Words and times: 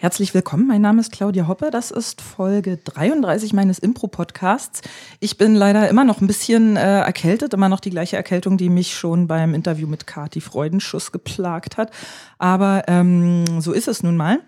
Herzlich 0.00 0.32
willkommen, 0.32 0.66
mein 0.66 0.80
Name 0.80 1.02
ist 1.02 1.12
Claudia 1.12 1.46
Hoppe. 1.46 1.70
Das 1.70 1.90
ist 1.90 2.22
Folge 2.22 2.78
33 2.78 3.52
meines 3.52 3.78
Impro-Podcasts. 3.78 4.80
Ich 5.18 5.36
bin 5.36 5.54
leider 5.54 5.90
immer 5.90 6.04
noch 6.04 6.22
ein 6.22 6.26
bisschen 6.26 6.78
äh, 6.78 7.00
erkältet, 7.00 7.52
immer 7.52 7.68
noch 7.68 7.80
die 7.80 7.90
gleiche 7.90 8.16
Erkältung, 8.16 8.56
die 8.56 8.70
mich 8.70 8.94
schon 8.94 9.26
beim 9.26 9.52
Interview 9.52 9.86
mit 9.86 10.06
Kati 10.06 10.40
Freudenschuss 10.40 11.12
geplagt 11.12 11.76
hat. 11.76 11.90
Aber 12.38 12.84
ähm, 12.86 13.60
so 13.60 13.72
ist 13.72 13.88
es 13.88 14.02
nun 14.02 14.16
mal. 14.16 14.38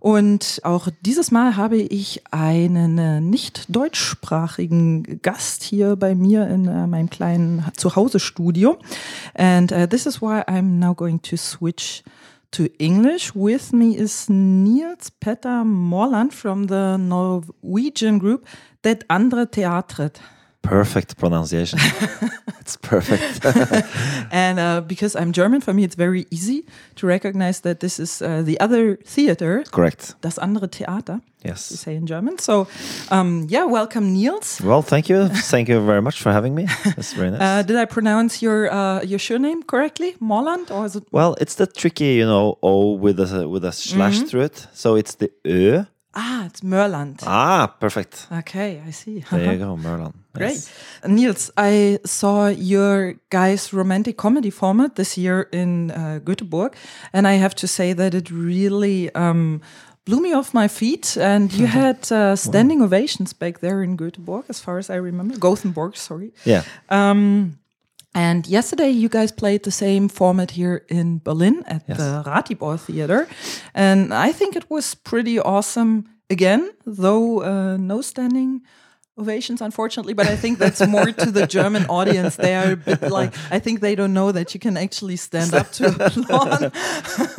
Und 0.00 0.62
auch 0.64 0.88
dieses 1.02 1.30
Mal 1.30 1.56
habe 1.56 1.76
ich 1.76 2.24
einen 2.32 2.98
äh, 2.98 3.20
nicht 3.20 3.66
deutschsprachigen 3.68 5.20
Gast 5.22 5.62
hier 5.62 5.94
bei 5.94 6.16
mir 6.16 6.48
in 6.48 6.66
uh, 6.66 6.88
meinem 6.88 7.08
kleinen 7.08 7.64
Zuhause-Studio. 7.76 8.78
And 9.34 9.70
uh, 9.70 9.86
this 9.86 10.06
is 10.06 10.20
why 10.20 10.42
I'm 10.48 10.80
now 10.80 10.92
going 10.92 11.22
to 11.22 11.36
switch 11.36 12.02
to 12.50 12.68
English. 12.78 13.34
With 13.34 13.72
me 13.72 13.96
is 13.96 14.28
Niels 14.28 15.10
Petter 15.20 15.64
Morland 15.64 16.32
from 16.32 16.66
the 16.66 16.96
Norwegian 16.96 18.18
group 18.18 18.46
Det 18.80 19.04
Andre 19.08 19.46
Teatret. 19.46 20.20
Perfect 20.62 21.16
pronunciation. 21.16 21.78
it's 22.60 22.76
perfect. 22.76 23.44
and 24.32 24.58
uh, 24.58 24.80
because 24.80 25.16
I'm 25.16 25.32
German, 25.32 25.60
for 25.60 25.72
me 25.72 25.84
it's 25.84 25.94
very 25.94 26.26
easy 26.30 26.64
to 26.96 27.06
recognize 27.06 27.60
that 27.60 27.80
this 27.80 27.98
is 27.98 28.20
uh, 28.20 28.42
the 28.42 28.60
other 28.60 28.96
theater. 28.96 29.64
Correct. 29.70 30.14
Das 30.20 30.38
andere 30.38 30.68
Theater. 30.68 31.20
Yes. 31.44 31.70
You 31.70 31.76
say 31.76 31.94
in 31.94 32.06
German. 32.06 32.38
So, 32.38 32.66
um, 33.10 33.46
yeah, 33.48 33.64
welcome, 33.64 34.12
Niels. 34.12 34.60
Well, 34.60 34.82
thank 34.82 35.08
you. 35.08 35.28
Thank 35.28 35.68
you 35.68 35.80
very 35.80 36.02
much 36.02 36.20
for 36.20 36.32
having 36.32 36.54
me. 36.54 36.66
That's 36.84 37.12
very 37.12 37.30
nice. 37.32 37.40
Uh, 37.40 37.62
did 37.62 37.76
I 37.76 37.84
pronounce 37.84 38.42
your 38.42 38.70
uh, 38.72 39.02
your 39.02 39.20
surname 39.20 39.62
correctly, 39.62 40.16
Morland, 40.20 40.70
or 40.70 40.84
is 40.84 40.96
it? 40.96 41.04
Well, 41.12 41.36
it's 41.40 41.54
the 41.54 41.66
tricky, 41.66 42.14
you 42.14 42.26
know, 42.26 42.58
O 42.62 42.94
with 42.94 43.20
a 43.20 43.48
with 43.48 43.64
a 43.64 43.72
slash 43.72 44.16
mm 44.16 44.22
-hmm. 44.22 44.28
through 44.28 44.44
it. 44.44 44.68
So 44.74 44.96
it's 44.96 45.14
the 45.16 45.30
Ö 45.44 45.86
Ah, 46.14 46.46
it's 46.46 46.62
Mørland. 46.62 47.22
Ah, 47.22 47.76
perfect. 47.80 48.26
Okay, 48.32 48.82
I 48.86 48.90
see. 48.90 49.24
There 49.30 49.52
you 49.52 49.58
go, 49.58 49.76
Mørland. 49.88 50.14
Great. 50.34 50.70
Niels, 51.06 51.50
I 51.56 51.98
saw 52.04 52.46
your 52.48 53.14
guys' 53.30 53.72
romantic 53.72 54.16
comedy 54.16 54.50
format 54.50 54.94
this 54.94 55.16
year 55.16 55.48
in 55.52 55.90
uh, 55.90 56.20
Göteborg, 56.24 56.74
and 57.12 57.26
I 57.26 57.34
have 57.34 57.54
to 57.56 57.66
say 57.66 57.92
that 57.92 58.14
it 58.14 58.30
really 58.30 59.12
um, 59.14 59.60
blew 60.04 60.20
me 60.20 60.32
off 60.32 60.54
my 60.54 60.68
feet. 60.68 61.16
And 61.16 61.52
you 61.52 61.66
had 61.82 62.10
uh, 62.10 62.36
standing 62.36 62.80
wow. 62.80 62.86
ovations 62.86 63.32
back 63.32 63.60
there 63.60 63.82
in 63.82 63.96
Göteborg, 63.96 64.44
as 64.48 64.60
far 64.60 64.78
as 64.78 64.90
I 64.90 64.96
remember. 64.96 65.36
Gothenburg, 65.38 65.96
sorry. 65.96 66.32
Yeah. 66.44 66.62
Um, 66.88 67.58
and 68.14 68.46
yesterday, 68.46 68.90
you 68.90 69.08
guys 69.08 69.30
played 69.32 69.62
the 69.62 69.70
same 69.70 70.08
format 70.08 70.52
here 70.52 70.84
in 70.88 71.20
Berlin 71.22 71.62
at 71.66 71.84
yes. 71.86 71.98
the 71.98 72.22
Ratibor 72.26 72.78
Theater. 72.78 73.28
And 73.74 74.12
I 74.12 74.32
think 74.32 74.56
it 74.56 74.70
was 74.70 74.94
pretty 74.94 75.38
awesome 75.38 76.08
again, 76.30 76.70
though 76.86 77.42
uh, 77.42 77.76
no 77.76 78.00
standing 78.00 78.62
ovations, 79.18 79.60
unfortunately. 79.60 80.14
But 80.14 80.26
I 80.26 80.36
think 80.36 80.58
that's 80.58 80.86
more 80.86 81.06
to 81.06 81.30
the 81.30 81.46
German 81.46 81.86
audience. 81.86 82.36
They 82.36 82.54
are 82.54 82.72
a 82.72 82.76
bit 82.76 83.02
like 83.02 83.34
I 83.50 83.58
think 83.58 83.80
they 83.80 83.94
don't 83.94 84.14
know 84.14 84.32
that 84.32 84.54
you 84.54 84.60
can 84.60 84.76
actually 84.76 85.16
stand 85.16 85.54
up 85.54 85.70
to 85.72 85.88
applaud. 85.88 86.72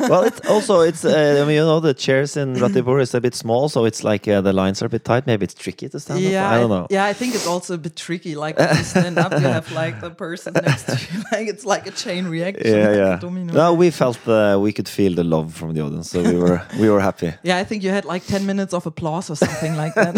well, 0.00 0.24
it's 0.24 0.40
also 0.48 0.80
it's 0.80 1.04
uh, 1.04 1.40
I 1.42 1.46
mean 1.46 1.56
you 1.56 1.64
know 1.64 1.80
the 1.80 1.94
chairs 1.94 2.36
in 2.36 2.54
Ratibor 2.54 3.00
is 3.00 3.14
a 3.14 3.20
bit 3.20 3.34
small, 3.34 3.68
so 3.68 3.84
it's 3.84 4.04
like 4.04 4.28
uh, 4.28 4.40
the 4.40 4.52
lines 4.52 4.82
are 4.82 4.86
a 4.86 4.88
bit 4.88 5.04
tight. 5.04 5.26
Maybe 5.26 5.44
it's 5.44 5.54
tricky 5.54 5.88
to 5.88 6.00
stand 6.00 6.20
yeah, 6.20 6.46
up. 6.46 6.52
I 6.52 6.58
don't 6.60 6.70
know. 6.70 6.86
Yeah, 6.90 7.04
I 7.04 7.12
think 7.12 7.34
it's 7.34 7.46
also 7.46 7.74
a 7.74 7.78
bit 7.78 7.96
tricky. 7.96 8.34
Like 8.34 8.58
when 8.58 8.76
you 8.76 8.84
stand 8.84 9.18
up, 9.18 9.32
you 9.32 9.48
have 9.58 9.70
like 9.72 10.00
the 10.00 10.10
person 10.10 10.54
next 10.54 10.84
to 10.84 10.92
you. 10.92 11.20
Like 11.32 11.48
it's 11.48 11.64
like 11.64 11.86
a 11.86 11.92
chain 11.92 12.26
reaction. 12.26 12.74
Yeah, 12.74 12.88
like 12.88 13.22
yeah. 13.22 13.52
No, 13.52 13.74
we 13.74 13.90
felt 13.90 14.18
uh, 14.26 14.58
we 14.60 14.72
could 14.72 14.88
feel 14.88 15.14
the 15.14 15.22
love 15.22 15.54
from 15.54 15.74
the 15.74 15.80
audience, 15.80 16.10
so 16.10 16.22
we 16.22 16.36
were 16.36 16.60
we 16.78 16.88
were 16.88 17.00
happy. 17.00 17.32
Yeah, 17.42 17.62
I 17.62 17.64
think 17.64 17.82
you 17.82 17.90
had 17.90 18.04
like 18.04 18.24
ten 18.26 18.46
minutes 18.46 18.74
of 18.74 18.86
applause 18.86 19.30
or 19.30 19.36
something 19.36 19.76
like 19.76 19.94
that. 19.94 20.14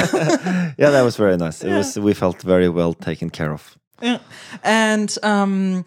yeah, 0.78 0.90
that 0.90 1.02
was 1.02 1.16
very 1.16 1.36
nice. 1.36 1.51
It 1.60 1.68
yeah. 1.68 1.78
was 1.78 1.98
we 1.98 2.14
felt 2.14 2.42
very 2.42 2.68
well 2.68 2.94
taken 2.94 3.30
care 3.30 3.52
of. 3.52 3.76
Yeah. 4.00 4.18
And 4.62 5.16
um, 5.22 5.84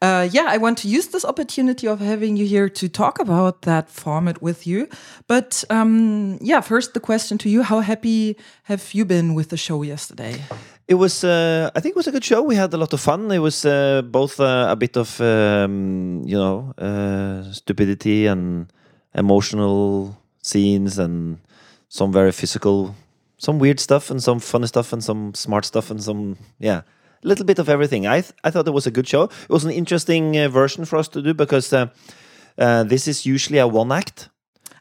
uh, 0.00 0.28
yeah, 0.30 0.46
I 0.48 0.58
want 0.58 0.78
to 0.78 0.88
use 0.88 1.08
this 1.08 1.24
opportunity 1.24 1.88
of 1.88 2.00
having 2.00 2.36
you 2.36 2.46
here 2.46 2.68
to 2.68 2.88
talk 2.88 3.18
about 3.18 3.62
that 3.62 3.90
format 3.90 4.40
with 4.40 4.66
you. 4.66 4.88
But 5.26 5.64
um, 5.70 6.38
yeah, 6.40 6.60
first 6.60 6.94
the 6.94 7.00
question 7.00 7.38
to 7.38 7.48
you: 7.48 7.62
How 7.62 7.80
happy 7.80 8.36
have 8.62 8.94
you 8.94 9.04
been 9.04 9.34
with 9.34 9.48
the 9.48 9.56
show 9.56 9.82
yesterday? 9.82 10.40
It 10.86 10.94
was, 10.94 11.22
uh, 11.22 11.70
I 11.76 11.80
think, 11.80 11.92
it 11.92 11.96
was 11.96 12.06
a 12.06 12.12
good 12.12 12.24
show. 12.24 12.42
We 12.42 12.54
had 12.54 12.72
a 12.72 12.78
lot 12.78 12.94
of 12.94 13.00
fun. 13.00 13.30
It 13.30 13.40
was 13.40 13.66
uh, 13.66 14.00
both 14.02 14.40
uh, 14.40 14.68
a 14.70 14.76
bit 14.76 14.96
of, 14.96 15.20
um, 15.20 16.22
you 16.24 16.38
know, 16.38 16.72
uh, 16.78 17.52
stupidity 17.52 18.26
and 18.26 18.72
emotional 19.14 20.16
scenes, 20.40 20.98
and 20.98 21.40
some 21.88 22.10
very 22.10 22.32
physical 22.32 22.94
some 23.38 23.58
weird 23.58 23.80
stuff 23.80 24.10
and 24.10 24.22
some 24.22 24.40
funny 24.40 24.66
stuff 24.66 24.92
and 24.92 25.02
some 25.02 25.32
smart 25.34 25.64
stuff 25.64 25.90
and 25.90 26.02
some 26.02 26.36
yeah 26.58 26.82
a 27.24 27.28
little 27.28 27.44
bit 27.44 27.58
of 27.58 27.68
everything. 27.68 28.06
I 28.06 28.20
th 28.20 28.32
i 28.44 28.50
thought 28.50 28.68
it 28.68 28.74
was 28.74 28.86
a 28.86 28.90
good 28.90 29.08
show. 29.08 29.24
It 29.48 29.50
was 29.50 29.64
an 29.64 29.72
interesting 29.72 30.36
uh, 30.36 30.48
version 30.48 30.84
for 30.84 30.98
us 30.98 31.08
to 31.08 31.22
do 31.22 31.34
because 31.34 31.72
uh, 31.72 31.86
uh, 32.58 32.84
this 32.84 33.08
is 33.08 33.26
usually 33.26 33.58
a 33.58 33.66
one 33.66 33.92
act. 33.92 34.28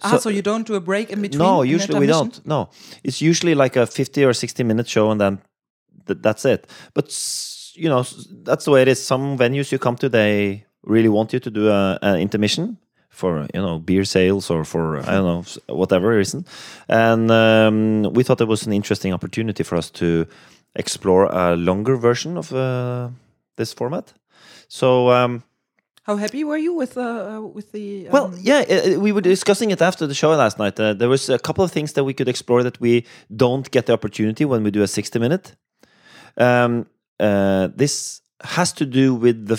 Ah 0.04 0.12
so, 0.12 0.18
so, 0.18 0.30
you 0.30 0.44
don't 0.44 0.68
do 0.68 0.76
a 0.76 0.80
break 0.80 1.10
in 1.10 1.22
between 1.22 1.40
no 1.40 1.64
usually 1.64 2.00
we 2.00 2.08
don't. 2.08 2.46
No. 2.46 2.70
It's 3.04 3.20
usually 3.22 3.56
like 3.56 3.76
a 3.80 3.86
50 3.88 4.26
or 4.26 4.34
60 4.34 4.64
minute 4.64 4.88
show 4.88 5.12
and 5.12 5.20
then 5.20 5.40
th 6.08 6.20
that's 6.22 6.46
it. 6.46 6.68
But 6.94 7.06
you 7.74 7.90
know 7.90 8.04
that's 8.48 8.66
the 8.66 8.72
way 8.72 8.82
it 8.82 8.88
is. 8.88 9.00
Some 9.06 9.38
venues 9.38 9.72
you 9.72 9.80
come 9.80 9.98
to 9.98 10.10
they 10.10 10.66
really 10.84 11.10
want 11.10 11.34
you 11.34 11.40
to 11.40 11.52
do 11.52 11.64
an 12.02 12.20
intermission 12.20 12.78
for 13.18 13.48
you 13.54 13.62
know 13.62 13.80
beer 13.80 14.06
sales 14.06 14.50
or 14.50 14.64
for 14.64 15.00
I 15.00 15.12
don't 15.12 15.26
know 15.26 15.76
whatever 15.76 16.10
reason, 16.18 16.46
and 16.88 17.32
um, 17.32 18.14
we 18.14 18.24
thought 18.24 18.42
it 18.42 18.48
was 18.48 18.68
an 18.68 18.74
interesting 18.74 19.14
opportunity 19.14 19.64
for 19.64 19.78
us 19.78 19.90
to 19.92 20.26
explore 20.76 21.26
a 21.26 21.56
longer 21.56 21.98
version 21.98 22.38
of 22.38 22.54
uh, 22.54 23.10
this 23.56 23.74
format. 23.74 24.14
So. 24.68 25.10
Um, 25.10 25.44
how 26.04 26.16
happy 26.16 26.46
were 26.46 26.58
you 26.58 26.74
with 26.74 26.98
uh, 26.98 27.42
with 27.54 27.74
the? 27.74 28.08
Um... 28.08 28.14
Well, 28.14 28.34
yeah, 28.40 28.64
uh, 28.70 28.98
we 28.98 29.12
were 29.12 29.20
discussing 29.20 29.72
it 29.72 29.82
after 29.82 30.08
the 30.08 30.14
show 30.14 30.30
last 30.30 30.58
night. 30.58 30.80
Uh, 30.80 30.94
there 30.94 31.10
was 31.10 31.30
a 31.30 31.38
couple 31.38 31.66
of 31.66 31.72
things 31.72 31.92
that 31.94 32.06
we 32.06 32.14
could 32.14 32.30
explore 32.30 32.64
that 32.64 32.80
we 32.80 33.04
don't 33.36 33.70
get 33.72 33.86
the 33.88 33.94
opportunity 33.94 34.46
when 34.46 34.64
we 34.64 34.72
do 34.72 34.82
a 34.82 34.88
sixty 34.88 35.20
minute. 35.20 35.58
Um, 36.38 36.86
uh, 37.20 37.68
this 37.76 38.22
has 38.42 38.72
to 38.74 38.86
do 38.86 39.16
with 39.16 39.48
the 39.48 39.58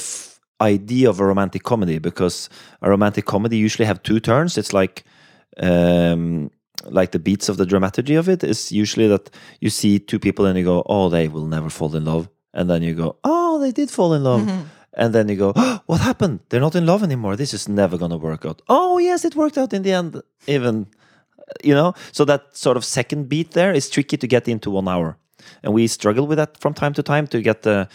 idea 0.61 1.09
of 1.09 1.21
a 1.21 1.25
romantic 1.25 1.63
comedy 1.63 1.99
because 1.99 2.49
a 2.83 2.91
romantic 2.91 3.25
comedy 3.25 3.57
usually 3.57 3.87
have 3.87 4.03
two 4.03 4.21
turns. 4.21 4.59
It's 4.59 4.73
like 4.73 5.05
um, 5.61 6.51
like 6.85 7.13
the 7.13 7.19
beats 7.19 7.49
of 7.49 7.57
the 7.57 7.67
dramaturgy 7.67 8.15
of 8.15 8.29
it 8.29 8.45
is 8.45 8.73
usually 8.73 9.09
that 9.09 9.31
you 9.61 9.71
see 9.71 9.99
two 9.99 10.19
people 10.19 10.47
and 10.47 10.59
you 10.59 10.65
go, 10.65 10.83
oh, 10.87 11.09
they 11.09 11.29
will 11.29 11.47
never 11.47 11.71
fall 11.71 11.95
in 11.97 12.05
love, 12.05 12.29
and 12.53 12.69
then 12.71 12.83
you 12.83 12.95
go, 12.95 13.17
oh, 13.25 13.59
they 13.61 13.73
did 13.73 13.91
fall 13.91 14.15
in 14.15 14.23
love. 14.23 14.43
Mm 14.43 14.49
-hmm. 14.49 14.65
And 14.93 15.13
then 15.13 15.29
you 15.29 15.37
go, 15.37 15.53
oh, 15.55 15.79
what 15.87 16.01
happened? 16.01 16.41
They're 16.49 16.65
not 16.65 16.75
in 16.75 16.85
love 16.85 17.05
anymore. 17.05 17.37
This 17.37 17.53
is 17.53 17.69
never 17.69 17.99
going 17.99 18.11
to 18.11 18.19
work 18.19 18.45
out. 18.45 18.63
Oh, 18.67 18.99
yes, 18.99 19.25
it 19.25 19.35
worked 19.35 19.57
out 19.57 19.73
in 19.73 19.83
the 19.83 19.93
end. 19.93 20.23
Even, 20.47 20.87
you 21.63 21.75
know, 21.75 21.93
so 22.13 22.25
that 22.25 22.43
sort 22.57 22.77
of 22.77 22.85
second 22.85 23.29
beat 23.29 23.51
there 23.51 23.77
is 23.77 23.89
tricky 23.89 24.17
to 24.17 24.27
get 24.27 24.49
into 24.49 24.71
one 24.71 24.91
hour. 24.91 25.17
And 25.63 25.75
we 25.75 25.87
struggle 25.87 26.27
with 26.27 26.39
that 26.39 26.59
from 26.61 26.75
time 26.75 26.93
to 26.95 27.03
time 27.03 27.27
to 27.29 27.41
get 27.41 27.63
the, 27.63 27.89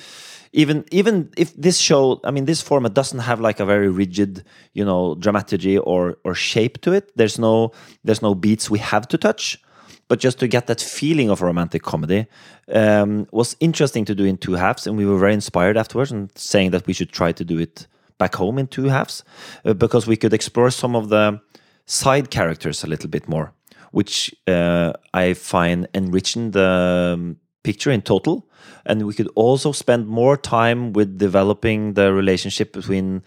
even 0.53 0.85
even 0.91 1.29
if 1.35 1.53
this 1.55 1.77
show 1.77 2.21
i 2.23 2.31
mean 2.31 2.45
this 2.45 2.61
format 2.61 2.93
doesn't 2.93 3.19
have 3.19 3.39
like 3.39 3.59
a 3.59 3.65
very 3.65 3.89
rigid 3.89 4.45
you 4.73 4.85
know 4.85 5.15
dramaturgy 5.15 5.77
or 5.77 6.17
or 6.23 6.35
shape 6.35 6.81
to 6.81 6.93
it. 6.93 7.11
There's 7.15 7.39
no 7.39 7.71
there's 8.03 8.21
no 8.21 8.35
beats 8.35 8.69
we 8.69 8.79
have 8.79 9.07
to 9.09 9.17
touch. 9.17 9.59
But 10.09 10.19
just 10.19 10.37
to 10.39 10.47
get 10.47 10.67
that 10.67 10.81
feeling 10.81 11.29
of 11.29 11.41
romantic 11.41 11.81
comedy 11.81 12.27
um, 12.73 13.25
was 13.31 13.55
interesting 13.59 14.05
to 14.05 14.13
do 14.13 14.25
in 14.25 14.37
two 14.37 14.53
halves 14.53 14.85
and 14.85 14.97
we 14.97 15.05
were 15.05 15.17
very 15.17 15.33
inspired 15.33 15.77
afterwards 15.77 16.11
and 16.11 16.29
saying 16.35 16.71
that 16.71 16.85
we 16.85 16.93
should 16.93 17.11
try 17.11 17.31
to 17.31 17.43
do 17.43 17.57
it 17.57 17.87
back 18.17 18.35
home 18.35 18.59
in 18.59 18.67
two 18.67 18.89
halves 18.89 19.23
uh, 19.65 19.73
because 19.73 20.05
we 20.05 20.17
could 20.17 20.33
explore 20.33 20.69
some 20.69 20.95
of 20.95 21.09
the 21.09 21.39
side 21.85 22.29
characters 22.29 22.83
a 22.83 22.87
little 22.87 23.09
bit 23.09 23.27
more 23.27 23.53
which 23.91 24.35
uh, 24.47 24.91
i 25.13 25.33
find 25.33 25.87
enriching 25.93 26.51
the 26.51 27.13
um, 27.15 27.37
picture 27.63 27.91
in 27.91 28.01
total 28.01 28.47
and 28.85 29.05
we 29.05 29.13
could 29.13 29.29
also 29.35 29.71
spend 29.71 30.07
more 30.07 30.37
time 30.37 30.93
with 30.93 31.17
developing 31.17 31.93
the 31.93 32.13
relationship 32.13 32.73
between 32.73 33.23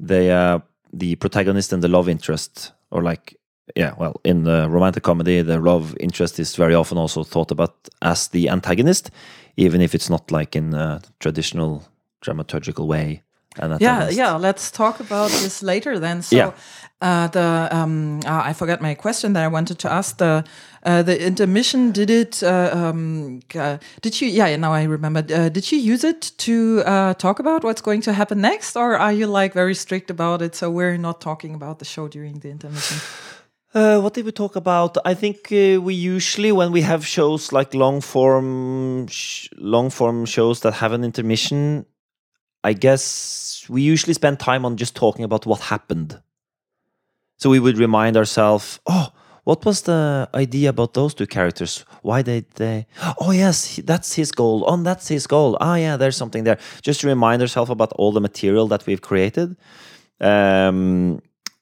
the 0.00 0.30
uh, 0.30 0.58
the 0.92 1.16
protagonist 1.16 1.72
and 1.72 1.82
the 1.82 1.88
love 1.88 2.08
interest. 2.08 2.72
Or 2.90 3.02
like 3.02 3.36
yeah 3.74 3.94
well 3.98 4.20
in 4.24 4.44
the 4.44 4.68
romantic 4.68 5.02
comedy 5.02 5.40
the 5.40 5.58
love 5.58 5.96
interest 5.98 6.38
is 6.38 6.56
very 6.56 6.74
often 6.74 6.98
also 6.98 7.24
thought 7.24 7.50
about 7.50 7.74
as 8.02 8.28
the 8.28 8.48
antagonist 8.48 9.10
even 9.56 9.80
if 9.80 9.94
it's 9.94 10.10
not 10.10 10.30
like 10.30 10.54
in 10.54 10.74
a 10.74 11.00
traditional 11.18 11.82
dramaturgical 12.22 12.86
way 12.86 13.22
yeah 13.80 14.10
yeah 14.10 14.34
let's 14.34 14.70
talk 14.70 15.00
about 15.00 15.30
this 15.30 15.62
later 15.62 15.98
then. 15.98 16.22
So 16.22 16.36
yeah. 16.36 16.52
uh, 17.00 17.28
the 17.28 17.68
um, 17.70 18.20
uh, 18.26 18.42
i 18.44 18.52
forgot 18.52 18.80
my 18.80 18.94
question 18.94 19.32
that 19.34 19.44
i 19.44 19.48
wanted 19.48 19.78
to 19.80 19.92
ask. 19.92 20.18
The 20.18 20.44
uh, 20.82 21.02
the 21.02 21.26
intermission 21.26 21.92
did 21.92 22.10
it 22.10 22.42
uh, 22.42 22.70
um, 22.72 23.40
uh, 23.54 23.78
did 24.02 24.20
you 24.20 24.28
yeah 24.28 24.56
now 24.56 24.72
i 24.72 24.82
remember. 24.84 25.20
Uh, 25.20 25.48
did 25.48 25.72
you 25.72 25.78
use 25.78 26.04
it 26.04 26.32
to 26.38 26.82
talk 27.14 27.38
about 27.38 27.64
what's 27.64 27.80
going 27.80 28.02
to 28.02 28.12
happen 28.12 28.40
next? 28.40 28.76
Or 28.76 28.96
are 28.96 29.12
you 29.12 29.26
like 29.26 29.54
very 29.54 29.74
strict 29.74 30.10
about 30.10 30.42
it 30.42 30.54
so 30.54 30.70
we're 30.70 30.98
not 30.98 31.20
talking 31.20 31.54
about 31.54 31.78
the 31.78 31.84
show 31.84 32.08
during 32.08 32.40
the 32.40 32.50
intermission? 32.50 32.98
Uh, 33.74 33.98
what 33.98 34.14
did 34.14 34.24
we 34.24 34.30
talk 34.30 34.54
about? 34.54 34.96
I 35.04 35.14
think 35.14 35.50
uh, 35.50 35.80
we 35.82 35.94
usually, 35.94 36.52
when 36.52 36.70
we 36.70 36.82
have 36.82 37.04
shows 37.04 37.52
like 37.52 37.74
long 37.74 38.00
form, 38.00 39.08
sh- 39.08 39.48
long 39.56 39.90
form 39.90 40.26
shows 40.26 40.60
that 40.60 40.74
have 40.74 40.92
an 40.92 41.02
intermission, 41.02 41.84
I 42.64 42.72
guess 42.72 43.66
we 43.68 43.82
usually 43.82 44.14
spend 44.14 44.40
time 44.40 44.64
on 44.64 44.76
just 44.76 44.96
talking 44.96 45.24
about 45.24 45.44
what 45.44 45.60
happened. 45.60 46.20
So 47.38 47.50
we 47.50 47.60
would 47.60 47.76
remind 47.76 48.16
ourselves, 48.16 48.80
oh, 48.86 49.12
what 49.44 49.66
was 49.66 49.82
the 49.82 50.28
idea 50.34 50.70
about 50.70 50.94
those 50.94 51.12
two 51.12 51.26
characters? 51.26 51.84
Why 52.02 52.22
did 52.22 52.46
they? 52.54 52.86
Oh 53.20 53.32
yes, 53.32 53.80
that's 53.84 54.14
his 54.14 54.32
goal. 54.32 54.64
Oh, 54.66 54.82
that's 54.82 55.08
his 55.08 55.26
goal. 55.26 55.58
Ah, 55.60 55.76
yeah, 55.76 55.96
there's 55.98 56.16
something 56.16 56.44
there. 56.44 56.58
Just 56.80 57.02
to 57.02 57.06
remind 57.06 57.42
ourselves 57.42 57.70
about 57.70 57.92
all 57.92 58.12
the 58.12 58.20
material 58.20 58.66
that 58.68 58.86
we've 58.86 59.02
created. 59.02 59.56
Um, 60.20 61.20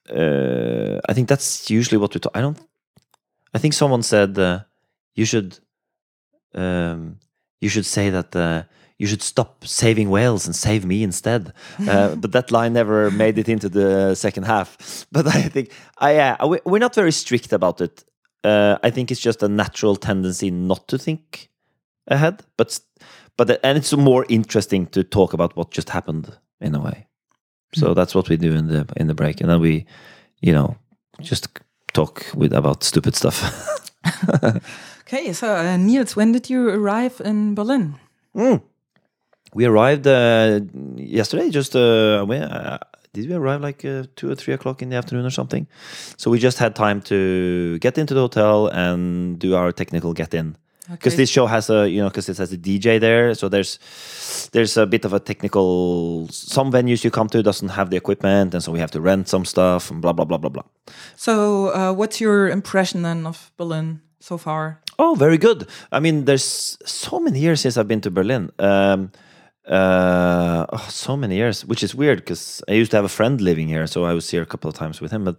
uh, 0.09 1.01
I 1.09 1.13
think 1.15 1.29
that's 1.29 1.69
usually 1.71 1.99
what 1.99 2.15
we 2.15 2.21
talk. 2.21 2.37
I 2.37 2.41
don't. 2.41 2.59
I 3.55 3.59
think 3.59 3.75
someone 3.75 4.03
said 4.05 4.39
uh, 4.39 4.61
you 5.17 5.25
should. 5.25 5.59
Um, 6.55 7.19
you 7.61 7.69
should 7.69 7.87
say 7.87 8.11
that 8.11 8.37
uh, 8.37 8.63
you 8.99 9.07
should 9.07 9.23
stop 9.23 9.65
saving 9.65 10.11
whales 10.11 10.47
and 10.47 10.55
save 10.57 10.85
me 10.85 11.03
instead. 11.03 11.53
Uh, 11.89 12.15
but 12.21 12.33
that 12.33 12.51
line 12.51 12.73
never 12.73 13.11
made 13.11 13.39
it 13.39 13.49
into 13.49 13.69
the 13.69 14.15
second 14.15 14.45
half. 14.47 14.77
But 15.13 15.27
I 15.27 15.49
think 15.51 15.71
I 15.99 16.19
uh, 16.19 16.47
we- 16.49 16.61
we're 16.65 16.79
not 16.81 16.95
very 16.95 17.13
strict 17.13 17.53
about 17.53 17.81
it. 17.81 18.05
Uh, 18.45 18.77
I 18.87 18.91
think 18.91 19.11
it's 19.11 19.25
just 19.25 19.43
a 19.43 19.49
natural 19.49 19.97
tendency 19.97 20.51
not 20.51 20.89
to 20.89 20.99
think 20.99 21.49
ahead, 22.07 22.43
but 22.57 22.81
but 23.37 23.51
uh, 23.51 23.57
and 23.63 23.79
it's 23.79 23.93
more 23.97 24.27
interesting 24.29 24.87
to 24.91 25.03
talk 25.05 25.33
about 25.35 25.57
what 25.57 25.75
just 25.77 25.91
happened 25.91 26.27
in 26.61 26.75
a 26.75 26.81
way. 26.81 27.07
So 27.75 27.95
that's 27.95 28.15
what 28.15 28.29
we 28.29 28.37
do 28.37 28.55
in 28.55 28.67
the 28.69 28.85
in 28.97 29.07
the 29.07 29.15
break, 29.15 29.41
and 29.41 29.49
then 29.51 29.61
we, 29.61 29.85
you 30.41 30.53
know, 30.53 30.77
just 31.23 31.49
talk 31.93 32.27
with 32.35 32.53
about 32.53 32.85
stupid 32.85 33.15
stuff. 33.17 33.41
Okay, 35.07 35.33
so 35.33 35.47
uh, 35.55 35.77
Niels, 35.77 36.17
when 36.17 36.33
did 36.33 36.49
you 36.51 36.69
arrive 36.69 37.21
in 37.25 37.55
Berlin? 37.55 37.95
Mm. 38.35 38.63
We 39.55 39.67
arrived 39.67 40.07
uh, 40.07 40.61
yesterday. 40.97 41.51
Just 41.51 41.77
uh, 41.77 42.25
we, 42.27 42.39
uh, 42.39 42.79
did 43.13 43.29
we 43.29 43.35
arrive 43.35 43.61
like 43.61 43.85
uh, 43.85 44.05
two 44.17 44.31
or 44.31 44.35
three 44.35 44.55
o'clock 44.55 44.81
in 44.83 44.89
the 44.89 44.97
afternoon 44.97 45.27
or 45.27 45.31
something? 45.31 45.67
So 46.17 46.31
we 46.31 46.39
just 46.39 46.59
had 46.59 46.75
time 46.75 47.01
to 47.03 47.79
get 47.79 47.99
into 47.99 48.15
the 48.15 48.21
hotel 48.21 48.69
and 48.69 49.39
do 49.39 49.55
our 49.55 49.73
technical 49.73 50.13
get 50.15 50.33
in. 50.35 50.57
Because 50.91 51.13
Okay. 51.15 51.23
this 51.23 51.31
show 51.31 51.47
has 51.47 51.71
a 51.71 51.89
you 51.89 52.03
know 52.03 52.09
because 52.09 52.29
it 52.29 52.39
has 52.39 52.53
a 52.53 52.57
DJ 52.59 52.99
there, 52.99 53.35
so 53.35 53.49
there's 53.49 53.79
there's 54.53 54.77
a 54.77 54.85
bit 54.85 55.05
of 55.05 55.13
a 55.13 55.21
technical. 55.21 56.27
Some 56.31 56.73
venues 56.73 57.05
you 57.05 57.11
come 57.11 57.29
to 57.29 57.41
doesn't 57.43 57.69
have 57.69 57.91
the 57.91 57.97
equipment, 57.97 58.53
and 58.55 58.63
so 58.65 58.73
we 58.73 58.81
have 58.81 58.91
to 58.91 59.01
rent 59.01 59.29
some 59.29 59.45
stuff 59.45 59.91
and 59.93 60.03
blah 60.03 60.13
blah 60.13 60.25
blah 60.25 60.39
blah 60.39 60.51
blah. 60.51 60.65
So, 61.15 61.69
uh, 61.73 61.93
what's 61.93 62.21
your 62.21 62.49
impression 62.49 63.03
then 63.03 63.27
of 63.27 63.53
Berlin 63.57 64.01
so 64.19 64.37
far? 64.37 64.81
Oh, 64.99 65.15
very 65.15 65.39
good. 65.39 65.69
I 65.93 66.01
mean, 66.01 66.25
there's 66.25 66.77
so 66.85 67.21
many 67.21 67.39
years 67.39 67.61
since 67.61 67.77
I've 67.77 67.89
been 67.89 68.01
to 68.01 68.11
Berlin. 68.11 68.51
Um, 68.59 69.13
uh, 69.67 70.67
oh, 70.73 70.87
so 70.91 71.17
many 71.17 71.37
years, 71.37 71.65
which 71.65 71.83
is 71.83 71.95
weird 71.95 72.19
because 72.19 72.63
I 72.69 72.73
used 72.73 72.91
to 72.91 72.97
have 72.97 73.05
a 73.05 73.09
friend 73.09 73.41
living 73.41 73.69
here, 73.69 73.87
so 73.87 74.05
I 74.05 74.13
was 74.13 74.29
here 74.31 74.43
a 74.43 74.47
couple 74.47 74.69
of 74.69 74.75
times 74.75 75.01
with 75.01 75.13
him. 75.13 75.25
But 75.25 75.37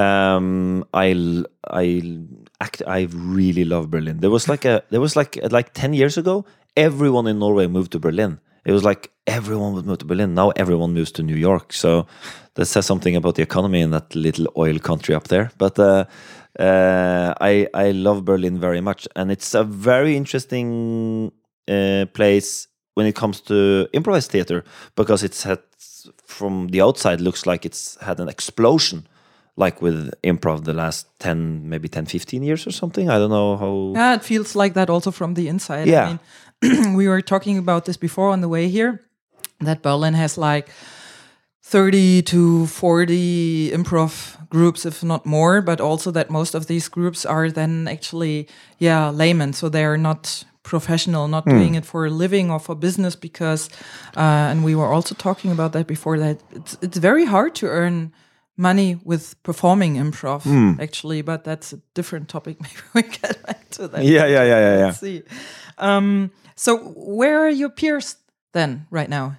um, 0.00 0.84
I 0.94 1.44
I 1.68 2.18
act 2.60 2.82
I 2.86 3.08
really 3.12 3.64
love 3.64 3.90
Berlin. 3.90 4.18
There 4.20 4.30
was 4.30 4.48
like 4.48 4.64
a 4.64 4.82
there 4.90 5.00
was 5.00 5.16
like 5.16 5.38
like 5.50 5.72
ten 5.74 5.92
years 5.94 6.16
ago, 6.16 6.44
everyone 6.76 7.26
in 7.26 7.38
Norway 7.38 7.66
moved 7.66 7.92
to 7.92 7.98
Berlin. 7.98 8.40
It 8.64 8.72
was 8.72 8.84
like 8.84 9.10
everyone 9.26 9.72
would 9.74 9.86
move 9.86 9.98
to 9.98 10.04
Berlin. 10.04 10.34
Now 10.34 10.50
everyone 10.50 10.92
moves 10.92 11.10
to 11.12 11.22
New 11.22 11.36
York. 11.36 11.72
So 11.72 12.06
that 12.54 12.66
says 12.66 12.86
something 12.86 13.16
about 13.16 13.34
the 13.34 13.42
economy 13.42 13.80
in 13.80 13.90
that 13.90 14.14
little 14.14 14.46
oil 14.56 14.78
country 14.78 15.14
up 15.14 15.28
there. 15.28 15.50
But 15.58 15.78
uh, 15.78 16.04
uh, 16.58 17.34
I 17.40 17.66
I 17.74 17.90
love 17.90 18.24
Berlin 18.24 18.60
very 18.60 18.80
much, 18.80 19.08
and 19.16 19.32
it's 19.32 19.54
a 19.54 19.64
very 19.64 20.16
interesting 20.16 21.32
uh, 21.68 22.06
place 22.12 22.68
when 23.00 23.08
it 23.08 23.16
comes 23.16 23.40
to 23.40 23.88
improvised 23.92 24.30
theater 24.30 24.62
because 24.94 25.26
it's 25.26 25.42
had 25.44 25.58
from 26.26 26.68
the 26.68 26.80
outside 26.82 27.20
looks 27.20 27.46
like 27.46 27.64
it's 27.68 27.96
had 28.00 28.20
an 28.20 28.28
explosion 28.28 29.06
like 29.56 29.82
with 29.82 30.10
improv 30.22 30.64
the 30.64 30.72
last 30.72 31.06
10 31.18 31.68
maybe 31.68 31.88
10 31.88 32.06
15 32.06 32.42
years 32.42 32.66
or 32.66 32.72
something 32.72 33.08
i 33.10 33.18
don't 33.18 33.30
know 33.30 33.56
how 33.56 33.92
Yeah, 34.00 34.14
it 34.14 34.24
feels 34.24 34.54
like 34.54 34.74
that 34.74 34.88
also 34.90 35.10
from 35.10 35.34
the 35.34 35.48
inside. 35.48 35.86
Yeah. 35.88 36.06
I 36.06 36.08
mean, 36.08 36.94
we 37.00 37.08
were 37.08 37.22
talking 37.22 37.58
about 37.58 37.84
this 37.84 37.96
before 37.98 38.32
on 38.32 38.40
the 38.40 38.48
way 38.48 38.68
here 38.68 39.00
that 39.64 39.82
Berlin 39.82 40.14
has 40.14 40.36
like 40.38 40.68
30 41.62 42.22
to 42.22 42.66
40 42.66 43.70
improv 43.72 44.36
groups, 44.48 44.84
if 44.86 45.02
not 45.02 45.24
more, 45.26 45.62
but 45.62 45.80
also 45.80 46.10
that 46.10 46.30
most 46.30 46.54
of 46.54 46.66
these 46.66 46.88
groups 46.88 47.24
are 47.26 47.50
then 47.50 47.86
actually, 47.88 48.46
yeah, 48.78 49.10
laymen. 49.10 49.52
So 49.52 49.68
they're 49.68 49.98
not 49.98 50.44
professional, 50.62 51.26
not 51.28 51.44
doing 51.46 51.74
it 51.74 51.84
for 51.86 52.06
a 52.06 52.10
living 52.10 52.50
or 52.50 52.58
for 52.60 52.74
business 52.74 53.16
because, 53.16 53.68
uh, 54.16 54.50
and 54.50 54.62
we 54.64 54.74
were 54.74 54.92
also 54.92 55.14
talking 55.14 55.50
about 55.52 55.72
that 55.72 55.86
before 55.86 56.18
that 56.18 56.38
it's, 56.52 56.76
it's 56.82 56.98
very 56.98 57.24
hard 57.24 57.54
to 57.54 57.66
earn 57.66 58.12
money 58.56 58.98
with 59.04 59.34
performing 59.42 59.96
improv 59.96 60.44
actually, 60.80 61.22
but 61.22 61.44
that's 61.44 61.72
a 61.72 61.80
different 61.94 62.28
topic. 62.28 62.60
Maybe 62.62 62.82
we 62.94 63.02
get 63.02 63.42
back 63.46 63.70
to 63.70 63.88
that. 63.88 64.04
yeah 64.04 64.26
yeah 64.26 64.44
yeah 64.44 64.58
yeah 64.60 64.78
yeah 64.78 64.84
Let's 64.86 65.00
see. 65.00 65.22
Um, 65.78 66.30
so 66.56 66.76
where 66.94 67.38
are 67.40 67.48
your 67.50 67.70
peers 67.70 68.16
then 68.52 68.86
right 68.90 69.08
now? 69.08 69.36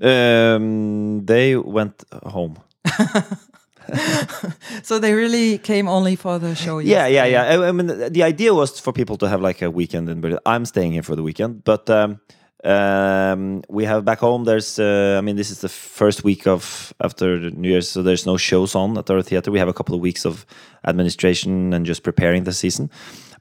um 0.00 1.24
they 1.26 1.56
went 1.56 2.04
home 2.24 2.56
So 4.82 4.98
they 4.98 5.12
really 5.14 5.58
came 5.58 5.88
only 5.88 6.16
for 6.16 6.38
the 6.38 6.54
show. 6.54 6.78
yeah 6.78 7.06
yeah 7.06 7.24
yesterday. 7.24 7.30
yeah 7.32 7.64
I, 7.64 7.68
I 7.68 7.72
mean 7.72 7.86
the 7.86 8.10
the 8.10 8.22
idea 8.22 8.52
was 8.54 8.80
for 8.80 8.92
people 8.92 9.16
to 9.18 9.28
have 9.28 9.40
like 9.40 9.62
a 9.62 9.70
weekend 9.70 10.08
in 10.08 10.20
berlin 10.20 10.38
i'm 10.46 10.64
staying 10.64 10.92
here 10.92 11.02
for 11.02 11.16
the 11.16 11.22
weekend 11.22 11.64
but 11.64 11.88
um 11.90 12.20
um 12.64 13.62
we 13.68 13.84
have 13.84 14.04
back 14.04 14.18
home 14.18 14.44
there's 14.44 14.78
uh, 14.78 15.16
i 15.18 15.20
mean 15.20 15.36
this 15.36 15.50
is 15.50 15.60
the 15.60 15.68
first 15.68 16.24
week 16.24 16.46
of 16.46 16.92
after 17.00 17.50
new 17.50 17.70
year's 17.70 17.88
so 17.90 18.02
there's 18.02 18.26
no 18.26 18.36
shows 18.36 18.74
on 18.74 18.98
at 18.98 19.10
our 19.10 19.22
theater 19.22 19.50
we 19.50 19.58
have 19.58 19.68
a 19.68 19.72
couple 19.78 19.94
of 19.94 20.00
weeks 20.00 20.26
of 20.26 20.44
administration 20.84 21.72
and 21.74 21.86
just 21.86 22.02
preparing 22.02 22.44
the 22.44 22.52
season 22.52 22.90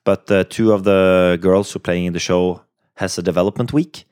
but 0.04 0.30
uh, 0.32 0.44
two 0.50 0.72
of 0.72 0.84
the 0.84 1.38
girls 1.42 1.72
who 1.72 1.78
are 1.78 1.82
playing 1.88 2.06
in 2.06 2.14
the 2.14 2.20
show 2.20 2.62
has 2.96 3.18
a 3.18 3.22
development 3.24 3.74
week 3.74 4.06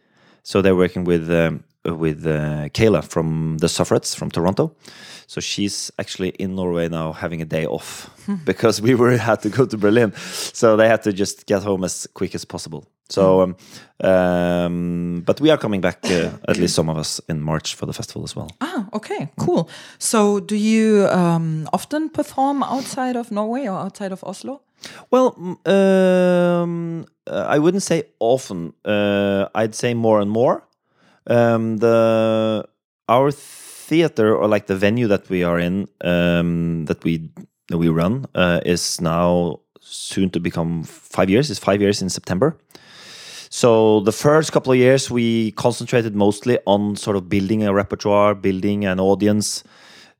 so 0.43 0.61
they're 0.61 0.75
working 0.75 1.03
with 1.05 1.29
um, 1.29 1.63
with 1.85 2.25
uh, 2.25 2.69
Kayla 2.69 3.03
from 3.03 3.57
the 3.59 3.67
Sufferettes 3.67 4.15
from 4.15 4.31
Toronto. 4.31 4.75
So 5.27 5.41
she's 5.41 5.91
actually 5.97 6.29
in 6.29 6.55
Norway 6.55 6.87
now, 6.87 7.13
having 7.13 7.41
a 7.41 7.45
day 7.45 7.65
off 7.65 8.09
because 8.45 8.81
we 8.81 8.95
were 8.95 9.17
had 9.17 9.41
to 9.41 9.49
go 9.49 9.65
to 9.65 9.77
Berlin. 9.77 10.13
So 10.53 10.77
they 10.77 10.87
had 10.87 11.01
to 11.03 11.13
just 11.13 11.45
get 11.45 11.63
home 11.63 11.83
as 11.83 12.07
quick 12.13 12.35
as 12.35 12.45
possible. 12.45 12.85
So, 13.09 13.41
um, 13.41 13.55
um, 14.03 15.21
but 15.25 15.39
we 15.39 15.51
are 15.51 15.57
coming 15.57 15.79
back, 15.79 15.99
uh, 16.05 16.31
at 16.47 16.57
least 16.57 16.73
some 16.73 16.89
of 16.89 16.97
us, 16.97 17.21
in 17.29 17.39
March 17.39 17.75
for 17.75 17.85
the 17.85 17.93
festival 17.93 18.23
as 18.23 18.35
well. 18.35 18.49
Ah, 18.61 18.87
okay, 18.93 19.29
cool. 19.37 19.69
So 19.99 20.39
do 20.39 20.55
you 20.55 21.07
um, 21.09 21.69
often 21.71 22.09
perform 22.09 22.63
outside 22.63 23.15
of 23.15 23.31
Norway 23.31 23.67
or 23.67 23.77
outside 23.77 24.11
of 24.11 24.23
Oslo? 24.23 24.61
Well, 25.11 25.35
um, 25.65 27.05
uh, 27.27 27.45
I 27.47 27.59
wouldn't 27.59 27.83
say 27.83 28.03
often. 28.19 28.73
Uh, 28.83 29.49
I'd 29.53 29.75
say 29.75 29.93
more 29.93 30.19
and 30.19 30.31
more. 30.31 30.63
Um, 31.27 31.77
the 31.77 32.65
our 33.07 33.31
theater 33.31 34.35
or 34.35 34.47
like 34.47 34.67
the 34.67 34.75
venue 34.75 35.07
that 35.07 35.29
we 35.29 35.43
are 35.43 35.59
in, 35.59 35.87
um, 36.03 36.85
that 36.85 37.03
we 37.03 37.29
that 37.69 37.77
we 37.77 37.89
run, 37.89 38.25
uh, 38.35 38.61
is 38.65 39.01
now 39.01 39.59
soon 39.79 40.29
to 40.31 40.39
become 40.39 40.83
five 40.83 41.29
years. 41.29 41.49
It's 41.49 41.59
five 41.59 41.81
years 41.81 42.01
in 42.01 42.09
September. 42.09 42.57
So 43.49 44.01
the 44.01 44.11
first 44.11 44.51
couple 44.51 44.73
of 44.73 44.77
years, 44.77 45.09
we 45.09 45.51
concentrated 45.51 46.15
mostly 46.15 46.59
on 46.65 46.95
sort 46.95 47.15
of 47.15 47.29
building 47.29 47.63
a 47.63 47.73
repertoire, 47.73 48.35
building 48.35 48.85
an 48.85 48.99
audience, 48.99 49.63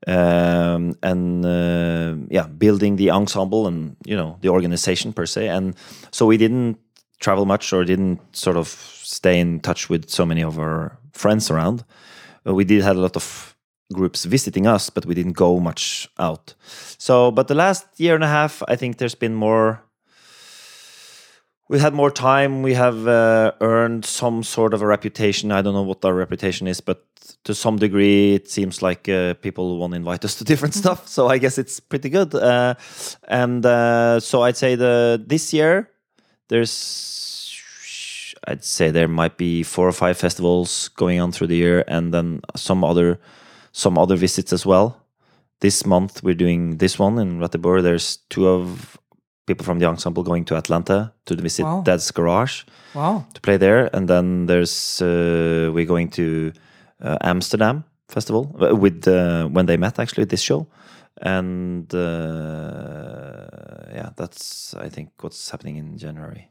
um, 0.08 0.96
and 1.02 1.46
uh, 1.46 2.16
yeah, 2.30 2.48
building 2.48 2.96
the 2.96 3.12
ensemble 3.12 3.68
and 3.68 3.98
you 4.06 4.16
know 4.16 4.38
the 4.42 4.50
organization 4.50 5.12
per 5.14 5.26
se. 5.26 5.48
And 5.50 5.76
so 6.12 6.26
we 6.26 6.38
didn't 6.38 6.78
travel 7.20 7.46
much 7.46 7.74
or 7.74 7.84
didn't 7.84 8.20
sort 8.36 8.58
of 8.58 8.68
stay 9.16 9.40
in 9.40 9.60
touch 9.60 9.90
with 9.90 10.10
so 10.10 10.26
many 10.26 10.44
of 10.44 10.60
our 10.60 10.98
friends 11.14 11.50
around. 11.50 11.84
Uh, 12.46 12.54
we 12.54 12.66
did 12.66 12.84
have 12.84 12.98
a 12.98 13.02
lot 13.02 13.16
of 13.16 13.56
groups 13.94 14.26
visiting 14.26 14.68
us, 14.68 14.90
but 14.90 15.06
we 15.06 15.16
didn't 15.16 15.38
go 15.38 15.60
much 15.60 16.10
out. 16.20 16.56
So, 16.98 17.32
but 17.32 17.48
the 17.48 17.56
last 17.56 17.86
year 17.98 18.16
and 18.16 18.24
a 18.24 18.28
half, 18.28 18.64
I 18.68 18.76
think 18.76 18.98
there's 18.98 19.16
been 19.16 19.36
more 19.36 19.82
we 21.68 21.80
had 21.80 21.94
more 21.94 22.12
time. 22.12 22.62
We 22.62 22.76
have 22.76 23.08
uh, 23.08 23.54
earned 23.60 24.06
some 24.06 24.44
sort 24.44 24.74
of 24.74 24.82
a 24.82 24.86
reputation. 24.86 25.52
I 25.52 25.64
don't 25.64 25.74
know 25.74 25.82
what 25.82 26.06
our 26.06 26.14
reputation 26.14 26.68
is, 26.68 26.80
but 26.80 27.04
to 27.44 27.56
some 27.56 27.78
degree, 27.78 28.36
it 28.36 28.50
seems 28.50 28.82
like 28.82 29.10
uh, 29.10 29.34
people 29.36 29.80
want 29.80 29.94
to 29.94 29.98
invite 29.98 30.24
us 30.26 30.36
to 30.40 30.44
different 30.44 30.76
stuff. 30.76 31.08
So 31.08 31.28
I 31.28 31.40
guess 31.40 31.58
it's 31.58 31.80
pretty 31.80 32.10
good. 32.10 32.36
Uh, 32.36 32.76
and 33.28 33.66
uh, 33.66 34.20
so 34.20 34.44
I'd 34.44 34.58
say 34.58 34.76
the 34.76 35.24
this 35.26 35.54
year 35.54 35.90
there's 36.50 36.70
I'd 38.48 38.64
say 38.64 38.92
there 38.92 39.08
might 39.08 39.38
be 39.38 39.64
four 39.64 39.88
or 39.88 39.92
five 39.94 40.18
festivals 40.18 40.90
going 40.96 41.20
on 41.22 41.32
through 41.32 41.48
the 41.48 41.56
year, 41.58 41.84
and 41.88 42.14
then 42.14 42.42
some 42.56 42.84
other 42.84 43.20
some 43.72 43.98
other 44.02 44.16
visits 44.18 44.54
as 44.54 44.66
well. 44.66 45.02
this 45.62 45.86
month 45.86 46.22
we're 46.24 46.36
doing 46.38 46.78
this 46.78 47.00
one 47.00 47.18
in 47.22 47.40
Ratibor. 47.40 47.82
There's 47.82 48.18
two 48.30 48.46
of 48.48 48.98
people 49.48 49.64
from 49.66 49.80
the 49.80 49.86
ensemble 49.88 50.24
going 50.24 50.46
to 50.46 50.56
Atlanta 50.58 51.12
to 51.26 51.36
visit 51.36 51.64
Wow. 51.64 51.82
Dad's 51.86 52.12
Garage 52.12 52.64
Wow. 52.94 53.24
to 53.34 53.40
play 53.42 53.58
there, 53.58 53.90
and 53.96 54.08
then 54.08 54.46
there's 54.48 55.02
uh, 55.02 55.72
we're 55.74 55.88
going 55.88 56.10
to 56.12 56.52
uh, 57.02 57.18
Amsterdam 57.22 57.84
festival 58.10 58.44
uh, 58.62 58.76
with 58.76 59.08
uh, 59.08 59.48
when 59.56 59.66
they 59.66 59.78
met 59.78 59.98
actually 60.00 60.26
this 60.28 60.42
show, 60.42 60.68
and 61.22 61.88
uh, 61.96 63.48
yeah, 63.94 64.10
that's 64.16 64.74
I 64.76 64.90
think 64.90 65.10
what's 65.22 65.50
happening 65.52 65.78
in 65.78 65.98
January. 65.98 66.50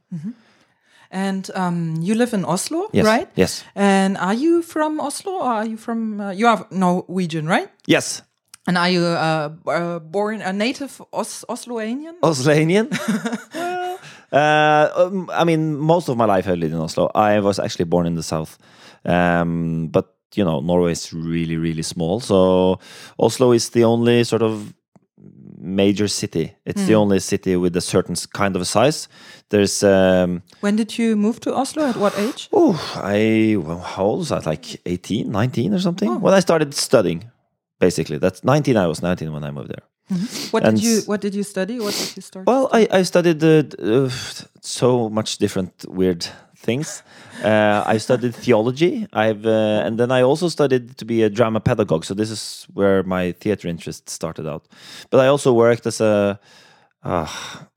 And 1.15 1.49
um, 1.55 1.95
you 2.03 2.15
live 2.17 2.35
in 2.35 2.45
Oslo, 2.45 2.89
Yes, 2.93 3.07
right? 3.07 3.29
Yes, 3.37 3.65
And 3.77 4.17
are 4.19 4.35
you 4.35 4.63
from 4.63 4.99
Oslo 5.01 5.33
or 5.33 5.45
are 5.63 5.67
you 5.67 5.77
from, 5.77 6.21
uh, 6.21 6.33
you 6.33 6.49
are 6.49 6.67
Norwegian, 6.71 7.47
right? 7.47 7.69
yes. 7.87 8.23
And 8.67 8.77
are 8.79 8.89
you 8.91 9.05
uh, 9.05 9.51
uh, 9.69 9.99
born 10.01 10.41
a 10.43 10.51
native 10.53 11.01
Os- 11.13 11.45
Osloanian? 11.49 12.15
Oslanian. 12.23 12.89
well, 13.55 13.99
uh, 14.33 14.89
um, 14.97 15.29
I 15.33 15.45
mean, 15.45 15.77
most 15.77 16.09
of 16.09 16.17
my 16.17 16.25
life 16.25 16.49
I 16.49 16.55
lived 16.55 16.73
in 16.73 16.81
Oslo. 16.81 17.11
I 17.15 17.41
was 17.41 17.59
actually 17.59 17.85
born 17.85 18.07
in 18.07 18.15
the 18.15 18.23
south, 18.23 18.57
um, 19.05 19.89
but 19.93 20.17
you 20.35 20.45
know, 20.45 20.61
Norway 20.61 20.93
is 20.93 21.13
really, 21.13 21.57
really 21.59 21.83
small. 21.83 22.21
So 22.21 22.79
Oslo 23.19 23.53
is 23.53 23.69
the 23.71 23.85
only 23.85 24.25
sort 24.25 24.43
of 24.43 24.73
major 25.75 26.09
city. 26.09 26.55
It's 26.65 26.87
the 26.87 26.95
only 26.95 27.21
city 27.21 27.57
with 27.57 27.77
a 27.77 27.81
certain 27.81 28.15
kind 28.33 28.57
of 28.57 28.63
a 28.63 28.65
size. 28.65 29.09
There's 29.51 29.83
um, 29.83 30.43
When 30.61 30.77
did 30.77 30.99
you 30.99 31.17
move 31.17 31.39
to 31.41 31.55
Oslo? 31.55 31.85
At 31.85 31.97
what 31.97 32.19
age? 32.19 32.49
oh, 32.53 32.75
I 32.97 33.57
well, 33.59 33.79
how 33.81 34.05
old 34.05 34.19
was 34.19 34.33
I? 34.33 34.39
Like 34.39 34.81
18, 34.87 35.31
19 35.31 35.75
or 35.75 35.81
something. 35.81 36.21
When 36.21 36.35
I 36.35 36.41
started 36.41 36.75
studying, 36.75 37.31
basically. 37.81 38.19
That's 38.19 38.43
19. 38.45 38.77
I 38.77 38.87
was 38.87 39.03
19 39.03 39.33
when 39.33 39.45
I 39.45 39.51
moved 39.51 39.71
there. 39.71 39.85
What 40.51 40.65
And 40.65 40.77
did 40.77 40.85
you 40.85 41.01
What 41.07 41.21
did 41.23 41.35
you 41.35 41.43
study? 41.43 41.81
What 41.81 41.95
did 41.95 42.17
you 42.17 42.23
start? 42.23 42.47
Well, 42.47 42.69
I, 42.73 42.87
I 42.99 43.03
studied 43.05 43.43
uh, 43.43 43.63
uh, 43.83 44.11
so 44.61 45.09
much 45.09 45.39
different 45.39 45.73
weird 45.89 46.27
things. 46.65 47.03
Uh, 47.45 47.83
I 47.95 47.99
studied 47.99 48.35
theology. 48.35 49.07
I've 49.13 49.45
uh, 49.47 49.87
and 49.87 49.99
then 49.99 50.11
I 50.11 50.23
also 50.23 50.49
studied 50.49 50.97
to 50.97 51.05
be 51.05 51.23
a 51.25 51.31
drama 51.31 51.61
pedagogue. 51.61 52.05
So 52.05 52.15
this 52.15 52.31
is 52.31 52.67
where 52.75 53.03
my 53.03 53.33
theater 53.41 53.69
interest 53.69 54.09
started 54.09 54.47
out. 54.47 54.63
But 55.11 55.21
I 55.21 55.27
also 55.29 55.53
worked 55.53 55.87
as 55.87 56.01
a. 56.01 56.39
Uh, 57.07 57.29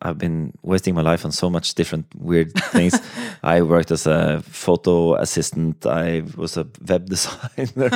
I've 0.01 0.17
been 0.17 0.53
wasting 0.63 0.95
my 0.95 1.01
life 1.01 1.25
on 1.25 1.31
so 1.33 1.49
much 1.49 1.75
different 1.75 2.05
weird 2.15 2.53
things. 2.71 2.93
I 3.43 3.61
worked 3.61 3.91
as 3.91 4.07
a 4.07 4.41
photo 4.41 5.15
assistant. 5.15 5.85
I 5.85 6.23
was 6.37 6.55
a 6.57 6.65
web 6.87 7.09
designer. 7.13 7.91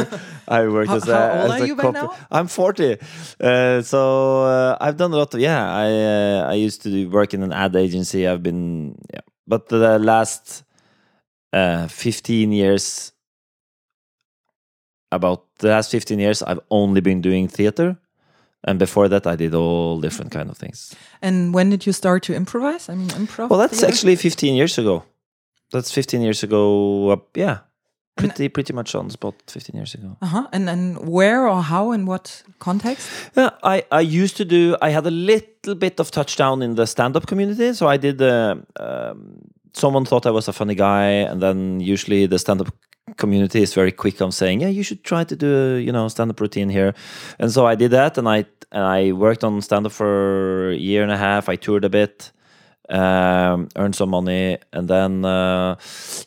I 0.47 0.67
worked 0.67 0.89
How- 0.89 0.97
as 0.97 1.07
a. 1.07 1.15
how 1.15 1.41
old 1.43 1.51
as 1.51 1.61
are 1.61 1.67
you 1.67 1.75
by 1.77 1.91
now? 1.91 2.13
I'm 2.29 2.47
40. 2.47 2.97
Uh, 3.39 3.81
so 3.81 4.43
uh, 4.43 4.77
I've 4.81 4.97
done 4.97 5.13
a 5.13 5.15
lot 5.15 5.33
of 5.33 5.39
yeah. 5.39 5.63
I 5.73 5.87
uh, 5.87 6.51
I 6.51 6.55
used 6.55 6.81
to 6.83 6.89
work 7.07 7.33
in 7.33 7.43
an 7.43 7.53
ad 7.53 7.75
agency. 7.77 8.27
I've 8.27 8.43
been 8.43 8.97
yeah, 9.13 9.21
but 9.47 9.69
the 9.69 9.99
last 9.99 10.63
uh, 11.53 11.87
15 11.87 12.51
years, 12.51 13.13
about 15.11 15.43
the 15.57 15.67
last 15.67 15.91
15 15.91 16.19
years, 16.19 16.41
I've 16.41 16.61
only 16.69 17.01
been 17.01 17.21
doing 17.21 17.47
theater, 17.47 17.97
and 18.63 18.79
before 18.79 19.09
that, 19.09 19.25
I 19.27 19.35
did 19.35 19.53
all 19.53 19.99
different 19.99 20.31
kind 20.31 20.49
of 20.49 20.57
things. 20.57 20.95
and 21.21 21.53
when 21.53 21.69
did 21.69 21.85
you 21.85 21.93
start 21.93 22.23
to 22.23 22.33
improvise? 22.33 22.89
I 22.89 22.95
mean, 22.95 23.09
improv. 23.09 23.49
Well, 23.49 23.59
that's 23.59 23.79
theater? 23.79 23.93
actually 23.93 24.15
15 24.15 24.55
years 24.55 24.77
ago. 24.77 25.03
That's 25.71 25.91
15 25.91 26.21
years 26.21 26.43
ago. 26.43 27.11
Uh, 27.11 27.17
yeah, 27.35 27.57
pretty 28.17 28.49
pretty 28.49 28.73
much 28.73 28.93
on 28.95 29.07
the 29.07 29.11
spot. 29.11 29.35
15 29.47 29.75
years 29.75 29.93
ago. 29.95 30.17
Uh 30.21 30.27
huh. 30.27 30.47
And 30.51 30.69
and 30.69 30.97
where 31.07 31.47
or 31.47 31.63
how 31.63 31.91
in 31.93 32.05
what 32.05 32.43
context? 32.59 33.09
Yeah, 33.35 33.51
I, 33.63 33.83
I 33.91 34.01
used 34.01 34.37
to 34.37 34.45
do. 34.45 34.75
I 34.81 34.89
had 34.91 35.05
a 35.07 35.11
little 35.11 35.75
bit 35.75 35.99
of 35.99 36.11
touchdown 36.11 36.61
in 36.61 36.75
the 36.75 36.85
stand-up 36.85 37.25
community, 37.25 37.73
so 37.73 37.87
I 37.87 37.97
did. 37.97 38.21
Uh, 38.21 38.55
um, 38.79 39.51
someone 39.73 40.05
thought 40.05 40.25
I 40.25 40.31
was 40.31 40.47
a 40.47 40.53
funny 40.53 40.75
guy, 40.75 41.05
and 41.29 41.41
then 41.41 41.79
usually 41.79 42.25
the 42.25 42.39
stand-up 42.39 42.73
community 43.17 43.61
is 43.61 43.73
very 43.73 43.91
quick 43.91 44.21
on 44.21 44.31
saying, 44.31 44.61
"Yeah, 44.61 44.69
you 44.69 44.83
should 44.83 45.03
try 45.03 45.23
to 45.23 45.35
do 45.35 45.47
a 45.47 45.79
you 45.79 45.91
know 45.91 46.07
stand-up 46.07 46.39
routine 46.39 46.69
here," 46.69 46.93
and 47.39 47.51
so 47.51 47.65
I 47.65 47.75
did 47.75 47.91
that, 47.91 48.17
and 48.17 48.27
I 48.27 48.45
and 48.71 48.83
I 48.83 49.11
worked 49.11 49.43
on 49.43 49.61
stand-up 49.61 49.91
for 49.91 50.71
a 50.71 50.75
year 50.75 51.03
and 51.03 51.11
a 51.11 51.17
half. 51.17 51.49
I 51.49 51.55
toured 51.55 51.85
a 51.85 51.89
bit. 51.89 52.31
Um, 52.89 53.69
earned 53.77 53.95
some 53.95 54.09
money, 54.09 54.57
and 54.73 54.87
then 54.89 55.23
uh, 55.23 55.75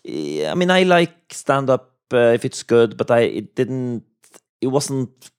I 0.07 0.55
mean, 0.55 0.71
I 0.71 0.85
like 0.85 1.15
stand-up 1.31 1.93
uh, 2.13 2.33
if 2.33 2.45
it's 2.47 2.63
good, 2.63 2.97
but 2.97 3.11
I 3.11 3.21
it 3.21 3.55
didn't. 3.55 4.05
It 4.63 4.69
wasn't 4.69 5.31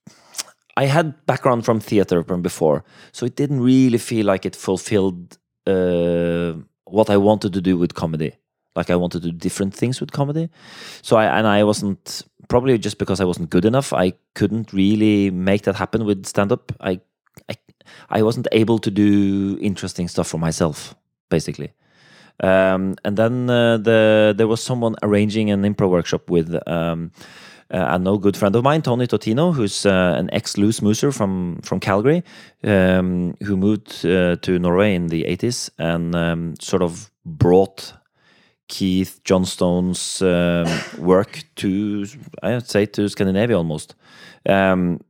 I 0.76 0.84
had 0.84 1.24
background 1.26 1.64
from 1.64 1.80
theater 1.80 2.22
from 2.22 2.42
before, 2.42 2.84
so 3.12 3.24
it 3.24 3.34
didn't 3.34 3.62
really 3.62 3.98
feel 3.98 4.26
like 4.26 4.44
it 4.44 4.54
fulfilled 4.54 5.38
uh, 5.66 6.52
what 6.86 7.10
I 7.10 7.16
wanted 7.16 7.52
to 7.52 7.60
do 7.60 7.76
with 7.76 7.94
comedy. 7.94 8.32
Like 8.74 8.90
I 8.90 8.96
wanted 8.96 9.22
to 9.22 9.30
do 9.30 9.38
different 9.38 9.74
things 9.74 10.00
with 10.00 10.12
comedy. 10.12 10.48
So 11.02 11.16
I 11.16 11.38
and 11.38 11.46
I 11.46 11.64
wasn't 11.64 12.22
probably 12.48 12.78
just 12.78 12.98
because 12.98 13.20
I 13.20 13.24
wasn't 13.24 13.50
good 13.50 13.64
enough. 13.64 13.92
I 13.92 14.12
couldn't 14.34 14.72
really 14.72 15.30
make 15.30 15.62
that 15.62 15.76
happen 15.76 16.04
with 16.04 16.26
stand 16.26 16.52
up. 16.52 16.72
I, 16.80 17.00
I 17.48 17.54
I 18.10 18.22
wasn't 18.22 18.48
able 18.52 18.78
to 18.78 18.90
do 18.90 19.58
interesting 19.60 20.08
stuff 20.08 20.28
for 20.28 20.38
myself, 20.38 20.94
basically. 21.30 21.72
Um, 22.42 22.96
and 23.04 23.16
then 23.16 23.48
uh, 23.48 23.78
the 23.78 24.34
there 24.36 24.46
was 24.46 24.62
someone 24.62 24.96
arranging 25.02 25.50
an 25.50 25.62
improv 25.62 25.90
workshop 25.90 26.30
with 26.30 26.54
um, 26.68 27.12
uh, 27.72 27.86
a 27.94 27.98
no 27.98 28.18
good 28.18 28.36
friend 28.36 28.54
of 28.54 28.62
mine, 28.62 28.82
Tony 28.82 29.06
Totino, 29.06 29.54
who's 29.54 29.86
uh, 29.86 30.14
an 30.16 30.28
ex 30.32 30.56
loose 30.56 30.80
mooser 30.80 31.12
from 31.12 31.60
from 31.62 31.80
Calgary, 31.80 32.22
um, 32.64 33.34
who 33.42 33.56
moved 33.56 34.04
uh, 34.04 34.36
to 34.36 34.58
Norway 34.58 34.94
in 34.94 35.08
the 35.08 35.24
80s 35.24 35.70
and 35.78 36.14
um, 36.14 36.54
sort 36.60 36.82
of 36.82 37.10
brought 37.24 37.92
Keith 38.68 39.20
Johnstone's 39.24 40.22
um, 40.22 40.66
work 40.98 41.44
to 41.56 42.06
I 42.42 42.54
would 42.54 42.68
say 42.68 42.86
to 42.86 43.08
Scandinavia 43.08 43.56
almost. 43.56 43.94
Um, 44.48 45.00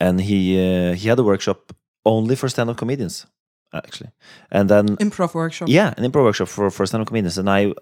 and 0.00 0.20
he 0.20 0.58
uh, 0.58 0.94
he 0.94 1.08
had 1.08 1.18
a 1.18 1.24
workshop 1.24 1.72
only 2.04 2.36
for 2.36 2.48
stand 2.48 2.70
up 2.70 2.76
comedians 2.76 3.26
actually, 3.72 4.10
and 4.50 4.68
then 4.68 4.96
Improv 4.96 5.34
workshop. 5.34 5.68
yeah, 5.68 5.92
an 5.96 6.10
improv 6.10 6.24
workshop 6.24 6.48
for 6.48 6.70
for 6.70 6.86
stand 6.86 7.02
up 7.02 7.08
comedians, 7.08 7.38
and 7.38 7.50
I 7.50 7.74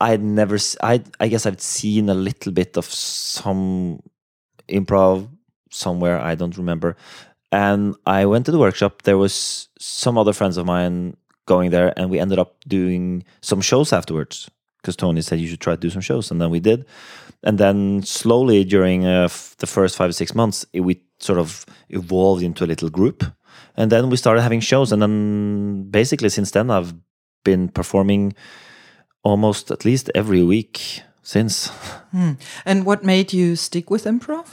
I 0.00 0.10
had 0.10 0.22
never 0.22 0.58
I 0.82 1.02
I 1.20 1.28
guess 1.28 1.46
I've 1.46 1.60
seen 1.60 2.08
a 2.08 2.14
little 2.14 2.52
bit 2.52 2.76
of 2.76 2.84
some 2.84 4.00
improv 4.68 5.28
somewhere 5.70 6.20
I 6.20 6.34
don't 6.34 6.56
remember, 6.56 6.96
and 7.52 7.94
I 8.06 8.26
went 8.26 8.46
to 8.46 8.52
the 8.52 8.58
workshop. 8.58 9.02
There 9.02 9.18
was 9.18 9.68
some 9.78 10.18
other 10.18 10.32
friends 10.32 10.56
of 10.56 10.66
mine 10.66 11.16
going 11.46 11.70
there, 11.70 11.92
and 11.98 12.10
we 12.10 12.18
ended 12.18 12.38
up 12.38 12.56
doing 12.68 13.24
some 13.40 13.60
shows 13.60 13.92
afterwards 13.92 14.50
because 14.82 14.96
Tony 14.96 15.20
said 15.22 15.40
you 15.40 15.48
should 15.48 15.60
try 15.60 15.74
to 15.74 15.80
do 15.80 15.90
some 15.90 16.02
shows, 16.02 16.30
and 16.30 16.40
then 16.40 16.50
we 16.50 16.60
did. 16.60 16.86
And 17.42 17.58
then 17.58 18.02
slowly 18.02 18.64
during 18.64 19.04
uh, 19.06 19.28
the 19.58 19.66
first 19.66 19.96
five 19.96 20.10
or 20.10 20.12
six 20.12 20.34
months, 20.34 20.66
it, 20.72 20.80
we 20.80 21.02
sort 21.18 21.38
of 21.38 21.66
evolved 21.88 22.42
into 22.42 22.64
a 22.64 22.66
little 22.66 22.90
group, 22.90 23.24
and 23.76 23.90
then 23.90 24.10
we 24.10 24.16
started 24.16 24.42
having 24.42 24.60
shows. 24.60 24.92
And 24.92 25.02
then 25.02 25.90
basically 25.90 26.28
since 26.28 26.50
then, 26.50 26.70
I've 26.70 26.94
been 27.44 27.68
performing 27.68 28.34
almost 29.26 29.72
at 29.72 29.84
least 29.84 30.08
every 30.14 30.44
week 30.44 31.02
since. 31.22 31.70
And 32.64 32.86
what 32.86 33.02
made 33.02 33.32
you 33.32 33.56
stick 33.56 33.90
with 33.90 34.04
improv? 34.04 34.46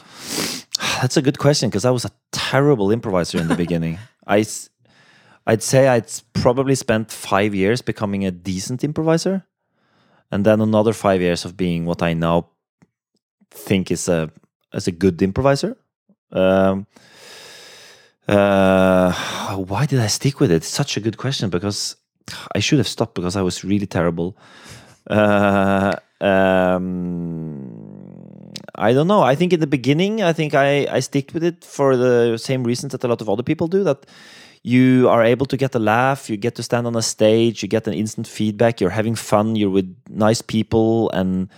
That's 1.01 1.15
a 1.15 1.21
good 1.21 1.37
question 1.37 1.69
because 1.69 1.85
I 1.85 1.91
was 1.91 2.05
a 2.05 2.11
terrible 2.31 2.91
improviser 2.91 3.37
in 3.37 3.47
the 3.47 3.55
beginning. 3.55 3.99
I, 4.27 4.43
I'd 5.45 5.61
say 5.61 5.87
I'd 5.87 6.11
probably 6.33 6.73
spent 6.73 7.11
five 7.11 7.53
years 7.53 7.83
becoming 7.83 8.25
a 8.25 8.31
decent 8.31 8.83
improviser, 8.83 9.45
and 10.31 10.43
then 10.43 10.59
another 10.59 10.93
five 10.93 11.21
years 11.21 11.45
of 11.45 11.55
being 11.55 11.85
what 11.85 12.01
I 12.01 12.13
now 12.13 12.49
think 13.51 13.91
is 13.91 14.09
a 14.09 14.31
as 14.73 14.87
a 14.87 14.91
good 14.91 15.21
improviser. 15.21 15.77
Um, 16.31 16.87
uh, 18.27 19.11
why 19.55 19.85
did 19.85 19.99
I 19.99 20.07
stick 20.07 20.39
with 20.39 20.51
it? 20.51 20.63
Such 20.63 20.97
a 20.97 21.01
good 21.01 21.17
question 21.17 21.51
because 21.51 21.95
I 22.55 22.59
should 22.59 22.79
have 22.79 22.87
stopped 22.87 23.15
because 23.15 23.35
I 23.35 23.41
was 23.41 23.63
really 23.63 23.87
terrible. 23.87 24.37
Uh, 25.09 25.95
um, 26.21 27.93
I 28.75 28.93
don't 28.93 29.07
know. 29.07 29.21
I 29.21 29.35
think 29.35 29.53
in 29.53 29.59
the 29.59 29.67
beginning, 29.67 30.21
I 30.23 30.33
think 30.33 30.53
I 30.53 30.87
I 30.89 30.99
stick 31.01 31.31
with 31.33 31.43
it 31.43 31.63
for 31.65 31.97
the 31.97 32.37
same 32.37 32.63
reasons 32.63 32.91
that 32.91 33.03
a 33.03 33.07
lot 33.07 33.21
of 33.21 33.29
other 33.29 33.43
people 33.43 33.67
do. 33.67 33.83
That 33.83 34.05
you 34.63 35.09
are 35.09 35.23
able 35.23 35.45
to 35.47 35.57
get 35.57 35.75
a 35.75 35.79
laugh, 35.79 36.29
you 36.29 36.37
get 36.37 36.55
to 36.55 36.63
stand 36.63 36.87
on 36.87 36.95
a 36.95 37.01
stage, 37.01 37.61
you 37.61 37.67
get 37.69 37.87
an 37.87 37.93
instant 37.93 38.27
feedback, 38.27 38.79
you're 38.79 38.89
having 38.89 39.15
fun, 39.15 39.55
you're 39.57 39.69
with 39.69 39.93
nice 40.09 40.41
people, 40.41 41.09
and 41.11 41.49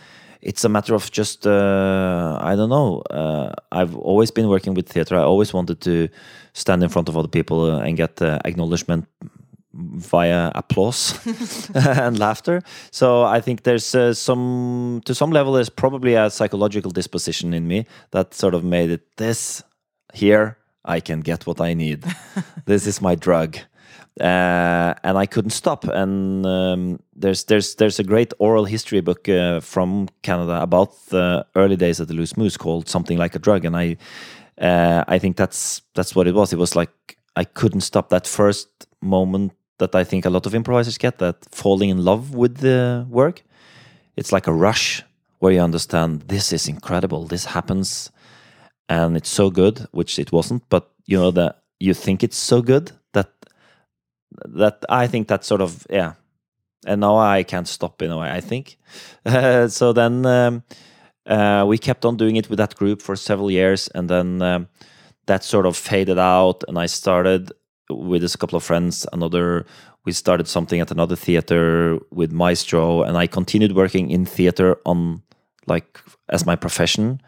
it's 0.42 0.64
a 0.64 0.70
matter 0.70 0.96
of 0.96 1.12
just 1.12 1.46
uh, 1.46 2.40
I 2.42 2.56
don't 2.56 2.70
know. 2.70 3.02
Uh, 3.10 3.54
I've 3.72 3.96
always 3.96 4.32
been 4.32 4.48
working 4.48 4.74
with 4.74 4.90
theater. 4.90 5.16
I 5.16 5.22
always 5.22 5.54
wanted 5.54 5.82
to 5.82 6.10
stand 6.54 6.84
in 6.84 6.90
front 6.90 7.10
of 7.10 7.18
other 7.18 7.28
people 7.28 7.72
uh, 7.72 7.80
and 7.80 7.96
get 7.96 8.22
uh, 8.22 8.40
acknowledgement 8.46 9.08
via 9.76 10.52
applause 10.56 11.20
and 11.76 12.18
laughter. 12.18 12.62
So 12.92 13.24
I 13.24 13.42
think 13.42 13.64
there's 13.64 13.94
uh, 13.94 14.14
some, 14.14 15.02
to 15.06 15.14
some 15.14 15.32
level, 15.32 15.54
there's 15.54 15.70
probably 15.70 16.16
a 16.16 16.30
psychological 16.30 16.92
disposition 16.92 17.54
in 17.54 17.68
me 17.68 17.86
that 18.12 18.34
sort 18.34 18.54
of 18.54 18.64
made 18.64 18.90
it 18.90 19.18
this 19.18 19.64
here. 20.14 20.58
I 20.86 21.00
can 21.00 21.22
get 21.22 21.46
what 21.46 21.60
I 21.60 21.74
need. 21.74 22.06
this 22.66 22.88
is 22.88 23.02
my 23.02 23.16
drug. 23.16 23.58
Uh, 24.20 24.94
and 25.04 25.18
I 25.18 25.26
couldn't 25.26 25.52
stop. 25.52 25.84
And 25.84 26.46
um, 26.46 27.00
there's 27.14 27.44
there's 27.46 27.76
there's 27.76 28.00
a 28.00 28.04
great 28.04 28.34
oral 28.40 28.64
history 28.64 29.02
book 29.02 29.28
uh, 29.28 29.60
from 29.60 30.08
Canada 30.22 30.62
about 30.62 30.96
the 31.08 31.46
early 31.56 31.76
days 31.76 32.00
of 32.00 32.08
the 32.08 32.14
Loose 32.14 32.38
Moose 32.38 32.56
called 32.56 32.88
something 32.88 33.18
like 33.18 33.36
a 33.36 33.40
drug. 33.40 33.66
And 33.66 33.76
I 33.76 33.98
uh, 34.58 35.04
I 35.08 35.20
think 35.20 35.36
that's 35.36 35.82
that's 35.96 36.16
what 36.16 36.28
it 36.28 36.34
was. 36.36 36.54
It 36.54 36.60
was 36.60 36.78
like 36.78 37.18
I 37.36 37.44
couldn't 37.44 37.82
stop 37.82 38.10
that 38.10 38.26
first 38.26 38.70
moment 39.02 39.52
that 39.78 39.96
I 39.96 40.04
think 40.04 40.26
a 40.26 40.30
lot 40.30 40.46
of 40.46 40.56
improvisers 40.56 40.98
get 40.98 41.18
that 41.18 41.46
falling 41.52 41.90
in 41.90 42.04
love 42.04 42.34
with 42.34 42.58
the 42.58 43.06
work. 43.10 43.44
It's 44.16 44.32
like 44.32 44.48
a 44.48 44.54
rush 44.54 45.04
where 45.40 45.52
you 45.52 45.60
understand 45.60 46.22
this 46.28 46.54
is 46.54 46.68
incredible. 46.68 47.28
This 47.28 47.46
happens 47.46 48.12
and 48.88 49.18
it's 49.18 49.30
so 49.30 49.50
good, 49.50 49.88
which 49.92 50.20
it 50.20 50.32
wasn't, 50.32 50.64
but 50.70 50.92
you 51.06 51.18
know 51.18 51.32
that 51.32 51.64
you 51.80 51.94
think 51.94 52.24
it's 52.24 52.38
so 52.38 52.62
good 52.62 52.92
that 53.14 53.32
that 54.46 54.84
I 54.90 55.08
think 55.08 55.28
that 55.28 55.44
sort 55.44 55.62
of 55.62 55.86
yeah. 55.90 56.14
And 56.88 57.02
now 57.02 57.18
I 57.18 57.42
can't 57.44 57.68
stop 57.68 58.02
in 58.04 58.12
a 58.12 58.18
way. 58.18 58.30
I 58.30 58.42
think 58.42 58.78
so. 59.72 59.92
Then 59.92 60.24
um, 60.26 60.64
uh, 61.26 61.66
we 61.68 61.80
kept 61.80 62.06
on 62.06 62.16
doing 62.16 62.36
it 62.36 62.48
with 62.48 62.58
that 62.58 62.76
group 62.76 63.02
for 63.02 63.16
several 63.16 63.50
years, 63.50 63.88
and 63.96 64.08
then 64.08 64.42
um, 64.42 64.68
that 65.26 65.44
sort 65.44 65.66
of 65.66 65.76
faded 65.76 66.20
out. 66.20 66.64
And 66.68 66.78
I 66.78 66.86
started 66.86 67.52
with 67.90 68.22
just 68.22 68.36
a 68.36 68.38
couple 68.38 68.58
of 68.58 68.64
friends 68.64 69.06
another. 69.14 69.66
We 70.06 70.12
started 70.12 70.48
something 70.48 70.80
at 70.82 70.92
another 70.92 71.16
theater 71.16 71.98
with 72.12 72.32
Maestro, 72.32 73.04
and 73.04 73.18
I 73.18 73.28
continued 73.28 73.76
working 73.76 74.12
in 74.12 74.26
theater 74.26 74.78
on 74.86 75.24
like 75.68 76.00
as 76.30 76.46
my 76.46 76.56
profession 76.56 77.22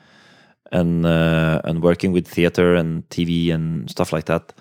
and 0.72 1.06
uh, 1.06 1.62
and 1.64 1.82
working 1.82 2.12
with 2.12 2.28
theater 2.28 2.76
and 2.76 3.08
TV 3.10 3.54
and 3.54 3.90
stuff 3.90 4.14
like 4.14 4.26
that. 4.26 4.54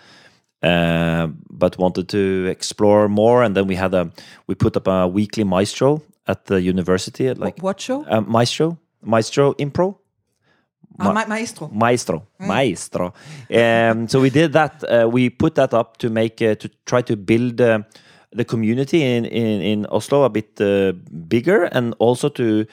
Uh, 0.62 1.28
but 1.50 1.78
wanted 1.78 2.08
to 2.08 2.46
explore 2.46 3.08
more, 3.08 3.42
and 3.42 3.54
then 3.54 3.66
we 3.66 3.74
had 3.74 3.94
a 3.94 4.10
we 4.46 4.54
put 4.54 4.76
up 4.76 4.86
a 4.88 5.06
weekly 5.06 5.44
maestro 5.44 6.02
at 6.26 6.46
the 6.46 6.60
university. 6.60 7.28
At 7.28 7.38
like 7.38 7.62
what 7.62 7.80
show? 7.80 8.04
Uh, 8.04 8.22
maestro, 8.22 8.78
maestro 9.02 9.52
impro. 9.54 9.98
Ma- 10.98 11.10
ah, 11.10 11.24
maestro. 11.28 11.70
Maestro, 11.72 12.26
mm. 12.40 12.46
maestro. 12.46 13.14
Um, 13.50 14.08
so 14.08 14.20
we 14.20 14.30
did 14.30 14.52
that. 14.52 14.84
Uh, 14.84 15.08
we 15.08 15.30
put 15.30 15.54
that 15.54 15.74
up 15.74 15.96
to 15.98 16.10
make 16.10 16.42
uh, 16.42 16.54
to 16.56 16.70
try 16.84 17.02
to 17.02 17.16
build 17.16 17.60
uh, 17.60 17.80
the 18.32 18.44
community 18.44 19.02
in, 19.02 19.24
in 19.24 19.60
in 19.62 19.86
Oslo 19.86 20.24
a 20.24 20.30
bit 20.30 20.60
uh, 20.60 20.92
bigger, 21.28 21.64
and 21.64 21.94
also 21.98 22.28
to 22.28 22.66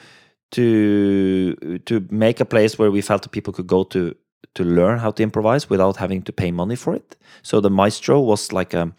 to 0.52 1.80
to 1.84 2.06
make 2.10 2.40
a 2.40 2.44
place 2.44 2.78
where 2.78 2.90
we 2.90 3.00
felt 3.02 3.22
that 3.22 3.32
people 3.32 3.52
could 3.52 3.66
go 3.66 3.84
to 3.84 4.14
to 4.54 4.64
learn 4.64 4.98
how 4.98 5.10
to 5.10 5.22
improvise 5.22 5.68
without 5.68 5.96
having 5.96 6.22
to 6.22 6.32
pay 6.32 6.52
money 6.52 6.76
for 6.76 6.94
it. 6.94 7.16
So 7.42 7.60
the 7.60 7.70
maestro 7.70 8.20
was 8.20 8.52
like 8.52 8.74
a 8.74 8.92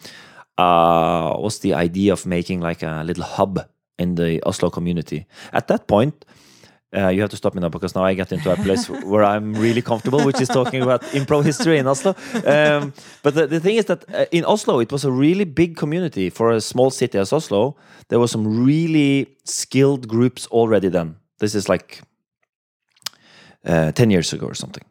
uh, 0.57 1.35
was 1.39 1.59
the 1.59 1.73
idea 1.73 2.13
of 2.13 2.25
making 2.25 2.61
like 2.61 2.83
a 2.83 3.03
little 3.03 3.23
hub 3.23 3.59
in 3.97 4.15
the 4.15 4.41
Oslo 4.45 4.69
community. 4.69 5.25
At 5.53 5.67
that 5.67 5.87
point, 5.87 6.25
uh, 6.93 7.09
you 7.09 7.21
have 7.21 7.29
to 7.29 7.37
stop 7.37 7.53
me 7.55 7.61
now 7.61 7.69
because 7.69 7.95
now 7.95 8.03
I 8.03 8.13
get 8.13 8.31
into 8.31 8.51
a 8.51 8.55
place 8.55 8.89
where 9.03 9.23
I'm 9.23 9.53
really 9.53 9.81
comfortable, 9.81 10.23
which 10.23 10.39
is 10.39 10.47
talking 10.47 10.81
about 10.81 11.01
improv 11.13 11.43
history 11.43 11.77
in 11.77 11.87
Oslo. 11.87 12.15
Um, 12.45 12.93
but 13.23 13.35
the, 13.35 13.47
the 13.47 13.59
thing 13.59 13.75
is 13.75 13.85
that 13.85 14.05
uh, 14.13 14.25
in 14.31 14.45
Oslo, 14.45 14.79
it 14.79 14.91
was 14.91 15.03
a 15.03 15.11
really 15.11 15.45
big 15.45 15.75
community 15.75 16.29
for 16.29 16.51
a 16.51 16.61
small 16.61 16.89
city 16.89 17.17
as 17.17 17.33
Oslo. 17.33 17.75
There 18.09 18.19
were 18.19 18.27
some 18.27 18.65
really 18.65 19.35
skilled 19.43 20.07
groups 20.07 20.47
already 20.47 20.89
then. 20.89 21.15
This 21.39 21.55
is 21.55 21.67
like 21.67 22.01
uh, 23.65 23.91
10 23.91 24.11
years 24.11 24.31
ago 24.31 24.45
or 24.45 24.53
something. 24.53 24.83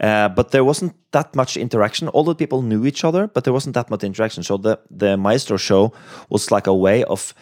Uh, 0.00 0.28
but 0.28 0.50
there 0.50 0.64
wasn't 0.64 0.94
that 1.12 1.34
much 1.34 1.56
interaction. 1.56 2.08
All 2.08 2.24
the 2.24 2.34
people 2.34 2.62
knew 2.62 2.86
each 2.86 3.04
other, 3.04 3.26
but 3.26 3.44
there 3.44 3.52
wasn't 3.52 3.74
that 3.74 3.90
much 3.90 4.04
interaction. 4.04 4.42
So 4.42 4.56
the, 4.56 4.78
the 4.90 5.16
Maestro 5.16 5.56
show 5.56 5.92
was 6.28 6.50
like 6.50 6.66
a 6.66 6.74
way 6.74 7.04
of 7.04 7.34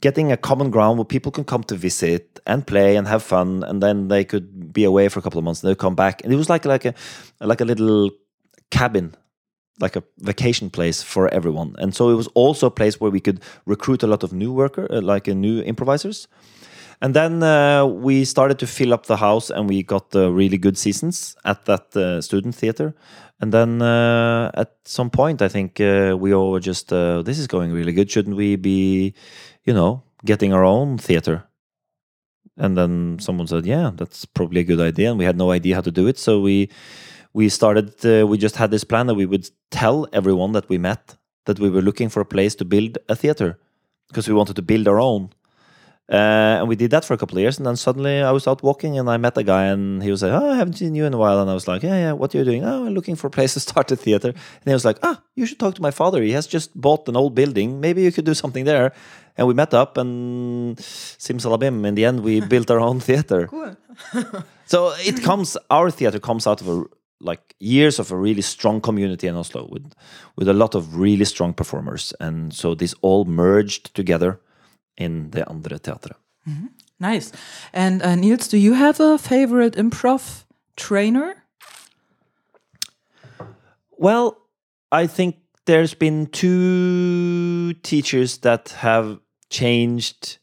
getting 0.00 0.32
a 0.32 0.36
common 0.36 0.70
ground 0.70 0.98
where 0.98 1.04
people 1.04 1.32
can 1.32 1.44
come 1.44 1.62
to 1.64 1.74
visit 1.74 2.40
and 2.46 2.66
play 2.66 2.96
and 2.96 3.08
have 3.08 3.22
fun, 3.22 3.62
and 3.64 3.82
then 3.82 4.08
they 4.08 4.24
could 4.24 4.72
be 4.72 4.84
away 4.84 5.08
for 5.08 5.18
a 5.18 5.22
couple 5.22 5.38
of 5.38 5.44
months 5.44 5.62
and 5.62 5.70
they 5.70 5.74
come 5.74 5.94
back. 5.94 6.22
And 6.24 6.32
it 6.32 6.36
was 6.36 6.48
like 6.48 6.64
like 6.64 6.84
a 6.84 6.94
like 7.40 7.60
a 7.60 7.64
little 7.64 8.10
cabin 8.70 9.14
like 9.80 9.96
a 9.96 10.02
vacation 10.18 10.70
place 10.70 11.02
for 11.02 11.28
everyone. 11.34 11.74
And 11.78 11.94
so 11.94 12.10
it 12.10 12.14
was 12.14 12.28
also 12.28 12.66
a 12.66 12.70
place 12.70 13.00
where 13.00 13.10
we 13.10 13.20
could 13.20 13.42
recruit 13.66 14.02
a 14.02 14.06
lot 14.06 14.22
of 14.22 14.32
new 14.32 14.52
worker, 14.52 14.86
uh, 14.90 15.00
like 15.00 15.28
uh, 15.28 15.34
new 15.34 15.62
improvisers. 15.62 16.28
And 17.00 17.14
then 17.14 17.42
uh, 17.42 17.84
we 17.84 18.24
started 18.24 18.60
to 18.60 18.66
fill 18.66 18.94
up 18.94 19.06
the 19.06 19.16
house, 19.16 19.50
and 19.50 19.68
we 19.68 19.82
got 19.82 20.14
uh, 20.14 20.30
really 20.30 20.56
good 20.56 20.78
seasons 20.78 21.36
at 21.44 21.64
that 21.64 21.96
uh, 21.96 22.20
student 22.20 22.54
theater. 22.54 22.94
And 23.42 23.52
then 23.52 23.82
uh, 23.82 24.52
at 24.54 24.76
some 24.84 25.10
point, 25.10 25.42
I 25.42 25.48
think 25.48 25.80
uh, 25.80 26.16
we 26.18 26.32
all 26.32 26.52
were 26.52 26.60
just, 26.60 26.92
uh, 26.92 27.22
this 27.22 27.40
is 27.40 27.48
going 27.48 27.72
really 27.72 27.92
good. 27.92 28.10
Shouldn't 28.10 28.36
we 28.36 28.54
be, 28.54 29.14
you 29.64 29.74
know, 29.74 30.04
getting 30.24 30.52
our 30.54 30.64
own 30.64 30.96
theater? 30.96 31.44
And 32.56 32.78
then 32.78 33.18
someone 33.18 33.48
said, 33.48 33.66
yeah, 33.66 33.90
that's 33.96 34.24
probably 34.24 34.60
a 34.60 34.64
good 34.64 34.80
idea. 34.80 35.10
And 35.10 35.18
we 35.18 35.24
had 35.24 35.36
no 35.36 35.50
idea 35.50 35.74
how 35.74 35.80
to 35.80 35.90
do 35.90 36.06
it. 36.06 36.18
So 36.18 36.40
we 36.40 36.70
we 37.34 37.48
started, 37.48 37.94
we 38.28 38.36
just 38.36 38.56
had 38.56 38.70
this 38.70 38.84
plan 38.84 39.06
that 39.06 39.14
we 39.14 39.24
would 39.24 39.48
tell 39.70 40.06
everyone 40.12 40.52
that 40.52 40.68
we 40.68 40.76
met 40.76 41.16
that 41.46 41.58
we 41.58 41.70
were 41.70 41.82
looking 41.82 42.08
for 42.08 42.20
a 42.20 42.26
place 42.26 42.54
to 42.56 42.64
build 42.64 42.98
a 43.08 43.16
theater 43.16 43.58
because 44.08 44.28
we 44.28 44.34
wanted 44.34 44.56
to 44.56 44.62
build 44.62 44.86
our 44.86 45.00
own. 45.00 45.30
Uh, 46.12 46.60
and 46.60 46.68
we 46.68 46.76
did 46.76 46.90
that 46.90 47.06
for 47.06 47.14
a 47.14 47.16
couple 47.16 47.38
of 47.38 47.40
years, 47.40 47.56
and 47.56 47.66
then 47.66 47.74
suddenly 47.74 48.20
I 48.20 48.32
was 48.32 48.46
out 48.46 48.62
walking, 48.62 48.98
and 48.98 49.08
I 49.08 49.16
met 49.16 49.38
a 49.38 49.42
guy, 49.42 49.64
and 49.64 50.02
he 50.02 50.10
was 50.10 50.22
like, 50.22 50.32
"Oh, 50.32 50.50
I 50.50 50.56
haven't 50.56 50.74
seen 50.74 50.94
you 50.94 51.06
in 51.06 51.14
a 51.14 51.16
while." 51.16 51.40
And 51.40 51.50
I 51.50 51.54
was 51.54 51.66
like, 51.66 51.82
"Yeah, 51.82 51.96
yeah, 51.96 52.12
what 52.12 52.34
are 52.34 52.38
you 52.38 52.44
doing?" 52.44 52.64
"Oh, 52.64 52.84
I'm 52.84 52.92
looking 52.92 53.16
for 53.16 53.28
a 53.28 53.30
place 53.30 53.54
to 53.54 53.60
start 53.60 53.90
a 53.92 53.96
theater." 53.96 54.28
And 54.28 54.66
he 54.66 54.74
was 54.74 54.84
like, 54.84 54.98
"Ah, 55.02 55.22
you 55.36 55.46
should 55.46 55.58
talk 55.58 55.74
to 55.76 55.80
my 55.82 55.90
father. 55.90 56.22
He 56.22 56.32
has 56.32 56.46
just 56.46 56.78
bought 56.78 57.08
an 57.08 57.16
old 57.16 57.34
building. 57.34 57.80
Maybe 57.80 58.02
you 58.02 58.12
could 58.12 58.26
do 58.26 58.34
something 58.34 58.66
there." 58.66 58.92
And 59.38 59.48
we 59.48 59.54
met 59.54 59.72
up, 59.72 59.96
and 59.96 60.76
simsalabim, 60.76 61.86
in 61.86 61.94
the 61.94 62.04
end, 62.04 62.20
we 62.20 62.40
built 62.52 62.70
our 62.70 62.80
own 62.80 63.00
theater. 63.00 63.46
Cool. 63.46 63.74
so 64.66 64.92
it 65.06 65.22
comes, 65.22 65.56
our 65.70 65.90
theater 65.90 66.20
comes 66.20 66.46
out 66.46 66.60
of 66.60 66.68
a 66.68 66.84
like 67.20 67.54
years 67.58 67.98
of 67.98 68.12
a 68.12 68.16
really 68.16 68.42
strong 68.42 68.80
community 68.82 69.28
in 69.28 69.36
Oslo 69.36 69.66
with 69.70 69.94
with 70.36 70.48
a 70.48 70.52
lot 70.52 70.74
of 70.74 70.96
really 70.96 71.24
strong 71.24 71.54
performers, 71.54 72.12
and 72.20 72.52
so 72.52 72.74
this 72.74 72.94
all 73.00 73.24
merged 73.24 73.94
together 73.94 74.40
in 74.98 75.30
det 75.30 75.44
andre 75.46 75.78
teatret. 75.78 76.16
Mm 76.44 76.52
-hmm. 76.52 76.68
Nice. 77.02 77.32
And 77.72 78.02
uh, 78.02 78.14
Niels, 78.14 78.48
do 78.48 78.56
you 78.56 78.74
have 78.74 79.00
a 79.00 79.18
favorite 79.18 79.78
improv 79.78 80.44
trainer? 80.76 81.34
Well, 83.98 84.36
I 84.92 85.08
think 85.08 85.36
there's 85.64 85.94
been 85.94 86.26
two 86.26 87.72
teachers 87.82 88.38
that 88.38 88.74
have 88.78 89.18
changed 89.50 90.38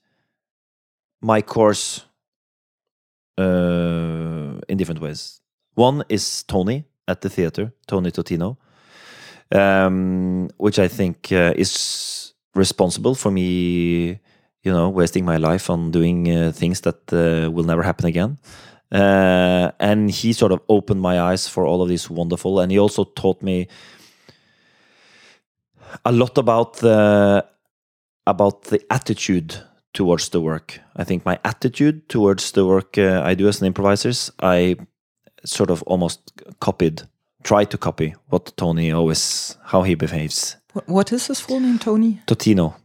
my 1.22 1.42
course 1.42 2.06
uh, 3.38 4.60
in 4.68 4.78
different 4.78 5.02
ways. 5.02 5.42
One 5.76 6.04
is 6.10 6.44
Tony 6.44 6.86
at 7.08 7.22
the 7.22 7.30
theater, 7.30 7.74
Tony 7.88 8.12
Totino, 8.12 8.58
um, 9.52 10.50
which 10.58 10.78
I 10.78 10.88
think 10.88 11.32
uh, 11.32 11.54
is 11.56 12.34
responsible 12.54 13.16
for 13.16 13.32
me 13.32 14.20
you 14.64 14.72
know, 14.72 14.90
wasting 14.90 15.26
my 15.26 15.38
life 15.38 15.70
on 15.70 15.92
doing 15.92 16.30
uh, 16.30 16.52
things 16.52 16.82
that 16.82 17.14
uh, 17.14 17.50
will 17.52 17.64
never 17.64 17.84
happen 17.84 18.06
again. 18.06 18.38
Uh, 18.92 19.72
and 19.80 20.10
he 20.10 20.34
sort 20.34 20.52
of 20.52 20.62
opened 20.68 21.02
my 21.02 21.20
eyes 21.20 21.48
for 21.48 21.66
all 21.66 21.82
of 21.82 21.90
this 21.90 22.10
wonderful. 22.10 22.60
And 22.60 22.72
he 22.72 22.80
also 22.80 23.04
taught 23.04 23.42
me 23.42 23.68
a 26.06 26.12
lot 26.12 26.38
about 26.38 26.78
the 26.78 27.46
about 28.28 28.64
the 28.66 28.80
attitude 28.92 29.56
towards 29.94 30.30
the 30.30 30.42
work. 30.42 30.80
I 30.96 31.04
think 31.04 31.26
my 31.26 31.40
attitude 31.44 32.10
towards 32.10 32.52
the 32.52 32.66
work 32.66 32.98
uh, 32.98 33.22
I 33.24 33.36
do 33.36 33.48
as 33.48 33.62
an 33.62 33.68
improviser, 33.68 34.12
I 34.42 34.76
sort 35.46 35.70
of 35.72 35.82
almost 35.84 36.32
copied, 36.60 37.04
tried 37.44 37.72
to 37.72 37.78
copy 37.78 38.16
what 38.30 38.54
Tony 38.58 38.92
always 38.92 39.58
how 39.66 39.84
he 39.84 39.96
behaves. 39.96 40.58
What 40.86 41.12
is 41.12 41.28
his 41.28 41.40
full 41.40 41.60
name, 41.60 41.80
Tony? 41.80 42.22
Totino. 42.28 42.76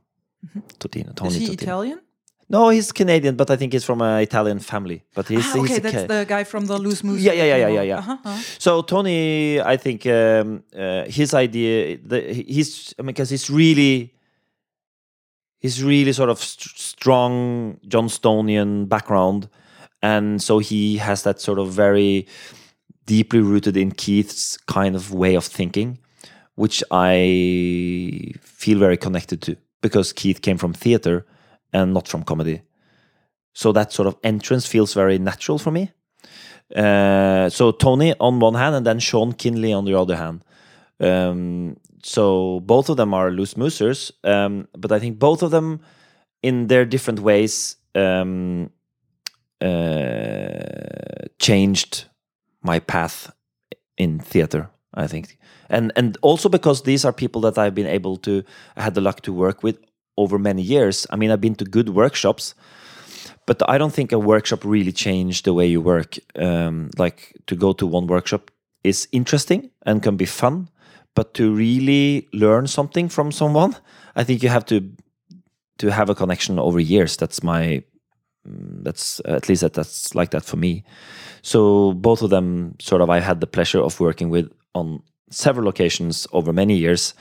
Mm-hmm. 0.45 0.61
Totino. 0.79 1.15
Tony 1.15 1.31
Is 1.31 1.37
he 1.37 1.47
Totino. 1.49 1.63
Italian? 1.63 2.01
No, 2.49 2.69
he's 2.69 2.93
Canadian, 2.93 3.37
but 3.37 3.51
I 3.51 3.57
think 3.57 3.73
he's 3.73 3.85
from 3.85 4.03
an 4.03 4.21
Italian 4.21 4.59
family. 4.59 5.03
But 5.15 5.29
he's 5.29 5.47
ah, 5.47 5.59
okay. 5.59 5.69
He's 5.69 5.81
that's 5.81 6.05
the 6.05 6.27
guy 6.29 6.45
from 6.45 6.67
the 6.67 6.77
Loose 6.77 7.03
Moose. 7.03 7.23
Yeah, 7.23 7.33
yeah, 7.33 7.45
yeah, 7.45 7.57
yeah, 7.57 7.69
yeah. 7.69 7.83
yeah. 7.83 7.99
Uh-huh, 7.99 8.19
uh-huh. 8.25 8.43
So 8.59 8.83
Tony, 8.83 9.61
I 9.61 9.77
think 9.77 10.07
um, 10.07 10.63
uh, 10.77 11.05
his 11.07 11.33
idea, 11.33 11.99
the, 12.05 12.21
he's 12.21 12.95
I 12.99 13.03
mean, 13.03 13.07
because 13.09 13.31
he's 13.31 13.49
really, 13.49 14.15
he's 15.59 15.83
really 15.83 16.13
sort 16.13 16.29
of 16.29 16.39
st- 16.39 16.77
strong 16.77 17.79
Johnstonian 17.89 18.89
background, 18.89 19.49
and 20.03 20.43
so 20.43 20.59
he 20.59 20.99
has 20.99 21.23
that 21.23 21.41
sort 21.41 21.59
of 21.59 21.73
very 21.73 22.27
deeply 23.07 23.41
rooted 23.41 23.77
in 23.77 23.91
Keith's 23.93 24.59
kind 24.67 24.95
of 24.95 25.13
way 25.13 25.35
of 25.35 25.45
thinking, 25.45 25.99
which 26.57 26.85
I 26.91 28.33
feel 28.43 28.79
very 28.79 28.99
connected 28.99 29.41
to 29.43 29.57
because 29.85 30.15
Keith 30.15 30.41
came 30.41 30.57
from 30.57 30.73
theater 30.73 31.27
and 31.71 31.93
not 31.93 32.09
from 32.09 32.23
comedy. 32.23 32.63
So 33.53 33.71
that 33.73 33.93
sort 33.93 34.09
of 34.09 34.17
entrance 34.25 34.67
feels 34.67 34.95
very 34.95 35.19
natural 35.19 35.59
for 35.59 35.71
me. 35.71 35.91
Uh, 36.75 37.51
so 37.51 37.71
Tony 37.71 38.15
on 38.19 38.41
one 38.41 38.55
hand, 38.55 38.75
and 38.75 38.87
then 38.87 38.99
Shawn 38.99 39.35
Kinley 39.35 39.75
on 39.75 39.85
the 39.85 39.95
other 39.95 40.17
hand. 40.17 40.43
Um, 41.01 41.77
so 42.03 42.61
both 42.61 42.89
of 42.89 42.97
them 42.97 43.13
are 43.13 43.31
loose 43.31 43.55
moosers, 43.59 44.11
um, 44.25 44.67
but 44.73 44.91
I 44.91 44.99
think 44.99 45.19
both 45.19 45.43
of 45.43 45.51
them, 45.51 45.81
in 46.43 46.69
their 46.69 46.87
different 46.87 47.21
ways, 47.21 47.77
um, 47.95 48.71
uh, 49.61 51.29
changed 51.39 52.07
my 52.63 52.79
path 52.81 53.31
in 53.99 54.19
theater. 54.19 54.71
I 54.95 55.07
think, 55.09 55.37
and 55.69 55.93
and 55.97 56.17
also 56.23 56.49
because 56.49 56.83
these 56.83 57.05
are 57.05 57.13
people 57.13 57.41
that 57.43 57.59
I've 57.59 57.75
been 57.75 57.87
able 57.87 58.17
to, 58.19 58.43
I 58.77 58.83
had 58.83 58.95
the 58.95 59.01
luck 59.01 59.23
to 59.23 59.33
work 59.33 59.63
with 59.63 59.79
over 60.17 60.39
many 60.39 60.63
years. 60.63 61.07
I 61.11 61.17
mean, 61.17 61.31
I've 61.31 61.41
been 61.41 61.57
to 61.57 61.65
good 61.65 61.89
workshops, 61.91 62.55
but 63.47 63.63
I 63.69 63.79
don't 63.79 63.93
think 63.93 64.13
a 64.13 64.19
workshop 64.19 64.65
really 64.65 64.93
changed 64.93 65.45
the 65.45 65.53
way 65.53 65.67
you 65.67 65.81
work. 65.81 66.19
Um, 66.37 66.91
like 66.99 67.37
to 67.47 67.57
go 67.57 67.73
to 67.75 67.87
one 67.87 68.07
workshop 68.07 68.51
is 68.83 69.09
interesting 69.13 69.71
and 69.87 70.03
can 70.03 70.17
be 70.17 70.27
fun, 70.27 70.69
but 71.15 71.35
to 71.35 71.55
really 71.55 72.29
learn 72.33 72.67
something 72.67 73.09
from 73.09 73.33
someone, 73.33 73.77
I 74.17 74.25
think 74.25 74.43
you 74.43 74.49
have 74.49 74.67
to 74.67 74.91
to 75.79 75.91
have 75.91 76.09
a 76.09 76.15
connection 76.15 76.59
over 76.59 76.79
years. 76.79 77.17
That's 77.17 77.43
my 77.43 77.83
mm, 78.47 78.85
that's 78.85 79.21
at 79.25 79.49
least 79.49 79.63
that 79.63 79.75
that's 79.75 80.15
like 80.15 80.31
that 80.31 80.45
for 80.45 80.57
me. 80.57 80.85
So 81.43 81.93
both 81.93 82.23
of 82.23 82.31
them 82.31 82.77
sort 82.81 83.03
of 83.03 83.11
I 83.11 83.21
had 83.21 83.41
the 83.41 83.47
pleasure 83.47 83.81
of 83.81 84.01
working 84.01 84.31
with 84.31 84.51
on 84.75 85.03
several 85.31 85.65
locations 85.65 86.27
over 86.33 86.53
many 86.53 86.77
years, 86.77 87.15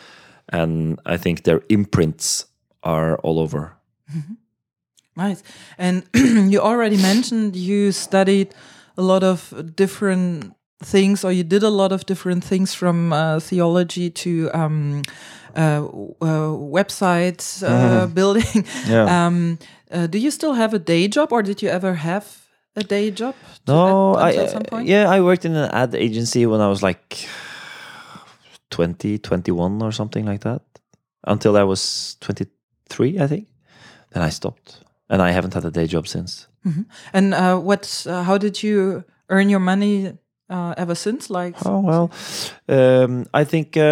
and 0.49 0.99
I 1.05 1.17
think 1.17 1.43
their 1.43 1.61
imprints 1.69 2.45
are 2.83 3.17
all 3.17 3.39
over. 3.39 3.75
Mm-hmm. 4.13 4.33
Nice. 5.15 5.43
And 5.77 6.03
you 6.51 6.59
already 6.59 6.97
mentioned 6.97 7.55
you 7.55 7.91
studied 7.91 8.53
a 8.97 9.01
lot 9.01 9.23
of 9.23 9.75
different 9.75 10.55
things, 10.83 11.23
or 11.23 11.31
you 11.31 11.43
did 11.43 11.63
a 11.63 11.69
lot 11.69 11.91
of 11.91 12.05
different 12.05 12.43
things 12.43 12.73
from 12.73 13.13
uh, 13.13 13.39
theology 13.39 14.09
to 14.09 14.49
um, 14.53 15.03
uh, 15.55 15.85
uh, 15.85 16.49
website 16.57 17.63
uh, 17.63 17.69
mm-hmm. 17.69 18.13
building. 18.19 18.65
Yeah. 18.87 19.25
Um, 19.25 19.59
uh, 19.91 20.07
do 20.07 20.17
you 20.17 20.31
still 20.31 20.53
have 20.53 20.73
a 20.73 20.79
day 20.79 21.07
job, 21.07 21.31
or 21.31 21.43
did 21.43 21.61
you 21.61 21.69
ever 21.69 21.93
have 21.93 22.47
a 22.75 22.83
day 22.83 23.11
job? 23.11 23.35
No, 23.67 24.17
at, 24.17 24.73
I 24.73 24.81
yeah, 24.81 25.09
I 25.09 25.21
worked 25.21 25.45
in 25.45 25.55
an 25.55 25.69
ad 25.71 25.93
agency 25.93 26.45
when 26.45 26.59
I 26.59 26.67
was 26.67 26.81
like 26.81 27.27
20, 28.73 29.19
21 29.19 29.81
or 29.83 29.91
something 29.91 30.25
like 30.25 30.41
that, 30.41 30.61
until 31.25 31.55
I 31.55 31.63
was 31.63 32.17
23, 32.21 33.19
I 33.19 33.27
think. 33.27 33.47
Then 34.11 34.23
I 34.23 34.29
stopped 34.29 34.83
and 35.09 35.21
I 35.21 35.31
haven't 35.31 35.53
had 35.53 35.65
a 35.65 35.71
day 35.71 35.87
job 35.87 36.07
since. 36.07 36.47
Mm 36.65 36.73
-hmm. 36.73 36.85
And 37.13 37.33
uh, 37.33 37.65
what? 37.65 38.05
Uh, 38.07 38.23
how 38.23 38.37
did 38.37 38.57
you 38.57 39.03
earn 39.27 39.49
your 39.49 39.61
money 39.61 40.17
uh, 40.49 40.71
ever 40.77 40.95
since? 40.95 41.33
Like, 41.33 41.57
oh 41.65 41.83
well, 41.85 42.09
um, 42.67 43.25
I 43.33 43.45
think. 43.45 43.75
Uh, 43.75 43.83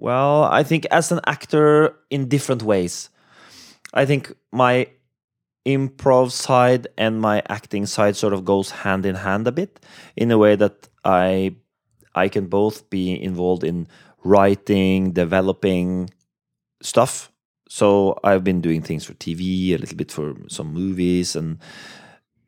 well, 0.00 0.60
I 0.60 0.64
think 0.64 0.84
as 0.90 1.12
an 1.12 1.20
actor 1.24 1.94
in 2.08 2.28
different 2.28 2.62
ways. 2.62 3.10
I 3.92 4.06
think 4.06 4.34
my 4.50 4.86
improv 5.66 6.30
side 6.30 6.86
and 6.96 7.20
my 7.20 7.42
acting 7.48 7.86
side 7.86 8.16
sort 8.16 8.32
of 8.32 8.44
goes 8.44 8.70
hand 8.70 9.04
in 9.04 9.14
hand 9.14 9.46
a 9.46 9.52
bit 9.52 9.80
in 10.16 10.30
a 10.30 10.38
way 10.38 10.56
that 10.56 10.88
I 11.04 11.56
I 12.14 12.28
can 12.28 12.46
both 12.46 12.90
be 12.90 13.22
involved 13.22 13.62
in 13.62 13.86
writing, 14.24 15.12
developing 15.12 16.10
stuff 16.82 17.30
so 17.70 18.18
I've 18.24 18.42
been 18.42 18.60
doing 18.60 18.82
things 18.82 19.04
for 19.04 19.14
TV, 19.14 19.74
a 19.74 19.76
little 19.76 19.96
bit 19.96 20.10
for 20.10 20.34
some 20.48 20.74
movies, 20.74 21.36
and 21.36 21.58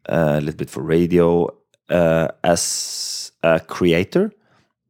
uh, 0.09 0.35
a 0.35 0.41
little 0.41 0.59
bit 0.59 0.69
for 0.69 0.83
radio 0.83 1.49
uh, 1.89 2.27
as 2.43 3.31
a 3.45 3.61
creator, 3.61 4.33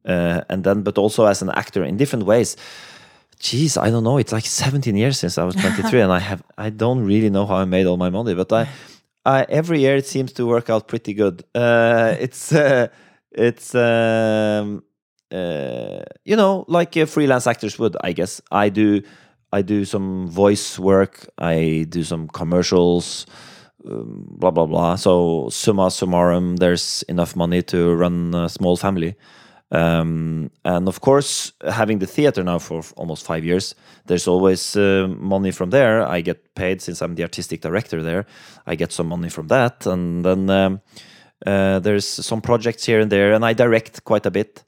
uh, 0.05 0.41
and 0.49 0.63
then 0.63 0.81
but 0.81 0.97
also 0.97 1.27
as 1.27 1.43
an 1.43 1.51
actor 1.51 1.83
in 1.83 1.97
different 1.97 2.25
ways. 2.25 2.57
Jeez, 3.43 3.77
I 3.77 3.89
don't 3.89 4.05
know. 4.05 4.17
It's 4.17 4.31
like 4.31 4.45
17 4.45 4.95
years 4.95 5.19
since 5.19 5.37
I 5.37 5.43
was 5.43 5.55
23, 5.55 5.99
and 6.05 6.13
I 6.13 6.19
have 6.19 6.41
I 6.57 6.69
don't 6.69 7.03
really 7.03 7.29
know 7.29 7.45
how 7.45 7.55
I 7.55 7.65
made 7.65 7.85
all 7.85 7.97
my 7.97 8.09
money, 8.09 8.33
but 8.35 8.53
I, 8.53 8.69
I 9.25 9.45
every 9.49 9.81
year 9.81 9.97
it 9.97 10.07
seems 10.07 10.31
to 10.33 10.45
work 10.47 10.69
out 10.69 10.87
pretty 10.87 11.13
good. 11.13 11.43
Uh, 11.53 12.15
it's 12.19 12.53
uh, 12.53 12.87
it's. 13.31 13.75
Um, 13.75 14.83
uh, 15.29 16.03
you 16.25 16.35
know, 16.35 16.63
like 16.67 16.93
freelance 17.07 17.47
actors 17.47 17.79
would, 17.79 17.97
I 18.01 18.13
guess. 18.13 18.39
I 18.51 18.69
do 18.69 19.01
I 19.51 19.61
do 19.61 19.83
some 19.83 20.29
voice 20.29 20.79
work. 20.79 21.27
I 21.37 21.85
do 21.89 22.03
some 22.03 22.27
commercials. 22.27 23.25
Um, 23.89 24.25
blah 24.29 24.51
blah 24.51 24.67
blah. 24.67 24.95
So 24.95 25.49
summa 25.49 25.87
summarum, 25.87 26.59
there's 26.59 27.03
enough 27.09 27.35
money 27.35 27.61
to 27.63 27.93
run 27.95 28.33
a 28.35 28.47
small 28.47 28.77
family. 28.77 29.15
Um, 29.73 30.51
and 30.63 30.87
of 30.87 31.01
course, 31.01 31.51
having 31.67 31.97
the 31.97 32.05
theater 32.05 32.43
now 32.43 32.59
for 32.59 32.83
almost 32.95 33.25
five 33.25 33.43
years, 33.43 33.73
there's 34.05 34.27
always 34.27 34.75
uh, 34.77 35.07
money 35.17 35.49
from 35.51 35.71
there. 35.71 36.07
I 36.07 36.21
get 36.21 36.53
paid 36.53 36.79
since 36.79 37.01
I'm 37.01 37.15
the 37.15 37.23
artistic 37.23 37.61
director 37.61 38.03
there. 38.03 38.27
I 38.67 38.75
get 38.75 38.91
some 38.91 39.07
money 39.07 39.29
from 39.29 39.47
that, 39.47 39.87
and 39.87 40.23
then 40.23 40.49
um, 40.51 40.81
uh, 41.45 41.79
there's 41.79 42.07
some 42.07 42.39
projects 42.39 42.85
here 42.85 42.99
and 42.99 43.11
there, 43.11 43.33
and 43.33 43.43
I 43.43 43.53
direct 43.53 44.03
quite 44.03 44.27
a 44.27 44.31
bit, 44.31 44.63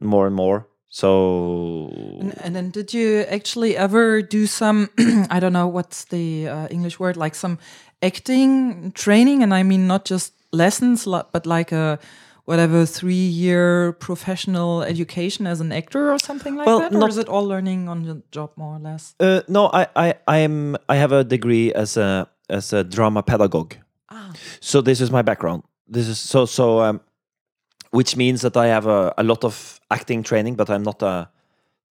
more 0.00 0.28
and 0.28 0.36
more. 0.36 0.68
So. 0.90 1.90
And, 2.20 2.38
and, 2.40 2.54
then, 2.54 2.70
did 2.70 2.94
you 2.94 3.22
actually 3.22 3.76
ever 3.76 4.22
do 4.22 4.46
some? 4.46 4.90
I 5.28 5.40
don't 5.40 5.52
know 5.52 5.66
what's 5.66 6.04
the 6.04 6.48
uh, 6.48 6.68
English 6.68 7.00
word, 7.00 7.16
like 7.16 7.34
some 7.34 7.58
acting 8.00 8.92
training, 8.92 9.42
and 9.42 9.52
I 9.52 9.64
mean 9.64 9.88
not 9.88 10.04
just 10.04 10.34
lessons, 10.52 11.04
but 11.04 11.46
like 11.46 11.72
a 11.72 11.98
whatever 12.46 12.86
three-year 12.86 13.92
professional 13.92 14.82
education 14.82 15.46
as 15.46 15.60
an 15.60 15.70
actor 15.70 16.10
or 16.10 16.18
something 16.18 16.56
like 16.56 16.66
well, 16.66 16.80
that, 16.80 16.94
or 16.94 17.08
is 17.08 17.18
it 17.18 17.28
all 17.28 17.44
learning 17.44 17.88
on 17.88 18.04
the 18.04 18.22
job 18.30 18.50
more 18.56 18.76
or 18.76 18.78
less? 18.78 19.14
Uh, 19.20 19.42
no, 19.48 19.68
I, 19.72 19.86
I, 19.94 20.14
I 20.26 20.38
am. 20.38 20.76
I 20.88 20.96
have 20.96 21.12
a 21.12 21.22
degree 21.22 21.72
as 21.74 21.96
a 21.96 22.28
as 22.48 22.72
a 22.72 22.82
drama 22.82 23.22
pedagogue. 23.22 23.74
Ah. 24.08 24.32
So 24.60 24.80
this 24.80 25.00
is 25.00 25.10
my 25.10 25.22
background. 25.22 25.62
This 25.86 26.08
is 26.08 26.18
so 26.18 26.46
so. 26.46 26.80
Um, 26.80 27.00
which 27.90 28.16
means 28.16 28.42
that 28.42 28.56
I 28.56 28.66
have 28.66 28.86
a, 28.86 29.14
a 29.16 29.22
lot 29.22 29.44
of 29.44 29.80
acting 29.90 30.22
training, 30.22 30.56
but 30.56 30.68
I'm 30.68 30.82
not 30.82 31.02
a 31.02 31.30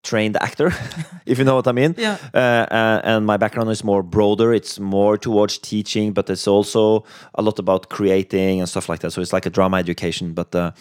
trained 0.06 0.38
actor, 0.42 0.72
if 1.26 1.38
you 1.38 1.44
know 1.44 1.56
what 1.56 1.68
I 1.68 1.72
mean. 1.72 1.96
Yeah. 1.98 2.18
Uh, 2.34 2.38
uh, 2.72 3.02
and 3.04 3.26
my 3.26 3.38
background 3.38 3.70
is 3.72 3.84
more 3.84 4.04
broader. 4.04 4.54
It's 4.54 4.80
more 4.80 5.18
towards 5.18 5.58
teaching, 5.58 6.14
but 6.14 6.30
it's 6.30 6.48
also 6.48 7.04
a 7.34 7.42
lot 7.42 7.60
about 7.60 7.90
creating 7.90 8.60
and 8.60 8.70
stuff 8.70 8.88
like 8.88 9.00
that. 9.00 9.12
So 9.12 9.22
it's 9.22 9.34
like 9.34 9.46
a 9.46 9.50
drama 9.50 9.78
education. 9.78 10.34
But 10.34 10.56
uh, 10.56 10.72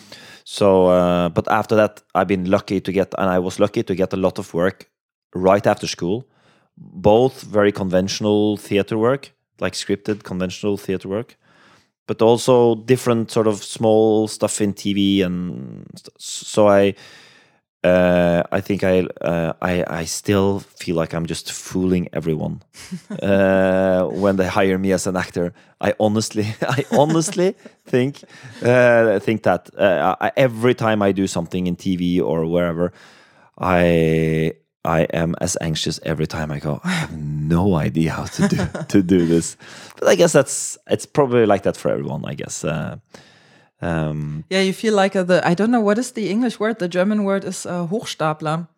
so, 0.44 0.86
uh, 0.86 1.30
but 1.30 1.50
after 1.50 1.74
that, 1.74 2.02
I've 2.14 2.28
been 2.28 2.50
lucky 2.50 2.80
to 2.80 2.92
get, 2.92 3.14
and 3.18 3.28
I 3.30 3.38
was 3.38 3.58
lucky 3.58 3.82
to 3.82 3.94
get 3.94 4.12
a 4.12 4.16
lot 4.16 4.38
of 4.38 4.52
work 4.54 4.90
right 5.34 5.66
after 5.66 5.86
school, 5.86 6.28
both 6.76 7.42
very 7.42 7.72
conventional 7.72 8.56
theater 8.56 8.98
work, 8.98 9.32
like 9.58 9.72
scripted 9.72 10.22
conventional 10.22 10.76
theater 10.76 11.08
work, 11.08 11.36
but 12.06 12.20
also 12.20 12.74
different 12.74 13.30
sort 13.30 13.46
of 13.46 13.64
small 13.64 14.28
stuff 14.28 14.60
in 14.60 14.74
TV, 14.74 15.24
and 15.24 15.86
so 16.18 16.68
I. 16.68 16.94
Uh, 17.84 18.42
I 18.50 18.60
think 18.62 18.82
I, 18.82 19.00
uh, 19.20 19.52
I 19.60 19.84
I 20.00 20.04
still 20.06 20.60
feel 20.60 20.96
like 20.96 21.12
I'm 21.12 21.26
just 21.26 21.52
fooling 21.52 22.08
everyone 22.14 22.62
uh, 23.22 24.04
when 24.06 24.36
they 24.36 24.46
hire 24.46 24.78
me 24.78 24.92
as 24.92 25.06
an 25.06 25.16
actor. 25.16 25.52
I 25.82 25.92
honestly, 26.00 26.46
I 26.62 26.84
honestly 26.90 27.54
think 27.84 28.24
uh, 28.62 29.18
think 29.18 29.42
that 29.42 29.68
uh, 29.76 30.16
I, 30.18 30.32
every 30.34 30.74
time 30.74 31.02
I 31.02 31.12
do 31.12 31.26
something 31.26 31.66
in 31.66 31.76
TV 31.76 32.22
or 32.22 32.46
wherever, 32.46 32.92
I 33.58 34.54
I 34.82 35.00
am 35.12 35.34
as 35.40 35.56
anxious 35.60 36.00
every 36.04 36.26
time 36.26 36.50
I 36.50 36.60
go. 36.60 36.80
I 36.84 36.92
have 36.92 37.12
no 37.12 37.74
idea 37.74 38.12
how 38.12 38.24
to 38.24 38.48
do 38.48 38.56
to 38.88 39.02
do 39.02 39.26
this, 39.26 39.58
but 40.00 40.08
I 40.08 40.14
guess 40.14 40.32
that's 40.32 40.78
it's 40.90 41.06
probably 41.06 41.44
like 41.44 41.64
that 41.64 41.76
for 41.76 41.90
everyone. 41.90 42.24
I 42.24 42.34
guess. 42.34 42.64
Uh, 43.82 43.86
um, 43.86 44.44
yeah, 44.50 44.62
you 44.62 44.72
feel 44.72 44.94
like 44.94 45.12
the 45.12 45.40
I 45.44 45.54
don't 45.54 45.70
know 45.70 45.80
what 45.80 45.98
is 45.98 46.12
the 46.12 46.30
English 46.30 46.60
word. 46.60 46.78
The 46.78 46.88
German 46.88 47.24
word 47.24 47.44
is 47.44 47.66
uh, 47.66 47.86
Hochstapler. 47.86 48.68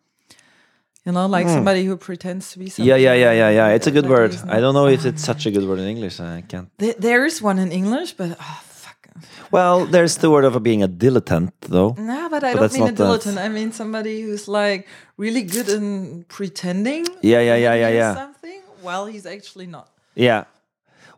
You 1.05 1.13
know, 1.13 1.25
like 1.25 1.47
mm. 1.47 1.53
somebody 1.53 1.85
who 1.85 1.95
pretends 1.95 2.51
to 2.51 2.59
be 2.59 2.67
something. 2.69 2.85
Yeah, 2.85 2.97
yeah, 2.97 3.13
yeah, 3.13 3.31
yeah, 3.31 3.49
yeah. 3.49 3.75
It's 3.75 3.87
a 3.87 3.91
good 3.91 4.09
word. 4.09 4.35
I 4.49 4.59
don't 4.59 4.73
know 4.73 4.87
if 4.87 5.05
it's 5.05 5.23
such 5.23 5.45
a 5.45 5.51
good 5.51 5.63
word 5.63 5.79
in 5.79 5.87
English. 5.87 6.19
I 6.19 6.43
can't. 6.45 6.69
There, 6.79 6.95
there 6.99 7.25
is 7.25 7.41
one 7.41 7.59
in 7.59 7.71
English, 7.71 8.11
but 8.17 8.35
oh, 8.37 8.61
fuck. 8.65 9.07
well, 9.49 9.85
there's 9.85 10.17
the 10.17 10.29
word 10.29 10.43
of 10.43 10.61
being 10.61 10.83
a 10.83 10.89
dilettante, 10.89 11.53
though. 11.61 11.95
No, 11.97 12.27
but 12.27 12.43
I 12.43 12.53
but 12.53 12.59
don't 12.59 12.73
mean 12.73 12.89
a 12.89 12.91
dilettante. 12.91 13.35
That. 13.35 13.45
I 13.45 13.47
mean 13.47 13.71
somebody 13.71 14.21
who's 14.21 14.49
like 14.49 14.85
really 15.15 15.43
good 15.43 15.69
in 15.69 16.25
pretending. 16.27 17.05
Yeah, 17.21 17.39
yeah, 17.39 17.55
yeah, 17.55 17.75
yeah, 17.75 17.89
yeah. 17.89 18.13
Something 18.13 18.61
while 18.81 19.05
he's 19.05 19.25
actually 19.25 19.67
not. 19.67 19.87
Yeah. 20.13 20.43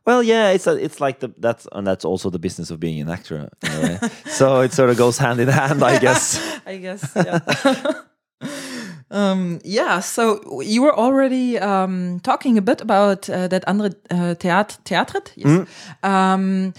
Well, 0.10 0.24
yeah, 0.24 0.50
it's 0.50 0.66
a, 0.66 0.76
it's 0.76 1.00
like 1.00 1.20
the 1.20 1.32
that's 1.38 1.68
and 1.72 1.86
that's 1.86 2.04
also 2.04 2.32
the 2.32 2.40
business 2.40 2.72
of 2.72 2.80
being 2.80 3.00
an 3.00 3.10
actor. 3.10 3.48
so 4.26 4.62
it 4.62 4.74
sort 4.74 4.90
of 4.90 4.98
goes 4.98 5.20
hand 5.20 5.40
in 5.40 5.48
hand, 5.48 5.84
I 5.84 6.00
guess. 6.00 6.60
I 6.66 6.78
guess, 6.78 7.12
yeah. 7.16 7.40
Um, 9.12 9.60
yeah, 9.64 10.02
so 10.02 10.62
you 10.62 10.84
were 10.84 10.96
already 10.96 11.58
um, 11.58 12.20
talking 12.20 12.58
a 12.60 12.62
bit 12.62 12.82
about 12.82 13.28
uh, 13.28 13.48
that 13.48 13.64
andere 13.68 13.90
uh, 14.12 14.36
Theat 14.36 14.78
Theatret. 14.84 15.32
Yes. 15.36 15.68
Um, 16.04 16.74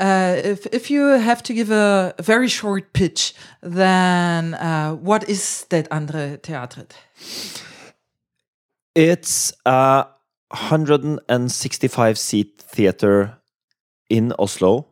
uh, 0.00 0.36
if 0.44 0.66
if 0.72 0.90
you 0.90 1.20
have 1.20 1.42
to 1.42 1.54
give 1.54 1.70
a 1.70 2.14
very 2.22 2.48
short 2.48 2.92
pitch, 2.92 3.34
then 3.62 4.54
uh, 4.54 4.94
what 4.94 5.28
is 5.28 5.66
that 5.68 5.88
andere 5.90 6.38
Theatret? 6.38 6.92
It's 8.94 9.52
a 9.66 10.13
165 10.54 12.18
seat 12.18 12.58
theater 12.58 13.38
in 14.08 14.32
Oslo, 14.38 14.86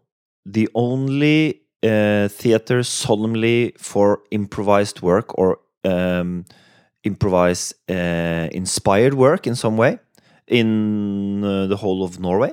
the 0.45 0.69
only 0.75 1.63
uh, 1.85 2.27
theater 2.29 2.83
solemnly 2.83 3.73
for 3.79 4.23
improvised 4.33 5.03
work 5.03 5.39
or 5.39 5.61
um, 5.85 6.45
improvised 7.05 7.75
uh, 7.89 8.49
inspired 8.53 9.15
work 9.15 9.47
in 9.47 9.55
some 9.55 9.77
way 9.77 9.99
in 10.49 11.45
uh, 11.45 11.67
the 11.67 11.77
whole 11.77 12.03
of 12.03 12.19
Norway. 12.19 12.53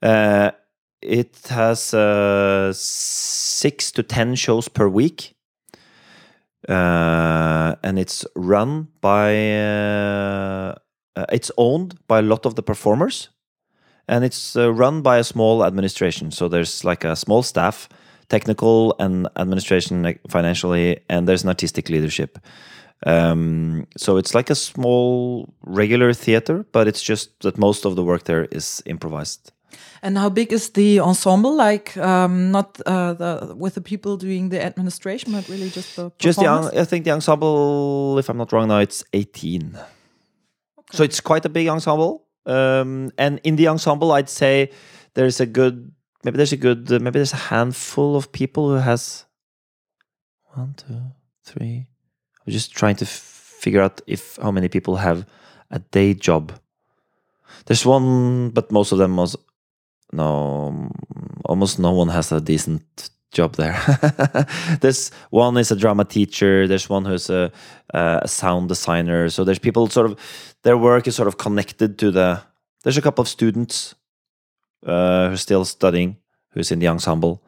Uh, 0.00 0.52
it 1.00 1.36
has 1.48 1.92
uh, 1.92 2.72
six 2.72 3.90
to 3.92 4.02
ten 4.04 4.36
shows 4.36 4.68
per 4.68 4.86
week. 4.86 5.34
Uh, 6.68 7.74
and 7.82 7.98
it's 7.98 8.24
run 8.36 8.86
by 9.00 9.32
uh, 11.16 11.26
it's 11.30 11.50
owned 11.56 11.98
by 12.06 12.18
a 12.18 12.22
lot 12.22 12.46
of 12.46 12.54
the 12.54 12.62
performers 12.62 13.28
and 14.08 14.24
it's 14.24 14.56
uh, 14.56 14.72
run 14.72 15.02
by 15.02 15.18
a 15.18 15.24
small 15.24 15.64
administration. 15.64 16.30
So 16.30 16.48
there's 16.48 16.84
like 16.84 17.04
a 17.04 17.16
small 17.16 17.42
staff 17.42 17.88
technical 18.28 18.96
and 18.98 19.28
administration 19.36 20.02
like, 20.02 20.20
financially 20.28 21.00
and 21.08 21.28
there's 21.28 21.42
an 21.42 21.48
artistic 21.48 21.88
leadership. 21.88 22.38
Um, 23.04 23.86
so 23.96 24.16
it's 24.16 24.34
like 24.34 24.48
a 24.48 24.54
small 24.54 25.52
regular 25.64 26.12
theater 26.12 26.64
but 26.70 26.86
it's 26.86 27.02
just 27.02 27.40
that 27.40 27.58
most 27.58 27.84
of 27.84 27.96
the 27.96 28.04
work 28.04 28.24
there 28.24 28.44
is 28.44 28.82
improvised. 28.86 29.52
And 30.02 30.18
how 30.18 30.30
big 30.30 30.52
is 30.52 30.70
the 30.70 31.00
ensemble? 31.00 31.54
Like, 31.54 31.96
um, 31.96 32.50
not 32.50 32.80
uh, 32.86 33.12
the 33.14 33.54
with 33.56 33.74
the 33.74 33.80
people 33.80 34.16
doing 34.16 34.48
the 34.48 34.60
administration, 34.60 35.32
but 35.32 35.48
really 35.48 35.70
just 35.70 35.94
the 35.96 36.10
just 36.18 36.40
the 36.40 36.70
i 36.76 36.84
think 36.84 37.04
the 37.04 37.12
ensemble 37.12 38.18
if 38.18 38.28
i'm 38.28 38.36
not 38.36 38.52
wrong 38.52 38.68
now 38.68 38.80
it's 38.80 39.04
18 39.12 39.78
so 40.92 41.02
it's 41.02 41.20
quite 41.20 41.44
a 41.44 41.48
big 41.48 41.68
ensemble. 41.68 42.26
Um, 42.44 43.12
and 43.18 43.40
in 43.44 43.54
the 43.54 43.68
ensemble 43.68 44.10
i'd 44.10 44.28
say 44.28 44.72
there's 45.14 45.38
a 45.38 45.46
good 45.46 45.92
maybe 46.24 46.36
there's 46.36 46.52
a 46.52 46.56
good 46.56 46.90
uh, 46.90 46.98
maybe 46.98 47.18
there's 47.20 47.32
a 47.32 47.48
handful 47.54 48.16
of 48.16 48.32
people 48.32 48.68
who 48.68 48.76
has 48.76 49.26
one 50.54 50.74
two 50.76 51.00
three. 51.44 51.86
I'm 52.46 52.52
just 52.52 52.74
trying 52.74 52.96
to 52.96 53.04
f- 53.04 53.10
figure 53.10 53.80
out 53.80 54.00
if 54.06 54.38
how 54.42 54.50
many 54.50 54.68
people 54.68 54.96
have 54.96 55.26
a 55.70 55.78
day 55.78 56.14
job. 56.14 56.52
There's 57.66 57.86
one 57.86 58.50
but 58.50 58.72
most 58.72 58.92
of 58.92 58.98
them 58.98 59.16
was 59.16 59.36
no 60.12 60.90
almost 61.44 61.78
no 61.78 61.92
one 61.92 62.08
has 62.08 62.32
a 62.32 62.40
decent 62.40 63.10
job 63.32 63.56
there. 63.56 63.78
There's 64.80 65.10
one 65.30 65.56
is 65.56 65.70
a 65.70 65.76
drama 65.76 66.04
teacher. 66.04 66.68
There's 66.68 66.90
one 66.90 67.06
who's 67.06 67.30
a, 67.30 67.50
a 67.90 68.28
sound 68.28 68.68
designer. 68.68 69.30
So 69.30 69.42
there's 69.42 69.58
people 69.58 69.88
sort 69.88 70.10
of 70.10 70.18
their 70.62 70.76
work 70.76 71.06
is 71.06 71.14
sort 71.16 71.28
of 71.28 71.36
connected 71.36 71.98
to 71.98 72.10
the 72.10 72.40
there's 72.82 72.98
a 72.98 73.02
couple 73.02 73.22
of 73.22 73.28
students 73.28 73.94
uh, 74.86 75.28
who's 75.28 75.40
still 75.40 75.64
studying 75.64 76.16
who's 76.54 76.70
in 76.70 76.78
the 76.78 76.88
ensemble 76.88 77.42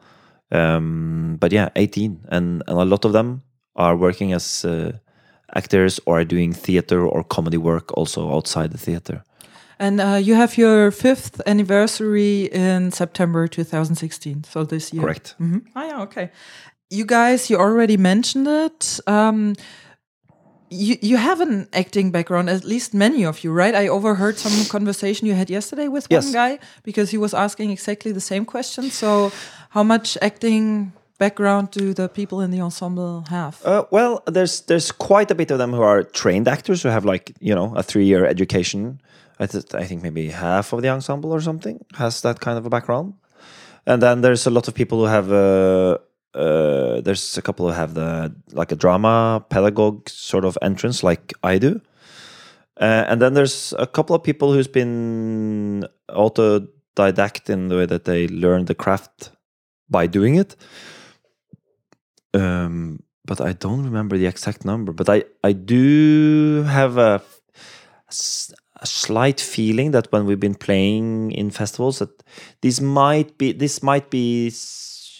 um, 0.51 1.37
but 1.39 1.51
yeah 1.51 1.69
18 1.75 2.25
and, 2.29 2.63
and 2.67 2.79
a 2.79 2.85
lot 2.85 3.05
of 3.05 3.11
them 3.13 3.41
are 3.75 3.95
working 3.97 4.33
as 4.33 4.65
uh, 4.65 4.91
actors 5.53 5.99
or 6.05 6.19
are 6.19 6.25
doing 6.25 6.53
theater 6.53 7.05
or 7.05 7.23
comedy 7.23 7.57
work 7.57 7.91
also 7.97 8.31
outside 8.35 8.71
the 8.71 8.77
theater 8.77 9.23
And 9.77 9.99
uh, 9.99 10.15
you 10.27 10.35
have 10.35 10.57
your 10.57 10.91
fifth 10.91 11.41
anniversary 11.45 12.45
in 12.51 12.91
September 12.91 13.47
2016, 13.47 14.43
so 14.43 14.63
this 14.63 14.93
year. 14.93 15.03
correct 15.03 15.35
Mhm. 15.37 15.61
Ah, 15.75 15.85
yeah, 15.87 16.03
okay. 16.03 16.29
You 16.89 17.05
guys, 17.05 17.49
you 17.49 17.59
already 17.59 17.97
mentioned 17.97 18.47
it. 18.47 18.99
Um, 19.05 19.55
you 20.69 20.97
you 21.01 21.17
have 21.17 21.41
an 21.41 21.67
acting 21.73 22.11
background, 22.11 22.49
at 22.49 22.63
least 22.63 22.93
many 22.93 23.25
of 23.25 23.43
you, 23.43 23.51
right? 23.53 23.75
I 23.75 23.87
overheard 23.87 24.37
some 24.37 24.65
conversation 24.69 25.27
you 25.27 25.35
had 25.35 25.49
yesterday 25.49 25.87
with 25.87 26.07
Yes. 26.09 26.23
one 26.25 26.33
guy 26.33 26.59
because 26.83 27.11
he 27.11 27.17
was 27.17 27.33
asking 27.33 27.71
exactly 27.71 28.11
the 28.13 28.21
same 28.21 28.45
question. 28.45 28.89
So, 28.91 29.31
how 29.69 29.83
much 29.83 30.17
acting 30.21 30.91
background 31.17 31.69
do 31.71 31.93
the 31.93 32.07
people 32.09 32.41
in 32.41 32.51
the 32.51 32.61
ensemble 32.61 33.23
have? 33.29 33.55
Uh, 33.65 33.83
well, 33.91 34.21
there's 34.25 34.61
there's 34.61 34.91
quite 34.91 35.31
a 35.31 35.35
bit 35.35 35.51
of 35.51 35.57
them 35.57 35.71
who 35.71 35.81
are 35.83 36.03
trained 36.03 36.47
actors 36.47 36.83
who 36.83 36.89
have 36.89 37.05
like 37.05 37.33
you 37.39 37.55
know 37.55 37.73
a 37.75 37.83
three 37.83 38.05
year 38.05 38.25
education. 38.25 38.99
I, 39.39 39.47
th- 39.47 39.73
I 39.75 39.83
think 39.85 40.01
maybe 40.01 40.29
half 40.31 40.73
of 40.73 40.81
the 40.81 40.89
ensemble 40.89 41.31
or 41.33 41.41
something 41.41 41.83
has 41.97 42.21
that 42.21 42.39
kind 42.39 42.57
of 42.57 42.65
a 42.65 42.69
background, 42.69 43.13
and 43.85 44.01
then 44.01 44.21
there's 44.21 44.47
a 44.47 44.49
lot 44.49 44.67
of 44.67 44.73
people 44.73 44.97
who 44.99 45.05
have. 45.05 45.31
Uh, 45.31 45.97
uh, 46.35 47.01
there's 47.01 47.37
a 47.37 47.41
couple 47.41 47.67
who 47.67 47.73
have 47.73 47.93
the 47.93 48.35
like 48.51 48.71
a 48.71 48.75
drama 48.75 49.43
pedagogue 49.49 50.09
sort 50.09 50.45
of 50.45 50.57
entrance, 50.61 51.03
like 51.03 51.33
I 51.43 51.57
do, 51.57 51.81
uh, 52.79 53.05
and 53.07 53.21
then 53.21 53.33
there's 53.33 53.73
a 53.79 53.87
couple 53.87 54.15
of 54.15 54.23
people 54.23 54.53
who's 54.53 54.67
been 54.67 55.87
autodidact 56.09 57.49
in 57.49 57.69
the 57.69 57.77
way 57.77 57.85
that 57.85 58.05
they 58.05 58.27
learn 58.27 58.65
the 58.65 58.75
craft 58.75 59.31
by 59.89 60.07
doing 60.07 60.35
it 60.35 60.55
um, 62.35 62.99
but 63.25 63.41
I 63.41 63.53
don't 63.53 63.83
remember 63.83 64.17
the 64.17 64.27
exact 64.27 64.65
number. 64.65 64.91
But 64.91 65.09
I 65.09 65.23
I 65.43 65.53
do 65.53 66.63
have 66.63 66.97
a, 66.97 67.21
a 68.09 68.85
slight 68.85 69.39
feeling 69.39 69.91
that 69.91 70.11
when 70.11 70.25
we've 70.25 70.39
been 70.39 70.55
playing 70.55 71.31
in 71.31 71.49
festivals, 71.49 71.99
that 71.99 72.23
this 72.61 72.81
might 72.81 73.37
be 73.37 73.53
this 73.53 73.81
might 73.81 74.09
be 74.09 74.49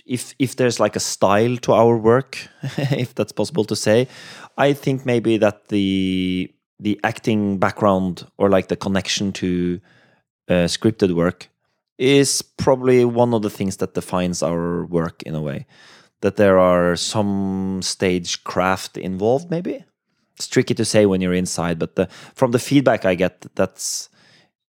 if 0.05 0.35
if 0.39 0.55
there's 0.55 0.79
like 0.79 0.95
a 0.95 0.99
style 0.99 1.57
to 1.57 1.73
our 1.73 1.97
work, 1.97 2.47
if 2.77 3.15
that's 3.15 3.31
possible 3.31 3.65
to 3.65 3.75
say. 3.75 4.07
I 4.57 4.73
think 4.73 5.05
maybe 5.05 5.37
that 5.37 5.67
the 5.67 6.51
the 6.79 6.99
acting 7.03 7.57
background 7.57 8.27
or 8.37 8.49
like 8.49 8.67
the 8.67 8.75
connection 8.75 9.31
to 9.33 9.79
uh, 10.49 10.67
scripted 10.67 11.15
work 11.15 11.49
is 11.97 12.41
probably 12.41 13.05
one 13.05 13.33
of 13.33 13.41
the 13.41 13.49
things 13.49 13.77
that 13.77 13.93
defines 13.93 14.43
our 14.43 14.85
work 14.85 15.23
in 15.23 15.33
a 15.35 15.41
way 15.41 15.65
that 16.21 16.35
there 16.35 16.59
are 16.59 16.95
some 16.95 17.81
stage 17.81 18.43
craft 18.43 18.97
involved 18.97 19.49
maybe 19.49 19.85
it's 20.35 20.47
tricky 20.47 20.73
to 20.73 20.83
say 20.83 21.05
when 21.05 21.21
you're 21.21 21.33
inside 21.33 21.79
but 21.79 21.95
the, 21.95 22.07
from 22.33 22.51
the 22.51 22.59
feedback 22.59 23.05
i 23.05 23.15
get 23.15 23.45
that's 23.55 24.09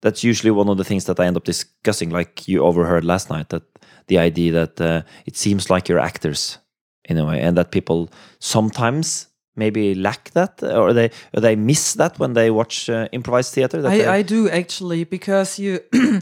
that's 0.02 0.22
usually 0.22 0.50
one 0.50 0.68
of 0.68 0.76
the 0.76 0.84
things 0.84 1.06
that 1.06 1.18
i 1.18 1.26
end 1.26 1.36
up 1.36 1.44
discussing 1.44 2.10
like 2.10 2.46
you 2.46 2.62
overheard 2.62 3.04
last 3.04 3.28
night 3.30 3.48
that 3.48 3.64
the 4.08 4.18
idea 4.18 4.52
that 4.52 4.80
uh, 4.80 5.02
it 5.26 5.36
seems 5.36 5.70
like 5.70 5.88
you're 5.88 5.98
actors 5.98 6.58
in 7.04 7.18
a 7.18 7.24
way 7.24 7.40
and 7.40 7.56
that 7.56 7.70
people 7.70 8.08
sometimes 8.38 9.28
maybe 9.54 9.94
lack 9.94 10.30
that 10.30 10.62
or 10.62 10.92
they 10.92 11.10
or 11.32 11.40
they 11.40 11.56
miss 11.56 11.94
that 11.94 12.18
when 12.18 12.34
they 12.34 12.50
watch 12.50 12.88
uh, 12.88 13.08
improvised 13.12 13.52
theater 13.54 13.82
that 13.82 13.92
I, 13.92 14.18
I 14.18 14.22
do 14.22 14.48
actually 14.48 15.04
because 15.04 15.58
you, 15.58 15.80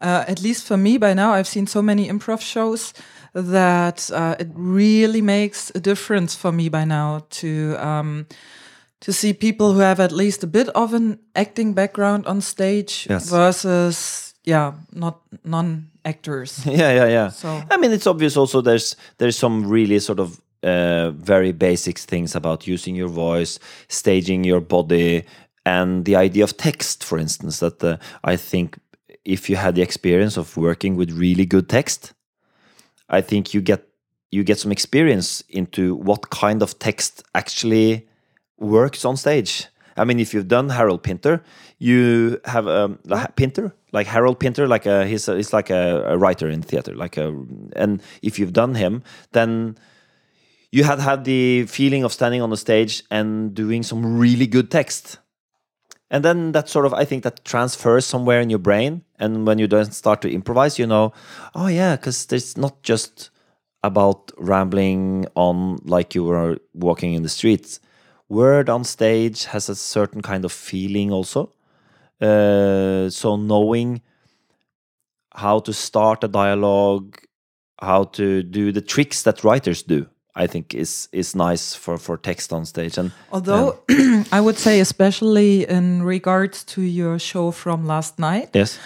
uh, 0.00 0.24
at 0.28 0.40
least 0.42 0.66
for 0.66 0.76
me 0.76 0.98
by 0.98 1.14
now, 1.14 1.32
I've 1.32 1.48
seen 1.48 1.66
so 1.66 1.82
many 1.82 2.08
improv 2.08 2.40
shows 2.40 2.94
that 3.34 4.10
uh, 4.12 4.36
it 4.38 4.48
really 4.54 5.20
makes 5.20 5.70
a 5.74 5.80
difference 5.80 6.34
for 6.34 6.52
me 6.52 6.68
by 6.68 6.84
now 6.84 7.26
to 7.30 7.76
um, 7.78 8.26
to 9.00 9.12
see 9.12 9.32
people 9.32 9.72
who 9.74 9.80
have 9.80 10.00
at 10.00 10.12
least 10.12 10.42
a 10.42 10.46
bit 10.46 10.68
of 10.74 10.94
an 10.94 11.18
acting 11.34 11.74
background 11.74 12.26
on 12.26 12.40
stage 12.40 13.06
Yes. 13.10 13.28
versus 13.30 14.25
yeah, 14.46 14.72
not 14.92 15.20
non 15.44 15.90
actors. 16.04 16.62
yeah 16.66 16.92
yeah 16.92 17.08
yeah 17.08 17.28
So 17.28 17.62
I 17.70 17.76
mean, 17.76 17.92
it's 17.92 18.06
obvious. 18.06 18.36
Also, 18.36 18.62
there's 18.62 18.96
there's 19.18 19.36
some 19.36 19.68
really 19.68 19.98
sort 19.98 20.20
of 20.20 20.40
uh, 20.62 21.10
very 21.10 21.52
basic 21.52 21.98
things 21.98 22.34
about 22.34 22.66
using 22.66 22.96
your 22.96 23.08
voice, 23.08 23.58
staging 23.88 24.44
your 24.44 24.60
body, 24.60 25.24
and 25.64 26.04
the 26.04 26.16
idea 26.16 26.44
of 26.44 26.56
text, 26.56 27.04
for 27.04 27.18
instance. 27.18 27.58
That 27.58 27.82
uh, 27.84 27.96
I 28.24 28.36
think 28.36 28.78
if 29.24 29.50
you 29.50 29.56
had 29.56 29.74
the 29.74 29.82
experience 29.82 30.36
of 30.36 30.56
working 30.56 30.96
with 30.96 31.10
really 31.10 31.44
good 31.44 31.68
text, 31.68 32.14
I 33.08 33.20
think 33.20 33.52
you 33.52 33.60
get 33.60 33.82
you 34.30 34.44
get 34.44 34.58
some 34.58 34.72
experience 34.72 35.42
into 35.48 35.96
what 35.96 36.30
kind 36.30 36.62
of 36.62 36.78
text 36.78 37.22
actually 37.34 38.06
works 38.58 39.04
on 39.04 39.16
stage. 39.16 39.66
I 39.96 40.04
mean, 40.04 40.20
if 40.20 40.34
you've 40.34 40.48
done 40.48 40.68
Harold 40.68 41.02
Pinter, 41.02 41.42
you 41.78 42.40
have 42.44 42.68
um, 42.68 42.98
like 43.04 43.36
Pinter, 43.36 43.74
like 43.92 44.06
Harold 44.06 44.38
Pinter, 44.38 44.66
like 44.66 44.86
a, 44.86 45.06
he's 45.06 45.28
a, 45.28 45.36
he's 45.36 45.52
like 45.52 45.70
a, 45.70 46.04
a 46.08 46.18
writer 46.18 46.48
in 46.48 46.62
theater, 46.62 46.94
like 46.94 47.16
a, 47.16 47.28
and 47.74 48.02
if 48.22 48.38
you've 48.38 48.52
done 48.52 48.74
him, 48.74 49.02
then 49.32 49.76
you 50.70 50.84
had 50.84 51.00
had 51.00 51.24
the 51.24 51.64
feeling 51.66 52.04
of 52.04 52.12
standing 52.12 52.42
on 52.42 52.50
the 52.50 52.56
stage 52.56 53.02
and 53.10 53.54
doing 53.54 53.82
some 53.82 54.18
really 54.18 54.46
good 54.46 54.70
text. 54.70 55.18
And 56.10 56.24
then 56.24 56.52
that 56.52 56.68
sort 56.68 56.86
of, 56.86 56.94
I 56.94 57.04
think 57.04 57.24
that 57.24 57.44
transfers 57.44 58.06
somewhere 58.06 58.40
in 58.40 58.50
your 58.50 58.58
brain. 58.58 59.02
And 59.18 59.46
when 59.46 59.58
you 59.58 59.66
then 59.66 59.90
start 59.90 60.22
to 60.22 60.30
improvise, 60.30 60.78
you 60.78 60.86
know, 60.86 61.12
oh 61.54 61.66
yeah, 61.66 61.96
because 61.96 62.26
there's 62.26 62.56
not 62.56 62.82
just 62.82 63.30
about 63.82 64.30
rambling 64.36 65.26
on 65.34 65.78
like 65.84 66.14
you 66.14 66.24
were 66.24 66.58
walking 66.74 67.14
in 67.14 67.22
the 67.22 67.28
streets. 67.28 67.80
Word 68.28 68.68
on 68.68 68.84
stage 68.84 69.44
has 69.46 69.68
a 69.68 69.74
certain 69.74 70.22
kind 70.22 70.44
of 70.44 70.52
feeling 70.52 71.12
also. 71.12 71.52
Uh, 72.20 73.10
so 73.10 73.36
knowing 73.36 74.02
how 75.34 75.60
to 75.60 75.72
start 75.72 76.24
a 76.24 76.28
dialogue, 76.28 77.18
how 77.80 78.04
to 78.04 78.42
do 78.42 78.72
the 78.72 78.80
tricks 78.80 79.22
that 79.22 79.44
writers 79.44 79.82
do, 79.82 80.06
I 80.34 80.46
think 80.46 80.74
is 80.74 81.08
is 81.12 81.34
nice 81.34 81.74
for 81.74 81.98
for 81.98 82.16
text 82.16 82.52
on 82.52 82.64
stage. 82.64 82.98
And 82.98 83.12
Although 83.30 83.78
I 84.32 84.40
would 84.40 84.58
say, 84.58 84.80
especially 84.80 85.68
in 85.68 86.02
regards 86.02 86.64
to 86.64 86.82
your 86.82 87.18
show 87.18 87.50
from 87.50 87.86
last 87.86 88.18
night, 88.18 88.50
yes, 88.54 88.78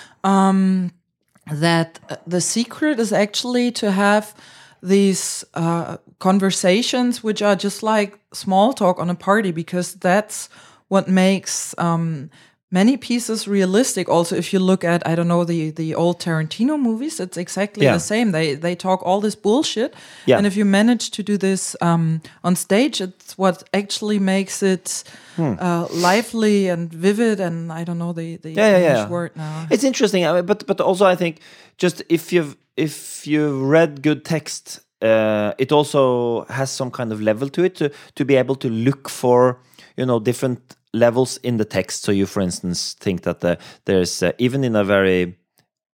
that 1.52 2.00
uh, 2.08 2.16
the 2.26 2.40
secret 2.40 2.98
is 2.98 3.12
actually 3.12 3.70
to 3.72 3.90
have 3.92 4.34
these 4.82 5.44
uh, 5.54 5.98
conversations 6.18 7.22
which 7.22 7.42
are 7.42 7.56
just 7.56 7.82
like 7.82 8.18
small 8.32 8.72
talk 8.72 8.98
on 8.98 9.10
a 9.10 9.14
party 9.14 9.52
because 9.52 9.94
that's 9.94 10.48
what 10.88 11.08
makes 11.08 11.74
um, 11.78 12.30
many 12.72 12.96
pieces 12.96 13.46
realistic 13.48 14.08
also 14.08 14.36
if 14.36 14.52
you 14.52 14.60
look 14.64 14.84
at 14.84 15.02
i 15.06 15.14
don't 15.16 15.26
know 15.28 15.44
the 15.44 15.70
the 15.72 15.94
old 15.94 16.20
tarantino 16.20 16.76
movies 16.78 17.20
it's 17.20 17.36
exactly 17.36 17.84
Yeah. 17.84 17.94
the 17.94 18.00
same 18.00 18.30
they 18.32 18.54
they 18.56 18.76
talk 18.76 19.02
all 19.06 19.20
this 19.20 19.34
bullshit 19.36 19.94
Yeah. 20.26 20.38
and 20.38 20.46
if 20.46 20.56
you 20.56 20.64
manage 20.64 21.10
to 21.10 21.22
do 21.22 21.36
this 21.36 21.76
um, 21.80 22.20
on 22.42 22.56
stage 22.56 23.00
it's 23.00 23.36
what 23.38 23.62
actually 23.72 24.18
makes 24.18 24.62
it 24.62 25.04
Hmm. 25.36 25.54
uh, 25.60 25.86
lively 25.90 26.68
and 26.70 26.92
vivid 26.92 27.40
and 27.40 27.72
i 27.72 27.84
don't 27.84 27.98
know 27.98 28.12
the 28.12 28.36
the 28.42 28.50
yeah, 28.50 28.76
English 28.76 28.98
yeah. 28.98 29.08
word 29.08 29.30
now 29.36 29.66
It's 29.70 29.84
interesting, 29.84 30.26
I 30.26 30.32
mean, 30.32 30.46
but 30.46 30.66
but 30.66 30.80
also 30.80 31.06
I 31.12 31.16
think 31.16 31.36
just 31.82 32.02
if 32.08 32.32
you've 32.32 32.54
if 32.76 33.26
you've 33.26 33.62
read 33.72 34.02
good 34.02 34.24
text, 34.24 34.80
uh, 35.02 35.52
it 35.58 35.72
also 35.72 36.44
has 36.48 36.70
some 36.76 36.90
kind 36.90 37.12
of 37.12 37.20
level 37.20 37.48
to 37.48 37.62
it 37.64 37.74
to 37.76 37.88
to 38.14 38.24
be 38.24 38.38
able 38.40 38.56
to 38.56 38.68
look 38.68 39.08
for 39.08 39.56
you 39.96 40.04
know 40.06 40.20
different 40.20 40.60
levels 40.92 41.36
in 41.38 41.56
the 41.56 41.64
text. 41.64 42.02
So 42.02 42.12
you, 42.12 42.26
for 42.26 42.40
instance, 42.40 42.94
think 42.94 43.22
that 43.22 43.40
the, 43.40 43.58
there's 43.84 44.22
uh, 44.22 44.32
even 44.38 44.64
in 44.64 44.76
a 44.76 44.84
very 44.84 45.36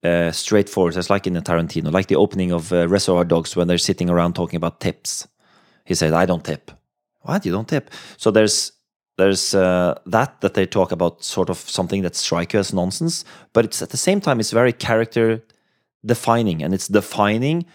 uh, 0.03 0.31
straightforward, 0.31 0.95
it's 0.95 1.09
like 1.09 1.27
in 1.27 1.35
a 1.35 1.41
Tarantino, 1.41 1.91
like 1.91 2.07
the 2.07 2.15
opening 2.15 2.51
of 2.51 2.71
uh, 2.71 2.87
Reservoir 2.87 3.25
Dogs 3.25 3.55
when 3.55 3.67
they're 3.67 3.77
sitting 3.77 4.09
around 4.09 4.33
talking 4.33 4.57
about 4.57 4.79
tips. 4.79 5.27
He 5.85 5.95
said, 5.95 6.13
"I 6.13 6.25
don't 6.25 6.43
tip." 6.43 6.71
What? 7.21 7.45
You 7.45 7.51
don't 7.51 7.67
tip? 7.67 7.89
So 8.17 8.31
there's 8.31 8.71
there's 9.17 9.53
uh, 9.53 9.99
that 10.05 10.41
that 10.41 10.53
they 10.53 10.65
talk 10.65 10.91
about 10.91 11.23
sort 11.23 11.49
of 11.49 11.57
something 11.57 12.03
that 12.03 12.15
strike 12.15 12.53
you 12.53 12.59
as 12.59 12.73
nonsense, 12.73 13.25
but 13.53 13.65
it's 13.65 13.81
at 13.81 13.89
the 13.89 13.97
same 13.97 14.21
time 14.21 14.39
it's 14.39 14.51
very 14.51 14.73
character 14.73 15.43
defining 16.05 16.63
and 16.63 16.73
it's 16.73 16.87
defining 16.87 17.65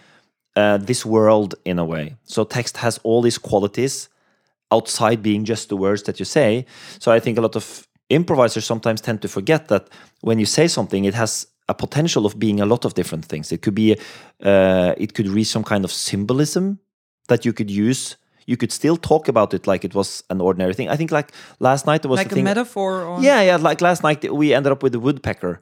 uh, 0.55 0.77
this 0.77 1.05
world 1.05 1.55
in 1.65 1.79
a 1.79 1.85
way. 1.85 2.15
So 2.23 2.43
text 2.43 2.77
has 2.77 2.99
all 3.03 3.21
these 3.21 3.37
qualities 3.37 4.09
outside 4.71 5.21
being 5.21 5.45
just 5.45 5.69
the 5.69 5.77
words 5.77 6.03
that 6.03 6.19
you 6.19 6.25
say. 6.25 6.65
So 6.99 7.11
I 7.11 7.19
think 7.19 7.37
a 7.37 7.41
lot 7.41 7.55
of 7.55 7.87
improvisers 8.09 8.65
sometimes 8.65 9.01
tend 9.01 9.21
to 9.21 9.27
forget 9.27 9.67
that 9.67 9.89
when 10.21 10.39
you 10.39 10.45
say 10.45 10.67
something, 10.67 11.05
it 11.05 11.13
has 11.13 11.47
a 11.69 11.73
potential 11.73 12.25
of 12.25 12.37
being 12.37 12.59
a 12.59 12.65
lot 12.65 12.85
of 12.85 12.93
different 12.93 13.25
things. 13.25 13.51
It 13.51 13.61
could 13.61 13.75
be, 13.75 13.97
uh, 14.43 14.93
it 14.97 15.13
could 15.13 15.27
reach 15.27 15.47
some 15.47 15.63
kind 15.63 15.83
of 15.85 15.91
symbolism 15.91 16.79
that 17.27 17.45
you 17.45 17.53
could 17.53 17.71
use. 17.71 18.17
You 18.45 18.57
could 18.57 18.71
still 18.71 18.97
talk 18.97 19.27
about 19.29 19.53
it 19.53 19.65
like 19.67 19.85
it 19.85 19.95
was 19.95 20.23
an 20.29 20.41
ordinary 20.41 20.73
thing. 20.73 20.89
I 20.89 20.97
think 20.97 21.11
like 21.11 21.31
last 21.59 21.85
night 21.85 22.01
there 22.01 22.11
was 22.11 22.17
like 22.17 22.31
a 22.31 22.35
thing. 22.35 22.43
metaphor 22.43 23.03
or 23.03 23.21
Yeah, 23.21 23.41
yeah. 23.41 23.55
Like 23.55 23.79
last 23.79 24.03
night, 24.03 24.31
we 24.33 24.53
ended 24.53 24.71
up 24.71 24.83
with 24.83 24.91
the 24.91 24.99
woodpecker. 24.99 25.61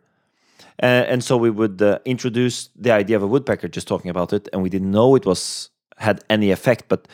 Uh, 0.81 0.85
and 0.85 1.23
so 1.23 1.37
we 1.37 1.51
would 1.51 1.79
uh, 1.81 1.99
introduce 2.05 2.69
the 2.75 2.91
idea 2.91 3.15
of 3.15 3.21
a 3.21 3.27
woodpecker, 3.27 3.67
just 3.67 3.87
talking 3.87 4.09
about 4.09 4.33
it, 4.33 4.49
and 4.51 4.63
we 4.63 4.69
didn't 4.69 4.89
know 4.89 5.15
it 5.15 5.25
was 5.27 5.69
had 5.97 6.23
any 6.27 6.49
effect. 6.49 6.85
But 6.87 7.07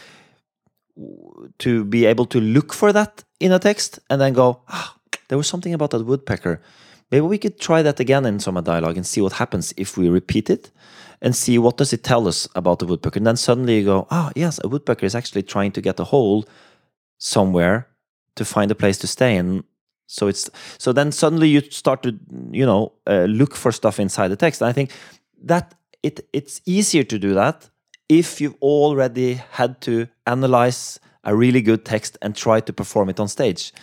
to 1.59 1.83
be 1.85 2.05
able 2.05 2.25
to 2.25 2.39
look 2.39 2.73
for 2.73 2.91
that 2.93 3.23
in 3.39 3.51
a 3.51 3.59
text 3.59 3.99
and 4.09 4.19
then 4.19 4.33
go, 4.33 4.61
ah, 4.69 4.95
there 5.27 5.37
was 5.37 5.47
something 5.47 5.73
about 5.73 5.91
that 5.91 6.05
woodpecker. 6.05 6.61
Maybe 7.11 7.21
we 7.21 7.37
could 7.37 7.59
try 7.59 7.81
that 7.81 7.99
again 7.99 8.25
in 8.25 8.39
some 8.39 8.61
dialogue 8.63 8.97
and 8.97 9.05
see 9.05 9.21
what 9.21 9.33
happens 9.33 9.73
if 9.77 9.97
we 9.97 10.09
repeat 10.09 10.49
it, 10.49 10.71
and 11.21 11.35
see 11.35 11.57
what 11.57 11.77
does 11.77 11.93
it 11.93 12.03
tell 12.03 12.27
us 12.27 12.47
about 12.55 12.79
the 12.79 12.85
woodpecker. 12.85 13.17
And 13.17 13.27
then 13.27 13.37
suddenly 13.37 13.79
you 13.79 13.85
go, 13.85 14.07
ah, 14.11 14.31
yes, 14.35 14.59
a 14.63 14.67
woodpecker 14.67 15.05
is 15.05 15.15
actually 15.15 15.43
trying 15.43 15.71
to 15.71 15.81
get 15.81 15.99
a 15.99 16.03
hole 16.03 16.45
somewhere 17.17 17.87
to 18.35 18.45
find 18.45 18.71
a 18.71 18.75
place 18.75 18.97
to 18.99 19.07
stay 19.07 19.35
and 19.35 19.63
so 20.07 20.27
it's 20.27 20.49
so 20.77 20.93
then 20.93 21.11
suddenly 21.11 21.49
you 21.49 21.61
start 21.61 22.01
to 22.03 22.17
you 22.51 22.65
know 22.65 22.93
uh, 23.07 23.25
look 23.25 23.55
for 23.55 23.71
stuff 23.71 23.99
inside 23.99 24.29
the 24.29 24.35
text 24.35 24.61
and 24.61 24.69
i 24.69 24.71
think 24.71 24.91
that 25.41 25.75
it 26.01 26.27
it's 26.31 26.61
easier 26.65 27.03
to 27.03 27.19
do 27.19 27.33
that 27.33 27.69
if 28.09 28.39
you've 28.41 28.55
already 28.61 29.41
had 29.51 29.81
to 29.81 30.07
analyze 30.25 30.99
a 31.23 31.35
really 31.35 31.61
good 31.61 31.83
text 31.83 32.17
and 32.21 32.33
try 32.35 32.61
to 32.61 32.71
perform 32.71 33.09
it 33.09 33.19
on 33.19 33.27
stage. 33.27 33.73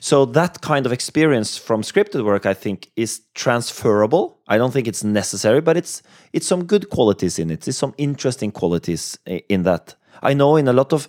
So 0.00 0.24
that 0.26 0.60
kind 0.60 0.86
of 0.86 0.92
experience 0.92 1.56
from 1.56 1.82
scripted 1.82 2.24
work 2.24 2.46
i 2.46 2.54
think 2.54 2.90
is 2.94 3.22
transferable. 3.34 4.38
I 4.46 4.56
don't 4.56 4.72
think 4.72 4.86
it's 4.86 5.02
necessary 5.02 5.60
but 5.60 5.76
it's 5.76 6.02
it's 6.32 6.46
some 6.46 6.64
good 6.64 6.88
qualities 6.90 7.38
in 7.38 7.50
it. 7.50 7.66
It's 7.66 7.76
some 7.78 7.94
interesting 7.98 8.52
qualities 8.52 9.18
in 9.26 9.64
that. 9.64 9.96
I 10.22 10.34
know 10.34 10.56
in 10.56 10.68
a 10.68 10.72
lot 10.72 10.92
of 10.92 11.08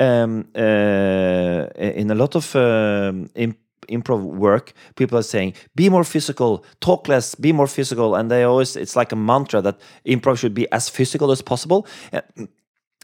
um, 0.00 0.46
uh, 0.56 1.66
in 2.00 2.10
a 2.10 2.14
lot 2.14 2.34
of 2.34 2.56
um, 2.56 3.30
imp- 3.34 3.58
improv 3.88 4.22
work, 4.22 4.72
people 4.96 5.18
are 5.18 5.22
saying, 5.22 5.54
"Be 5.74 5.88
more 5.88 6.04
physical, 6.04 6.64
talk 6.80 7.08
less, 7.08 7.34
be 7.34 7.52
more 7.52 7.66
physical," 7.66 8.14
and 8.14 8.30
they 8.30 8.44
always 8.44 8.76
it's 8.76 8.96
like 8.96 9.12
a 9.12 9.16
mantra 9.16 9.60
that 9.62 9.76
improv 10.06 10.38
should 10.38 10.54
be 10.54 10.66
as 10.72 10.88
physical 10.88 11.30
as 11.30 11.42
possible. 11.42 11.86
Uh, 12.12 12.20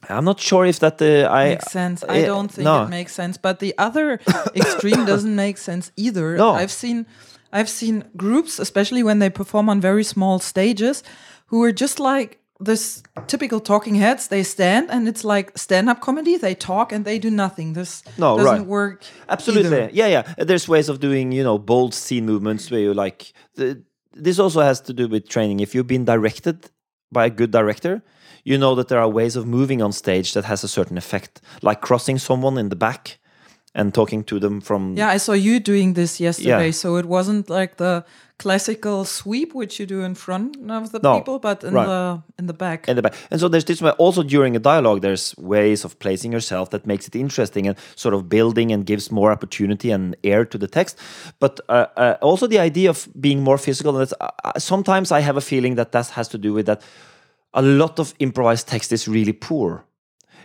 I'm 0.09 0.25
not 0.25 0.41
sure 0.41 0.65
if 0.65 0.79
that 0.81 1.01
uh, 1.03 1.29
I 1.31 1.51
makes 1.51 1.71
sense. 1.71 2.05
I 2.09 2.23
uh, 2.23 2.27
don't 2.27 2.51
think 2.51 2.65
no. 2.65 2.85
it 2.85 2.89
makes 2.89 3.13
sense. 3.13 3.37
But 3.37 3.59
the 3.59 3.75
other 3.77 4.21
extreme 4.57 5.05
doesn't 5.05 5.35
make 5.35 5.59
sense 5.59 5.93
either. 5.97 6.37
No. 6.37 6.53
I've 6.53 6.71
seen 6.71 7.07
I've 7.53 7.69
seen 7.69 8.05
groups, 8.17 8.59
especially 8.59 9.03
when 9.03 9.19
they 9.19 9.31
perform 9.31 9.69
on 9.69 9.81
very 9.81 10.05
small 10.05 10.39
stages, 10.39 11.03
who 11.47 11.63
are 11.63 11.73
just 11.73 12.01
like 12.01 12.39
this 12.61 13.03
typical 13.27 13.61
talking 13.61 13.95
heads. 13.95 14.29
They 14.29 14.43
stand 14.43 14.91
and 14.91 15.09
it's 15.09 15.25
like 15.25 15.57
stand-up 15.57 16.01
comedy. 16.01 16.37
They 16.37 16.55
talk 16.55 16.93
and 16.93 17.05
they 17.05 17.19
do 17.19 17.31
nothing. 17.31 17.73
This 17.73 18.03
No, 18.19 18.37
doesn't 18.37 18.59
right. 18.59 18.67
work. 18.67 19.05
Absolutely. 19.29 19.67
either. 19.67 19.91
Yeah, 19.93 20.07
yeah. 20.09 20.35
There's 20.39 20.69
ways 20.69 20.89
of 20.89 21.01
doing, 21.01 21.33
you 21.33 21.43
know, 21.43 21.59
bold 21.59 21.95
scene 21.95 22.27
movements 22.27 22.71
where 22.71 22.81
you 22.81 22.95
like. 22.95 23.33
The, 23.55 23.83
this 24.13 24.39
also 24.39 24.61
has 24.61 24.81
to 24.83 24.93
do 24.93 25.09
with 25.09 25.29
training. 25.29 25.61
If 25.61 25.75
you've 25.75 25.87
been 25.87 26.05
directed 26.05 26.71
by 27.11 27.27
a 27.27 27.31
good 27.31 27.51
director, 27.51 28.03
you 28.45 28.59
know 28.59 28.75
that 28.75 28.89
there 28.89 28.99
are 29.01 29.09
ways 29.09 29.37
of 29.37 29.47
moving 29.47 29.83
on 29.83 29.93
stage 29.93 30.35
that 30.35 30.45
has 30.45 30.65
a 30.65 30.69
certain 30.69 30.99
effect, 30.99 31.41
like 31.63 31.81
crossing 31.81 32.19
someone 32.19 32.59
in 32.59 32.69
the 32.69 32.77
back 32.77 33.19
and 33.75 33.95
talking 33.95 34.25
to 34.25 34.39
them 34.41 34.61
from. 34.61 34.97
Yeah, 34.97 35.09
I 35.09 35.19
saw 35.19 35.33
you 35.33 35.61
doing 35.61 35.95
this 35.95 36.21
yesterday. 36.21 36.67
Yeah. 36.67 36.71
So 36.73 36.97
it 36.97 37.07
wasn't 37.07 37.49
like 37.49 37.77
the 37.77 38.05
classical 38.41 39.05
sweep 39.05 39.55
which 39.55 39.79
you 39.79 39.87
do 39.87 40.03
in 40.03 40.15
front 40.15 40.57
of 40.71 40.93
the 40.93 40.99
No, 41.03 41.19
people, 41.19 41.39
but 41.39 41.63
in 41.63 41.75
right. 41.75 41.87
the 41.87 42.23
in 42.39 42.47
the 42.47 42.55
back. 42.55 42.89
in 42.89 42.97
the 42.97 43.03
back. 43.03 43.15
And 43.31 43.39
so 43.39 43.49
there's 43.49 43.67
this 43.67 43.83
way 43.83 43.91
also 43.99 44.23
during 44.23 44.57
a 44.57 44.59
dialogue, 44.59 45.03
there's 45.03 45.37
ways 45.37 45.85
of 45.85 45.99
placing 45.99 46.33
yourself 46.33 46.71
that 46.71 46.87
makes 46.87 47.07
it 47.07 47.15
interesting 47.15 47.69
and 47.69 47.77
sort 47.97 48.15
of 48.15 48.29
building 48.29 48.73
and 48.73 48.87
gives 48.87 49.11
more 49.11 49.31
opportunity 49.31 49.91
and 49.91 50.17
air 50.25 50.47
to 50.47 50.59
the 50.59 50.67
text. 50.67 50.99
But 51.39 51.61
uh, 51.69 51.87
uh, 51.97 52.17
also 52.23 52.47
the 52.47 52.59
idea 52.59 52.89
of 52.89 53.09
being 53.21 53.43
more 53.43 53.59
physical. 53.59 53.93
And 53.93 54.01
that's, 54.01 54.15
uh, 54.21 54.31
uh, 54.45 54.59
sometimes 54.59 55.13
I 55.13 55.21
have 55.21 55.37
a 55.37 55.43
feeling 55.43 55.77
that 55.77 55.93
that 55.93 56.09
has 56.17 56.29
to 56.29 56.39
do 56.39 56.55
with 56.55 56.67
that 56.67 56.83
a 57.53 57.63
lot 57.63 57.99
of 57.99 58.15
improvised 58.19 58.67
text 58.69 58.93
is 58.93 59.07
really 59.07 59.35
poor. 59.35 59.85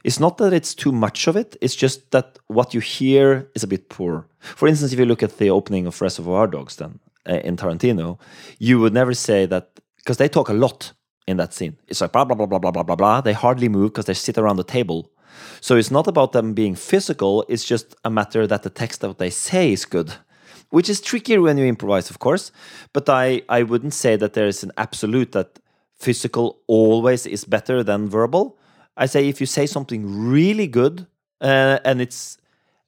It's 0.03 0.19
not 0.19 0.38
that 0.38 0.53
it's 0.53 0.75
too 0.75 0.91
much 0.91 1.27
of 1.27 1.36
it, 1.36 1.55
it's 1.62 1.75
just 1.75 2.12
that 2.12 2.39
what 2.47 2.73
you 2.73 2.81
hear 2.81 3.49
is 3.55 3.63
a 3.63 3.67
bit 3.67 3.89
poor. 3.89 4.27
For 4.39 4.67
instance, 4.67 4.93
if 4.93 4.99
you 4.99 5.05
look 5.05 5.23
at 5.23 5.38
the 5.38 5.49
opening 5.49 5.88
of 5.88 6.01
Reservoir 6.01 6.47
Dogs, 6.47 6.75
then 6.75 6.99
uh, 7.29 7.35
in 7.43 7.57
Tarantino, 7.57 8.19
you 8.59 8.79
would 8.79 8.93
never 8.93 9.13
say 9.13 9.45
that 9.45 9.79
because 9.97 10.17
they 10.17 10.29
talk 10.29 10.49
a 10.49 10.53
lot 10.53 10.93
in 11.27 11.38
that 11.38 11.53
scene. 11.53 11.77
It's 11.88 12.01
like 12.01 12.11
blah, 12.11 12.25
blah, 12.25 12.35
blah, 12.35 12.45
blah, 12.45 12.59
blah, 12.59 12.71
blah, 12.71 12.83
blah, 12.83 12.95
blah. 12.95 13.21
They 13.21 13.33
hardly 13.33 13.69
move 13.69 13.91
because 13.91 14.05
they 14.05 14.13
sit 14.13 14.38
around 14.38 14.57
the 14.57 14.63
table. 14.63 15.11
So 15.61 15.75
it's 15.75 15.91
not 15.91 16.07
about 16.07 16.31
them 16.31 16.53
being 16.53 16.75
physical, 16.75 17.45
it's 17.49 17.65
just 17.65 17.95
a 18.05 18.09
matter 18.09 18.47
that 18.47 18.63
the 18.63 18.69
text 18.69 19.01
that 19.01 19.17
they 19.17 19.29
say 19.29 19.73
is 19.73 19.85
good. 19.85 20.13
Which 20.69 20.89
is 20.89 21.01
trickier 21.01 21.41
when 21.41 21.57
you 21.57 21.65
improvise, 21.65 22.09
of 22.09 22.19
course. 22.19 22.51
But 22.93 23.07
I, 23.09 23.41
I 23.49 23.63
wouldn't 23.63 23.93
say 23.93 24.15
that 24.15 24.33
there 24.33 24.47
is 24.47 24.63
an 24.63 24.71
absolute 24.77 25.31
that 25.33 25.59
physical 25.97 26.61
always 26.67 27.25
is 27.25 27.45
better 27.45 27.83
than 27.83 28.10
verbal. 28.10 28.58
I 28.97 29.06
say 29.06 29.27
if 29.27 29.39
you 29.39 29.47
say 29.47 29.65
something 29.65 30.29
really 30.29 30.67
good 30.67 31.08
uh, 31.41 31.79
and 31.85 32.02
it's 32.02 32.37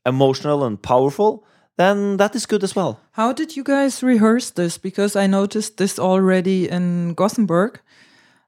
emotional 0.05 0.64
and 0.64 0.82
powerful, 0.82 1.45
then 1.78 2.17
that 2.17 2.36
is 2.36 2.45
good 2.45 2.63
as 2.63 2.75
well. 2.75 2.99
How 3.11 3.32
did 3.34 3.55
you 3.55 3.63
guys 3.63 4.03
rehearse 4.03 4.51
this? 4.51 4.78
Because 4.78 5.15
I 5.15 5.28
noticed 5.28 5.78
this 5.78 5.99
already 5.99 6.69
in 6.69 7.13
Gothenburg. 7.13 7.80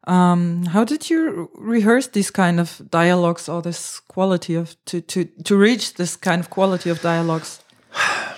Um, 0.07 0.65
how 0.65 0.83
did 0.83 1.09
you 1.09 1.49
rehearse 1.53 2.07
these 2.07 2.31
kind 2.31 2.59
of 2.59 2.81
dialogues 2.89 3.47
or 3.47 3.61
this 3.61 3.99
quality 3.99 4.55
of 4.55 4.75
to 4.85 5.01
to 5.01 5.25
to 5.43 5.55
reach 5.55 5.93
this 5.93 6.17
kind 6.17 6.39
of 6.39 6.49
quality 6.49 6.89
of 6.89 7.01
dialogues? 7.01 7.59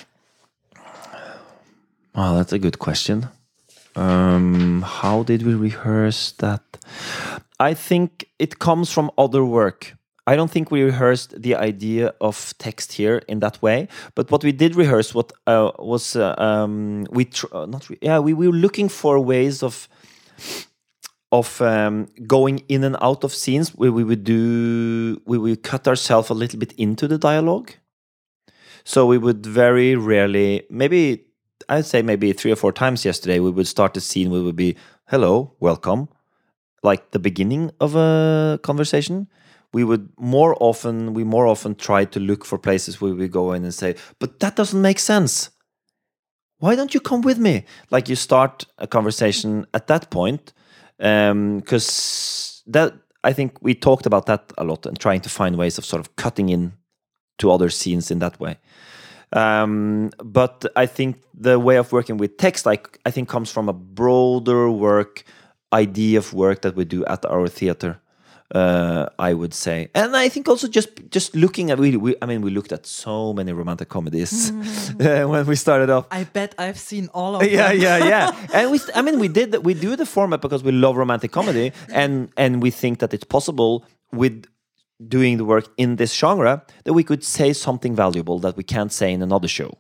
Oh, 2.13 2.35
that's 2.35 2.51
a 2.51 2.59
good 2.59 2.77
question. 2.77 3.29
Um, 3.95 4.81
how 4.81 5.23
did 5.23 5.43
we 5.43 5.53
rehearse 5.53 6.33
that? 6.39 6.61
I 7.57 7.73
think 7.73 8.25
it 8.37 8.59
comes 8.59 8.91
from 8.91 9.11
other 9.17 9.45
work. 9.45 9.95
I 10.31 10.37
don't 10.37 10.49
think 10.49 10.71
we 10.71 10.81
rehearsed 10.83 11.41
the 11.41 11.55
idea 11.55 12.13
of 12.21 12.53
text 12.57 12.93
here 12.93 13.17
in 13.27 13.39
that 13.41 13.61
way. 13.61 13.89
But 14.15 14.31
what 14.31 14.45
we 14.45 14.53
did 14.53 14.77
rehearse 14.77 15.13
what 15.13 15.33
uh, 15.45 15.71
was 15.77 16.15
uh, 16.15 16.35
um, 16.37 17.05
we 17.11 17.29
uh, 17.51 17.65
not 17.65 17.89
yeah 18.01 18.19
we, 18.19 18.33
we 18.33 18.47
were 18.47 18.61
looking 18.65 18.87
for 18.87 19.19
ways 19.19 19.61
of 19.61 19.89
of 21.33 21.61
um, 21.61 22.07
going 22.27 22.63
in 22.69 22.85
and 22.85 22.95
out 23.01 23.25
of 23.25 23.33
scenes 23.33 23.75
where 23.75 23.91
we 23.91 24.05
would 24.05 24.23
do 24.23 25.21
we 25.25 25.37
would 25.37 25.63
cut 25.63 25.85
ourselves 25.85 26.29
a 26.29 26.33
little 26.33 26.59
bit 26.59 26.71
into 26.77 27.09
the 27.09 27.17
dialogue. 27.17 27.73
So 28.85 29.05
we 29.05 29.17
would 29.17 29.45
very 29.45 29.95
rarely, 29.95 30.63
maybe 30.69 31.25
I'd 31.67 31.85
say 31.85 32.01
maybe 32.01 32.31
three 32.31 32.53
or 32.53 32.55
four 32.55 32.71
times 32.71 33.03
yesterday, 33.03 33.39
we 33.39 33.51
would 33.51 33.67
start 33.67 33.93
the 33.93 34.01
scene. 34.01 34.29
We 34.31 34.41
would 34.41 34.55
be 34.55 34.77
hello, 35.09 35.55
welcome, 35.59 36.07
like 36.83 37.11
the 37.11 37.19
beginning 37.19 37.71
of 37.81 37.95
a 37.95 38.59
conversation. 38.63 39.27
We 39.73 39.83
would 39.83 40.09
more 40.17 40.55
often 40.59 41.13
we 41.13 41.23
more 41.23 41.47
often 41.47 41.75
try 41.75 42.05
to 42.05 42.19
look 42.19 42.45
for 42.45 42.57
places 42.57 42.99
where 42.99 43.15
we 43.15 43.27
go 43.27 43.53
in 43.53 43.63
and 43.63 43.73
say, 43.73 43.95
but 44.19 44.39
that 44.39 44.55
doesn't 44.55 44.81
make 44.81 44.99
sense. 44.99 45.49
Why 46.59 46.75
don't 46.75 46.93
you 46.93 46.99
come 46.99 47.21
with 47.21 47.39
me? 47.39 47.65
Like 47.89 48.09
you 48.09 48.15
start 48.15 48.65
a 48.77 48.87
conversation 48.87 49.65
at 49.73 49.87
that 49.87 50.09
point 50.11 50.53
because 50.97 52.63
um, 52.65 52.71
that 52.73 52.93
I 53.23 53.33
think 53.33 53.57
we 53.61 53.73
talked 53.73 54.05
about 54.05 54.25
that 54.25 54.51
a 54.57 54.63
lot 54.63 54.85
and 54.85 54.99
trying 54.99 55.21
to 55.21 55.29
find 55.29 55.55
ways 55.55 55.77
of 55.77 55.85
sort 55.85 55.99
of 55.99 56.15
cutting 56.15 56.49
in 56.49 56.73
to 57.39 57.51
other 57.51 57.69
scenes 57.69 58.11
in 58.11 58.19
that 58.19 58.39
way. 58.39 58.57
Um, 59.33 60.11
but 60.23 60.65
I 60.75 60.85
think 60.85 61.23
the 61.33 61.57
way 61.57 61.77
of 61.77 61.91
working 61.91 62.17
with 62.17 62.37
text, 62.37 62.65
like 62.65 62.99
I 63.05 63.11
think, 63.11 63.29
comes 63.29 63.51
from 63.51 63.69
a 63.69 63.73
broader 63.73 64.69
work 64.69 65.23
idea 65.73 66.17
of 66.17 66.33
work 66.33 66.61
that 66.61 66.75
we 66.75 66.83
do 66.83 67.05
at 67.05 67.25
our 67.25 67.47
theater 67.47 68.00
uh, 68.53 69.07
I 69.17 69.33
would 69.33 69.53
say, 69.53 69.89
and 69.95 70.15
I 70.15 70.29
think 70.29 70.47
also 70.47 70.67
just 70.67 70.89
just 71.09 71.35
looking 71.35 71.71
at 71.71 71.79
we, 71.79 71.95
we 71.95 72.15
I 72.21 72.25
mean 72.25 72.41
we 72.41 72.51
looked 72.51 72.71
at 72.71 72.85
so 72.85 73.33
many 73.33 73.53
romantic 73.53 73.89
comedies 73.89 74.51
when 74.97 75.45
we 75.45 75.55
started 75.55 75.89
off. 75.89 76.07
I 76.11 76.25
bet 76.25 76.55
I've 76.57 76.79
seen 76.79 77.09
all 77.13 77.35
of 77.35 77.43
yeah, 77.49 77.69
them. 77.69 77.81
Yeah, 77.81 77.97
yeah, 77.97 78.07
yeah. 78.07 78.47
and 78.53 78.71
we 78.71 78.79
I 78.93 79.01
mean 79.01 79.19
we 79.19 79.27
did 79.27 79.63
we 79.63 79.73
do 79.73 79.95
the 79.95 80.05
format 80.05 80.41
because 80.41 80.63
we 80.63 80.71
love 80.71 80.97
romantic 80.97 81.31
comedy 81.31 81.71
and 81.93 82.29
and 82.35 82.61
we 82.61 82.71
think 82.71 82.99
that 82.99 83.13
it's 83.13 83.23
possible 83.23 83.85
with 84.11 84.45
doing 85.07 85.37
the 85.37 85.45
work 85.45 85.67
in 85.77 85.95
this 85.95 86.13
genre 86.13 86.63
that 86.83 86.93
we 86.93 87.03
could 87.03 87.23
say 87.23 87.53
something 87.53 87.95
valuable 87.95 88.37
that 88.39 88.57
we 88.57 88.63
can't 88.63 88.91
say 88.91 89.11
in 89.13 89.21
another 89.21 89.47
show. 89.47 89.77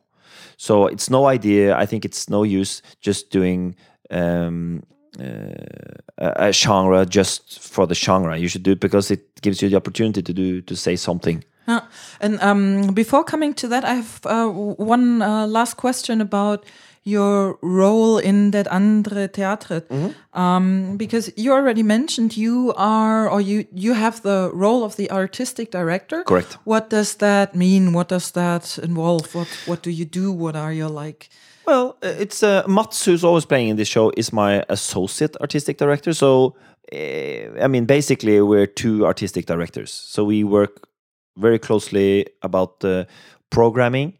So 0.57 0.87
it's 0.87 1.09
no 1.09 1.25
idea. 1.25 1.75
I 1.75 1.85
think 1.85 2.05
it's 2.05 2.29
no 2.29 2.43
use 2.43 2.81
just 3.01 3.31
doing 3.31 3.75
um, 4.11 4.83
uh, 5.19 5.95
a 6.17 6.51
genre 6.53 7.05
just 7.05 7.59
for 7.59 7.87
the 7.87 7.95
genre. 7.95 8.37
You 8.37 8.47
should 8.47 8.63
do 8.63 8.71
it 8.71 8.79
because 8.79 9.11
it 9.11 9.41
gives 9.41 9.61
you 9.61 9.69
the 9.69 9.75
opportunity 9.75 10.21
to 10.21 10.33
do 10.33 10.61
to 10.61 10.75
say 10.75 10.95
something. 10.95 11.43
Yeah. 11.67 11.81
And 12.19 12.41
um, 12.41 12.93
before 12.93 13.23
coming 13.23 13.53
to 13.55 13.67
that, 13.67 13.83
I 13.83 13.95
have 13.95 14.19
uh, 14.25 14.47
one 14.47 15.21
uh, 15.21 15.47
last 15.47 15.77
question 15.77 16.21
about 16.21 16.65
your 17.03 17.57
role 17.61 18.19
in 18.19 18.51
that 18.51 18.67
andere 18.67 19.27
Theatre, 19.27 19.83
mm 19.89 19.97
-hmm. 19.97 20.13
um, 20.31 20.97
because 20.97 21.31
you 21.35 21.53
already 21.53 21.83
mentioned 21.83 22.33
you 22.33 22.73
are 22.75 23.29
or 23.29 23.41
you 23.41 23.63
you 23.73 23.95
have 23.95 24.21
the 24.21 24.49
role 24.53 24.83
of 24.83 24.95
the 24.95 25.09
artistic 25.11 25.71
director. 25.71 26.23
Correct. 26.23 26.57
What 26.63 26.89
does 26.89 27.15
that 27.15 27.53
mean? 27.53 27.91
What 27.91 28.09
does 28.09 28.31
that 28.31 28.77
involve? 28.81 29.27
What 29.31 29.47
what 29.65 29.83
do 29.83 29.89
you 29.89 30.05
do? 30.09 30.37
What 30.37 30.55
are 30.55 30.75
your 30.75 31.05
like? 31.05 31.27
Well, 31.71 31.95
uh, 32.03 32.07
it's 32.19 32.43
uh, 32.43 32.63
Mats 32.67 33.05
who's 33.05 33.23
always 33.23 33.45
playing 33.45 33.69
in 33.69 33.77
this 33.77 33.87
show 33.87 34.11
is 34.17 34.33
my 34.33 34.61
associate 34.67 35.37
artistic 35.39 35.77
director. 35.77 36.13
So, 36.13 36.57
uh, 36.91 37.63
I 37.63 37.67
mean, 37.69 37.85
basically, 37.85 38.41
we're 38.41 38.67
two 38.67 39.05
artistic 39.05 39.45
directors. 39.45 39.89
So 39.93 40.25
we 40.25 40.43
work 40.43 40.89
very 41.37 41.59
closely 41.59 42.25
about 42.41 42.81
the 42.81 43.07
programming, 43.51 44.17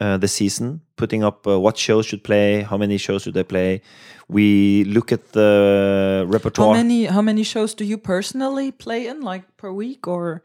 uh, 0.00 0.16
the 0.16 0.28
season, 0.28 0.80
putting 0.96 1.22
up 1.22 1.46
uh, 1.46 1.60
what 1.60 1.76
shows 1.76 2.06
should 2.06 2.24
play, 2.24 2.62
how 2.62 2.78
many 2.78 2.96
shows 2.96 3.24
should 3.24 3.34
they 3.34 3.44
play. 3.44 3.82
We 4.28 4.84
look 4.84 5.12
at 5.12 5.32
the 5.32 6.24
repertoire. 6.26 6.68
How 6.68 6.82
many 6.82 7.04
how 7.04 7.20
many 7.20 7.42
shows 7.42 7.74
do 7.74 7.84
you 7.84 7.98
personally 7.98 8.72
play 8.72 9.08
in, 9.08 9.20
like 9.20 9.44
per 9.58 9.70
week, 9.70 10.08
or? 10.08 10.42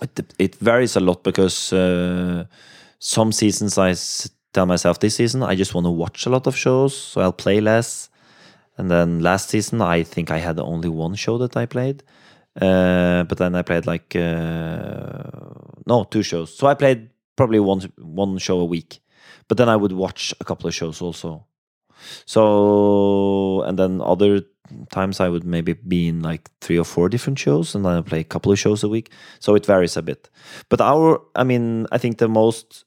It, 0.00 0.34
it 0.38 0.54
varies 0.54 0.94
a 0.94 1.00
lot 1.00 1.24
because 1.24 1.72
uh, 1.72 2.44
some 3.00 3.32
seasons 3.32 3.76
I 3.76 3.94
tell 4.52 4.66
myself 4.66 5.00
this 5.00 5.16
season 5.16 5.42
I 5.42 5.54
just 5.54 5.74
want 5.74 5.86
to 5.86 5.90
watch 5.90 6.26
a 6.26 6.30
lot 6.30 6.46
of 6.46 6.56
shows, 6.56 6.96
so 6.96 7.20
I'll 7.20 7.32
play 7.32 7.60
less. 7.60 8.08
And 8.76 8.90
then 8.90 9.20
last 9.20 9.50
season 9.50 9.82
I 9.82 10.02
think 10.02 10.30
I 10.30 10.38
had 10.38 10.58
only 10.58 10.88
one 10.88 11.14
show 11.14 11.38
that 11.38 11.56
I 11.56 11.66
played, 11.66 12.02
uh, 12.60 13.24
but 13.24 13.38
then 13.38 13.54
I 13.54 13.62
played 13.62 13.86
like 13.86 14.16
uh, 14.16 15.22
no 15.86 16.04
two 16.04 16.22
shows. 16.22 16.56
So 16.56 16.66
I 16.66 16.74
played 16.74 17.10
probably 17.36 17.60
one 17.60 17.80
one 17.98 18.38
show 18.38 18.60
a 18.60 18.64
week, 18.64 19.00
but 19.48 19.58
then 19.58 19.68
I 19.68 19.76
would 19.76 19.92
watch 19.92 20.34
a 20.40 20.44
couple 20.44 20.68
of 20.68 20.74
shows 20.74 21.02
also. 21.02 21.46
So 22.24 23.62
and 23.66 23.78
then 23.78 24.00
other 24.00 24.42
times 24.90 25.20
I 25.20 25.28
would 25.28 25.44
maybe 25.44 25.74
be 25.74 26.08
in 26.08 26.22
like 26.22 26.50
three 26.60 26.78
or 26.78 26.84
four 26.84 27.08
different 27.08 27.38
shows, 27.38 27.74
and 27.74 27.84
then 27.84 27.92
I 27.92 28.00
play 28.00 28.20
a 28.20 28.24
couple 28.24 28.52
of 28.52 28.58
shows 28.58 28.82
a 28.82 28.88
week. 28.88 29.10
So 29.38 29.54
it 29.54 29.66
varies 29.66 29.96
a 29.96 30.02
bit. 30.02 30.30
But 30.68 30.80
our, 30.80 31.20
I 31.34 31.44
mean, 31.44 31.86
I 31.92 31.98
think 31.98 32.18
the 32.18 32.28
most 32.28 32.84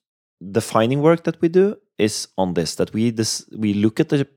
defining 0.51 1.01
work 1.01 1.23
that 1.23 1.39
we 1.41 1.49
do 1.49 1.75
is 1.97 2.27
on 2.37 2.53
this 2.53 2.75
that 2.75 2.93
we 2.93 3.11
this 3.11 3.45
we 3.55 3.73
look 3.73 3.99
at 3.99 4.09
the 4.09 4.27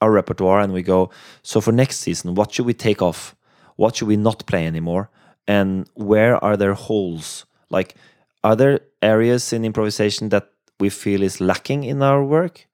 our 0.00 0.10
repertoire 0.10 0.60
and 0.60 0.72
we 0.72 0.82
go 0.82 1.10
so 1.42 1.60
for 1.60 1.72
next 1.72 1.98
season 1.98 2.34
what 2.34 2.52
should 2.52 2.66
we 2.66 2.74
take 2.74 3.02
off? 3.02 3.34
What 3.76 3.96
should 3.96 4.08
we 4.08 4.16
not 4.16 4.46
play 4.46 4.66
anymore? 4.66 5.10
And 5.46 5.88
where 5.94 6.42
are 6.42 6.56
there 6.56 6.74
holes? 6.74 7.44
Like 7.70 7.94
are 8.42 8.56
there 8.56 8.80
areas 9.02 9.52
in 9.52 9.64
improvisation 9.64 10.30
that 10.30 10.50
we 10.80 10.90
feel 10.90 11.22
is 11.22 11.40
lacking 11.40 11.84
in 11.84 12.02
our 12.02 12.22
work? 12.24 12.66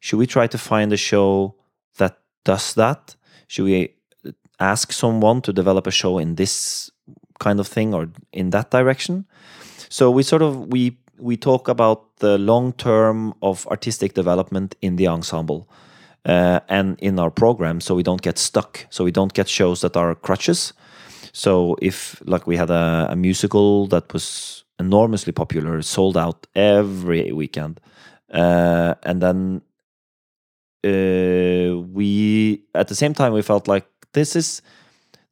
Should 0.00 0.18
we 0.18 0.26
try 0.26 0.46
to 0.46 0.58
find 0.58 0.92
a 0.92 0.96
show 0.96 1.56
that 1.98 2.18
does 2.44 2.74
that? 2.74 3.16
Should 3.46 3.64
we 3.64 3.94
ask 4.60 4.92
someone 4.92 5.40
to 5.42 5.52
develop 5.52 5.86
a 5.86 5.90
show 5.90 6.18
in 6.18 6.34
this 6.36 6.90
kind 7.40 7.60
of 7.60 7.66
thing 7.66 7.94
or 7.94 8.08
in 8.32 8.50
that 8.50 8.70
direction? 8.70 9.26
So 9.88 10.10
we 10.10 10.22
sort 10.22 10.42
of 10.42 10.68
we 10.68 10.98
we 11.18 11.36
talk 11.36 11.68
about 11.68 12.16
the 12.16 12.38
long 12.38 12.72
term 12.72 13.34
of 13.42 13.66
artistic 13.68 14.14
development 14.14 14.74
in 14.80 14.96
the 14.96 15.08
ensemble 15.08 15.68
uh, 16.24 16.60
and 16.68 16.98
in 17.00 17.18
our 17.18 17.30
program 17.30 17.80
so 17.80 17.94
we 17.94 18.02
don't 18.02 18.22
get 18.22 18.38
stuck. 18.38 18.86
So 18.90 19.04
we 19.04 19.10
don't 19.12 19.34
get 19.34 19.48
shows 19.48 19.80
that 19.82 19.96
are 19.96 20.14
crutches. 20.14 20.72
So 21.32 21.76
if 21.82 22.22
like 22.26 22.46
we 22.46 22.56
had 22.56 22.70
a, 22.70 23.08
a 23.10 23.16
musical 23.16 23.86
that 23.88 24.12
was 24.12 24.64
enormously 24.78 25.32
popular 25.32 25.82
sold 25.82 26.16
out 26.16 26.46
every 26.54 27.32
weekend 27.32 27.80
uh, 28.32 28.94
and 29.04 29.22
then 29.22 29.62
uh, 30.84 31.78
we 31.92 32.62
at 32.74 32.88
the 32.88 32.94
same 32.94 33.14
time 33.14 33.32
we 33.32 33.42
felt 33.42 33.68
like 33.68 33.86
this 34.12 34.36
is 34.36 34.62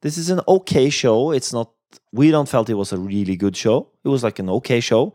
this 0.01 0.17
is 0.17 0.29
an 0.29 0.41
okay 0.47 0.89
show. 0.89 1.31
It's 1.31 1.53
not 1.53 1.71
we 2.11 2.31
don't 2.31 2.49
felt 2.49 2.69
it 2.69 2.75
was 2.75 2.91
a 2.91 2.97
really 2.97 3.35
good 3.35 3.55
show. 3.55 3.89
It 4.03 4.09
was 4.09 4.23
like 4.23 4.39
an 4.39 4.49
okay 4.49 4.79
show 4.79 5.13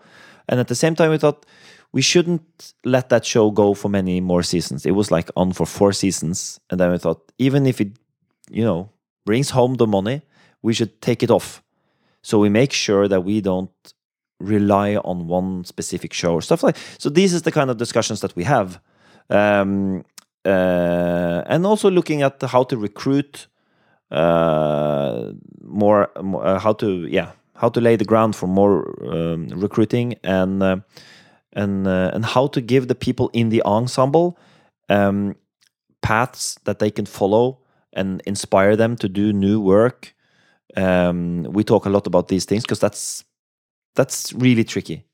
and 0.48 0.60
at 0.60 0.68
the 0.68 0.74
same 0.74 0.94
time, 0.94 1.10
we 1.10 1.18
thought 1.18 1.44
we 1.92 2.02
shouldn't 2.02 2.74
let 2.84 3.08
that 3.08 3.24
show 3.24 3.50
go 3.50 3.74
for 3.74 3.88
many 3.88 4.20
more 4.20 4.42
seasons. 4.42 4.84
It 4.84 4.92
was 4.92 5.10
like 5.10 5.30
on 5.36 5.52
for 5.52 5.66
four 5.66 5.92
seasons. 5.92 6.60
And 6.70 6.78
then 6.78 6.90
we 6.90 6.98
thought, 6.98 7.32
even 7.38 7.66
if 7.66 7.80
it, 7.80 7.92
you 8.50 8.64
know, 8.64 8.90
brings 9.24 9.50
home 9.50 9.74
the 9.74 9.86
money, 9.86 10.22
we 10.62 10.74
should 10.74 11.00
take 11.00 11.22
it 11.22 11.30
off. 11.30 11.62
So 12.22 12.38
we 12.38 12.48
make 12.48 12.72
sure 12.72 13.08
that 13.08 13.22
we 13.22 13.40
don't 13.40 13.70
rely 14.40 14.96
on 14.96 15.26
one 15.26 15.64
specific 15.64 16.12
show 16.12 16.34
or 16.34 16.40
stuff 16.40 16.62
like 16.62 16.76
so 16.96 17.08
these 17.08 17.34
is 17.34 17.42
the 17.42 17.50
kind 17.50 17.70
of 17.70 17.76
discussions 17.76 18.20
that 18.20 18.36
we 18.36 18.44
have 18.44 18.80
um, 19.30 20.04
uh, 20.44 21.42
and 21.46 21.66
also 21.66 21.90
looking 21.90 22.22
at 22.22 22.40
how 22.42 22.62
to 22.62 22.76
recruit 22.76 23.48
uh, 24.12 25.32
more, 25.60 26.08
more 26.22 26.46
uh, 26.46 26.58
how 26.60 26.72
to 26.72 27.06
yeah 27.08 27.32
how 27.58 27.68
to 27.68 27.80
lay 27.80 27.96
the 27.96 28.04
ground 28.04 28.36
for 28.36 28.46
more 28.46 28.86
um, 29.12 29.48
recruiting 29.48 30.14
and 30.22 30.62
uh, 30.62 30.76
and 31.52 31.86
uh, 31.86 32.10
and 32.14 32.24
how 32.24 32.46
to 32.46 32.60
give 32.60 32.88
the 32.88 32.94
people 32.94 33.30
in 33.32 33.48
the 33.50 33.62
ensemble 33.64 34.38
um, 34.88 35.34
paths 36.00 36.58
that 36.64 36.78
they 36.78 36.90
can 36.90 37.06
follow 37.06 37.58
and 37.92 38.22
inspire 38.26 38.76
them 38.76 38.96
to 38.96 39.08
do 39.08 39.32
new 39.32 39.60
work. 39.60 40.14
Um, 40.76 41.44
we 41.44 41.64
talk 41.64 41.86
a 41.86 41.90
lot 41.90 42.06
about 42.06 42.28
these 42.28 42.44
things 42.44 42.62
because 42.62 42.78
that's 42.78 43.24
that's 43.94 44.32
really 44.32 44.64
tricky. 44.64 45.04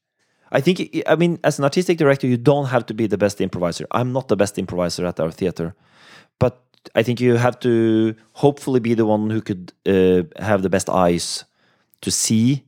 I 0.53 0.61
think 0.61 1.03
I 1.07 1.17
mean 1.17 1.39
as 1.45 1.59
an 1.59 1.65
artistic 1.65 1.97
director, 1.99 2.27
you 2.27 2.37
don't 2.37 2.67
have 2.67 2.85
to 2.87 2.95
be 2.95 3.07
the 3.07 3.19
best 3.19 3.41
improviser. 3.41 3.87
I'm 3.91 4.13
not 4.13 4.29
the 4.29 4.37
best 4.37 4.59
improviser 4.59 5.07
at 5.07 5.19
our 5.19 5.31
theater, 5.31 5.75
but 6.39 6.61
I 6.95 7.03
think 7.03 7.21
you 7.21 7.37
have 7.37 7.59
to 7.61 8.15
hopefully 8.33 8.81
be 8.81 8.93
the 8.93 9.07
one 9.07 9.31
who 9.31 9.41
could 9.41 9.73
uh, 9.87 10.25
have 10.45 10.63
the 10.63 10.69
best 10.69 10.91
eyes 10.91 11.45
to 12.05 12.11
see 12.11 12.63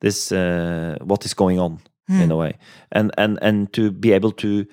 this 0.00 0.32
uh, 0.32 0.96
what 1.02 1.24
is 1.24 1.34
going 1.34 1.58
on 1.58 1.78
mm. 2.10 2.22
in 2.22 2.30
a 2.30 2.36
way 2.36 2.52
and 2.92 3.10
and 3.18 3.38
and 3.42 3.72
to 3.72 3.90
be 3.90 4.12
able 4.12 4.32
to 4.32 4.64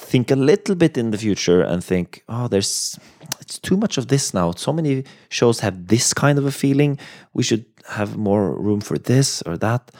think 0.00 0.30
a 0.30 0.36
little 0.36 0.76
bit 0.76 0.96
in 0.96 1.10
the 1.10 1.18
future 1.18 1.60
and 1.62 1.82
think 1.82 2.22
oh 2.28 2.48
there's 2.48 2.98
it's 3.40 3.58
too 3.58 3.76
much 3.76 3.98
of 3.98 4.06
this 4.06 4.32
now 4.32 4.52
so 4.52 4.72
many 4.72 5.04
shows 5.28 5.60
have 5.60 5.86
this 5.86 6.14
kind 6.14 6.38
of 6.38 6.46
a 6.46 6.52
feeling 6.52 6.98
we 7.34 7.42
should 7.42 7.64
have 7.88 8.16
more 8.16 8.52
room 8.52 8.80
for 8.80 8.98
this 8.98 9.42
or 9.42 9.56
that. 9.58 9.90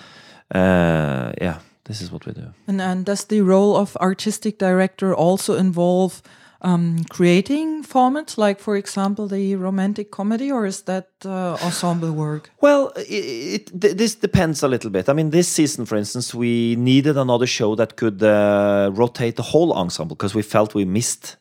Uh, 0.54 1.32
yeah, 1.40 1.58
this 1.84 2.00
is 2.00 2.12
what 2.12 2.26
we 2.26 2.32
do. 2.32 2.52
And, 2.66 2.80
and 2.80 3.04
does 3.04 3.24
the 3.24 3.40
role 3.40 3.76
of 3.76 3.96
artistic 3.96 4.58
director 4.58 5.14
also 5.14 5.54
involve 5.54 6.22
um, 6.60 7.04
creating 7.04 7.84
formats, 7.84 8.36
like 8.36 8.60
for 8.60 8.76
example 8.76 9.28
the 9.28 9.54
romantic 9.56 10.10
comedy, 10.10 10.50
or 10.50 10.66
is 10.66 10.82
that 10.82 11.08
uh, 11.24 11.56
ensemble 11.62 12.12
work? 12.12 12.50
Well, 12.60 12.92
it, 12.96 13.70
it, 13.72 13.98
this 13.98 14.16
depends 14.16 14.62
a 14.62 14.68
little 14.68 14.90
bit. 14.90 15.08
I 15.08 15.12
mean, 15.12 15.30
this 15.30 15.48
season, 15.48 15.86
for 15.86 15.96
instance, 15.96 16.34
we 16.34 16.76
needed 16.76 17.16
another 17.16 17.46
show 17.46 17.74
that 17.76 17.96
could 17.96 18.22
uh, 18.22 18.90
rotate 18.92 19.36
the 19.36 19.42
whole 19.42 19.72
ensemble 19.72 20.16
because 20.16 20.34
we 20.34 20.42
felt 20.42 20.74
we 20.74 20.84
missed. 20.84 21.36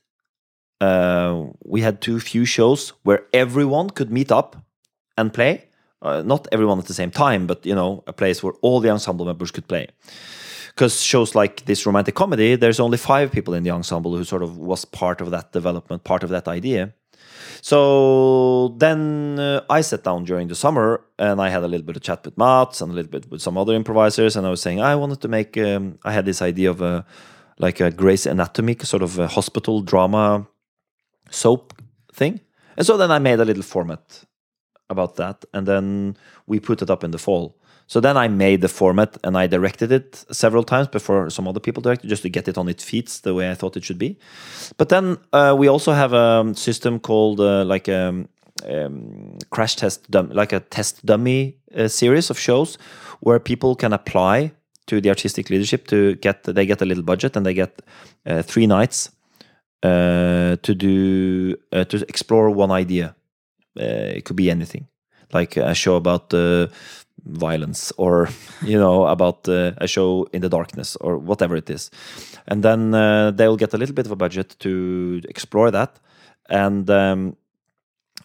Uh, 0.79 1.45
we 1.65 1.81
had 1.81 2.01
too 2.01 2.19
few 2.19 2.45
shows 2.45 2.93
where 3.01 3.25
everyone 3.33 3.89
could 3.89 4.11
meet 4.11 4.31
up 4.31 4.55
and 5.17 5.33
play. 5.33 5.63
Uh, 5.99 6.21
not 6.23 6.47
everyone 6.51 6.77
at 6.77 6.85
the 6.85 6.93
same 6.93 7.09
time, 7.09 7.47
but 7.47 7.65
you 7.65 7.73
know, 7.73 8.03
a 8.05 8.13
place 8.13 8.43
where 8.43 8.53
all 8.61 8.79
the 8.79 8.89
ensemble 8.89 9.25
members 9.25 9.49
could 9.49 9.67
play 9.67 9.87
because 10.77 11.01
shows 11.01 11.33
like 11.33 11.65
this 11.65 11.87
romantic 11.87 12.13
comedy, 12.13 12.55
there's 12.55 12.79
only 12.79 12.99
five 12.99 13.31
people 13.31 13.55
in 13.55 13.63
the 13.63 13.71
ensemble 13.71 14.15
who 14.15 14.23
sort 14.23 14.43
of 14.43 14.59
was 14.59 14.85
part 14.85 15.21
of 15.21 15.31
that 15.31 15.51
development, 15.51 16.03
part 16.03 16.21
of 16.21 16.29
that 16.29 16.47
idea. 16.47 16.93
So 17.61 18.75
then 18.77 19.39
uh, 19.39 19.61
I 19.71 19.81
sat 19.81 20.03
down 20.03 20.25
during 20.25 20.49
the 20.49 20.55
summer 20.55 21.01
and 21.17 21.41
I 21.41 21.49
had 21.49 21.63
a 21.63 21.67
little 21.67 21.85
bit 21.85 21.95
of 21.95 22.03
chat 22.03 22.23
with 22.23 22.37
Mats 22.37 22.79
and 22.81 22.91
a 22.91 22.95
little 22.95 23.09
bit 23.09 23.31
with 23.31 23.41
some 23.41 23.57
other 23.57 23.73
improvisers, 23.73 24.35
and 24.35 24.45
I 24.45 24.51
was 24.51 24.61
saying 24.61 24.79
I 24.79 24.93
wanted 24.95 25.19
to 25.21 25.27
make. 25.27 25.57
Um, 25.57 25.97
I 26.03 26.11
had 26.13 26.25
this 26.25 26.43
idea 26.43 26.69
of 26.69 26.81
a 26.81 27.03
like 27.57 27.79
a 27.79 27.89
Grey's 27.89 28.27
Anatomy 28.27 28.77
sort 28.83 29.01
of 29.01 29.17
a 29.17 29.27
hospital 29.27 29.81
drama 29.81 30.45
soap 31.31 31.73
thing, 32.13 32.39
and 32.77 32.85
so 32.85 32.97
then 32.97 33.09
I 33.09 33.17
made 33.17 33.39
a 33.39 33.45
little 33.45 33.63
format 33.63 34.25
about 34.91 35.15
that, 35.15 35.43
and 35.53 35.67
then 35.67 36.17
we 36.45 36.59
put 36.59 36.83
it 36.83 36.91
up 36.91 37.03
in 37.03 37.11
the 37.11 37.17
fall. 37.17 37.57
So 37.87 38.01
then 38.01 38.17
I 38.17 38.27
made 38.27 38.61
the 38.61 38.67
format 38.67 39.17
and 39.23 39.37
I 39.37 39.47
directed 39.47 39.91
it 39.91 40.25
several 40.31 40.63
times 40.63 40.89
before 40.89 41.29
some 41.29 41.47
other 41.47 41.61
people 41.61 41.81
directed, 41.81 42.09
just 42.09 42.23
to 42.23 42.29
get 42.29 42.47
it 42.47 42.57
on 42.57 42.67
its 42.67 42.83
feet 42.83 43.19
the 43.23 43.33
way 43.33 43.49
I 43.49 43.55
thought 43.55 43.77
it 43.77 43.85
should 43.85 43.97
be. 43.97 44.17
But 44.77 44.89
then 44.89 45.17
uh, 45.31 45.55
we 45.57 45.69
also 45.69 45.93
have 45.93 46.13
a 46.13 46.53
system 46.55 46.99
called 46.99 47.39
uh, 47.39 47.63
like 47.63 47.87
a 47.87 48.09
um, 48.09 48.29
um, 48.65 49.37
crash 49.51 49.75
test, 49.75 50.09
dum- 50.11 50.29
like 50.29 50.51
a 50.51 50.59
test 50.59 51.05
dummy 51.05 51.57
uh, 51.75 51.87
series 51.87 52.29
of 52.29 52.37
shows 52.37 52.77
where 53.21 53.39
people 53.39 53.75
can 53.75 53.93
apply 53.93 54.51
to 54.87 55.01
the 55.01 55.09
artistic 55.09 55.49
leadership 55.49 55.87
to 55.87 56.15
get 56.15 56.43
they 56.43 56.65
get 56.65 56.81
a 56.81 56.85
little 56.85 57.03
budget 57.03 57.35
and 57.35 57.45
they 57.45 57.53
get 57.53 57.81
uh, 58.25 58.41
three 58.41 58.67
nights 58.67 59.11
uh, 59.83 60.55
to 60.61 60.73
do 60.75 61.55
uh, 61.71 61.83
to 61.85 62.05
explore 62.09 62.49
one 62.49 62.71
idea. 62.71 63.15
it 63.75 64.25
could 64.25 64.35
be 64.35 64.49
anything, 64.49 64.87
like 65.33 65.55
a 65.55 65.75
show 65.75 65.95
about 65.95 66.29
the 66.29 66.69
violence 67.29 67.93
or 67.97 68.29
you 68.61 68.77
know 68.77 69.05
about 69.15 69.47
uh, 69.47 69.71
a 69.77 69.87
show 69.87 70.27
in 70.33 70.41
the 70.41 70.49
darkness 70.49 70.95
or 70.97 71.17
whatever 71.17 71.55
it 71.55 71.69
is. 71.69 71.91
And 72.47 72.63
then 72.63 72.93
uh, 72.93 73.31
they'll 73.31 73.57
get 73.57 73.73
a 73.73 73.77
little 73.77 73.95
bit 73.95 74.05
of 74.05 74.11
a 74.11 74.15
budget 74.15 74.55
to 74.59 75.21
explore 75.29 75.71
that. 75.71 75.99
And 76.49 76.89
um, 76.89 77.35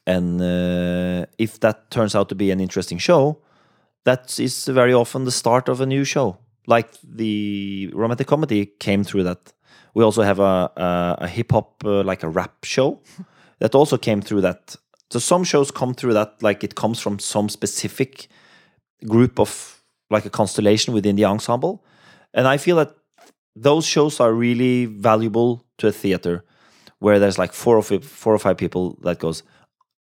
and 0.06 0.40
uh, 0.40 1.26
if 1.38 1.60
that 1.60 1.90
turns 1.90 2.14
out 2.14 2.28
to 2.28 2.34
be 2.34 2.50
an 2.50 2.60
interesting 2.60 2.98
show 2.98 3.38
that 4.04 4.38
is 4.40 4.66
very 4.66 4.92
often 4.92 5.24
the 5.24 5.30
start 5.30 5.68
of 5.68 5.80
a 5.80 5.86
new 5.86 6.04
show. 6.04 6.38
Like 6.66 6.88
the 7.02 7.90
romantic 7.94 8.26
comedy 8.26 8.66
came 8.66 9.04
through 9.04 9.24
that. 9.24 9.52
We 9.94 10.04
also 10.04 10.22
have 10.22 10.38
a, 10.38 10.70
a, 10.76 11.16
a 11.20 11.28
hip-hop 11.28 11.84
uh, 11.84 12.02
like 12.02 12.22
a 12.22 12.28
rap 12.28 12.64
show 12.64 13.00
that 13.58 13.74
also 13.74 13.96
came 13.96 14.22
through 14.22 14.42
that. 14.42 14.76
So 15.10 15.18
some 15.18 15.44
shows 15.44 15.70
come 15.70 15.94
through 15.94 16.14
that 16.14 16.42
like 16.42 16.64
it 16.64 16.74
comes 16.74 16.98
from 16.98 17.18
some 17.18 17.48
specific 17.48 18.28
group 19.06 19.38
of 19.38 19.82
like 20.10 20.26
a 20.26 20.30
constellation 20.30 20.92
within 20.94 21.16
the 21.16 21.24
ensemble. 21.24 21.84
And 22.34 22.46
I 22.46 22.56
feel 22.56 22.76
that 22.76 22.94
those 23.54 23.86
shows 23.86 24.20
are 24.20 24.32
really 24.32 24.86
valuable 24.86 25.64
to 25.78 25.88
a 25.88 25.92
theater 25.92 26.44
where 26.98 27.18
there's 27.18 27.38
like 27.38 27.52
four 27.52 27.76
or 27.76 27.82
five, 27.82 28.04
four 28.04 28.34
or 28.34 28.38
five 28.38 28.56
people 28.56 28.98
that 29.02 29.18
goes, 29.18 29.42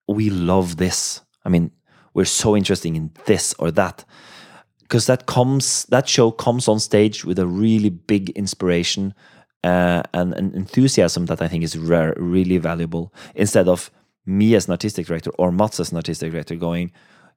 we 0.08 0.30
love 0.30 0.78
this. 0.78 1.22
I 1.43 1.49
mean, 1.49 1.72
we're 2.14 2.26
so 2.26 2.56
interested 2.56 2.95
in 2.95 3.12
this 3.26 3.54
or 3.58 3.72
that 3.72 4.06
because 4.91 5.06
that 5.06 5.26
comes 5.26 5.86
that 5.86 6.10
show 6.10 6.32
comes 6.32 6.68
on 6.68 6.78
stage 6.78 7.24
with 7.24 7.39
a 7.39 7.47
really 7.47 7.89
big 7.89 8.30
inspiration 8.32 9.14
uh, 9.64 10.04
and 10.14 10.34
an 10.34 10.54
enthusiasm 10.54 11.28
that 11.28 11.41
I 11.41 11.47
think 11.47 11.64
is 11.64 11.78
rare, 11.78 12.14
really 12.18 12.58
valuable. 12.58 13.14
Instead 13.34 13.70
of 13.70 13.89
me 14.26 14.54
as 14.54 14.68
an 14.68 14.72
artistic 14.72 15.08
director 15.08 15.32
or 15.38 15.52
Mats 15.52 15.80
as 15.80 15.91
an 15.91 15.97
artistic 15.97 16.32
director 16.32 16.56
going, 16.56 16.91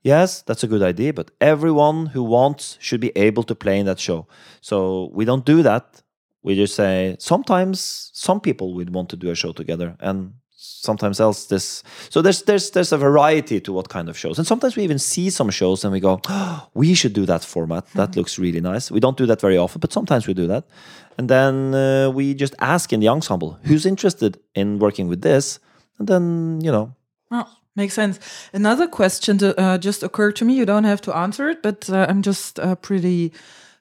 yes, 0.05 0.43
that's 0.43 0.63
a 0.63 0.69
good 0.69 0.83
idea, 0.83 1.13
but 1.13 1.33
everyone 1.41 2.07
who 2.07 2.23
wants 2.23 2.79
should 2.81 3.01
be 3.01 3.11
able 3.17 3.43
to 3.43 3.55
play 3.55 3.79
in 3.81 3.87
that 3.87 3.99
show. 3.99 4.29
So 4.61 5.11
we 5.13 5.25
don't 5.25 5.45
do 5.45 5.63
that. 5.63 6.03
We 6.43 6.55
just 6.55 6.77
say 6.77 7.17
sometimes 7.19 8.11
some 8.13 8.41
people 8.41 8.75
would 8.75 8.95
want 8.95 9.09
to 9.09 9.17
do 9.17 9.31
a 9.31 9.35
show 9.35 9.53
together, 9.53 9.97
and 9.99 10.35
sometimes 10.57 11.19
else 11.19 11.47
this. 11.47 11.83
So 12.11 12.21
there's 12.21 12.43
there's 12.43 12.71
there's 12.71 12.93
a 12.93 12.99
variety 12.99 13.61
to 13.61 13.73
what 13.73 13.89
kind 13.89 14.11
of 14.11 14.19
shows, 14.19 14.39
and 14.39 14.47
sometimes 14.47 14.77
we 14.77 14.85
even 14.85 14.99
see 14.99 15.31
some 15.31 15.51
shows 15.51 15.85
and 15.85 15.93
we 15.93 16.01
go, 16.01 16.21
oh, 16.29 16.69
we 16.75 16.95
should 16.95 17.15
do 17.15 17.25
that 17.27 17.43
format. 17.43 17.87
That 17.93 18.11
mm-hmm. 18.11 18.21
looks 18.21 18.39
really 18.39 18.61
nice. 18.61 18.91
We 18.91 19.01
don't 19.01 19.17
do 19.17 19.27
that 19.27 19.41
very 19.41 19.57
often, 19.57 19.81
but 19.81 19.93
sometimes 19.93 20.27
we 20.27 20.35
do 20.35 20.47
that, 20.49 20.65
and 21.17 21.31
then 21.31 21.75
uh, 21.75 22.11
we 22.11 22.35
just 22.35 22.55
ask 22.59 22.93
in 22.93 23.01
the 23.01 23.09
ensemble 23.09 23.59
who's 23.63 23.87
interested 23.87 24.39
in 24.55 24.79
working 24.79 25.09
with 25.09 25.23
this, 25.23 25.59
and 25.99 26.07
then 26.07 26.61
you 26.63 26.71
know. 26.71 26.95
Oh 27.31 27.49
Makes 27.77 27.95
sense. 27.95 28.21
Another 28.53 28.87
question 28.87 29.39
to, 29.39 29.61
uh, 29.61 29.79
just 29.79 30.03
occurred 30.03 30.37
to 30.37 30.45
me. 30.45 30.55
You 30.55 30.65
don't 30.65 30.85
have 30.85 31.01
to 31.03 31.17
answer 31.17 31.51
it, 31.51 31.63
but 31.63 31.91
uh, 31.91 32.07
I'm 32.09 32.23
just 32.23 32.59
uh, 32.61 32.77
pretty 32.77 33.33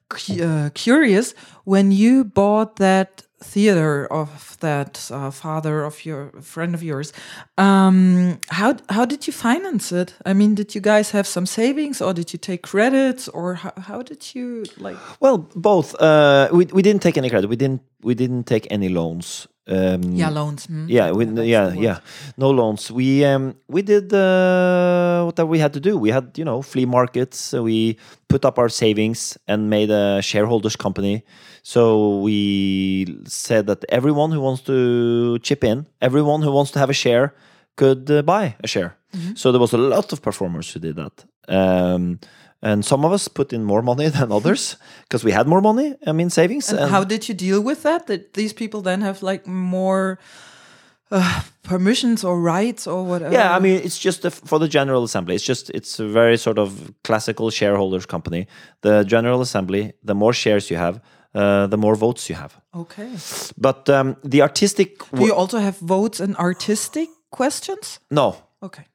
cu 0.09 0.43
uh, 0.43 0.69
curious. 0.73 1.35
When 1.63 1.91
you 1.91 2.23
bought 2.23 2.77
that 2.77 3.23
theater 3.43 4.07
of 4.11 4.57
that 4.61 5.11
uh, 5.11 5.29
father 5.29 5.83
of 5.83 6.05
your 6.05 6.31
friend 6.41 6.73
of 6.73 6.81
yours, 6.81 7.13
um, 7.57 8.39
how 8.49 8.77
how 8.89 9.05
did 9.05 9.27
you 9.27 9.33
finance 9.33 9.91
it? 9.91 10.15
I 10.25 10.33
mean, 10.33 10.55
did 10.55 10.73
you 10.73 10.81
guys 10.81 11.11
have 11.11 11.27
some 11.27 11.45
savings, 11.45 12.01
or 12.01 12.13
did 12.13 12.33
you 12.33 12.39
take 12.39 12.63
credits, 12.63 13.27
or 13.27 13.55
how, 13.55 13.73
how 13.77 14.01
did 14.01 14.33
you 14.33 14.63
like? 14.77 14.97
Well, 15.19 15.37
both. 15.55 15.93
Uh, 15.99 16.49
we 16.51 16.65
we 16.65 16.81
didn't 16.81 17.01
take 17.01 17.17
any 17.17 17.29
credit. 17.29 17.47
We 17.49 17.57
didn't 17.57 17.81
we 18.01 18.15
didn't 18.15 18.45
take 18.45 18.67
any 18.71 18.89
loans. 18.89 19.47
Um, 19.65 20.03
yeah, 20.15 20.29
loans. 20.29 20.67
Mm. 20.67 20.89
Yeah, 20.89 21.11
we, 21.11 21.25
yeah, 21.25 21.43
yeah, 21.43 21.73
yeah. 21.73 21.99
No 22.37 22.51
loans. 22.51 22.91
We 22.91 23.23
um, 23.23 23.55
we 23.67 23.81
did 23.81 24.13
uh, 24.13 25.23
what 25.23 25.47
we 25.47 25.59
had 25.59 25.71
to 25.73 25.79
do. 25.79 25.97
We 25.97 26.11
had 26.11 26.37
you 26.37 26.43
know 26.43 26.61
flea 26.61 26.85
markets. 26.85 27.53
we 27.53 27.97
put 28.27 28.43
up 28.43 28.59
our 28.59 28.69
savings 28.69 29.37
and 29.47 29.69
made 29.69 29.89
a 29.89 30.21
shareholders 30.21 30.75
company. 30.75 31.23
So 31.61 32.19
we 32.19 33.21
said 33.25 33.67
that 33.67 33.85
everyone 33.87 34.31
who 34.31 34.41
wants 34.41 34.63
to 34.63 35.39
chip 35.39 35.63
in, 35.63 35.85
everyone 36.01 36.41
who 36.41 36.51
wants 36.51 36.71
to 36.71 36.79
have 36.79 36.89
a 36.89 36.93
share, 36.93 37.33
could 37.77 38.11
uh, 38.11 38.21
buy 38.21 38.55
a 38.63 38.67
share. 38.67 38.97
Mm 39.13 39.19
-hmm. 39.19 39.35
So 39.35 39.49
there 39.51 39.59
was 39.59 39.73
a 39.73 39.77
lot 39.77 40.11
of 40.13 40.19
performers 40.19 40.73
who 40.73 40.79
did 40.81 40.95
that. 40.95 41.25
Um, 41.47 42.19
and 42.63 42.85
some 42.85 43.05
of 43.05 43.11
us 43.11 43.27
put 43.27 43.53
in 43.53 43.63
more 43.63 43.81
money 43.81 44.09
than 44.17 44.31
others 44.31 44.77
because 45.03 45.23
we 45.23 45.31
had 45.31 45.47
more 45.47 45.61
money 45.61 45.95
i 46.07 46.11
mean 46.11 46.29
savings 46.29 46.69
and, 46.69 46.79
and, 46.79 46.89
how 46.89 47.03
did 47.03 47.27
you 47.27 47.35
deal 47.35 47.61
with 47.61 47.83
that? 47.83 48.07
That 48.07 48.33
these 48.33 48.53
people 48.53 48.81
then 48.81 49.01
have 49.01 49.21
like 49.21 49.45
more 49.47 50.17
uh, 51.11 51.41
permissions 51.63 52.23
or 52.23 52.39
rights 52.39 52.87
or 52.87 53.03
whatever? 53.05 53.33
Yeah 53.33 53.55
i 53.55 53.59
mean 53.59 53.81
it's 53.83 53.99
just 53.99 54.25
a, 54.25 54.31
for 54.31 54.59
the 54.59 54.67
general 54.67 55.03
assembly 55.03 55.35
it's 55.35 55.45
just 55.45 55.69
it's 55.69 55.99
a 55.99 56.07
very 56.07 56.37
sort 56.37 56.57
of 56.57 56.93
classical 57.03 57.51
shareholders 57.51 58.05
company. 58.05 58.47
The 58.81 59.03
general 59.03 59.41
assembly 59.41 59.93
the 60.03 60.15
more 60.15 60.33
shares 60.33 60.69
you 60.71 60.77
have 60.77 61.01
uh, 61.35 61.65
the 61.67 61.77
more 61.77 61.95
votes 61.95 62.29
you 62.29 62.35
have. 62.35 62.61
Okay. 62.75 63.09
But 63.57 63.89
um, 63.89 64.17
the 64.23 64.41
artistic 64.41 64.89
do 65.11 65.25
you 65.25 65.33
also 65.33 65.57
have 65.57 65.77
votes 65.79 66.19
in 66.19 66.35
artistic 66.35 67.09
questions? 67.31 67.99
No. 68.09 68.35
Okay. 68.61 68.85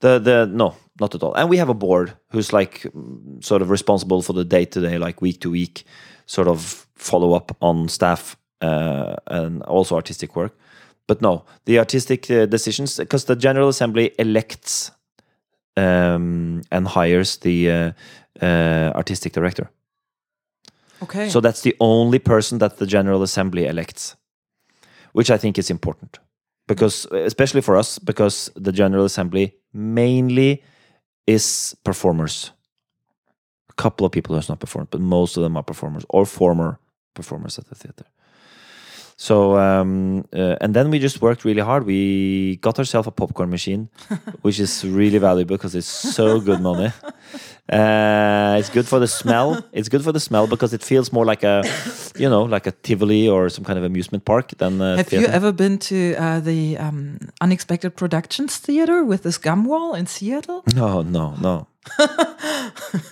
The 0.00 0.18
the 0.18 0.46
no 0.46 0.74
not 1.02 1.14
at 1.14 1.22
all. 1.22 1.34
And 1.34 1.50
we 1.50 1.58
have 1.58 1.68
a 1.68 1.74
board 1.74 2.14
who's 2.30 2.52
like 2.52 2.86
sort 3.40 3.62
of 3.62 3.70
responsible 3.70 4.22
for 4.22 4.32
the 4.32 4.44
day 4.44 4.64
to 4.64 4.80
day, 4.80 4.98
like 4.98 5.20
week 5.20 5.40
to 5.40 5.50
week, 5.50 5.84
sort 6.26 6.48
of 6.48 6.86
follow 6.96 7.34
up 7.34 7.56
on 7.60 7.88
staff 7.88 8.36
uh, 8.62 9.16
and 9.26 9.62
also 9.64 9.94
artistic 9.96 10.34
work. 10.36 10.52
But 11.06 11.20
no, 11.20 11.44
the 11.64 11.78
artistic 11.78 12.30
uh, 12.30 12.46
decisions, 12.46 12.96
because 12.96 13.24
the 13.24 13.36
General 13.36 13.68
Assembly 13.68 14.12
elects 14.18 14.92
um, 15.76 16.62
and 16.70 16.88
hires 16.88 17.36
the 17.38 17.70
uh, 17.70 17.92
uh, 18.40 18.92
artistic 18.94 19.32
director. 19.32 19.68
Okay. 21.02 21.28
So 21.28 21.40
that's 21.40 21.62
the 21.62 21.76
only 21.80 22.18
person 22.18 22.58
that 22.58 22.76
the 22.76 22.86
General 22.86 23.22
Assembly 23.22 23.66
elects, 23.66 24.16
which 25.12 25.30
I 25.30 25.38
think 25.38 25.58
is 25.58 25.70
important 25.70 26.18
because, 26.68 27.06
especially 27.10 27.60
for 27.60 27.76
us, 27.76 27.98
because 27.98 28.50
the 28.54 28.72
General 28.72 29.04
Assembly 29.04 29.54
mainly 29.72 30.62
is 31.26 31.76
performers. 31.84 32.52
A 33.70 33.74
couple 33.74 34.04
of 34.04 34.12
people 34.12 34.34
who's 34.34 34.48
not 34.48 34.60
performed, 34.60 34.88
but 34.90 35.00
most 35.00 35.36
of 35.36 35.42
them 35.42 35.56
are 35.56 35.62
performers 35.62 36.04
or 36.08 36.26
former 36.26 36.78
performers 37.14 37.58
at 37.58 37.68
the 37.68 37.74
theater. 37.74 38.04
So 39.16 39.56
um, 39.56 40.24
uh, 40.32 40.56
and 40.60 40.74
then 40.74 40.90
we 40.90 40.98
just 40.98 41.22
worked 41.22 41.44
really 41.44 41.60
hard. 41.60 41.86
We 41.86 42.56
got 42.56 42.78
ourselves 42.78 43.06
a 43.06 43.12
popcorn 43.12 43.50
machine, 43.50 43.88
which 44.42 44.58
is 44.58 44.84
really 44.84 45.18
valuable 45.18 45.56
because 45.56 45.74
it's 45.74 45.86
so 45.86 46.40
good 46.40 46.60
money. 46.60 46.90
Uh, 47.72 48.56
it's 48.58 48.68
good 48.68 48.86
for 48.86 48.98
the 48.98 49.08
smell. 49.08 49.64
It's 49.72 49.88
good 49.88 50.04
for 50.04 50.12
the 50.12 50.20
smell 50.20 50.46
because 50.46 50.74
it 50.74 50.82
feels 50.82 51.10
more 51.12 51.24
like 51.24 51.42
a, 51.42 51.64
you 52.16 52.28
know, 52.28 52.42
like 52.42 52.66
a 52.66 52.72
Tivoli 52.72 53.26
or 53.28 53.48
some 53.48 53.64
kind 53.64 53.78
of 53.78 53.84
amusement 53.84 54.24
park 54.24 54.50
than. 54.58 54.80
A 54.80 54.98
Have 54.98 55.06
theater. 55.06 55.26
you 55.26 55.32
ever 55.32 55.52
been 55.52 55.78
to 55.78 56.14
uh, 56.16 56.40
the 56.40 56.76
um, 56.76 57.18
Unexpected 57.40 57.96
Productions 57.96 58.58
Theater 58.58 59.04
with 59.04 59.22
this 59.22 59.38
gum 59.38 59.64
wall 59.64 59.94
in 59.94 60.06
Seattle? 60.06 60.62
No, 60.74 61.02
no, 61.02 61.34
no. 61.40 61.66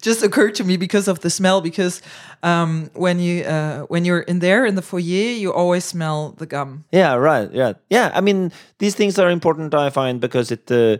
Just 0.00 0.22
occurred 0.22 0.54
to 0.54 0.64
me 0.64 0.78
because 0.78 1.06
of 1.06 1.20
the 1.20 1.28
smell. 1.28 1.60
Because 1.60 2.00
um, 2.42 2.90
when 2.94 3.18
you 3.20 3.44
uh, 3.44 3.80
when 3.88 4.06
you're 4.06 4.20
in 4.20 4.38
there 4.38 4.64
in 4.64 4.74
the 4.74 4.82
foyer, 4.82 5.32
you 5.36 5.52
always 5.52 5.84
smell 5.84 6.34
the 6.38 6.46
gum. 6.46 6.84
Yeah, 6.92 7.14
right. 7.14 7.50
Yeah, 7.52 7.74
yeah. 7.90 8.10
I 8.14 8.22
mean, 8.22 8.52
these 8.78 8.94
things 8.94 9.18
are 9.18 9.28
important. 9.30 9.74
I 9.74 9.90
find 9.90 10.18
because 10.18 10.50
it 10.50 10.70
uh, 10.70 10.96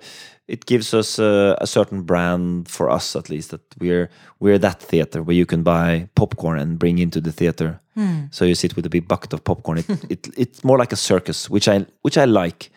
it 0.49 0.67
gives 0.67 0.95
us 0.95 1.19
uh, 1.19 1.57
a 1.59 1.67
certain 1.67 2.03
brand 2.03 2.69
for 2.69 2.89
us, 2.91 3.17
at 3.17 3.29
least 3.29 3.51
that 3.51 3.63
we're 3.79 4.09
we're 4.39 4.59
that 4.59 4.81
theater 4.81 5.23
where 5.23 5.37
you 5.37 5.47
can 5.47 5.63
buy 5.63 6.09
popcorn 6.15 6.59
and 6.59 6.79
bring 6.79 6.99
into 6.99 7.21
the 7.21 7.33
theater. 7.33 7.81
So 8.31 8.45
you 8.45 8.55
sit 8.55 8.77
with 8.77 8.87
a 8.87 8.91
big 8.91 9.09
bucket 9.09 9.33
of 9.33 9.43
popcorn. 9.43 9.79
It, 9.79 9.89
it 10.11 10.29
it's 10.37 10.65
more 10.65 10.79
like 10.79 10.93
a 10.93 10.97
circus, 10.97 11.51
which 11.51 11.69
I 11.69 11.87
which 12.03 12.19
I 12.19 12.27
like 12.27 12.71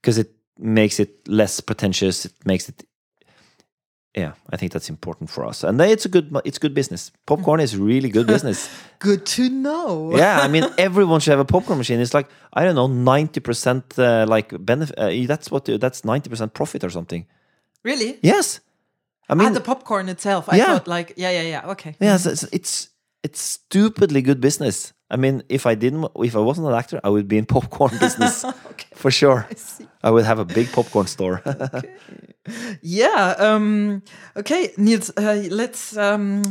because 0.00 0.18
it 0.18 0.30
makes 0.58 1.00
it 1.00 1.28
less 1.28 1.60
pretentious. 1.60 2.24
It 2.24 2.34
makes 2.44 2.68
it. 2.68 2.84
Yeah, 4.14 4.32
I 4.52 4.58
think 4.58 4.72
that's 4.72 4.90
important 4.90 5.30
for 5.30 5.46
us, 5.46 5.64
and 5.64 5.80
it's 5.80 6.04
a 6.04 6.08
good 6.08 6.36
it's 6.44 6.58
good 6.58 6.74
business. 6.74 7.12
Popcorn 7.24 7.60
is 7.60 7.76
really 7.78 8.10
good 8.10 8.26
business. 8.26 8.68
Good 8.98 9.26
to 9.26 9.48
know. 9.48 10.16
yeah, 10.16 10.38
I 10.44 10.48
mean, 10.48 10.64
everyone 10.78 11.18
should 11.20 11.32
have 11.32 11.40
a 11.40 11.44
popcorn 11.44 11.78
machine. 11.78 11.98
It's 11.98 12.14
like 12.14 12.28
I 12.52 12.62
don't 12.64 12.74
know, 12.76 12.86
ninety 12.86 13.40
percent 13.40 13.98
uh, 13.98 14.26
like 14.28 14.52
benefit. 14.64 14.96
Uh, 14.98 15.26
that's 15.26 15.50
what 15.50 15.64
that's 15.64 16.04
ninety 16.04 16.28
percent 16.30 16.52
profit 16.52 16.84
or 16.84 16.90
something. 16.90 17.26
Really? 17.84 18.18
Yes, 18.22 18.60
I 19.28 19.32
ah, 19.32 19.34
mean, 19.34 19.54
the 19.54 19.60
popcorn 19.60 20.08
itself. 20.08 20.44
I 20.48 20.56
Yeah. 20.56 20.66
thought 20.66 20.86
like 20.86 21.14
yeah, 21.16 21.30
yeah, 21.32 21.48
yeah. 21.48 21.70
Okay. 21.70 21.96
yeah, 22.00 22.14
it's- 22.14 22.44
it's 22.52 22.90
it's 23.22 23.40
stupidly 23.40 24.22
good 24.22 24.40
business. 24.40 24.92
I 25.12 25.16
mean, 25.16 25.42
if 25.48 25.66
I 25.66 25.74
didn't, 25.76 26.06
if 26.16 26.34
I 26.34 26.40
wasn't 26.40 26.66
an 26.68 26.74
actor, 26.74 26.98
I 27.04 27.08
would 27.10 27.28
be 27.28 27.36
in 27.38 27.46
popcorn 27.54 27.92
business 28.00 28.44
for 28.94 29.10
sure. 29.10 29.46
see. 29.56 29.86
I 30.02 30.10
would 30.10 30.24
have 30.24 30.38
a 30.40 30.44
big 30.44 30.72
popcorn 30.72 31.06
store. 31.06 31.42
Yeah. 32.82 33.34
Um, 33.38 34.02
okay, 34.36 34.72
Niels. 34.76 35.10
Uh, 35.16 35.44
let's 35.50 35.96
um, 35.96 36.42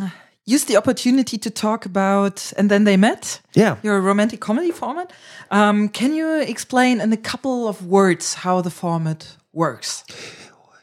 use 0.45 0.65
the 0.65 0.77
opportunity 0.77 1.37
to 1.37 1.49
talk 1.49 1.85
about 1.85 2.53
and 2.57 2.69
then 2.69 2.83
they 2.85 2.97
met. 2.97 3.41
yeah, 3.55 3.75
Your 3.83 3.99
romantic 4.01 4.39
comedy 4.39 4.71
format. 4.71 5.11
Um, 5.49 5.89
can 5.89 6.13
you 6.13 6.39
explain 6.41 7.01
in 7.01 7.11
a 7.13 7.17
couple 7.17 7.67
of 7.67 7.85
words 7.85 8.35
how 8.35 8.61
the 8.61 8.69
format 8.69 9.35
works? 9.53 10.05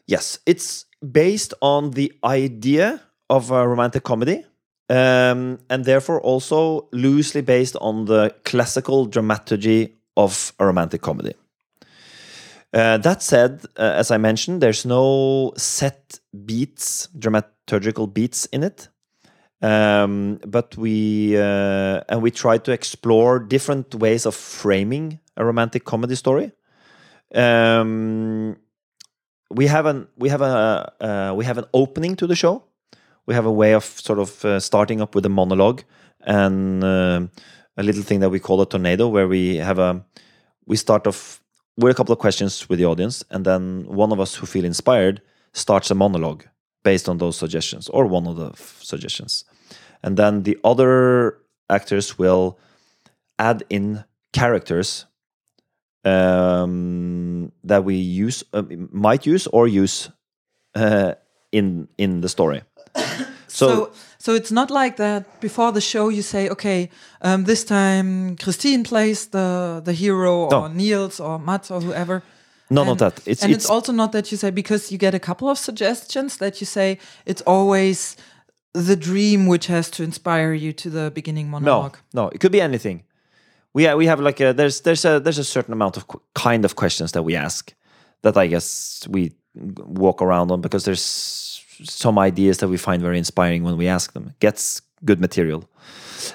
Yes, 0.07 0.39
it's 0.47 0.85
based 1.01 1.55
on 1.61 1.93
the 1.93 2.13
idea 2.25 3.01
of 3.31 3.51
a 3.51 3.67
romantic 3.67 4.03
comedy, 4.05 4.45
um, 4.89 5.59
and 5.69 5.85
therefore 5.85 6.21
also 6.21 6.89
loosely 6.93 7.41
based 7.43 7.77
on 7.81 8.07
the 8.07 8.35
classical 8.45 9.07
dramaturgy 9.07 9.97
of 10.17 10.53
a 10.59 10.67
romantic 10.67 11.03
comedy. 11.03 11.35
Uh, 12.73 12.99
that 12.99 13.23
said, 13.23 13.65
uh, 13.79 13.95
as 13.97 14.11
I 14.11 14.19
mentioned, 14.19 14.61
there's 14.61 14.85
no 14.85 15.53
set 15.57 16.21
beats, 16.45 17.09
dramaturgical 17.19 18.13
beats 18.13 18.47
in 18.47 18.63
it. 18.63 18.89
Um, 19.61 20.39
but 20.47 20.77
we 20.77 21.37
uh, 21.37 22.03
and 22.09 22.23
we 22.23 22.31
try 22.31 22.59
to 22.59 22.71
explore 22.71 23.41
different 23.41 23.95
ways 23.95 24.25
of 24.25 24.35
framing 24.37 25.19
a 25.37 25.45
romantic 25.45 25.85
comedy 25.85 26.15
story. 26.15 26.53
Um, 27.35 28.57
we 29.51 29.67
have 29.67 29.87
an 29.87 30.07
we 30.17 30.29
have 30.29 30.43
a 30.43 30.93
uh, 31.01 31.35
we 31.35 31.45
have 31.45 31.59
an 31.59 31.65
opening 31.75 32.15
to 32.17 32.27
the 32.27 32.37
show. 32.37 32.68
We 33.29 33.35
have 33.35 33.45
a 33.45 33.53
way 33.53 33.75
of 33.75 33.85
sort 33.85 34.19
of 34.19 34.43
uh, 34.43 34.59
starting 34.59 35.03
up 35.03 35.15
with 35.15 35.27
a 35.27 35.29
monologue 35.29 35.83
and 36.23 36.83
uh, 36.83 37.27
a 37.77 37.83
little 37.83 38.03
thing 38.03 38.21
that 38.21 38.31
we 38.31 38.41
call 38.41 38.63
a 38.63 38.67
tornado, 38.67 39.07
where 39.07 39.29
we 39.29 39.57
have 39.57 39.79
a 39.79 40.03
we 40.65 40.77
start 40.77 41.07
off 41.07 41.43
with 41.77 41.93
a 41.93 41.95
couple 41.95 42.15
of 42.15 42.19
questions 42.19 42.67
with 42.71 42.79
the 42.79 42.87
audience, 42.87 43.23
and 43.29 43.45
then 43.45 43.85
one 43.87 44.13
of 44.13 44.19
us 44.19 44.35
who 44.35 44.47
feel 44.47 44.65
inspired 44.65 45.21
starts 45.53 45.91
a 45.91 45.95
monologue 45.95 46.45
based 46.85 47.07
on 47.07 47.19
those 47.19 47.37
suggestions 47.37 47.91
or 47.91 48.07
one 48.07 48.27
of 48.27 48.37
the 48.37 48.51
suggestions, 48.83 49.45
and 50.03 50.17
then 50.17 50.45
the 50.45 50.57
other 50.65 51.37
actors 51.69 52.19
will 52.19 52.59
add 53.39 53.63
in 53.69 54.05
characters 54.33 55.05
um, 56.03 57.53
that 57.63 57.85
we 57.85 57.97
use 57.97 58.43
uh, 58.55 58.63
might 58.91 59.27
use 59.27 59.47
or 59.49 59.69
use 59.69 60.09
uh, 60.75 61.13
in 61.53 61.89
in 61.99 62.23
the 62.23 62.29
story. 62.31 62.63
So, 63.51 63.69
So, 63.69 63.91
so 64.19 64.35
it's 64.35 64.51
not 64.53 64.71
like 64.71 64.97
that 64.97 65.41
before 65.41 65.73
the 65.73 65.81
show 65.81 66.11
you 66.11 66.23
say, 66.23 66.49
okay, 66.51 66.91
um, 67.23 67.45
this 67.45 67.65
time 67.65 68.37
Christine 68.37 68.83
plays 68.85 69.27
the 69.29 69.81
the 69.85 69.93
hero 69.93 70.49
or 70.53 70.69
Niels 70.69 71.21
or 71.21 71.39
Mats 71.39 71.71
or 71.71 71.81
whoever. 71.81 72.23
none 72.71 72.89
of 72.89 73.01
And- 73.01 73.01
that. 73.01 73.15
It's 73.27 73.43
and 73.43 73.53
it's, 73.53 73.65
it's, 73.65 73.71
also 73.71 73.93
not 73.93 74.11
that 74.13 74.31
you 74.31 74.37
say 74.39 74.51
because 74.51 74.93
you 74.93 74.99
get 74.99 75.15
a 75.15 75.19
couple 75.19 75.49
of 75.49 75.59
suggestions 75.59 76.37
that 76.37 76.61
you 76.61 76.67
say 76.67 76.99
it's 77.25 77.43
always 77.47 78.17
the 78.75 78.97
dream 78.97 79.47
which 79.49 79.67
has 79.69 79.91
to 79.91 80.03
inspire 80.03 80.53
you 80.53 80.73
to 80.75 80.91
the 80.91 81.11
beginning 81.15 81.49
monologue. 81.51 81.97
no. 82.15 82.23
no, 82.23 82.29
It 82.35 82.41
could 82.41 82.53
be 82.53 82.61
anything. 82.61 83.03
We 83.75 83.95
we 83.95 84.07
have 84.09 84.21
like 84.25 84.41
a 84.45 84.53
there's 84.53 84.81
there's 84.81 85.05
a 85.05 85.21
there's 85.21 85.39
a 85.39 85.45
certain 85.45 85.73
amount 85.73 85.97
of 85.97 86.05
kind 86.35 86.65
of 86.65 86.75
questions 86.75 87.13
that 87.13 87.25
we 87.25 87.37
ask 87.37 87.75
that 88.23 88.37
I 88.37 88.49
guess 88.49 89.07
we 89.11 89.33
walk 90.01 90.23
around 90.23 90.51
on 90.51 90.61
because 90.61 90.85
there's 90.85 91.05
some 91.83 92.19
ideas 92.19 92.59
that 92.59 92.69
we 92.69 92.77
find 92.77 93.03
very 93.03 93.19
inspiring 93.19 93.63
when 93.65 93.77
we 93.77 93.89
ask 93.89 94.13
them. 94.13 94.35
Gets 94.41 94.83
good 95.05 95.21
material. 95.21 95.69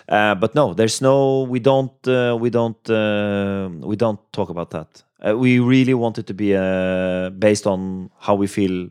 Uh, 0.08 0.36
but 0.36 0.56
no, 0.56 0.74
there's 0.74 1.02
no. 1.02 1.44
We 1.44 1.60
don't. 1.60 2.08
Uh, 2.08 2.38
we 2.40 2.50
don't. 2.50 2.90
Uh, 2.90 3.70
we 3.80 3.96
don't 3.96 4.20
talk 4.32 4.50
about 4.50 4.70
that. 4.72 5.04
Uh, 5.26 5.38
we 5.38 5.60
really 5.60 5.94
want 5.94 6.18
it 6.18 6.28
to 6.28 6.34
be 6.34 6.56
uh, 6.56 7.30
based 7.30 7.68
on 7.68 8.10
how 8.20 8.36
we 8.36 8.48
feel 8.48 8.90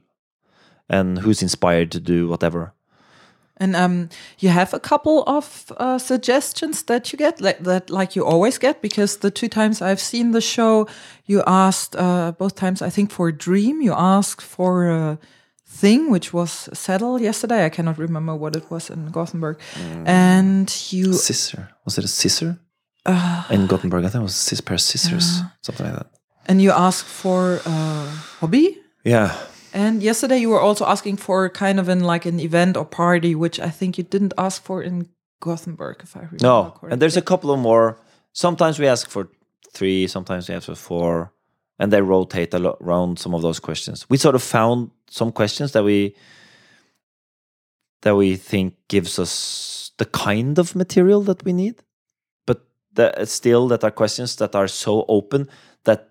and 0.89 1.19
who's 1.19 1.43
inspired 1.43 1.91
to 1.93 2.01
do 2.01 2.29
whatever. 2.29 2.73
And 3.59 3.77
um, 3.77 4.09
you 4.39 4.49
have 4.49 4.75
a 4.75 4.81
couple 4.81 5.23
of 5.27 5.73
uh, 5.77 5.99
suggestions 5.99 6.83
that 6.85 7.13
you 7.13 7.17
get, 7.19 7.41
like 7.41 7.61
that, 7.61 7.91
like 7.91 8.17
you 8.17 8.25
always 8.25 8.59
get, 8.59 8.83
because 8.83 9.19
the 9.19 9.31
two 9.31 9.49
times 9.49 9.81
I've 9.81 10.01
seen 10.01 10.33
the 10.33 10.41
show, 10.41 10.89
you 11.27 11.43
asked 11.47 11.95
uh, 11.95 12.33
both 12.33 12.55
times. 12.55 12.83
I 12.83 12.91
think 12.91 13.11
for 13.11 13.29
a 13.29 13.33
dream, 13.33 13.81
you 13.81 13.93
asked 13.93 14.43
for 14.43 14.89
a 14.89 15.19
thing 15.81 16.11
which 16.11 16.33
was 16.33 16.69
settled 16.73 17.21
yesterday. 17.21 17.65
I 17.67 17.71
cannot 17.71 17.99
remember 17.99 18.35
what 18.37 18.57
it 18.57 18.71
was 18.71 18.91
in 18.91 19.11
Gothenburg, 19.11 19.57
um, 19.77 20.07
and 20.07 20.93
you 20.93 21.13
Scissor. 21.13 21.69
Was 21.85 21.99
it 21.99 22.05
a 22.05 22.09
scissor? 22.09 22.59
Uh, 23.07 23.43
in 23.51 23.67
Gothenburg, 23.67 24.05
I 24.05 24.09
think 24.09 24.21
it 24.21 24.25
was 24.31 24.35
a 24.37 24.39
scis- 24.49 24.61
pair 24.61 24.75
of 24.75 24.81
scissors, 24.81 25.41
something 25.63 25.87
like 25.87 25.97
that. 25.99 26.07
and 26.49 26.61
you 26.63 26.71
asked 26.71 27.07
for 27.07 27.61
a 27.67 28.07
hobby. 28.41 28.79
Yeah. 29.05 29.31
And 29.75 30.03
yesterday 30.03 30.39
you 30.39 30.51
were 30.51 30.61
also 30.61 30.85
asking 30.85 31.17
for 31.19 31.49
kind 31.49 31.81
of 31.81 31.89
in 31.89 32.01
like 32.13 32.27
an 32.29 32.39
event 32.39 32.77
or 32.77 32.85
party, 32.85 33.35
which 33.35 33.59
I 33.59 33.71
think 33.71 33.97
you 33.99 34.05
didn't 34.05 34.35
ask 34.37 34.63
for 34.63 34.83
in 34.83 35.09
Gothenburg, 35.41 35.97
if 36.03 36.15
I 36.17 36.21
remember 36.21 36.43
No, 36.47 36.63
correctly. 36.65 36.91
and 36.93 37.01
there's 37.03 37.17
a 37.17 37.23
couple 37.23 37.51
of 37.51 37.59
more. 37.59 37.97
Sometimes 38.33 38.79
we 38.79 38.87
ask 38.87 39.09
for 39.11 39.29
three, 39.75 40.07
sometimes 40.07 40.49
we 40.49 40.55
ask 40.55 40.67
for 40.67 40.77
four, 40.77 41.33
and 41.79 41.93
they 41.93 42.01
rotate 42.01 42.55
a 42.55 42.59
lot 42.59 42.79
around 42.81 43.19
some 43.19 43.35
of 43.35 43.43
those 43.43 43.61
questions. 43.61 44.09
We 44.09 44.17
sort 44.17 44.35
of 44.35 44.43
found 44.43 44.91
some 45.09 45.33
questions 45.33 45.73
that 45.73 45.85
we 45.85 46.15
that 48.03 48.17
we 48.17 48.37
think 48.37 48.75
gives 48.89 49.19
us 49.19 49.93
the 49.99 50.05
kind 50.05 50.59
of 50.59 50.75
material 50.75 51.23
that 51.23 51.45
we 51.45 51.53
need, 51.53 51.83
but 52.47 52.65
that 52.95 53.29
still 53.29 53.69
that 53.69 53.85
are 53.85 53.91
questions 53.91 54.37
that 54.37 54.55
are 54.55 54.69
so 54.69 55.05
open 55.09 55.49
that 55.85 56.09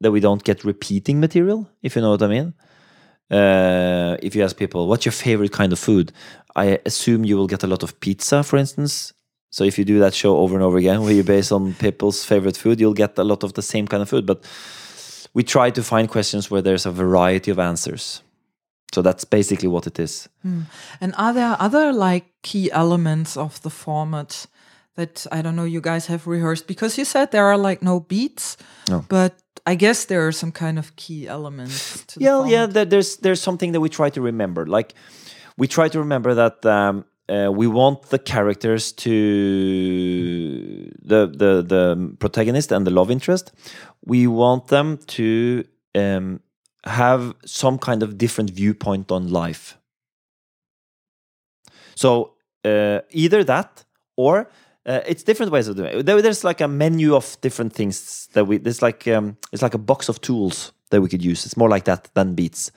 that 0.00 0.12
we 0.12 0.20
don't 0.20 0.44
get 0.44 0.64
repeating 0.64 1.20
material. 1.20 1.70
If 1.82 1.96
you 1.96 2.02
know 2.02 2.10
what 2.10 2.22
I 2.22 2.28
mean. 2.28 2.54
Uh, 3.30 4.16
if 4.22 4.36
you 4.36 4.44
ask 4.44 4.56
people, 4.56 4.86
"What's 4.86 5.06
your 5.06 5.12
favorite 5.12 5.52
kind 5.52 5.72
of 5.72 5.78
food?" 5.78 6.12
I 6.54 6.78
assume 6.84 7.24
you 7.24 7.36
will 7.36 7.46
get 7.46 7.64
a 7.64 7.66
lot 7.66 7.82
of 7.82 7.98
pizza, 8.00 8.42
for 8.42 8.58
instance. 8.58 9.14
So 9.54 9.62
if 9.62 9.78
you 9.78 9.84
do 9.84 10.00
that 10.00 10.14
show 10.14 10.36
over 10.38 10.56
and 10.56 10.64
over 10.64 10.78
again, 10.78 11.00
where 11.02 11.12
you 11.12 11.22
base 11.22 11.52
on 11.52 11.74
people's 11.74 12.24
favorite 12.24 12.56
food, 12.56 12.80
you'll 12.80 12.92
get 13.04 13.16
a 13.18 13.22
lot 13.22 13.44
of 13.44 13.52
the 13.52 13.62
same 13.62 13.86
kind 13.86 14.02
of 14.02 14.08
food. 14.08 14.26
But 14.26 14.42
we 15.32 15.44
try 15.44 15.70
to 15.70 15.80
find 15.80 16.08
questions 16.08 16.50
where 16.50 16.60
there's 16.60 16.86
a 16.86 16.90
variety 16.90 17.52
of 17.52 17.60
answers. 17.60 18.22
So 18.92 19.00
that's 19.00 19.24
basically 19.24 19.68
what 19.68 19.86
it 19.86 20.00
is. 20.00 20.28
And 21.00 21.14
are 21.16 21.32
there 21.32 21.56
other 21.60 21.92
like 21.92 22.24
key 22.42 22.68
elements 22.72 23.36
of 23.36 23.60
the 23.62 23.70
format 23.70 24.46
that 24.96 25.24
I 25.30 25.40
don't 25.40 25.54
know 25.54 25.62
you 25.68 25.80
guys 25.80 26.06
have 26.08 26.26
rehearsed? 26.26 26.66
Because 26.66 26.98
you 26.98 27.04
said 27.04 27.30
there 27.30 27.46
are 27.46 27.56
like 27.56 27.80
no 27.80 28.00
beats, 28.00 28.56
No. 28.88 29.04
but 29.08 29.34
I 29.64 29.76
guess 29.76 30.06
there 30.06 30.26
are 30.26 30.32
some 30.32 30.50
kind 30.50 30.80
of 30.80 30.96
key 30.96 31.28
elements. 31.28 32.04
To 32.06 32.18
the 32.18 32.24
yeah, 32.24 32.44
yeah. 32.48 32.84
there's 32.84 33.18
there's 33.18 33.40
something 33.40 33.70
that 33.72 33.80
we 33.80 33.88
try 33.88 34.10
to 34.10 34.20
remember. 34.20 34.66
Like 34.66 34.94
we 35.56 35.68
try 35.68 35.88
to 35.90 35.98
remember 36.00 36.34
that 36.34 36.66
um, 36.66 37.04
uh, 37.28 37.50
we 37.52 37.66
want 37.66 38.10
the 38.10 38.18
characters 38.18 38.92
to 38.92 39.10
the 41.02 41.26
the 41.26 41.62
the 41.62 42.16
protagonist 42.18 42.72
and 42.72 42.86
the 42.86 42.90
love 42.90 43.10
interest. 43.10 43.52
We 44.04 44.26
want 44.26 44.68
them 44.68 44.98
to 44.98 45.64
um, 45.94 46.40
have 46.84 47.34
some 47.44 47.78
kind 47.78 48.02
of 48.02 48.18
different 48.18 48.50
viewpoint 48.50 49.10
on 49.10 49.28
life. 49.28 49.78
So 51.94 52.34
uh, 52.64 53.00
either 53.10 53.44
that 53.44 53.84
or 54.16 54.48
uh, 54.86 55.00
it's 55.06 55.22
different 55.22 55.50
ways 55.50 55.68
of 55.68 55.76
doing 55.76 55.98
it. 55.98 56.06
There, 56.06 56.20
there's 56.20 56.44
like 56.44 56.60
a 56.60 56.68
menu 56.68 57.14
of 57.14 57.40
different 57.40 57.72
things 57.72 58.28
that 58.34 58.46
we. 58.46 58.58
There's 58.58 58.82
like 58.82 59.08
um, 59.08 59.38
it's 59.52 59.62
like 59.62 59.74
a 59.74 59.78
box 59.78 60.08
of 60.08 60.20
tools 60.20 60.72
that 60.90 61.00
we 61.00 61.08
could 61.08 61.24
use. 61.24 61.46
It's 61.46 61.56
more 61.56 61.68
like 61.68 61.84
that 61.84 62.10
than 62.14 62.34
beats. 62.34 62.70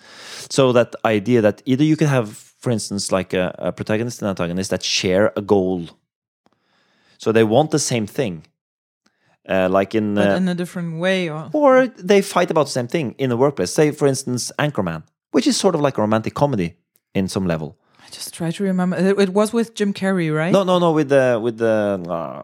So 0.50 0.72
that 0.72 0.96
idea 1.04 1.42
that 1.42 1.62
either 1.66 1.84
you 1.84 1.98
could 1.98 2.08
have, 2.08 2.47
for 2.58 2.72
instance, 2.72 3.12
like 3.12 3.34
a, 3.34 3.56
a 3.60 3.72
protagonist 3.72 4.22
and 4.22 4.30
antagonist 4.30 4.70
that 4.72 4.84
share 4.84 5.32
a 5.36 5.42
goal. 5.42 5.88
So 7.18 7.32
they 7.32 7.44
want 7.44 7.72
the 7.72 7.80
same 7.80 8.06
thing, 8.06 8.46
uh, 9.48 9.70
like 9.70 9.96
in 9.96 10.16
But 10.16 10.30
uh, 10.30 10.36
in 10.36 10.48
a 10.48 10.56
different 10.56 11.00
way, 11.00 11.30
or 11.30 11.50
or 11.54 11.88
they 11.88 12.22
fight 12.22 12.52
about 12.52 12.66
the 12.66 12.72
same 12.72 12.88
thing 12.88 13.16
in 13.18 13.30
the 13.30 13.38
workplace. 13.38 13.72
Say, 13.72 13.92
for 13.92 14.08
instance, 14.08 14.52
Anchorman, 14.60 15.04
which 15.32 15.48
is 15.48 15.58
sort 15.58 15.76
of 15.76 15.82
like 15.82 15.98
a 15.98 16.02
romantic 16.02 16.34
comedy 16.34 16.76
in 17.14 17.28
some 17.28 17.48
level. 17.48 17.78
I 18.06 18.10
just 18.12 18.34
try 18.34 18.52
to 18.52 18.64
remember. 18.64 18.98
It, 18.98 19.20
it 19.20 19.30
was 19.30 19.52
with 19.52 19.74
Jim 19.74 19.94
Carrey, 19.94 20.34
right? 20.34 20.52
No, 20.52 20.64
no, 20.64 20.80
no, 20.80 20.92
with 20.92 21.10
the 21.10 21.40
with 21.42 21.58
the 21.58 22.00
uh, 22.08 22.44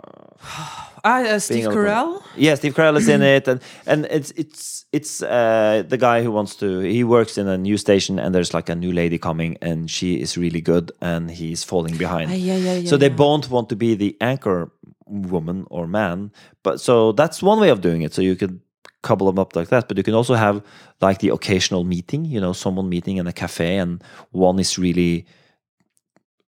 ah, 1.04 1.22
uh, 1.22 1.40
Steve 1.40 1.66
Carell. 1.66 2.22
Yeah, 2.36 2.56
Steve 2.56 2.74
Carell 2.74 2.98
is 2.98 3.08
in 3.08 3.22
it, 3.36 3.48
and 3.48 3.62
and 3.86 4.06
it's 4.06 4.32
it's 4.32 4.86
it's 4.92 5.22
uh, 5.22 5.84
the 5.88 5.98
guy 5.98 6.24
who 6.24 6.32
wants 6.32 6.56
to. 6.58 6.80
He 6.80 7.04
works 7.04 7.38
in 7.38 7.48
a 7.48 7.58
news 7.58 7.82
station, 7.82 8.20
and 8.20 8.34
there's 8.34 8.54
like 8.54 8.70
a 8.70 8.76
new 8.76 8.92
lady 8.92 9.18
coming, 9.18 9.58
and 9.62 9.90
she 9.90 10.22
is 10.22 10.38
really 10.38 10.62
good, 10.62 10.92
and 11.02 11.30
he's 11.30 11.64
falling 11.64 11.98
behind. 11.98 12.32
Ah, 12.32 12.36
yeah, 12.36 12.56
yeah, 12.56 12.74
yeah. 12.76 12.90
so 12.90 12.98
they 12.98 13.10
both 13.10 13.50
want 13.50 13.70
to 13.70 13.76
be 13.76 13.96
the 13.96 14.16
anchor 14.22 14.72
woman 15.06 15.66
or 15.70 15.88
man, 15.88 16.32
but 16.64 16.80
so 16.80 17.12
that's 17.12 17.44
one 17.44 17.60
way 17.60 17.70
of 17.70 17.82
doing 17.82 18.02
it. 18.02 18.14
So 18.14 18.22
you 18.22 18.36
could 18.36 18.60
couple 19.02 19.28
them 19.28 19.38
up 19.38 19.56
like 19.56 19.68
that, 19.68 19.88
but 19.88 19.98
you 19.98 20.04
can 20.04 20.14
also 20.14 20.34
have 20.34 20.64
like 21.02 21.20
the 21.20 21.30
occasional 21.30 21.84
meeting. 21.84 22.26
You 22.26 22.40
know, 22.40 22.54
someone 22.54 22.90
meeting 22.90 23.18
in 23.18 23.28
a 23.28 23.34
cafe, 23.34 23.78
and 23.78 24.04
one 24.32 24.60
is 24.60 24.78
really. 24.78 25.26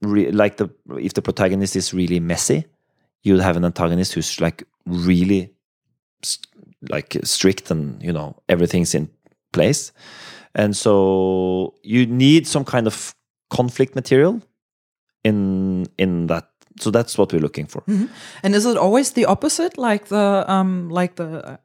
Re- 0.03 0.33
like 0.33 0.59
the 0.59 0.69
if 1.01 1.15
the 1.15 1.23
protagonist 1.23 1.77
is 1.77 1.95
really 1.95 2.21
messy, 2.21 2.67
you'll 3.25 3.43
have 3.43 3.57
an 3.57 3.65
antagonist 3.65 4.13
who's 4.15 4.41
like 4.41 4.63
really 4.87 5.51
like 6.91 7.17
strict 7.25 7.71
and 7.71 8.01
you 8.03 8.13
know 8.13 8.37
everything's 8.49 8.95
in 8.95 9.09
place. 9.53 9.93
And 10.55 10.77
so 10.77 11.75
you 11.83 12.07
need 12.07 12.47
some 12.47 12.65
kind 12.65 12.87
of 12.87 13.15
conflict 13.51 13.95
material 13.97 14.41
in 15.25 15.87
in 15.99 16.29
that. 16.29 16.49
So 16.81 16.91
that's 16.91 17.17
what 17.17 17.33
we're 17.33 17.43
looking 17.43 17.67
for. 17.67 17.83
And 18.43 18.55
is 18.55 18.67
it 18.67 18.77
always 18.77 19.13
the 19.13 19.27
opposite, 19.27 19.79
like 19.79 20.07
the 20.07 20.45
um, 20.49 20.89
like 20.91 21.15
the 21.15 21.53
uh, 21.53 21.57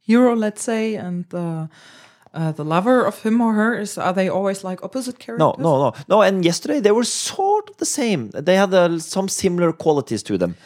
hero, 0.00 0.34
let's 0.34 0.62
say, 0.62 0.96
and 0.96 1.24
the 1.28 1.68
uh, 2.34 2.52
the 2.52 2.64
lover 2.64 3.06
of 3.06 3.22
him 3.22 3.40
or 3.40 3.52
her? 3.54 3.78
Is 3.78 3.96
are 3.96 4.12
they 4.12 4.28
always 4.28 4.64
like 4.64 4.82
opposite 4.82 5.18
characters? 5.18 5.38
no 5.38 5.54
no 5.58 5.78
no. 5.84 5.92
No 6.08 6.22
and 6.22 6.44
yesterday 6.44 6.80
they 6.80 6.92
were 6.92 7.04
sort 7.04 7.70
of 7.70 7.76
the 7.76 7.86
same. 7.86 8.30
They 8.30 8.56
had 8.56 8.74
uh, 8.74 8.98
some 8.98 9.28
similar 9.28 9.72
qualities 9.72 10.22
to 10.24 10.36
them 10.36 10.56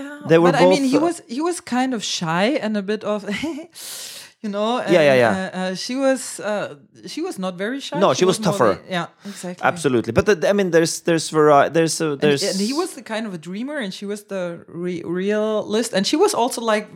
Yeah, 0.00 0.28
They 0.28 0.38
were 0.38 0.52
but 0.52 0.60
I 0.62 0.66
mean, 0.66 0.84
he 0.84 0.96
uh, 0.98 1.06
was 1.06 1.22
he 1.28 1.40
was 1.40 1.60
kind 1.60 1.94
of 1.94 2.02
shy 2.02 2.58
and 2.62 2.76
a 2.76 2.82
bit 2.82 3.04
of, 3.04 3.24
you 4.42 4.48
know. 4.50 4.78
And, 4.78 4.92
Yeah, 4.92 5.02
yeah, 5.02 5.14
yeah. 5.24 5.32
Uh, 5.54 5.58
uh, 5.60 5.74
she 5.74 5.94
was 5.96 6.40
uh, 6.40 6.74
she 7.06 7.20
was 7.22 7.38
not 7.38 7.58
very 7.58 7.80
shy. 7.80 7.98
No, 8.00 8.14
she 8.14 8.24
was 8.24 8.38
more 8.40 8.52
tougher. 8.52 8.78
yeah, 8.90 9.06
exactly. 9.24 9.64
absolutely 9.68 10.12
but 10.12 10.24
the, 10.26 10.48
i 10.48 10.52
mean 10.52 10.70
there's 10.70 11.00
there's 11.02 11.30
vari- 11.30 11.70
there's 11.70 12.00
a, 12.00 12.10
And, 12.12 12.20
there's 12.20 12.42
and 12.42 12.60
he 12.68 12.72
was 12.72 12.90
the 12.94 13.02
kind 13.02 13.26
of 13.26 13.34
a 13.34 13.38
dreamer, 13.38 13.76
and 13.84 13.92
she 13.92 14.06
was 14.06 14.24
the 14.24 14.64
re- 14.68 15.02
realist, 15.04 15.92
and 15.94 16.06
she 16.06 16.16
was 16.16 16.34
also 16.34 16.60
like, 16.74 16.86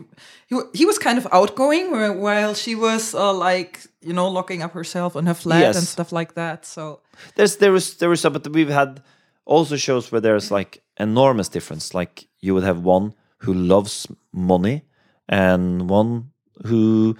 he, 0.49 0.55
he 0.73 0.85
was 0.85 0.97
kind 0.99 1.17
of 1.17 1.27
outgoing, 1.31 1.91
while 2.21 2.53
she 2.55 2.75
was 2.75 3.13
uh, 3.13 3.33
like, 3.49 3.79
you 4.01 4.13
know, 4.13 4.27
locking 4.31 4.63
up 4.63 4.73
herself 4.73 5.15
in 5.15 5.25
her 5.25 5.33
flat 5.35 5.61
Yes. 5.61 5.77
and 5.77 5.85
stuff 5.87 6.11
like 6.11 6.33
that. 6.33 6.65
So 6.65 6.99
there's 7.35 7.57
there 7.57 7.71
was 7.71 7.95
there 7.97 8.09
was 8.09 8.21
some, 8.21 8.33
but 8.33 8.47
we've 8.47 8.73
had 8.73 9.01
also 9.45 9.75
shows 9.75 10.11
where 10.11 10.21
there's 10.21 10.51
like 10.51 10.83
enormous 10.97 11.49
difference. 11.49 11.93
Like 11.93 12.27
you 12.39 12.53
would 12.53 12.63
have 12.63 12.81
one 12.81 13.13
who 13.39 13.53
loves 13.53 14.07
money 14.33 14.83
and 15.29 15.89
one 15.89 16.31
who 16.65 17.15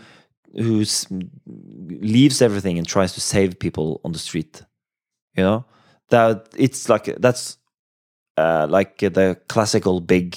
who 0.54 0.86
leaves 1.46 2.42
everything 2.42 2.78
and 2.78 2.88
tries 2.88 3.14
to 3.14 3.22
save 3.22 3.60
people 3.60 4.02
on 4.04 4.12
the 4.12 4.20
street. 4.20 4.64
You 5.36 5.44
know 5.44 5.66
that 6.10 6.48
it's 6.58 6.90
like 6.90 7.06
that's 7.18 7.58
uh, 8.38 8.68
like 8.70 8.98
the 9.00 9.40
classical 9.48 10.00
big 10.00 10.36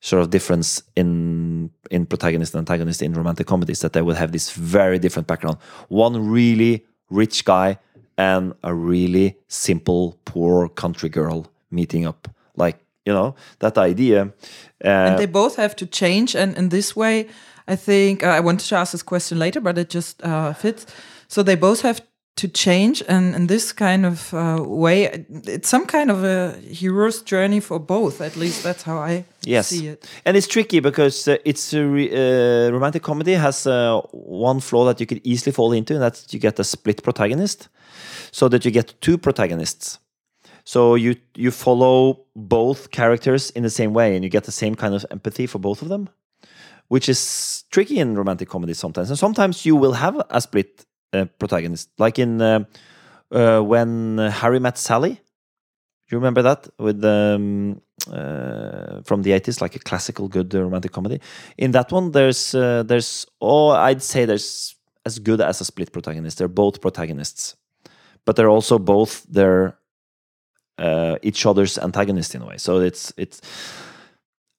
sort 0.00 0.22
of 0.22 0.30
difference 0.30 0.82
in 0.96 1.70
in 1.90 2.06
protagonist 2.06 2.54
and 2.54 2.60
antagonist 2.60 3.02
in 3.02 3.12
romantic 3.12 3.46
comedies 3.46 3.80
that 3.80 3.92
they 3.92 4.02
would 4.02 4.16
have 4.16 4.32
this 4.32 4.50
very 4.50 4.98
different 4.98 5.26
background. 5.26 5.58
One 5.88 6.30
really 6.30 6.86
rich 7.10 7.44
guy 7.44 7.78
and 8.18 8.52
a 8.62 8.74
really 8.74 9.36
simple 9.46 10.18
poor 10.24 10.68
country 10.68 11.08
girl 11.08 11.46
meeting 11.70 12.06
up. 12.06 12.28
Like 12.56 12.76
you 13.06 13.14
know 13.14 13.34
that 13.60 13.78
idea. 13.78 14.32
Uh, 14.84 14.88
and 14.88 15.18
they 15.18 15.26
both 15.26 15.56
have 15.56 15.74
to 15.76 15.86
change, 15.86 16.34
and 16.34 16.56
in 16.58 16.68
this 16.68 16.94
way, 16.94 17.28
I 17.68 17.76
think 17.76 18.22
uh, 18.22 18.26
I 18.26 18.40
wanted 18.40 18.68
to 18.68 18.76
ask 18.76 18.92
this 18.92 19.02
question 19.02 19.38
later, 19.38 19.60
but 19.60 19.78
it 19.78 19.88
just 19.88 20.22
uh, 20.22 20.52
fits. 20.52 20.86
So 21.28 21.42
they 21.42 21.56
both 21.56 21.82
have 21.82 22.00
to 22.38 22.48
change, 22.48 23.02
and 23.08 23.34
in 23.34 23.46
this 23.46 23.72
kind 23.72 24.04
of 24.06 24.32
uh, 24.32 24.62
way, 24.64 25.24
it's 25.46 25.68
some 25.68 25.86
kind 25.86 26.10
of 26.10 26.24
a 26.24 26.52
hero's 26.60 27.22
journey 27.22 27.60
for 27.60 27.78
both. 27.80 28.20
At 28.20 28.36
least 28.36 28.62
that's 28.62 28.82
how 28.84 28.98
I 28.98 29.24
Yes, 29.44 29.68
see 29.68 29.88
it. 29.88 30.08
and 30.24 30.36
it's 30.36 30.46
tricky 30.48 30.80
because 30.80 31.28
uh, 31.28 31.36
it's 31.44 31.72
a 31.74 31.84
re- 31.84 32.10
uh, 32.12 32.70
romantic 32.72 33.02
comedy 33.02 33.34
has 33.34 33.66
uh, 33.66 34.00
one 34.12 34.60
flaw 34.60 34.84
that 34.86 35.00
you 35.00 35.06
could 35.06 35.20
easily 35.24 35.52
fall 35.52 35.72
into, 35.72 35.94
and 35.94 36.02
that's 36.02 36.32
you 36.32 36.40
get 36.40 36.58
a 36.58 36.64
split 36.64 37.02
protagonist, 37.02 37.68
so 38.32 38.48
that 38.48 38.64
you 38.64 38.70
get 38.72 38.94
two 39.00 39.18
protagonists. 39.18 39.98
So 40.64 40.96
you 40.96 41.14
you 41.34 41.50
follow 41.50 42.24
both 42.36 42.90
characters 42.90 43.50
in 43.54 43.62
the 43.62 43.70
same 43.70 43.92
way, 43.94 44.14
and 44.14 44.22
you 44.24 44.30
get 44.30 44.44
the 44.44 44.52
same 44.52 44.74
kind 44.74 44.94
of 44.94 45.04
empathy 45.10 45.46
for 45.46 45.58
both 45.60 45.82
of 45.82 45.88
them, 45.88 46.08
which 46.88 47.08
is 47.08 47.64
tricky 47.70 47.98
in 47.98 48.14
romantic 48.16 48.48
comedy 48.48 48.74
sometimes. 48.74 49.10
And 49.10 49.18
sometimes 49.18 49.64
you 49.66 49.76
will 49.76 49.94
have 49.94 50.16
a 50.30 50.40
split 50.40 50.84
uh, 51.12 51.24
protagonist, 51.38 51.90
like 51.98 52.18
in 52.18 52.40
uh, 52.40 52.64
uh, 53.30 53.60
when 53.60 54.18
Harry 54.18 54.60
met 54.60 54.78
Sally. 54.78 55.20
You 56.10 56.16
remember 56.16 56.42
that 56.42 56.68
with 56.78 57.04
um, 57.04 57.82
uh, 58.10 59.02
from 59.04 59.22
the 59.22 59.32
eighties, 59.32 59.60
like 59.60 59.76
a 59.76 59.78
classical 59.78 60.28
good 60.28 60.54
uh, 60.54 60.62
romantic 60.62 60.92
comedy. 60.92 61.20
In 61.58 61.72
that 61.72 61.92
one, 61.92 62.12
there's 62.12 62.54
uh, 62.54 62.82
there's 62.82 63.26
oh, 63.40 63.70
I'd 63.70 64.02
say 64.02 64.24
there's 64.24 64.74
as 65.04 65.18
good 65.18 65.40
as 65.40 65.60
a 65.60 65.64
split 65.64 65.92
protagonist. 65.92 66.38
They're 66.38 66.48
both 66.48 66.80
protagonists, 66.80 67.56
but 68.24 68.36
they're 68.36 68.48
also 68.48 68.78
both 68.78 69.24
their 69.24 69.78
uh, 70.78 71.16
each 71.22 71.44
other's 71.44 71.78
antagonist 71.78 72.34
in 72.34 72.42
a 72.42 72.46
way. 72.46 72.56
So 72.58 72.80
it's 72.80 73.12
it's. 73.16 73.40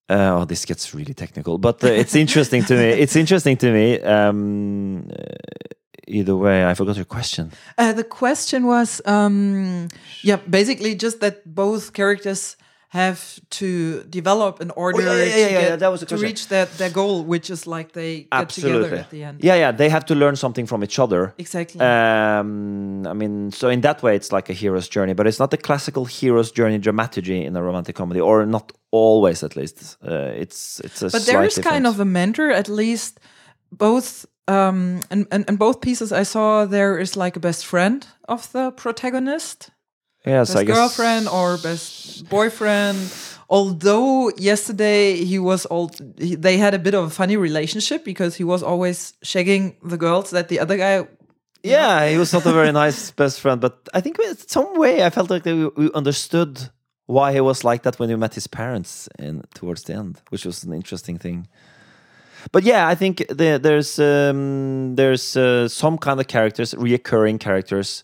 Uh, 0.08 0.40
oh, 0.40 0.46
this 0.46 0.66
gets 0.66 0.96
really 0.96 1.14
technical, 1.14 1.60
but 1.60 1.84
uh, 1.84 1.88
it's 1.88 2.16
interesting 2.16 2.64
to 2.64 2.74
me. 2.76 2.90
It's 3.04 3.16
interesting 3.16 3.58
to 3.58 3.72
me. 3.72 4.00
Um, 4.02 5.08
uh, 5.12 5.76
either 6.10 6.36
way, 6.36 6.66
I 6.66 6.74
forgot 6.74 6.96
your 6.96 7.06
question. 7.06 7.52
Uh, 7.78 7.94
the 7.94 8.04
question 8.04 8.66
was, 8.66 9.02
um, 9.06 9.88
yeah, 10.24 10.38
basically 10.50 10.96
just 10.96 11.20
that 11.22 11.36
both 11.46 11.94
characters 11.94 12.56
have 12.90 13.40
to 13.52 14.04
develop 14.10 14.62
in 14.62 14.72
order 14.72 15.02
yeah, 15.04 15.12
yeah, 15.14 15.18
yeah, 15.18 15.24
to, 15.24 15.40
yeah, 15.42 15.50
get- 15.50 15.70
yeah, 15.70 15.76
that 15.76 15.92
was 15.92 16.04
to 16.04 16.18
reach 16.18 16.48
that 16.48 16.72
their 16.80 16.90
goal, 16.90 17.24
which 17.24 17.52
is 17.52 17.68
like 17.68 17.92
they 17.92 18.28
get 18.32 18.50
together 18.50 18.96
at 18.96 19.12
the 19.12 19.24
end. 19.24 19.44
Yeah, 19.44 19.54
yeah, 19.54 19.72
they 19.72 19.90
have 19.90 20.06
to 20.06 20.16
learn 20.16 20.36
something 20.36 20.66
from 20.66 20.84
each 20.84 20.98
other. 20.98 21.36
Exactly. 21.38 21.80
Um, 21.82 23.06
I 23.06 23.14
mean, 23.14 23.52
so 23.52 23.70
in 23.70 23.82
that 23.82 24.02
way, 24.02 24.16
it's 24.16 24.32
like 24.32 24.50
a 24.50 24.54
hero's 24.54 24.90
journey, 24.90 25.14
but 25.14 25.28
it's 25.28 25.38
not 25.40 25.52
the 25.52 25.58
classical 25.58 26.06
hero's 26.06 26.52
journey 26.52 26.80
dramaturgy 26.80 27.46
in 27.46 27.56
a 27.56 27.62
romantic 27.62 27.96
comedy, 27.96 28.22
or 28.22 28.46
not 28.48 28.72
always, 28.90 29.44
at 29.44 29.56
least. 29.56 29.98
Uh, 30.04 30.32
it's 30.44 30.80
it's 30.80 31.04
a 31.04 31.10
but 31.12 31.28
there 31.28 31.44
is 31.44 31.54
slight 31.54 31.66
kind 31.66 31.86
of 31.86 32.00
a 32.00 32.06
mentor, 32.06 32.50
at 32.50 32.68
least 32.68 33.20
both. 33.72 34.26
Um, 34.50 35.02
and, 35.12 35.28
and, 35.32 35.46
and 35.48 35.60
both 35.60 35.80
pieces 35.80 36.12
I 36.12 36.24
saw 36.24 36.66
there 36.66 36.98
is 36.98 37.16
like 37.16 37.36
a 37.36 37.40
best 37.40 37.68
friend 37.68 38.06
of 38.28 38.52
the 38.52 38.72
protagonist, 38.72 39.70
yes, 40.26 40.50
best 40.50 40.58
I 40.58 40.64
guess 40.64 40.76
girlfriend 40.76 41.28
or 41.28 41.58
best 41.60 42.28
boyfriend. 42.30 42.98
Although 43.48 44.32
yesterday 44.38 45.24
he 45.24 45.38
was 45.38 45.68
all, 45.68 45.92
he, 46.18 46.34
they 46.34 46.58
had 46.58 46.74
a 46.74 46.80
bit 46.80 46.96
of 46.96 47.04
a 47.06 47.10
funny 47.12 47.38
relationship 47.38 48.04
because 48.04 48.38
he 48.38 48.44
was 48.44 48.64
always 48.64 49.14
shagging 49.24 49.76
the 49.84 49.98
girls 49.98 50.32
that 50.32 50.48
the 50.48 50.60
other 50.60 50.78
guy 50.78 51.08
Yeah, 51.62 52.10
he 52.10 52.18
was 52.18 52.34
not 52.34 52.46
a 52.46 52.54
very 52.54 52.72
nice 52.72 53.12
best 53.22 53.42
friend, 53.42 53.62
but 53.62 53.88
I 53.94 54.02
think 54.02 54.18
in 54.20 54.36
some 54.36 54.80
way 54.80 55.04
I 55.04 55.12
felt 55.12 55.30
like 55.30 55.46
we, 55.46 55.68
we 55.68 55.92
understood 55.94 56.72
why 57.06 57.34
he 57.34 57.42
was 57.42 57.64
like 57.64 57.84
that 57.84 58.00
when 58.00 58.10
we 58.10 58.16
met 58.16 58.34
his 58.34 58.48
parents 58.48 59.10
in 59.20 59.44
towards 59.54 59.84
the 59.84 59.94
end, 59.94 60.22
which 60.30 60.46
was 60.46 60.64
an 60.64 60.74
interesting 60.74 61.20
thing. 61.20 61.48
But 62.52 62.64
yeah, 62.64 62.88
I 62.88 62.96
think 62.96 63.18
the, 63.28 63.60
there's 63.62 64.00
um, 64.00 64.96
there's 64.96 65.36
uh, 65.36 65.68
some 65.68 65.98
kind 65.98 66.20
of 66.20 66.28
characters, 66.28 66.74
reoccurring 66.74 67.40
characters. 67.40 68.04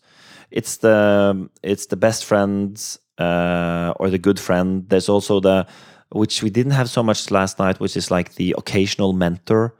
It's 0.51 0.77
the 0.77 1.49
it's 1.63 1.87
the 1.87 1.97
best 1.97 2.25
friends 2.25 2.99
uh, 3.17 3.93
or 3.97 4.09
the 4.09 4.17
good 4.17 4.39
friend. 4.39 4.87
There's 4.89 5.09
also 5.09 5.39
the 5.39 5.67
which 6.09 6.43
we 6.43 6.49
didn't 6.49 6.73
have 6.73 6.89
so 6.89 7.03
much 7.03 7.31
last 7.31 7.59
night, 7.59 7.79
which 7.79 7.97
is 7.97 8.11
like 8.11 8.35
the 8.35 8.55
occasional 8.57 9.13
mentor, 9.13 9.75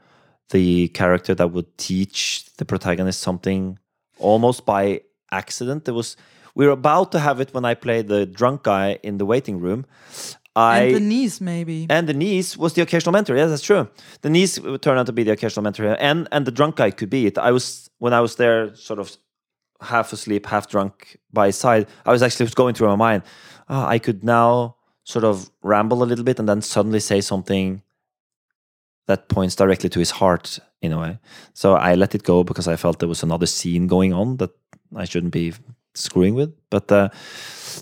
the 0.50 0.88
character 0.88 1.34
that 1.34 1.52
would 1.52 1.78
teach 1.78 2.44
the 2.56 2.64
protagonist 2.64 3.20
something 3.20 3.78
almost 4.18 4.66
by 4.66 5.00
accident. 5.30 5.84
There 5.84 5.94
was 5.94 6.16
we 6.54 6.66
were 6.66 6.72
about 6.72 7.12
to 7.12 7.18
have 7.18 7.40
it 7.40 7.52
when 7.52 7.64
I 7.64 7.74
played 7.74 8.08
the 8.08 8.26
drunk 8.26 8.62
guy 8.62 8.98
in 9.02 9.18
the 9.18 9.26
waiting 9.26 9.60
room. 9.60 9.86
I, 10.56 10.80
and 10.84 10.96
the 10.96 11.00
niece, 11.00 11.40
maybe. 11.40 11.86
and 11.90 12.08
the 12.08 12.14
niece 12.14 12.56
was 12.56 12.72
the 12.72 12.82
occasional 12.82 13.12
mentor. 13.12 13.36
Yeah, 13.36 13.46
that's 13.46 13.62
true. 13.62 13.88
The 14.22 14.30
niece 14.30 14.58
turned 14.80 14.98
out 14.98 15.06
to 15.06 15.12
be 15.12 15.22
the 15.22 15.32
occasional 15.32 15.62
mentor, 15.62 15.96
and 16.00 16.26
and 16.32 16.46
the 16.46 16.50
drunk 16.50 16.76
guy 16.76 16.90
could 16.90 17.10
be 17.10 17.26
it. 17.26 17.36
I 17.38 17.52
was 17.52 17.90
when 17.98 18.12
I 18.12 18.20
was 18.20 18.36
there, 18.36 18.74
sort 18.74 18.98
of 18.98 19.16
half 19.80 20.12
asleep, 20.12 20.46
half 20.46 20.68
drunk 20.68 21.18
by 21.32 21.46
his 21.46 21.56
side. 21.56 21.86
I 22.06 22.10
was 22.10 22.22
actually 22.22 22.48
going 22.54 22.74
through 22.74 22.88
my 22.88 22.96
mind. 22.96 23.22
"Ah, 23.68 23.86
I 23.86 23.98
could 23.98 24.24
now 24.24 24.76
sort 25.04 25.24
of 25.24 25.50
ramble 25.62 26.02
a 26.02 26.08
little 26.10 26.24
bit, 26.24 26.38
and 26.38 26.48
then 26.48 26.62
suddenly 26.62 27.00
say 27.00 27.20
something 27.20 27.82
that 29.06 29.28
points 29.28 29.54
directly 29.54 29.88
to 29.90 29.98
his 29.98 30.10
heart 30.10 30.58
in 30.82 30.92
a 30.92 30.98
way. 30.98 31.18
So 31.54 31.74
I 31.74 31.94
let 31.94 32.14
it 32.14 32.22
go 32.22 32.44
because 32.44 32.66
I 32.66 32.76
felt 32.76 32.98
there 32.98 33.08
was 33.08 33.22
another 33.22 33.46
scene 33.46 33.86
going 33.86 34.12
on 34.12 34.36
that 34.38 34.50
I 34.94 35.04
shouldn't 35.04 35.32
be 35.32 35.52
screwing 35.94 36.34
with. 36.34 36.52
But 36.70 36.90
uh, 36.90 37.08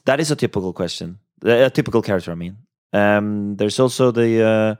that 0.04 0.20
is 0.20 0.30
a 0.30 0.36
typical 0.36 0.72
question, 0.72 1.18
a 1.42 1.70
typical 1.70 2.02
character. 2.02 2.30
I 2.32 2.34
mean, 2.34 2.58
um, 2.94 3.56
there's 3.56 3.80
also 3.80 4.10
the 4.10 4.78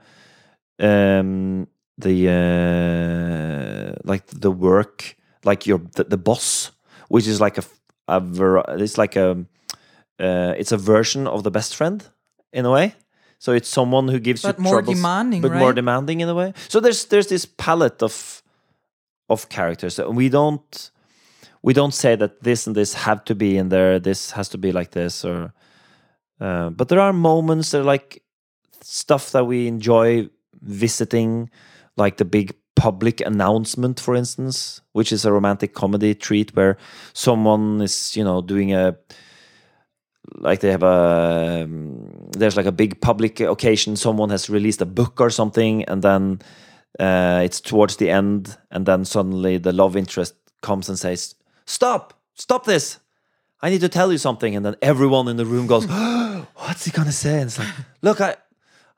uh, 0.79 0.85
um, 0.85 1.67
the 1.97 2.29
uh, 2.29 4.01
like 4.03 4.25
the 4.27 4.51
work, 4.51 5.15
like 5.43 5.67
your 5.67 5.81
the, 5.95 6.05
the 6.05 6.17
boss, 6.17 6.71
which 7.09 7.27
is 7.27 7.39
like 7.39 7.57
a 7.57 7.63
a 8.07 8.19
ver- 8.19 8.63
it's 8.79 8.97
like 8.97 9.15
a 9.15 9.45
uh, 10.19 10.53
it's 10.57 10.71
a 10.71 10.77
version 10.77 11.27
of 11.27 11.43
the 11.43 11.51
best 11.51 11.75
friend 11.75 12.09
in 12.53 12.65
a 12.65 12.71
way. 12.71 12.95
So 13.37 13.51
it's 13.51 13.67
someone 13.69 14.07
who 14.07 14.19
gives 14.19 14.41
But 14.41 14.57
you 14.57 14.63
more 14.63 14.73
troubles, 14.75 14.97
demanding, 14.97 15.41
but 15.41 15.51
more 15.51 15.73
demanding 15.73 16.21
in 16.21 16.29
a 16.29 16.33
way. 16.33 16.53
So 16.69 16.79
there's 16.79 17.05
there's 17.05 17.27
this 17.27 17.45
palette 17.45 18.01
of 18.01 18.41
of 19.29 19.49
characters. 19.49 19.99
And 19.99 20.15
We 20.15 20.29
don't 20.29 20.91
we 21.61 21.73
don't 21.73 21.93
say 21.93 22.15
that 22.15 22.43
this 22.43 22.67
and 22.67 22.75
this 22.75 22.93
have 22.93 23.23
to 23.25 23.35
be 23.35 23.57
in 23.57 23.69
there. 23.69 23.99
This 23.99 24.31
has 24.31 24.49
to 24.49 24.57
be 24.57 24.71
like 24.71 24.91
this, 24.91 25.25
or 25.25 25.53
uh, 26.39 26.69
but 26.69 26.89
there 26.89 26.99
are 26.99 27.13
moments 27.13 27.71
that 27.71 27.81
are 27.81 27.83
like 27.83 28.23
stuff 28.81 29.31
that 29.31 29.45
we 29.45 29.67
enjoy 29.67 30.29
visiting, 30.61 31.49
like 31.97 32.17
the 32.17 32.25
big 32.25 32.55
public 32.75 33.21
announcement, 33.21 33.99
for 33.99 34.15
instance, 34.15 34.81
which 34.91 35.11
is 35.11 35.25
a 35.25 35.31
romantic 35.31 35.73
comedy 35.73 36.13
treat 36.13 36.55
where 36.55 36.77
someone 37.13 37.81
is 37.81 38.15
you 38.15 38.23
know 38.23 38.41
doing 38.41 38.73
a 38.73 38.97
like 40.35 40.59
they 40.59 40.71
have 40.71 40.83
a 40.83 41.63
um, 41.63 42.29
there's 42.31 42.57
like 42.57 42.65
a 42.65 42.71
big 42.71 42.99
public 43.01 43.39
occasion 43.39 43.95
someone 43.95 44.29
has 44.29 44.49
released 44.49 44.81
a 44.81 44.85
book 44.85 45.21
or 45.21 45.29
something 45.29 45.83
and 45.85 46.01
then 46.01 46.39
uh, 46.99 47.41
it's 47.43 47.61
towards 47.61 47.97
the 47.97 48.09
end 48.09 48.57
and 48.71 48.85
then 48.85 49.05
suddenly 49.05 49.57
the 49.57 49.71
love 49.71 49.95
interest 49.95 50.33
comes 50.61 50.89
and 50.89 50.97
says 50.97 51.35
stop! 51.65 52.13
Stop 52.37 52.65
this 52.65 52.99
i 53.65 53.69
need 53.69 53.81
to 53.81 53.89
tell 53.89 54.11
you 54.11 54.19
something. 54.19 54.55
And 54.55 54.63
then 54.65 54.75
everyone 54.81 55.27
in 55.27 55.37
the 55.37 55.45
room 55.53 55.65
goes 55.67 55.85
what's 56.63 56.85
he 56.85 56.91
gonna 56.91 57.11
say? 57.11 57.35
And 57.41 57.47
it's 57.49 57.59
like 57.59 57.73
look 58.01 58.21
i 58.21 58.35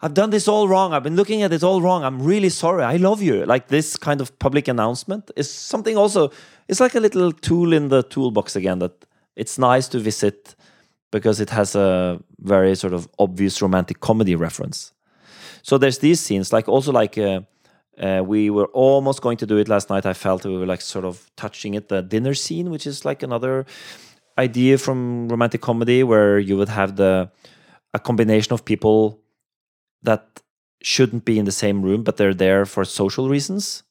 i've 0.02 0.14
done 0.14 0.30
this 0.30 0.48
all 0.48 0.68
wrong. 0.68 0.94
I've 0.94 1.04
been 1.10 1.16
looking 1.16 1.42
at 1.46 1.52
it 1.54 1.64
all 1.64 1.82
wrong. 1.82 2.04
I'm 2.04 2.22
really 2.22 2.50
sorry. 2.50 2.84
I 2.84 2.98
love 2.98 3.22
you. 3.22 3.46
Like 3.46 3.68
this 3.68 3.98
kind 4.08 4.20
of 4.22 4.38
public 4.40 4.68
announcement 4.68 5.32
is 5.36 5.50
something 5.50 5.96
also 5.98 6.32
it's 6.68 6.82
like 6.86 6.96
a 6.96 7.00
little 7.00 7.32
tool 7.32 7.74
in 7.74 7.88
the 7.88 8.04
toolbox 8.04 8.56
again 8.56 8.80
that 8.80 9.06
it's 9.36 9.58
nice 9.58 9.88
to 9.90 10.00
visit 10.00 10.56
because 11.12 11.40
it 11.40 11.50
has 11.50 11.76
a 11.76 12.20
very 12.40 12.76
sort 12.76 12.94
of 12.94 13.08
obvious 13.18 13.62
romantic 13.62 14.02
comedy 14.02 14.36
reference. 14.36 14.92
So 15.62 15.78
there's 15.78 16.00
these 16.00 16.20
scenes, 16.20 16.52
like 16.52 16.68
also 16.68 16.92
like 16.92 17.18
uh, 17.18 17.42
uh, 17.98 18.22
we 18.26 18.50
were 18.50 18.68
almost 18.74 19.22
going 19.22 19.38
to 19.38 19.46
do 19.46 19.58
it 19.58 19.68
last 19.68 19.90
night. 19.90 20.06
I 20.06 20.14
felt 20.14 20.46
we 20.46 20.58
were 20.58 20.66
like 20.66 20.82
sort 20.82 21.06
of 21.06 21.30
touching 21.36 21.74
it, 21.74 21.88
the 21.88 22.02
dinner 22.02 22.34
scene, 22.34 22.70
which 22.70 22.86
is 22.86 23.06
like 23.06 23.24
another 23.24 23.66
idea 24.38 24.78
from 24.78 25.28
romantic 25.30 25.62
comedy 25.62 26.04
where 26.04 26.40
you 26.40 26.58
would 26.58 26.70
have 26.70 26.96
the 26.96 27.32
a 27.94 28.00
combination 28.00 28.54
of 28.54 28.66
people 28.66 29.22
that 30.04 30.42
shouldn't 30.82 31.26
be 31.26 31.40
in 31.40 31.46
the 31.46 31.52
same 31.52 31.82
room, 31.82 32.04
but 32.04 32.18
they're 32.18 32.34
there 32.34 32.66
for 32.66 32.86
social 32.86 33.30
reasons. 33.30 33.84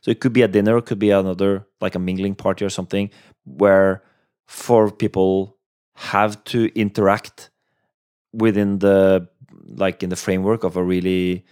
So 0.00 0.10
it 0.10 0.20
could 0.20 0.32
be 0.32 0.42
a 0.42 0.48
dinner, 0.48 0.78
it 0.78 0.86
could 0.86 0.98
be 0.98 1.10
another 1.10 1.66
like 1.80 1.94
a 1.94 1.98
mingling 1.98 2.34
party 2.34 2.64
or 2.64 2.70
something 2.70 3.10
where 3.44 4.02
four 4.46 4.90
people 4.90 5.56
have 5.94 6.42
to 6.44 6.70
interact 6.74 7.50
within 8.32 8.78
the 8.78 9.28
like 9.66 10.02
in 10.02 10.10
the 10.10 10.16
framework 10.16 10.64
of 10.64 10.76
a 10.76 10.82
really 10.82 11.44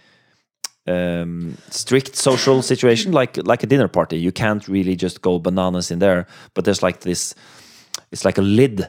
um, 0.87 1.57
strict 1.69 2.15
social 2.15 2.61
situation 2.61 3.11
like 3.11 3.37
like 3.45 3.61
a 3.61 3.67
dinner 3.67 3.89
party 3.89 4.17
you 4.17 4.31
can't 4.31 4.67
really 4.67 4.95
just 4.95 5.21
go 5.21 5.37
bananas 5.37 5.91
in 5.91 5.99
there 5.99 6.25
but 6.53 6.63
there's 6.63 6.81
like 6.81 7.01
this 7.01 7.35
it's 8.11 8.25
like 8.25 8.37
a 8.37 8.43
lid 8.43 8.87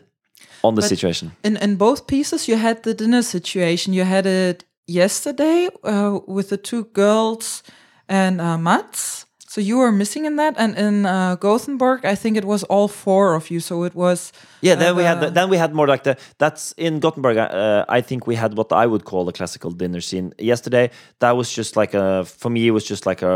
on 0.62 0.74
the 0.74 0.80
But- 0.82 0.88
situation 0.88 1.30
In 1.42 1.56
in 1.56 1.76
both 1.76 2.06
pieces, 2.06 2.46
you 2.48 2.56
had 2.58 2.82
the 2.82 2.94
dinner 2.94 3.22
situation. 3.22 3.94
You 3.94 4.04
had 4.04 4.26
it 4.26 4.64
yesterday 4.86 5.68
uh, 5.84 6.18
with 6.26 6.48
the 6.48 6.56
two 6.56 6.84
girls 6.92 7.62
and 8.08 8.40
uh, 8.40 8.58
Mats. 8.58 9.24
So 9.50 9.60
you 9.62 9.78
were 9.78 9.92
missing 9.92 10.26
in 10.26 10.36
that, 10.36 10.54
and 10.58 10.76
in 10.76 11.06
uh, 11.06 11.36
Gothenburg, 11.40 12.04
I 12.04 12.14
think 12.16 12.36
it 12.36 12.44
was 12.44 12.64
all 12.64 12.88
four 12.88 13.34
of 13.34 13.50
you. 13.50 13.60
So 13.60 13.84
it 13.84 13.94
was 13.94 14.32
yeah 14.60 14.76
then 14.78 14.96
we 14.96 15.02
had 15.04 15.16
uh, 15.18 15.20
the, 15.26 15.30
then 15.30 15.48
we 15.50 15.56
had 15.58 15.72
more 15.74 15.86
like 15.92 16.02
the 16.02 16.16
that's 16.38 16.74
in 16.76 17.00
gothenburg 17.00 17.36
uh, 17.36 17.84
i 17.98 18.00
think 18.02 18.26
we 18.26 18.36
had 18.36 18.52
what 18.56 18.72
i 18.72 18.86
would 18.86 19.04
call 19.04 19.28
a 19.28 19.32
classical 19.32 19.70
dinner 19.70 20.00
scene 20.00 20.32
yesterday 20.38 20.90
that 21.20 21.36
was 21.36 21.56
just 21.56 21.76
like 21.76 21.94
a 21.94 22.24
for 22.24 22.50
me 22.50 22.60
it 22.66 22.72
was 22.72 22.84
just 22.90 23.06
like 23.06 23.22
a 23.22 23.32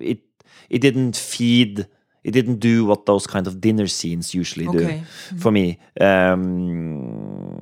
it 0.00 0.18
it 0.68 0.80
didn't 0.82 1.16
feed 1.16 1.86
it 2.26 2.34
didn't 2.34 2.58
do 2.60 2.86
what 2.88 3.04
those 3.06 3.26
kind 3.32 3.46
of 3.46 3.52
dinner 3.60 3.86
scenes 3.88 4.34
usually 4.34 4.66
do 4.78 4.84
Okay. 4.84 5.02
for 5.42 5.52
me 5.52 5.66
um 6.00 7.56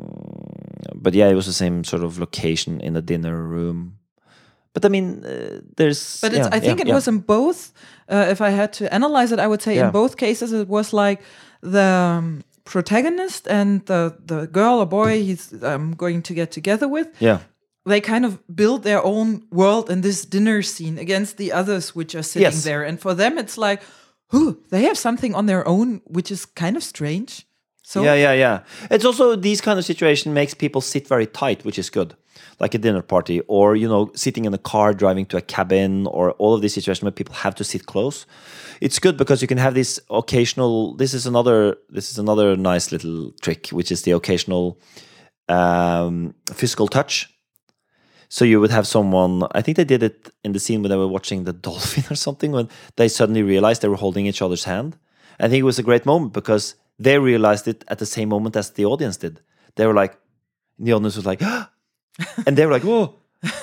but 0.95 1.15
yeah 1.15 1.29
it 1.31 1.35
was 1.35 1.47
the 1.47 1.53
same 1.53 1.85
sort 1.85 2.05
of 2.05 2.19
location 2.19 2.81
in 2.81 2.95
the 2.95 3.03
dinner 3.03 3.37
room 3.43 3.99
but 4.73 4.85
i 4.85 4.89
mean 4.89 5.25
uh, 5.25 5.61
there's 5.77 6.21
But 6.21 6.33
it's, 6.33 6.49
yeah, 6.49 6.57
I 6.57 6.61
think 6.61 6.79
yeah, 6.79 6.85
it 6.85 6.89
yeah. 6.89 6.95
was 6.95 7.09
in 7.09 7.19
both. 7.27 7.73
Uh, 8.09 8.27
if 8.35 8.41
I 8.41 8.51
had 8.51 8.73
to 8.79 8.85
analyze 8.93 9.33
it, 9.35 9.39
I 9.39 9.47
would 9.47 9.63
say 9.63 9.79
in 9.79 9.91
both 9.91 10.17
cases 10.17 10.53
it 10.53 10.69
was 10.69 10.93
like 10.93 11.21
the 11.63 11.89
um, 12.19 12.43
protagonist 12.65 13.47
and 13.49 13.81
the 13.87 14.13
the 14.27 14.47
girl 14.47 14.79
or 14.81 14.87
boy 14.87 15.23
he's 15.29 15.53
um, 15.63 15.95
going 15.97 16.23
to 16.23 16.35
get 16.35 16.51
together 16.51 16.89
with. 16.89 17.07
yeah 17.21 17.39
They 17.87 18.01
kind 18.01 18.25
of 18.25 18.33
build 18.47 18.83
their 18.83 19.03
own 19.05 19.43
world 19.51 19.91
in 19.91 20.01
this 20.03 20.27
dinner 20.27 20.63
scene 20.63 21.01
against 21.01 21.37
the 21.37 21.53
others 21.61 21.95
which 21.97 22.15
are 22.15 22.23
sitting 22.25 22.53
Yes. 22.53 22.65
there, 22.65 22.83
and 22.89 22.99
for 23.01 23.15
them 23.15 23.39
it's 23.39 23.57
like, 23.69 23.83
who 24.29 24.63
they 24.71 24.83
have 24.83 24.99
something 24.99 25.35
on 25.35 25.47
their 25.47 25.67
own, 25.67 26.01
which 26.07 26.31
is 26.31 26.47
kind 26.47 26.77
of 26.77 26.83
strange. 26.83 27.47
So 27.83 28.03
yeah, 28.03 28.15
yeah, 28.15 28.33
yeah. 28.33 28.61
It's 28.91 29.05
also 29.05 29.37
these 29.37 29.61
kind 29.61 29.79
of 29.79 29.85
situation 29.85 30.33
makes 30.33 30.55
people 30.55 30.81
sit 30.81 31.07
very 31.07 31.27
tight, 31.27 31.65
which 31.65 31.79
is 31.79 31.91
good, 31.91 32.17
like 32.59 32.75
a 32.75 32.79
dinner 32.79 33.03
party, 33.03 33.41
or 33.47 33.77
you 33.77 33.87
know, 33.87 34.11
sitting 34.15 34.47
in 34.47 34.55
a 34.55 34.59
car 34.59 34.95
driving 34.95 35.27
to 35.27 35.37
a 35.37 35.43
cabin, 35.43 36.07
or 36.07 36.33
all 36.33 36.55
of 36.55 36.63
these 36.63 36.73
situations 36.73 37.05
where 37.05 37.13
people 37.13 37.35
have 37.35 37.55
to 37.57 37.65
sit 37.65 37.85
close. 37.85 38.25
It's 38.81 38.99
good 38.99 39.19
because 39.19 39.43
you 39.43 39.49
can 39.49 39.59
have 39.59 39.75
this 39.75 40.01
occasional. 40.11 40.95
This 40.97 41.13
is 41.13 41.27
another. 41.27 41.77
This 41.91 42.11
is 42.11 42.19
another 42.19 42.57
nice 42.57 42.91
little 42.91 43.33
trick, 43.43 43.69
which 43.69 43.93
is 43.93 44.03
the 44.03 44.13
occasional 44.13 44.81
um, 45.49 46.35
physical 46.55 46.89
touch. 46.89 47.34
So 48.29 48.45
you 48.45 48.61
would 48.61 48.71
have 48.71 48.87
someone. 48.87 49.43
I 49.53 49.63
think 49.63 49.77
they 49.77 49.85
did 49.85 50.03
it 50.03 50.31
in 50.43 50.53
the 50.53 50.61
scene 50.61 50.83
when 50.83 50.91
they 50.91 50.97
were 50.97 51.09
watching 51.09 51.45
the 51.45 51.53
dolphin 51.69 52.05
or 52.11 52.17
something. 52.17 52.53
When 52.53 52.69
they 52.97 53.09
suddenly 53.09 53.43
realized 53.43 53.83
they 53.83 53.89
were 53.89 53.97
holding 53.97 54.27
each 54.27 54.43
other's 54.43 54.65
hand. 54.65 54.97
I 55.41 55.49
think 55.49 55.61
it 55.61 55.65
was 55.65 55.79
a 55.79 55.83
great 55.83 56.07
moment 56.07 56.33
because 56.33 56.77
they 56.99 57.19
realized 57.19 57.67
it 57.67 57.85
at 57.89 57.99
the 57.99 58.07
same 58.07 58.29
moment 58.29 58.57
as 58.57 58.71
the 58.71 58.85
audience 58.85 59.17
did. 59.17 59.41
They 59.75 59.87
were 59.87 59.95
like, 59.95 60.17
the 60.79 60.93
audience 60.93 61.17
was 61.17 61.27
like, 61.27 61.43
and 62.47 62.57
they 62.57 62.67
were 62.67 62.73
like, 62.73 62.85
"Whoa!" 62.85 63.17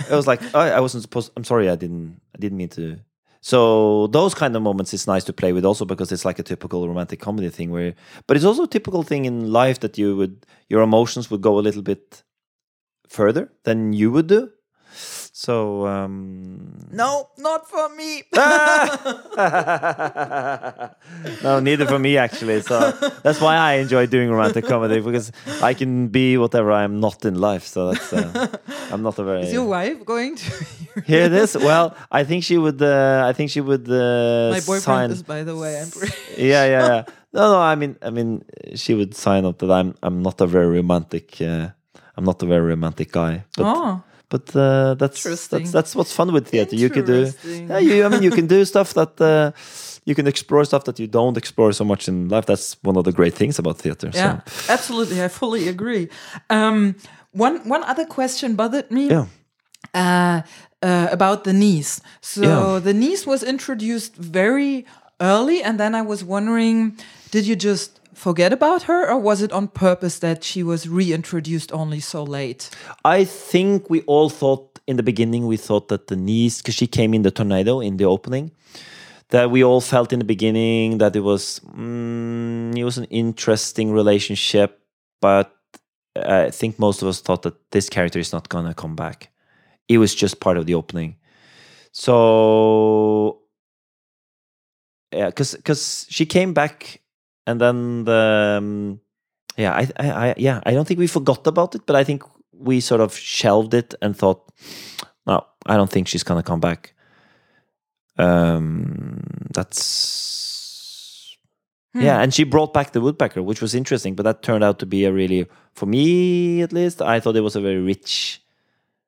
I 0.10 0.16
was 0.16 0.28
like, 0.28 0.42
I, 0.54 0.72
I 0.72 0.80
wasn't 0.80 1.04
supposed. 1.04 1.32
I'm 1.36 1.44
sorry, 1.44 1.70
I 1.70 1.76
didn't. 1.76 2.20
I 2.36 2.40
didn't 2.40 2.58
mean 2.58 2.70
to. 2.70 3.00
So 3.42 4.08
those 4.08 4.36
kind 4.36 4.56
of 4.56 4.62
moments 4.62 4.94
it's 4.94 5.08
nice 5.08 5.24
to 5.24 5.34
play 5.34 5.52
with 5.52 5.66
also 5.66 5.84
because 5.84 6.12
it's 6.12 6.26
like 6.26 6.38
a 6.38 6.44
typical 6.44 6.88
romantic 6.88 7.20
comedy 7.20 7.50
thing 7.50 7.72
where, 7.72 7.96
but 8.28 8.38
it's 8.38 8.46
also 8.46 8.64
a 8.64 8.68
typical 8.68 9.02
thing 9.02 9.26
in 9.26 9.52
life 9.52 9.80
that 9.80 9.98
you 9.98 10.16
would 10.16 10.46
your 10.70 10.84
emotions 10.84 11.32
would 11.32 11.42
go 11.42 11.58
a 11.58 11.62
little 11.62 11.82
bit 11.82 12.22
further 13.12 13.52
than 13.64 13.94
you 13.94 14.10
would 14.12 14.28
do. 14.28 14.50
So 15.34 15.88
um, 15.88 16.88
no, 16.92 17.30
not 17.38 17.68
for 17.70 17.90
me. 17.96 18.24
no, 21.44 21.60
neither 21.60 21.86
for 21.88 21.98
me 21.98 22.18
actually. 22.18 22.62
So 22.62 22.92
that's 23.24 23.42
why 23.42 23.56
I 23.56 23.74
enjoy 23.84 24.06
doing 24.06 24.30
romantic 24.30 24.66
comedy 24.66 25.00
because 25.00 25.32
I 25.62 25.74
can 25.74 26.10
be 26.10 26.38
whatever 26.38 26.72
I'm 26.72 27.00
not 27.00 27.26
in 27.26 27.36
life. 27.36 27.66
So 27.66 27.92
that's 27.92 28.14
uh, 28.14 28.48
I'm 28.92 29.02
not 29.02 29.18
a 29.20 29.24
very 29.24 29.42
Is 29.44 29.54
your 29.54 29.66
wife 29.66 30.06
going 30.06 30.36
to? 30.36 30.66
hear 31.06 31.28
this. 31.30 31.56
Well, 31.56 31.96
I 32.12 32.24
think 32.24 32.44
she 32.44 32.58
would. 32.58 32.82
Uh, 32.82 33.24
I 33.26 33.34
think 33.34 33.50
she 33.50 33.62
would. 33.62 33.90
Uh, 33.90 34.52
My 34.52 34.60
boyfriend 34.60 34.84
sign. 34.84 35.12
is, 35.12 35.24
by 35.24 35.44
the 35.44 35.56
way. 35.56 35.82
I'm 35.82 35.90
pretty. 35.90 36.14
yeah, 36.38 36.66
yeah, 36.66 36.88
yeah. 36.88 37.04
No, 37.34 37.54
no. 37.54 37.60
I 37.60 37.76
mean, 37.76 37.98
I 38.02 38.10
mean, 38.12 38.44
she 38.76 38.94
would 38.94 39.16
sign 39.16 39.46
up 39.46 39.58
that 39.60 39.72
I'm 39.72 39.96
I'm 40.04 40.22
not 40.22 40.40
a 40.42 40.46
very 40.46 40.68
romantic. 40.68 41.42
Uh, 41.42 41.70
I'm 42.18 42.26
not 42.26 42.42
a 42.44 42.46
very 42.46 42.62
romantic 42.70 43.12
guy. 43.12 43.44
But 43.58 43.66
oh, 43.66 44.04
but 44.30 44.56
uh, 44.56 44.94
that's 44.96 45.24
that's 45.24 45.72
that's 45.72 45.96
what's 45.96 46.14
fun 46.14 46.32
with 46.34 46.48
theater. 46.48 46.76
You 46.76 46.90
can 46.90 47.06
do. 47.06 47.32
Yeah, 47.44 47.80
you, 47.80 48.06
I 48.06 48.10
mean, 48.10 48.24
you 48.24 48.32
can 48.32 48.48
do 48.48 48.66
stuff 48.66 48.94
that. 48.94 49.20
Uh, 49.22 49.52
you 50.04 50.16
can 50.16 50.26
explore 50.26 50.66
stuff 50.66 50.84
that 50.86 50.98
you 51.00 51.06
don't 51.08 51.38
explore 51.38 51.72
so 51.74 51.86
much 51.86 52.08
in 52.08 52.28
life. 52.28 52.48
That's 52.48 52.76
one 52.82 52.98
of 52.98 53.04
the 53.04 53.12
great 53.12 53.36
things 53.36 53.60
about 53.60 53.78
theater. 53.78 54.10
yeah, 54.14 54.40
So. 54.48 54.74
absolutely. 54.74 55.22
I 55.24 55.28
fully 55.28 55.68
agree. 55.68 56.08
Um, 56.50 56.96
one 57.34 57.60
one 57.70 57.84
other 57.84 58.06
question 58.06 58.56
bothered 58.56 58.90
me. 58.90 59.10
Yeah. 59.10 59.26
uh, 59.94 60.42
uh, 60.82 61.08
about 61.12 61.44
the 61.44 61.54
niece. 61.54 62.02
So 62.22 62.42
Yeah. 62.42 62.80
the 62.80 62.94
niece 62.94 63.28
was 63.28 63.44
introduced 63.44 64.16
very 64.16 64.86
early, 65.20 65.62
and 65.64 65.78
then 65.80 65.94
I 65.94 66.02
was 66.02 66.24
wondering, 66.24 66.98
did 67.30 67.46
you 67.46 67.56
just 67.56 68.00
forget 68.22 68.54
about 68.54 68.84
her, 68.84 69.10
or 69.10 69.18
was 69.18 69.42
it 69.42 69.52
on 69.52 69.68
purpose 69.68 70.20
that 70.20 70.44
she 70.44 70.62
was 70.62 70.88
reintroduced 70.88 71.72
only 71.74 72.00
so 72.00 72.24
late? 72.24 72.70
I 73.04 73.26
think 73.26 73.90
we 73.90 74.02
all 74.02 74.30
thought 74.30 74.80
in 74.86 74.98
the 74.98 75.04
beginning 75.04 75.48
we 75.48 75.58
thought 75.58 75.88
that 75.88 76.08
the 76.08 76.16
niece 76.16 76.62
because 76.62 76.76
she 76.76 76.88
came 76.88 77.14
in 77.14 77.24
the 77.24 77.32
tornado 77.32 77.80
in 77.80 77.98
the 77.98 78.06
opening 78.06 78.52
that 79.30 79.50
we 79.50 79.64
all 79.64 79.82
felt 79.82 80.12
in 80.12 80.20
the 80.20 80.26
beginning 80.26 80.98
that 80.98 81.16
it 81.16 81.22
was 81.22 81.62
mm, 81.76 82.78
it 82.78 82.84
was 82.84 82.98
an 82.98 83.06
interesting 83.06 83.92
relationship 83.92 84.82
but 85.22 85.56
I 86.16 86.50
think 86.52 86.78
most 86.78 87.02
of 87.02 87.08
us 87.08 87.22
thought 87.22 87.44
that 87.44 87.72
this 87.72 87.90
character 87.90 88.20
is 88.20 88.34
not 88.34 88.50
gonna 88.50 88.74
come 88.74 88.96
back. 88.96 89.32
It 89.88 89.98
was 89.98 90.14
just 90.14 90.40
part 90.40 90.58
of 90.58 90.66
the 90.66 90.76
opening. 90.76 91.16
So 91.94 93.42
yeah, 95.14 95.28
because 95.28 95.56
because 95.56 96.06
she 96.10 96.26
came 96.26 96.54
back 96.54 97.02
and 97.48 97.60
then 97.62 98.04
the 98.06 98.56
um, 98.60 99.00
yeah 99.58 99.74
I, 99.74 99.88
I 99.98 100.10
I 100.30 100.34
yeah 100.38 100.60
I 100.66 100.72
don't 100.74 100.88
think 100.88 101.00
we 101.00 101.08
forgot 101.08 101.46
about 101.48 101.76
it, 101.76 101.82
but 101.86 101.96
I 101.96 102.04
think 102.04 102.24
we 102.54 102.80
sort 102.80 103.02
of 103.02 103.16
shelved 103.16 103.74
it 103.74 103.96
and 104.02 104.16
thought, 104.16 104.52
no, 105.26 105.46
I 105.66 105.76
don't 105.78 105.90
think 105.90 106.08
she's 106.08 106.24
gonna 106.24 106.44
come 106.44 106.60
back. 106.60 106.94
Um, 108.18 109.22
that's 109.54 111.38
yeah, 111.94 112.22
and 112.22 112.34
she 112.34 112.46
brought 112.46 112.74
back 112.74 112.92
the 112.94 113.02
woodpecker, 113.02 113.42
which 113.44 113.62
was 113.62 113.76
interesting, 113.76 114.16
but 114.16 114.24
that 114.24 114.42
turned 114.44 114.64
out 114.64 114.80
to 114.80 114.86
be 114.86 115.04
a 115.06 115.12
really, 115.12 115.46
for 115.74 115.86
me 115.86 116.62
at 116.62 116.72
least, 116.72 117.02
I 117.02 117.20
thought 117.20 117.36
it 117.36 117.42
was 117.42 117.56
a 117.58 117.62
very 117.62 117.82
rich 117.82 118.42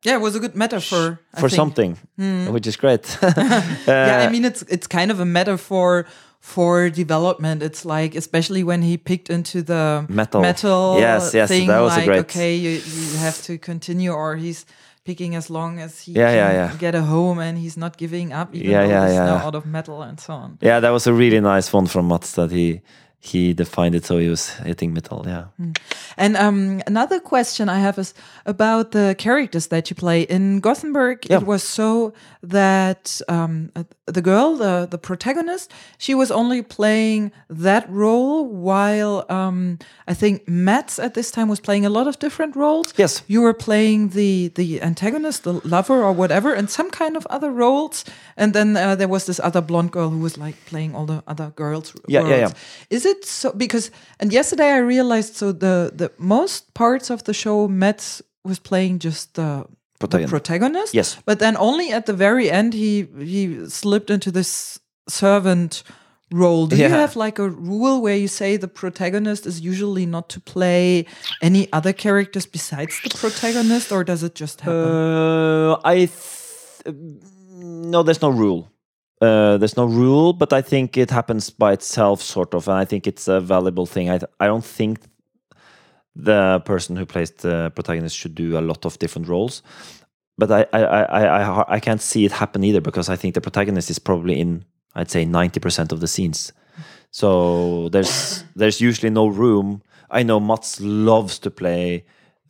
Yeah, 0.03 0.15
it 0.15 0.21
was 0.21 0.35
a 0.35 0.39
good 0.39 0.53
metaphor 0.55 1.19
I 1.33 1.39
for 1.39 1.47
something, 1.49 1.97
which 2.51 2.67
is 2.67 2.75
great. 2.75 3.17
yeah, 3.23 4.19
I 4.23 4.25
Uh, 4.25 4.29
mean 4.31 4.43
it's 4.45 4.63
it's 4.63 4.87
kind 4.87 5.11
of 5.11 5.19
a 5.21 5.25
metaphor 5.25 6.05
for 6.43 6.89
development. 6.89 7.63
It's 7.63 7.85
like 7.85 8.15
especially 8.19 8.63
when 8.65 8.81
he 8.81 8.97
picked 8.97 9.29
into 9.29 9.63
the 9.63 10.05
Metal. 10.09 10.41
metal 10.41 10.97
Yes, 10.99 11.33
yes, 11.33 11.47
thing, 11.47 11.67
that 11.67 11.79
was 11.79 11.93
a 11.93 11.99
like 11.99 12.05
great- 12.05 12.19
okay, 12.27 12.53
you, 12.55 12.71
you 12.83 13.17
have 13.23 13.41
to 13.47 13.57
continue, 13.57 14.11
or 14.11 14.35
he's 14.35 14.65
picking 15.05 15.35
as 15.35 15.49
long 15.49 15.79
as 15.79 16.01
he 16.01 16.11
Yeah, 16.11 16.27
can 16.27 16.35
yeah, 16.35 16.51
yeah. 16.71 16.77
get 16.77 16.95
a 16.95 17.01
home, 17.01 17.39
and 17.39 17.57
he's 17.57 17.77
not 17.77 17.95
giving 17.97 18.33
up, 18.33 18.53
even 18.53 18.69
Yeah, 18.71 18.83
though 18.83 18.89
yeah, 18.89 19.05
it's 19.05 19.13
yeah, 19.15 19.25
now 19.25 19.35
yeah. 19.39 19.45
out 19.47 19.55
of 19.55 19.65
metal 19.65 20.01
and 20.01 20.19
so 20.19 20.33
on. 20.33 20.57
yeah, 20.61 20.81
that 20.81 20.91
was 20.91 21.07
a 21.07 21.13
really 21.13 21.39
nice 21.39 21.71
one 21.73 21.87
from 21.87 22.07
Mats 22.09 22.33
that 22.33 22.51
he 22.51 22.81
he 23.23 23.53
defined 23.53 23.95
it 23.95 24.03
so 24.05 24.17
he 24.17 24.27
was 24.27 24.49
hitting 24.65 24.93
metal. 24.93 25.23
Yeah. 25.25 25.45
And 26.17 26.35
um, 26.35 26.81
another 26.85 27.21
question 27.21 27.69
I 27.69 27.79
have 27.79 27.97
is 27.97 28.13
about 28.45 28.91
the 28.91 29.15
characters 29.17 29.67
that 29.67 29.89
you 29.89 29.95
play 29.95 30.23
in 30.23 30.59
Gothenburg. 30.59 31.25
Yeah. 31.29 31.37
It 31.37 31.47
was 31.47 31.63
so 31.63 32.13
that 32.41 33.21
um, 33.29 33.71
the 34.05 34.21
girl, 34.21 34.57
the 34.57 34.87
the 34.91 34.97
protagonist, 34.97 35.71
she 35.97 36.13
was 36.13 36.31
only 36.31 36.61
playing 36.61 37.31
that 37.49 37.89
role, 37.89 38.45
while 38.45 39.25
um, 39.29 39.79
I 40.05 40.13
think 40.13 40.45
Mats 40.47 40.99
at 40.99 41.13
this 41.13 41.31
time 41.31 41.47
was 41.47 41.61
playing 41.61 41.85
a 41.85 41.89
lot 41.89 42.07
of 42.07 42.19
different 42.19 42.55
roles. 42.55 42.93
Yes. 42.97 43.23
you 43.27 43.41
were 43.41 43.53
playing 43.53 44.09
the 44.09 44.51
the 44.55 44.81
antagonist, 44.81 45.43
the 45.43 45.53
lover, 45.63 46.03
or 46.03 46.11
whatever, 46.11 46.53
and 46.53 46.69
some 46.69 46.89
kind 46.91 47.15
of 47.15 47.25
other 47.29 47.51
roles. 47.51 48.03
And 48.35 48.53
then 48.53 48.75
uh, 48.75 48.95
there 48.95 49.07
was 49.07 49.25
this 49.25 49.39
other 49.39 49.61
blonde 49.61 49.91
girl 49.91 50.09
who 50.09 50.19
was 50.19 50.37
like 50.37 50.55
playing 50.65 50.93
all 50.95 51.05
the 51.05 51.23
other 51.25 51.53
girls. 51.55 51.93
Yeah, 52.07 52.27
yeah, 52.27 52.41
roles. 52.41 52.53
Is 52.89 53.05
it 53.05 53.12
so? 53.21 53.51
Because 53.51 53.91
and 54.19 54.31
yesterday 54.33 54.71
I 54.71 54.77
realized 54.79 55.35
so 55.35 55.51
the 55.51 55.91
the 55.95 56.09
most 56.17 56.73
parts 56.73 57.09
of 57.09 57.23
the 57.23 57.33
show 57.33 57.67
Mats 57.67 58.21
was 58.43 58.59
playing 58.59 58.99
just 58.99 59.33
the 59.33 59.65
the 59.99 60.07
Protagonist. 60.07 60.29
protagonist. 60.31 60.93
Yes. 60.93 61.17
but 61.25 61.39
then 61.39 61.55
only 61.57 61.91
at 61.93 62.05
the 62.05 62.13
very 62.13 62.49
end 62.51 62.73
he 62.73 63.07
he 63.19 63.69
slipped 63.69 64.09
into 64.09 64.31
this 64.31 64.79
servant 65.07 65.83
role. 66.31 66.67
Do 66.67 66.75
you 66.75 66.89
have 66.89 67.15
like 67.15 67.39
a 67.39 67.47
rule 67.49 68.01
where 68.01 68.17
you 68.17 68.27
say 68.27 68.57
the 68.57 68.67
protagonist 68.67 69.45
is 69.45 69.59
usually 69.61 70.05
not 70.05 70.27
to 70.29 70.39
play 70.41 71.05
any 71.41 71.67
other 71.71 71.93
characters 71.93 72.45
besides 72.45 72.99
the 73.03 73.09
protagonist, 73.17 73.91
or 73.91 74.03
does 74.03 74.23
it 74.23 74.35
just 74.35 74.61
happen? 74.61 74.91
Uh, 74.91 75.77
I 75.85 75.95
th- 76.09 76.95
no, 77.55 78.03
there's 78.03 78.21
no 78.21 78.29
rule. 78.29 78.67
Uh, 79.23 79.57
there's 79.57 79.77
no 79.77 79.85
rule, 79.85 80.33
but 80.33 80.51
I 80.51 80.61
think 80.61 80.97
it 80.97 81.09
happens 81.09 81.49
by 81.49 81.71
itself, 81.71 82.21
sort 82.21 82.53
of, 82.53 82.67
and 82.67 82.77
I 82.77 82.83
think 82.83 83.07
it's 83.07 83.29
a 83.29 83.39
valuable 83.39 83.85
thing. 83.85 84.09
I 84.09 84.19
I 84.37 84.47
don't 84.47 84.65
think 84.65 84.99
the 86.13 86.61
person 86.65 86.97
who 86.97 87.05
plays 87.05 87.31
the 87.31 87.71
protagonist 87.73 88.17
should 88.17 88.35
do 88.35 88.57
a 88.57 88.67
lot 88.71 88.85
of 88.85 88.99
different 88.99 89.29
roles, 89.29 89.63
but 90.37 90.51
I 90.51 90.65
I 90.73 90.81
I 90.83 91.23
I, 91.41 91.65
I, 91.75 91.79
can't 91.79 92.01
see 92.01 92.25
it 92.25 92.33
happen 92.33 92.65
either 92.65 92.81
because 92.81 93.07
I 93.07 93.15
think 93.15 93.33
the 93.33 93.39
protagonist 93.39 93.89
is 93.89 93.97
probably 93.97 94.41
in 94.41 94.65
I'd 94.93 95.09
say 95.09 95.23
ninety 95.23 95.61
percent 95.61 95.93
of 95.93 96.01
the 96.01 96.07
scenes, 96.07 96.51
so 97.09 97.87
there's 97.93 98.43
there's 98.57 98.81
usually 98.81 99.09
no 99.11 99.27
room. 99.27 99.83
I 100.11 100.23
know 100.23 100.41
Mats 100.41 100.81
loves 100.81 101.39
to 101.39 101.49
play 101.49 102.03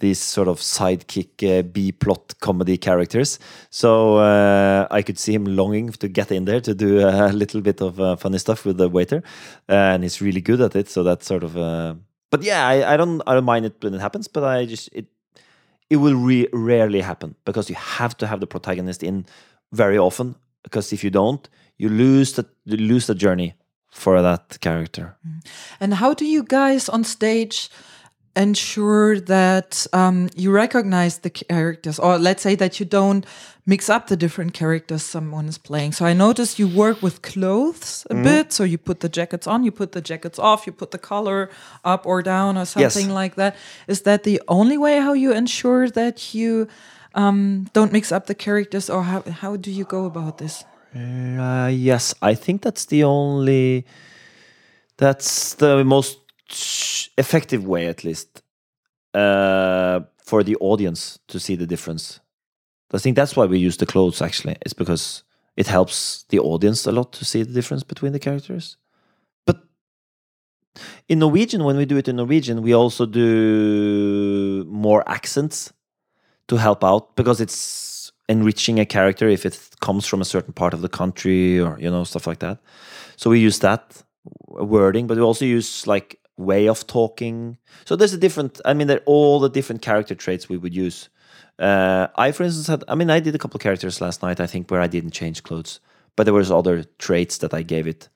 these 0.04 0.20
sort 0.20 0.50
of 0.50 0.60
sidekick 0.60 1.32
uh, 1.44 1.62
B 1.64 1.92
plot 1.94 2.36
comedy 2.42 2.78
characters. 2.78 3.40
So 3.70 4.18
uh, 4.18 4.86
I 4.92 5.02
could 5.02 5.18
see 5.18 5.34
him 5.34 5.46
longing 5.46 5.92
to 5.94 6.08
get 6.10 6.32
in 6.32 6.46
there 6.46 6.60
to 6.62 6.74
do 6.76 7.00
a 7.00 7.32
little 7.32 7.62
bit 7.62 7.82
of 7.82 8.00
uh, 8.00 8.18
funny 8.18 8.38
stuff 8.38 8.66
with 8.66 8.78
the 8.78 8.90
waiter, 8.90 9.24
and 9.68 10.04
he's 10.04 10.22
really 10.22 10.42
good 10.42 10.62
at 10.62 10.76
it. 10.76 10.90
So 10.90 11.04
that's 11.04 11.26
sort 11.26 11.44
of. 11.44 11.56
Uh, 11.56 11.96
but 12.30 12.44
yeah, 12.44 12.68
I, 12.68 12.94
I 12.94 12.98
don't 12.98 13.22
I 13.26 13.34
don't 13.34 13.46
mind 13.46 13.66
it 13.66 13.76
when 13.82 13.94
it 13.94 14.02
happens, 14.02 14.28
but 14.28 14.44
I 14.44 14.66
just 14.66 14.90
it 14.92 15.06
it 15.90 15.98
will 15.98 16.16
re- 16.16 16.50
rarely 16.52 17.02
happen 17.02 17.36
because 17.46 17.70
you 17.70 17.76
have 17.76 18.18
to 18.18 18.28
have 18.28 18.40
the 18.40 18.48
protagonist 18.48 19.04
in 19.04 19.26
very 19.72 19.98
often 19.98 20.36
because 20.64 20.92
if 20.92 21.04
you 21.04 21.12
don't, 21.12 21.50
you 21.78 21.90
lose 21.90 22.34
the 22.34 22.46
you 22.66 22.78
lose 22.78 23.06
the 23.08 23.16
journey 23.16 23.54
for 23.90 24.22
that 24.22 24.60
character. 24.60 25.16
And 25.80 25.94
how 25.94 26.14
do 26.14 26.26
you 26.26 26.44
guys 26.44 26.90
on 26.90 27.04
stage 27.04 27.70
ensure 28.36 29.20
that 29.20 29.86
um, 29.94 30.30
you 30.36 30.52
recognize 30.52 31.20
the 31.20 31.30
characters, 31.30 32.00
or 32.00 32.18
let's 32.18 32.42
say 32.42 32.56
that 32.56 32.80
you 32.80 32.86
don't 32.86 33.26
mix 33.66 33.90
up 33.90 34.08
the 34.08 34.18
different 34.18 34.54
characters 34.54 35.04
someone 35.04 35.48
is 35.48 35.58
playing? 35.58 35.92
So 35.94 36.06
I 36.06 36.14
noticed 36.14 36.60
you 36.60 36.68
work 36.68 37.02
with 37.02 37.22
clothes 37.22 38.06
a 38.10 38.16
bit. 38.16 38.52
So 38.52 38.64
you 38.64 38.78
put 38.78 39.00
the 39.00 39.10
jackets 39.10 39.48
on, 39.48 39.64
you 39.64 39.72
put 39.72 39.92
the 39.92 40.02
jackets 40.02 40.40
off, 40.40 40.66
you 40.66 40.74
put 40.74 40.92
the 40.92 40.98
collar 40.98 41.50
up 41.84 42.06
or 42.06 42.22
down, 42.22 42.58
or 42.58 42.66
something 42.66 43.10
like 43.10 43.36
that. 43.36 43.56
Is 43.88 44.02
that 44.02 44.24
the 44.24 44.42
only 44.48 44.78
way 44.78 45.00
how 45.00 45.14
you 45.14 45.32
ensure 45.32 45.90
that 45.90 46.34
you 46.34 46.68
um, 47.16 47.68
don't 47.74 47.92
mix 47.92 48.12
up 48.12 48.26
the 48.26 48.36
characters, 48.36 48.90
or 48.90 49.04
how 49.04 49.22
how 49.22 49.56
do 49.56 49.72
you 49.72 49.86
go 49.86 50.06
about 50.06 50.40
this? 50.40 50.64
Uh, 50.96 51.70
yes, 51.72 52.14
I 52.22 52.36
think 52.36 52.62
that's 52.62 52.86
the 52.86 53.04
only. 53.04 53.86
That's 54.98 55.56
the 55.56 55.84
most 55.84 56.23
effective 57.18 57.66
way, 57.66 57.88
at 57.88 58.04
least, 58.04 58.42
uh, 59.14 60.02
for 60.18 60.44
the 60.44 60.56
audience 60.58 61.20
to 61.28 61.40
see 61.40 61.56
the 61.56 61.68
difference. 61.68 62.20
I 62.94 63.00
think 63.00 63.16
that's 63.16 63.36
why 63.36 63.46
we 63.46 63.58
use 63.58 63.78
the 63.78 63.88
clothes. 63.88 64.22
Actually, 64.22 64.58
it's 64.62 64.74
because 64.74 65.24
it 65.58 65.68
helps 65.68 66.26
the 66.30 66.40
audience 66.40 66.86
a 66.86 66.92
lot 66.92 67.12
to 67.14 67.26
see 67.26 67.42
the 67.42 67.54
difference 67.54 67.84
between 67.84 68.12
the 68.12 68.20
characters. 68.20 68.78
But 69.46 69.64
in 71.10 71.20
Norwegian, 71.20 71.64
when 71.64 71.76
we 71.76 71.86
do 71.86 71.98
it 71.98 72.08
in 72.08 72.18
Norwegian, 72.18 72.62
we 72.62 72.74
also 72.74 73.08
do 73.08 74.64
more 74.68 75.04
accents 75.10 75.74
to 76.48 76.58
help 76.58 76.84
out 76.84 77.16
because 77.16 77.42
it's 77.42 78.12
enriching 78.30 78.80
a 78.80 78.86
character 78.86 79.28
if 79.28 79.46
it 79.46 79.60
comes 79.82 80.06
from 80.06 80.22
a 80.22 80.26
certain 80.26 80.54
part 80.54 80.74
of 80.74 80.82
the 80.82 80.90
country 80.90 81.60
or 81.60 81.78
you 81.80 81.90
know 81.90 82.04
stuff 82.04 82.26
like 82.26 82.40
that 82.40 82.58
so 83.18 83.30
we 83.30 83.40
use 83.40 83.60
that 83.60 84.02
wording 84.48 85.08
but 85.08 85.18
we 85.18 85.24
also 85.24 85.44
use 85.44 85.86
like 85.88 86.20
way 86.38 86.68
of 86.68 86.86
talking. 86.88 87.58
So 87.86 87.96
there's 87.96 88.14
a 88.14 88.18
different 88.18 88.60
i 88.66 88.74
mean 88.74 88.88
they're 88.88 89.04
all 89.06 89.40
the 89.40 89.50
different 89.50 89.82
character 89.82 90.16
traits 90.16 90.50
we 90.50 90.58
would 90.58 90.76
use. 90.76 91.10
Uh, 91.60 92.08
i 92.16 92.32
for 92.32 92.44
instance 92.44 92.66
had 92.68 92.84
i 92.88 92.96
mean 92.96 93.10
i 93.12 93.20
did 93.20 93.36
a 93.36 93.38
couple 93.38 93.58
of 93.58 93.62
characters 93.62 94.02
last 94.02 94.24
night 94.24 94.40
i 94.40 94.48
think 94.48 94.72
where 94.72 94.82
i 94.82 94.88
didn't 94.88 95.12
change 95.12 95.44
clothes 95.44 95.80
but 96.16 96.24
there 96.24 96.34
was 96.34 96.50
other 96.50 96.84
traits 96.98 97.38
that 97.38 97.54
i 97.54 97.62
gave 97.62 97.86
it 97.86 98.10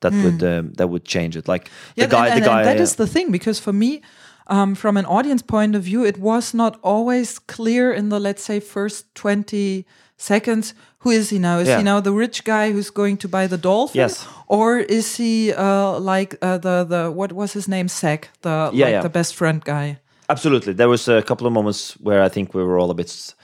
that 0.00 0.12
would 0.12 0.42
um, 0.42 0.72
that 0.78 0.88
would 0.88 1.04
change 1.04 1.36
it. 1.36 1.46
Like 1.46 1.70
Yeah, 1.94 2.06
the 2.06 2.10
guy 2.16 2.26
and, 2.28 2.42
the 2.42 2.50
and- 2.50 2.58
and 2.58 2.64
guy 2.66 2.74
that 2.74 2.80
is 2.80 2.96
the 2.96 3.06
thing 3.06 3.30
because 3.30 3.60
for 3.60 3.72
me, 3.72 4.02
um, 4.48 4.74
from 4.74 4.96
an 4.96 5.06
audience 5.06 5.42
point 5.42 5.76
of 5.76 5.82
view, 5.84 6.04
it 6.04 6.18
was 6.18 6.52
not 6.52 6.76
always 6.82 7.38
clear 7.38 7.92
in 7.92 8.08
the 8.08 8.18
let's 8.18 8.42
say 8.42 8.58
first 8.60 9.14
twenty 9.14 9.86
seconds 10.16 10.74
who 11.02 11.10
is 11.10 11.30
he 11.30 11.38
now? 11.38 11.58
Is 11.60 11.68
Yeah. 11.68 11.78
he 11.78 11.82
now 11.84 12.00
the 12.00 12.12
rich 12.12 12.44
guy 12.44 12.72
who's 12.72 12.90
going 12.90 13.18
to 13.18 13.28
buy 13.28 13.46
the 13.48 13.58
dolphin? 13.58 14.00
Yes. 14.00 14.26
Or 14.46 14.78
is 14.78 15.16
he 15.16 15.52
uh, 15.52 15.98
like 16.14 16.36
uh, 16.42 16.58
the 16.58 16.84
the 16.84 17.10
what 17.10 17.32
was 17.32 17.52
his 17.52 17.66
name? 17.66 17.88
Zack, 17.88 18.28
the 18.42 18.70
Yeah, 18.72 18.86
like 18.86 18.92
yeah. 18.94 19.02
the 19.02 19.08
best 19.10 19.34
friend 19.34 19.62
guy. 19.64 19.98
Absolutely. 20.28 20.74
There 20.74 20.88
was 20.88 21.08
a 21.08 21.22
couple 21.22 21.46
of 21.46 21.52
moments 21.52 21.96
where 22.00 22.22
I 22.26 22.28
think 22.30 22.54
we 22.54 22.62
were 22.64 22.78
all 22.78 22.90
a 22.90 22.94
bit 22.94 23.34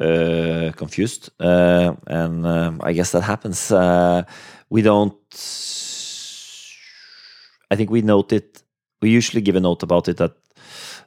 uh, 0.00 0.72
confused, 0.76 1.30
uh, 1.40 1.94
and 2.06 2.46
um, 2.46 2.80
I 2.90 2.92
guess 2.94 3.10
that 3.12 3.22
happens. 3.22 3.70
Uh, 3.70 4.22
we 4.70 4.82
don't. 4.82 5.14
I 7.70 7.76
think 7.76 7.90
we 7.90 8.02
noted. 8.02 8.44
We 9.02 9.10
usually 9.10 9.42
give 9.42 9.56
a 9.56 9.60
note 9.60 9.82
about 9.82 10.08
it 10.08 10.20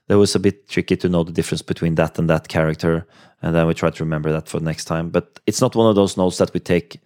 that 0.08 0.18
was 0.18 0.36
a 0.36 0.40
bit 0.40 0.68
tricky 0.70 0.96
to 0.98 1.10
know 1.10 1.24
the 1.24 1.32
difference 1.32 1.62
between 1.62 1.96
that 1.96 2.18
and 2.18 2.30
that 2.30 2.48
character, 2.48 3.06
and 3.42 3.54
then 3.54 3.68
we 3.68 3.74
try 3.74 3.90
to 3.90 4.04
remember 4.04 4.32
that 4.32 4.48
for 4.48 4.60
next 4.60 4.86
time. 4.86 5.10
But 5.10 5.40
it's 5.46 5.62
not 5.62 5.76
one 5.76 5.90
of 5.90 5.96
those 5.96 6.18
notes 6.18 6.38
that 6.38 6.54
we 6.54 6.60
take 6.60 7.00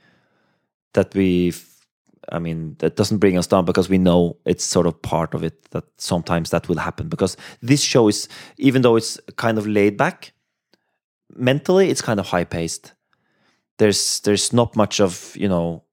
that 0.93 1.13
we. 1.15 1.53
i 2.31 2.39
mean, 2.39 2.75
that 2.79 2.95
doesn't 2.95 3.17
bring 3.17 3.37
us 3.37 3.47
down 3.47 3.65
because 3.65 3.89
we 3.89 3.97
know 3.97 4.37
it's 4.45 4.63
sort 4.63 4.85
of 4.85 5.01
part 5.01 5.33
of 5.33 5.43
it 5.43 5.69
that 5.71 5.83
sometimes 5.97 6.51
that 6.51 6.69
will 6.69 6.77
happen. 6.77 7.09
Because 7.09 7.37
this 7.61 7.81
show 7.81 8.07
is, 8.07 8.27
even 8.57 8.83
though 8.83 8.95
it's 8.95 9.19
kind 9.35 9.57
of 9.57 9.65
laid 9.65 9.97
back, 9.97 10.33
mentally 11.35 11.89
it's 11.89 12.01
kind 12.01 12.19
of 12.19 12.27
high 12.27 12.45
paced. 12.45 12.93
There's 13.77 14.19
there's 14.21 14.53
not 14.53 14.75
much 14.75 15.01
of 15.01 15.35
you 15.35 15.49
know. 15.49 15.83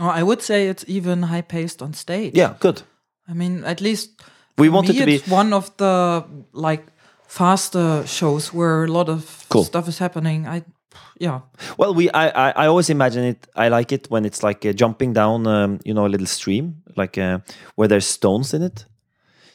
Oh, 0.00 0.08
I 0.08 0.22
would 0.22 0.42
say 0.42 0.68
it's 0.68 0.84
even 0.86 1.22
high 1.22 1.42
paced 1.42 1.82
on 1.82 1.94
stage. 1.94 2.34
Yeah, 2.34 2.54
good. 2.60 2.82
I 3.28 3.32
mean, 3.32 3.64
at 3.64 3.80
least 3.80 4.22
We 4.58 4.68
for 4.68 4.72
want 4.74 4.88
it 4.88 4.92
me, 4.94 4.98
to 5.00 5.06
be- 5.06 5.30
one 5.30 5.52
of 5.52 5.70
the 5.76 6.24
like 6.52 6.84
faster 7.26 8.06
shows 8.06 8.52
where 8.52 8.84
a 8.84 8.88
lot 8.88 9.08
of 9.08 9.44
Cool. 9.48 9.64
stuff 9.64 9.88
is 9.88 9.98
happening. 9.98 10.46
I, 10.46 10.62
yeah, 11.20 11.40
Well, 11.76 11.94
we 11.94 12.08
I, 12.10 12.28
I 12.28 12.50
I 12.64 12.66
always 12.66 12.88
imagine 12.90 13.24
it. 13.24 13.46
I 13.56 13.68
like 13.68 13.92
it 13.94 14.08
when 14.10 14.24
it's 14.24 14.42
like 14.42 14.64
uh, 14.68 14.72
jumping 14.72 15.12
down, 15.14 15.46
um, 15.46 15.78
you 15.84 15.94
know, 15.94 16.06
a 16.06 16.10
little 16.10 16.26
stream, 16.26 16.82
like 16.96 17.18
uh, 17.18 17.38
where 17.76 17.88
there's 17.88 18.06
stones 18.06 18.54
in 18.54 18.62
it. 18.62 18.86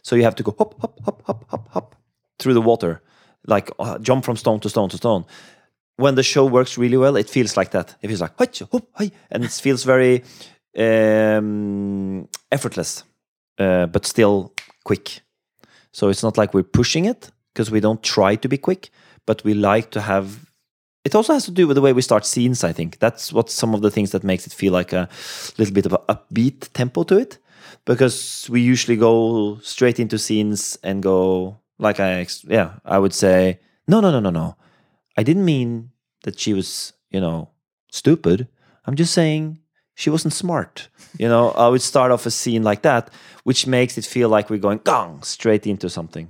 So 0.02 0.16
you 0.16 0.24
have 0.24 0.36
to 0.36 0.43
go 0.43 0.54
hop, 0.58 0.80
hop, 0.82 1.00
hop, 1.06 1.22
hop, 1.26 1.45
hop, 1.50 1.70
hop 1.74 1.95
through 2.39 2.54
the 2.56 2.62
water, 2.62 3.02
like 3.47 3.70
uh, 3.80 3.97
jump 4.00 4.24
from 4.26 4.36
stone 4.38 4.60
to 4.60 4.70
stone 4.70 4.89
to 4.89 4.97
stone. 4.97 5.26
When 5.97 6.16
the 6.16 6.24
show 6.24 6.45
works 6.45 6.78
really 6.78 6.97
well, 6.97 7.18
it 7.18 7.30
feels 7.30 7.56
like 7.58 7.72
that. 7.72 7.95
It 8.02 8.08
feels 8.08 8.22
like 8.22 8.34
"Hoi, 8.38 8.47
hop, 8.72 8.84
hi," 8.95 9.12
and 9.32 9.43
it 9.43 9.52
feels 9.62 9.86
very 9.86 10.24
um, 10.78 12.28
effortless, 12.52 13.04
uh, 13.60 13.86
but 13.88 14.06
still 14.06 14.54
quick. 14.84 15.21
So 15.91 16.09
it's 16.09 16.23
not 16.23 16.38
like 16.38 16.53
we're 16.53 16.63
pushing 16.63 17.05
it 17.05 17.32
because 17.53 17.71
we 17.71 17.80
don't 17.80 18.03
try 18.03 18.36
to 18.36 18.47
be 18.47 18.57
quick, 18.57 18.89
but 19.25 19.43
we 19.43 19.53
like 19.53 19.91
to 19.91 20.01
have. 20.01 20.45
It 21.05 21.15
also 21.15 21.34
has 21.34 21.45
to 21.45 21.51
do 21.51 21.67
with 21.67 21.75
the 21.75 21.82
way 21.82 21.93
we 21.93 22.01
start 22.01 22.25
scenes. 22.25 22.63
I 22.63 22.73
think 22.73 22.99
that's 22.99 23.34
what 23.34 23.49
some 23.49 23.73
of 23.73 23.82
the 23.82 23.91
things 23.91 24.11
that 24.11 24.23
makes 24.23 24.45
it 24.45 24.53
feel 24.53 24.73
like 24.73 24.93
a 24.93 25.09
little 25.57 25.73
bit 25.73 25.86
of 25.86 25.93
an 25.93 25.99
upbeat 26.09 26.71
tempo 26.73 27.03
to 27.03 27.17
it, 27.17 27.38
because 27.86 28.47
we 28.49 28.61
usually 28.61 28.97
go 28.97 29.59
straight 29.61 29.99
into 29.99 30.17
scenes 30.17 30.77
and 30.84 31.01
go 31.01 31.57
like 31.80 31.99
I 31.99 32.27
yeah 32.47 32.73
I 32.86 32.99
would 32.99 33.13
say 33.13 33.59
no 33.88 34.01
no 34.01 34.11
no 34.11 34.19
no 34.19 34.30
no 34.30 34.55
I 35.17 35.23
didn't 35.23 35.45
mean 35.45 35.91
that 36.23 36.39
she 36.39 36.53
was 36.53 36.93
you 37.09 37.21
know 37.21 37.49
stupid. 37.91 38.47
I'm 38.86 38.95
just 38.95 39.13
saying 39.13 39.59
she 40.00 40.10
wasn't 40.10 40.34
smart. 40.34 40.89
You 41.18 41.28
know, 41.28 41.52
I 41.52 41.68
would 41.68 41.82
start 41.82 42.12
off 42.12 42.26
a 42.26 42.32
scene 42.32 42.64
like 42.64 42.82
that, 42.84 43.04
which 43.43 43.68
makes 43.68 43.97
it 43.97 44.06
feel 44.06 44.30
like 44.30 44.50
we're 44.50 44.66
going 44.68 44.82
gong 44.84 45.24
straight 45.24 45.68
into 45.68 45.89
something. 45.89 46.28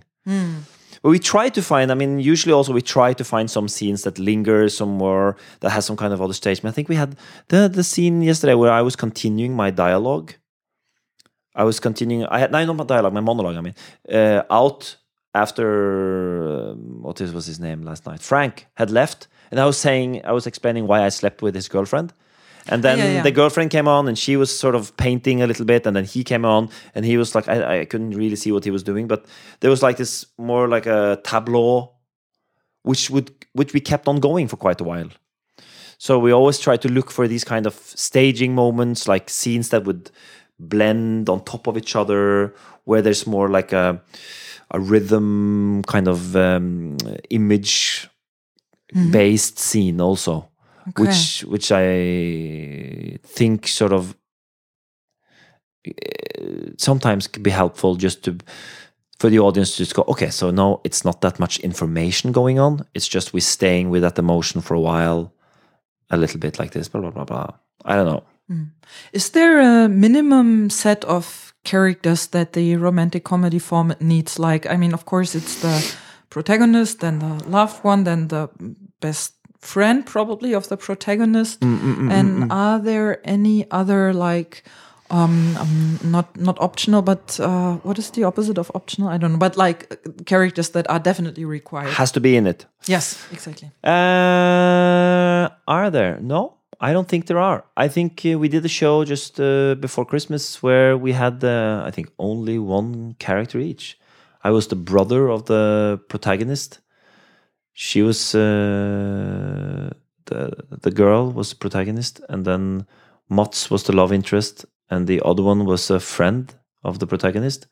But 1.02 1.10
we 1.12 1.20
try 1.20 1.50
to 1.50 1.62
find, 1.62 1.92
I 1.92 1.96
mean, 1.96 2.20
usually 2.20 2.54
also 2.54 2.74
we 2.74 2.82
try 2.82 3.14
to 3.14 3.24
find 3.24 3.50
some 3.50 3.68
scenes 3.68 4.02
that 4.04 4.18
linger 4.18 4.70
some 4.70 4.90
more, 4.90 5.36
that 5.60 5.70
has 5.70 5.86
some 5.86 5.98
kind 5.98 6.14
of 6.14 6.22
other 6.22 6.34
stage. 6.34 6.66
I 6.66 6.72
think 6.72 6.90
we 6.90 6.96
had 6.96 7.16
the 7.48 7.70
the 7.70 7.84
scene 7.84 8.22
yesterday 8.22 8.56
where 8.56 8.74
I 8.80 8.82
was 8.82 8.96
continuing 8.96 9.54
my 9.56 9.72
dialogue. 9.72 10.34
I 11.56 11.64
was 11.64 11.80
continuing, 11.80 12.26
I 12.36 12.40
had, 12.40 12.52
no, 12.52 12.66
not 12.66 12.76
my 12.76 12.84
dialogue, 12.84 13.14
my 13.14 13.22
monologue, 13.22 13.58
I 13.58 13.62
mean, 13.62 13.76
uh, 14.20 14.44
out 14.50 14.98
after, 15.44 15.68
um, 16.72 17.04
what 17.04 17.22
is, 17.22 17.32
was 17.34 17.46
his 17.46 17.60
name 17.60 17.84
last 17.90 18.06
night? 18.06 18.22
Frank 18.22 18.68
had 18.74 18.90
left. 18.92 19.28
And 19.52 19.60
I 19.60 19.66
was 19.66 19.78
saying, 19.78 20.10
I 20.26 20.32
was 20.32 20.46
explaining 20.48 20.88
why 20.88 21.00
I 21.06 21.10
slept 21.10 21.42
with 21.42 21.56
his 21.56 21.68
girlfriend. 21.68 22.14
And 22.70 22.84
then 22.84 22.98
Yeah, 22.98 23.12
yeah. 23.14 23.24
the 23.24 23.32
girlfriend 23.32 23.72
came 23.72 23.88
on 23.88 24.08
and 24.08 24.18
she 24.18 24.38
was 24.38 24.58
sort 24.58 24.76
of 24.76 24.96
painting 24.96 25.42
a 25.42 25.48
little 25.48 25.66
bit. 25.66 25.86
And 25.88 25.96
then 25.96 26.06
he 26.06 26.24
came 26.24 26.46
on 26.46 26.70
and 26.94 27.04
he 27.04 27.18
was 27.18 27.36
like, 27.36 27.50
I, 27.50 27.82
I 27.82 27.86
couldn't 27.86 28.12
really 28.12 28.36
see 28.36 28.52
what 28.52 28.64
he 28.64 28.72
was 28.72 28.84
doing, 28.84 29.08
but 29.08 29.26
there 29.60 29.72
was 29.72 29.82
like 29.82 29.98
this 29.98 30.26
more 30.38 30.68
like 30.68 30.86
a 30.86 31.20
tableau, 31.24 31.92
which 32.84 33.10
would 33.10 33.32
which 33.54 33.74
we 33.74 33.80
kept 33.80 34.08
on 34.08 34.20
going 34.20 34.48
for 34.48 34.58
quite 34.58 34.80
a 34.82 34.84
while. 34.84 35.10
So 35.98 36.18
we 36.20 36.32
always 36.32 36.60
try 36.60 36.78
to 36.78 36.88
look 36.88 37.12
for 37.12 37.28
these 37.28 37.44
kind 37.44 37.66
of 37.66 37.74
staging 37.74 38.56
moments, 38.56 39.08
like 39.08 39.30
scenes 39.30 39.70
that 39.70 39.84
would 39.84 40.12
blend 40.58 41.28
on 41.30 41.44
top 41.44 41.68
of 41.68 41.76
each 41.78 41.96
other, 41.96 42.54
where 42.86 43.02
there's 43.02 43.26
more 43.28 43.50
like 43.50 43.74
a 43.74 44.02
a 44.72 44.80
rhythm 44.80 45.82
kind 45.88 46.08
of 46.08 46.36
um, 46.36 46.98
image 47.32 48.08
based 49.12 49.58
scene 49.60 50.00
also 50.00 50.50
Okay. 50.88 51.04
which 51.04 51.44
which 51.48 51.72
I 51.72 53.18
think 53.24 53.68
sort 53.68 53.94
of 53.94 54.16
uh, 55.88 56.72
sometimes 56.78 57.28
can 57.28 57.44
be 57.44 57.52
helpful 57.52 57.96
just 57.96 58.24
to 58.24 58.38
for 59.20 59.30
the 59.30 59.40
audience 59.40 59.72
to 59.72 59.78
just 59.78 59.96
go 59.96 60.04
okay 60.08 60.30
so 60.30 60.52
no 60.52 60.82
it's 60.84 61.04
not 61.04 61.22
that 61.22 61.40
much 61.40 61.60
information 61.60 62.32
going 62.32 62.60
on 62.60 62.86
it's 62.94 63.08
just 63.08 63.34
we're 63.34 63.42
staying 63.42 63.90
with 63.90 64.02
that 64.02 64.18
emotion 64.18 64.62
for 64.62 64.74
a 64.76 64.80
while 64.80 65.34
a 66.10 66.18
little 66.18 66.40
bit 66.40 66.58
like 66.60 66.72
this 66.72 66.88
blah 66.88 67.02
blah 67.02 67.12
blah 67.12 67.26
blah 67.26 67.50
I 67.86 67.96
don't 67.96 68.06
know 68.06 68.24
Is 69.14 69.30
there 69.30 69.60
a 69.60 69.88
minimum 69.88 70.70
set 70.70 71.06
of 71.06 71.54
characters 71.64 72.28
that 72.28 72.54
the 72.54 72.76
romantic 72.78 73.24
comedy 73.24 73.60
format 73.60 74.02
needs? 74.02 74.40
Like, 74.40 74.68
I 74.70 74.76
mean, 74.76 74.94
of 74.94 75.06
course, 75.06 75.36
it's 75.36 75.62
the 75.62 75.96
protagonist, 76.30 77.00
then 77.00 77.20
the 77.20 77.50
loved 77.50 77.84
one, 77.84 78.04
then 78.04 78.28
the 78.28 78.50
best 79.00 79.36
friend, 79.60 80.06
probably 80.06 80.56
of 80.56 80.68
the 80.68 80.78
protagonist. 80.78 81.64
and 81.64 82.52
are 82.52 82.80
there 82.80 83.20
any 83.24 83.66
other 83.72 84.14
like? 84.14 84.64
Um, 85.12 85.58
um, 85.58 86.00
not 86.04 86.38
not 86.38 86.60
optional, 86.60 87.02
but 87.02 87.40
uh, 87.40 87.78
what 87.84 87.98
is 87.98 88.12
the 88.12 88.24
opposite 88.26 88.60
of 88.60 88.70
optional? 88.76 89.10
I 89.10 89.18
don't 89.18 89.32
know, 89.32 89.40
but 89.40 89.58
like 89.58 89.88
uh, 89.92 90.12
characters 90.26 90.70
that 90.70 90.88
are 90.88 91.00
definitely 91.00 91.46
required. 91.46 91.90
has 91.98 92.12
to 92.12 92.20
be 92.20 92.36
in 92.36 92.46
it 92.46 92.68
yes, 92.90 93.18
exactly. 93.32 93.72
Uh, 93.84 95.50
are 95.68 95.90
there? 95.90 96.20
No, 96.22 96.54
I 96.82 96.94
don't 96.94 97.08
think 97.08 97.26
there 97.26 97.40
are. 97.40 97.64
I 97.78 97.88
think 97.88 98.26
uh, 98.26 98.38
we 98.40 98.50
did 98.50 98.66
a 98.66 98.70
show 98.70 99.04
just 99.06 99.40
uh, 99.40 99.76
before 99.76 100.06
Christmas 100.06 100.62
where 100.64 100.98
we 100.98 101.14
had, 101.14 101.44
uh, 101.44 101.84
I 101.86 101.92
think, 101.92 102.10
only 102.18 102.58
one 102.60 103.16
character 103.20 103.60
each. 103.60 103.98
I 104.44 104.52
was 104.52 104.68
the 104.68 104.76
brother 104.76 105.30
of 105.30 105.46
the 105.46 106.00
protagonist. 106.08 106.80
She 107.82 108.02
was 108.02 108.36
uh, 108.36 109.90
the 110.26 110.52
the 110.82 110.92
girl 110.92 111.32
was 111.32 111.50
the 111.50 111.56
protagonist, 111.56 112.20
and 112.28 112.44
then 112.44 112.86
Mats 113.30 113.72
was 113.72 113.84
the 113.84 113.94
love 113.94 114.12
interest, 114.12 114.66
and 114.90 115.08
the 115.08 115.22
other 115.24 115.44
one 115.44 115.64
was 115.64 115.90
a 115.90 116.00
friend 116.00 116.54
of 116.84 117.00
the 117.00 117.08
protagonist. 117.08 117.68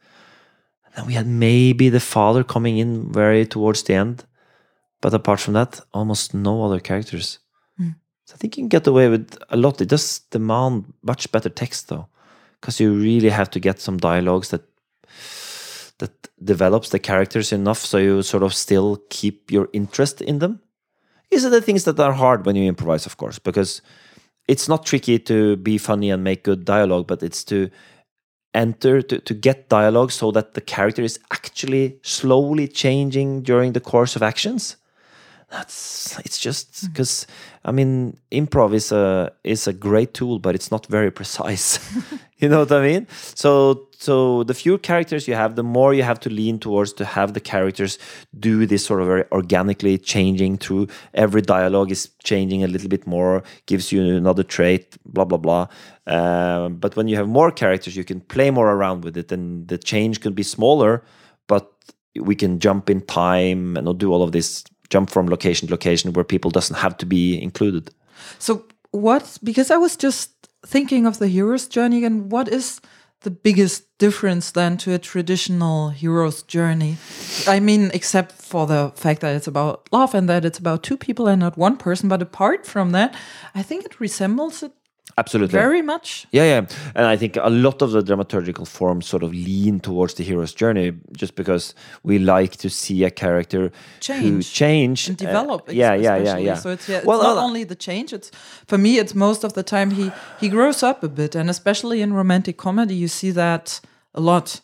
And 0.86 0.95
then 0.95 1.08
we 1.08 1.14
had 1.14 1.28
maybe 1.28 1.89
the 1.89 1.99
father 1.99 2.45
coming 2.45 2.78
in 2.78 3.12
very 3.12 3.45
towards 3.45 3.84
the 3.84 3.95
end. 3.95 4.24
But 5.01 5.14
apart 5.14 5.41
from 5.41 5.55
that, 5.55 5.82
almost 5.91 6.34
no 6.34 6.64
other 6.64 6.80
characters. 6.80 7.39
So 8.28 8.34
I 8.36 8.38
think 8.38 8.58
you 8.58 8.63
can 8.63 8.70
get 8.70 8.88
away 8.88 9.09
with 9.09 9.38
a 9.50 9.58
lot. 9.58 9.82
It 9.82 9.89
does 9.89 10.20
demand 10.32 10.93
much 11.01 11.32
better 11.34 11.50
text 11.50 11.88
though, 11.89 12.08
because 12.62 12.79
you 12.79 12.93
really 12.93 13.29
have 13.29 13.50
to 13.50 13.59
get 13.59 13.82
some 13.82 13.97
dialogues 13.97 14.50
that 14.50 14.62
that 15.99 16.29
develops 16.43 16.89
the 16.89 16.99
characters 16.99 17.51
enough 17.51 17.79
so 17.79 17.97
you 17.97 18.21
sort 18.21 18.43
of 18.43 18.53
still 18.53 19.01
keep 19.09 19.51
your 19.51 19.69
interest 19.74 20.21
in 20.21 20.39
them. 20.39 20.61
These 21.32 21.45
are 21.45 21.49
the 21.49 21.61
things 21.61 21.83
that 21.86 21.99
are 21.99 22.13
hard 22.13 22.45
when 22.45 22.55
you 22.55 22.67
improvise, 22.67 23.05
of 23.05 23.17
course, 23.17 23.39
because 23.39 23.82
it's 24.47 24.69
not 24.69 24.86
tricky 24.86 25.19
to 25.19 25.57
be 25.57 25.78
funny 25.78 26.09
and 26.09 26.24
make 26.24 26.43
good 26.43 26.63
dialogue, 26.63 27.07
but 27.07 27.21
it's 27.24 27.43
to 27.45 27.69
enter 28.53 29.01
to, 29.01 29.19
to 29.19 29.33
get 29.33 29.69
dialogue 29.69 30.11
so 30.11 30.32
that 30.32 30.53
the 30.53 30.61
character 30.61 31.01
is 31.01 31.19
actually 31.32 31.99
slowly 32.01 32.67
changing 32.67 33.43
during 33.43 33.74
the 33.74 33.79
course 33.79 34.15
of 34.15 34.24
actions 34.24 34.78
that's 35.49 36.19
it's 36.19 36.37
just 36.37 36.87
because 36.87 37.25
i 37.63 37.71
mean 37.71 38.17
improv 38.33 38.74
is 38.74 38.91
a 38.91 39.32
is 39.45 39.65
a 39.65 39.71
great 39.71 40.13
tool 40.13 40.39
but 40.39 40.55
it's 40.55 40.71
not 40.71 40.86
very 40.87 41.11
precise. 41.11 41.79
You 42.39 42.49
know 42.49 42.59
what 42.59 42.71
i 42.71 42.82
mean? 42.83 43.07
So 43.33 43.87
so 43.97 44.43
the 44.43 44.53
fewer 44.53 44.78
characters 44.78 45.28
you 45.28 45.33
have 45.33 45.55
the 45.55 45.63
more 45.63 45.95
you 45.95 46.03
have 46.03 46.19
to 46.19 46.29
lean 46.29 46.59
towards 46.59 46.93
to 46.93 47.03
have 47.03 47.33
the 47.33 47.39
characters 47.39 47.97
do 48.39 48.67
this 48.67 48.86
sort 48.86 49.01
of 49.01 49.07
very 49.07 49.25
organically 49.32 49.97
changing 49.97 50.59
through. 50.59 50.87
Every 51.15 51.41
dialogue 51.41 51.91
is 51.91 52.11
changing 52.24 52.63
a 52.63 52.67
little 52.67 52.89
bit 52.89 53.07
more 53.07 53.41
gives 53.65 53.91
you 53.91 54.15
another 54.15 54.43
trait 54.43 54.97
blah 55.03 55.25
blah 55.25 55.39
blah. 55.39 55.67
Um, 56.05 56.75
but 56.75 56.95
when 56.95 57.07
you 57.07 57.15
have 57.15 57.28
more 57.28 57.51
characters 57.51 57.95
you 57.95 58.03
can 58.03 58.21
play 58.21 58.51
more 58.51 58.69
around 58.71 59.03
with 59.03 59.17
it 59.17 59.32
and 59.32 59.67
the 59.67 59.79
change 59.79 60.21
can 60.21 60.33
be 60.33 60.43
smaller 60.43 61.03
but 61.47 61.71
we 62.21 62.36
can 62.36 62.59
jump 62.59 62.89
in 62.89 63.01
time 63.01 63.78
and 63.78 63.86
not 63.86 63.97
do 63.97 64.11
all 64.11 64.21
of 64.21 64.32
this 64.32 64.63
jump 64.89 65.09
from 65.09 65.28
location 65.28 65.68
to 65.68 65.74
location 65.74 66.14
where 66.14 66.24
people 66.24 66.51
doesn't 66.51 66.78
have 66.78 66.97
to 66.97 67.05
be 67.05 67.42
included. 67.42 67.92
So 68.39 68.66
what? 68.92 69.38
Because 69.43 69.72
I 69.72 69.78
was 69.78 69.96
just 69.96 70.32
thinking 70.66 71.05
of 71.05 71.20
the 71.20 71.28
hero's 71.28 71.68
journey 71.68 72.04
and 72.04 72.32
what 72.32 72.47
is 72.47 72.82
the 73.22 73.32
biggest 73.32 73.97
difference 73.97 74.51
then 74.51 74.78
to 74.78 74.93
a 74.93 75.00
traditional 75.00 75.89
hero's 75.89 76.43
journey? 76.43 76.97
I 77.47 77.59
mean, 77.59 77.89
except 77.93 78.32
for 78.32 78.68
the 78.68 78.92
fact 78.96 79.22
that 79.22 79.36
it's 79.36 79.47
about 79.47 79.89
love 79.92 80.14
and 80.14 80.30
that 80.30 80.46
it's 80.46 80.59
about 80.59 80.84
two 80.84 80.97
people 80.97 81.28
and 81.28 81.39
not 81.39 81.58
one 81.58 81.78
person. 81.78 82.09
But 82.09 82.22
apart 82.22 82.66
from 82.66 82.92
that, 82.92 83.16
I 83.55 83.64
think 83.64 83.86
it 83.86 84.00
resembles 84.00 84.64
it 84.64 84.72
Absolutely. 85.20 85.51
very 85.59 85.82
much. 85.82 86.28
Yeah, 86.32 86.43
yeah. 86.43 86.66
And 86.93 87.05
I 87.08 87.17
think 87.17 87.38
a 87.38 87.50
lot 87.50 87.82
of 87.82 87.92
the 87.92 88.01
dramaturgical 88.04 88.67
forms 88.67 89.08
sort 89.08 89.24
of 89.24 89.32
lean 89.32 89.79
towards 89.79 90.13
the 90.13 90.24
hero's 90.24 90.54
journey 90.54 90.93
just 91.17 91.34
because 91.36 91.74
we 92.04 92.20
like 92.20 92.58
to 92.58 92.70
see 92.70 93.04
a 93.04 93.09
character 93.09 93.62
who 93.62 93.71
Change 94.00 94.54
change 94.54 95.08
and 95.09 95.20
uh, 95.21 95.25
develop. 95.25 95.62
yeah, 95.71 95.96
yeah, 95.96 96.17
yeah, 96.17 96.38
yeah. 96.38 96.55
So 96.55 96.70
it's, 96.70 96.88
yeah, 96.88 96.97
it's 96.97 97.05
Well, 97.08 97.24
not 97.24 97.38
uh, 97.38 97.43
only 97.46 97.63
the 97.63 97.75
change. 97.75 98.13
It's 98.13 98.29
for 98.67 98.78
me. 98.78 99.00
It's 99.00 99.16
most 99.16 99.43
of 99.43 99.54
the 99.54 99.63
time 99.63 99.92
he 99.92 100.12
he 100.39 100.50
grows 100.50 100.84
up 100.84 101.04
a 101.04 101.09
bit, 101.09 101.36
and 101.36 101.50
especially 101.50 102.01
in 102.01 102.13
romantic 102.13 102.58
comedy, 102.58 102.93
you 102.96 103.08
see 103.08 103.32
that 103.32 103.82
a 104.13 104.20
lot. 104.21 104.62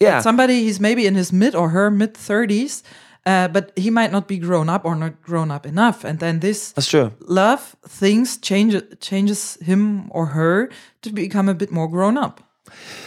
yeah. 0.00 0.20
Somebody 0.22 0.62
he's 0.62 0.80
maybe 0.80 1.06
in 1.06 1.14
his 1.14 1.30
mid 1.32 1.54
or 1.54 1.68
her 1.70 1.90
mid 1.90 2.16
thirties, 2.16 2.82
uh, 3.28 3.48
but 3.52 3.64
he 3.76 3.90
might 3.90 4.10
not 4.12 4.26
be 4.28 4.38
grown 4.38 4.68
up 4.68 4.84
or 4.84 4.94
not 4.96 5.12
grown 5.22 5.50
up 5.50 5.66
enough, 5.66 6.04
and 6.04 6.18
then 6.18 6.40
this 6.40 6.72
That's 6.72 6.90
true. 6.90 7.10
love 7.20 7.60
things 8.00 8.38
change 8.40 8.74
changes 9.00 9.58
him 9.62 10.08
or 10.10 10.26
her 10.26 10.68
to 11.02 11.10
become 11.12 11.50
a 11.50 11.54
bit 11.54 11.70
more 11.70 11.88
grown 11.90 12.16
up. 12.16 12.40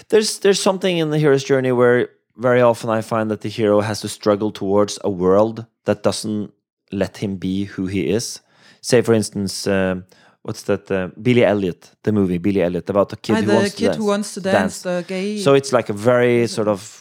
There's 0.09 0.39
there's 0.39 0.61
something 0.61 0.97
in 1.01 1.09
the 1.11 1.17
hero's 1.17 1.43
journey 1.43 1.71
where 1.71 2.07
very 2.37 2.61
often 2.61 2.89
I 2.99 3.01
find 3.01 3.29
that 3.29 3.41
the 3.41 3.49
hero 3.49 3.81
has 3.81 4.01
to 4.01 4.07
struggle 4.07 4.51
towards 4.51 4.99
a 5.03 5.09
world 5.09 5.65
that 5.85 6.03
doesn't 6.03 6.51
let 6.91 7.17
him 7.17 7.37
be 7.37 7.65
who 7.75 7.87
he 7.87 8.01
is. 8.15 8.41
Say, 8.81 9.01
for 9.03 9.13
instance, 9.13 9.67
um, 9.67 10.03
what's 10.43 10.63
that? 10.63 10.89
Uh, 10.91 11.09
Billy 11.21 11.43
Elliot, 11.43 11.91
the 12.03 12.11
movie 12.11 12.39
Billy 12.39 12.61
Elliot 12.61 12.89
about 12.89 13.09
the 13.09 13.17
kid 13.17 13.35
Ah, 13.35 13.41
who 13.41 13.45
the 13.47 13.53
wants 13.53 13.71
to 13.71 13.77
kid 13.77 13.85
dance. 13.85 13.97
who 13.97 14.05
wants 14.05 14.33
to 14.33 14.41
dance, 14.41 14.81
the 14.81 15.03
gay. 15.07 15.37
So 15.37 15.53
it's 15.55 15.71
like 15.71 15.89
a 15.91 15.93
very 15.93 16.47
sort 16.47 16.67
of 16.67 17.00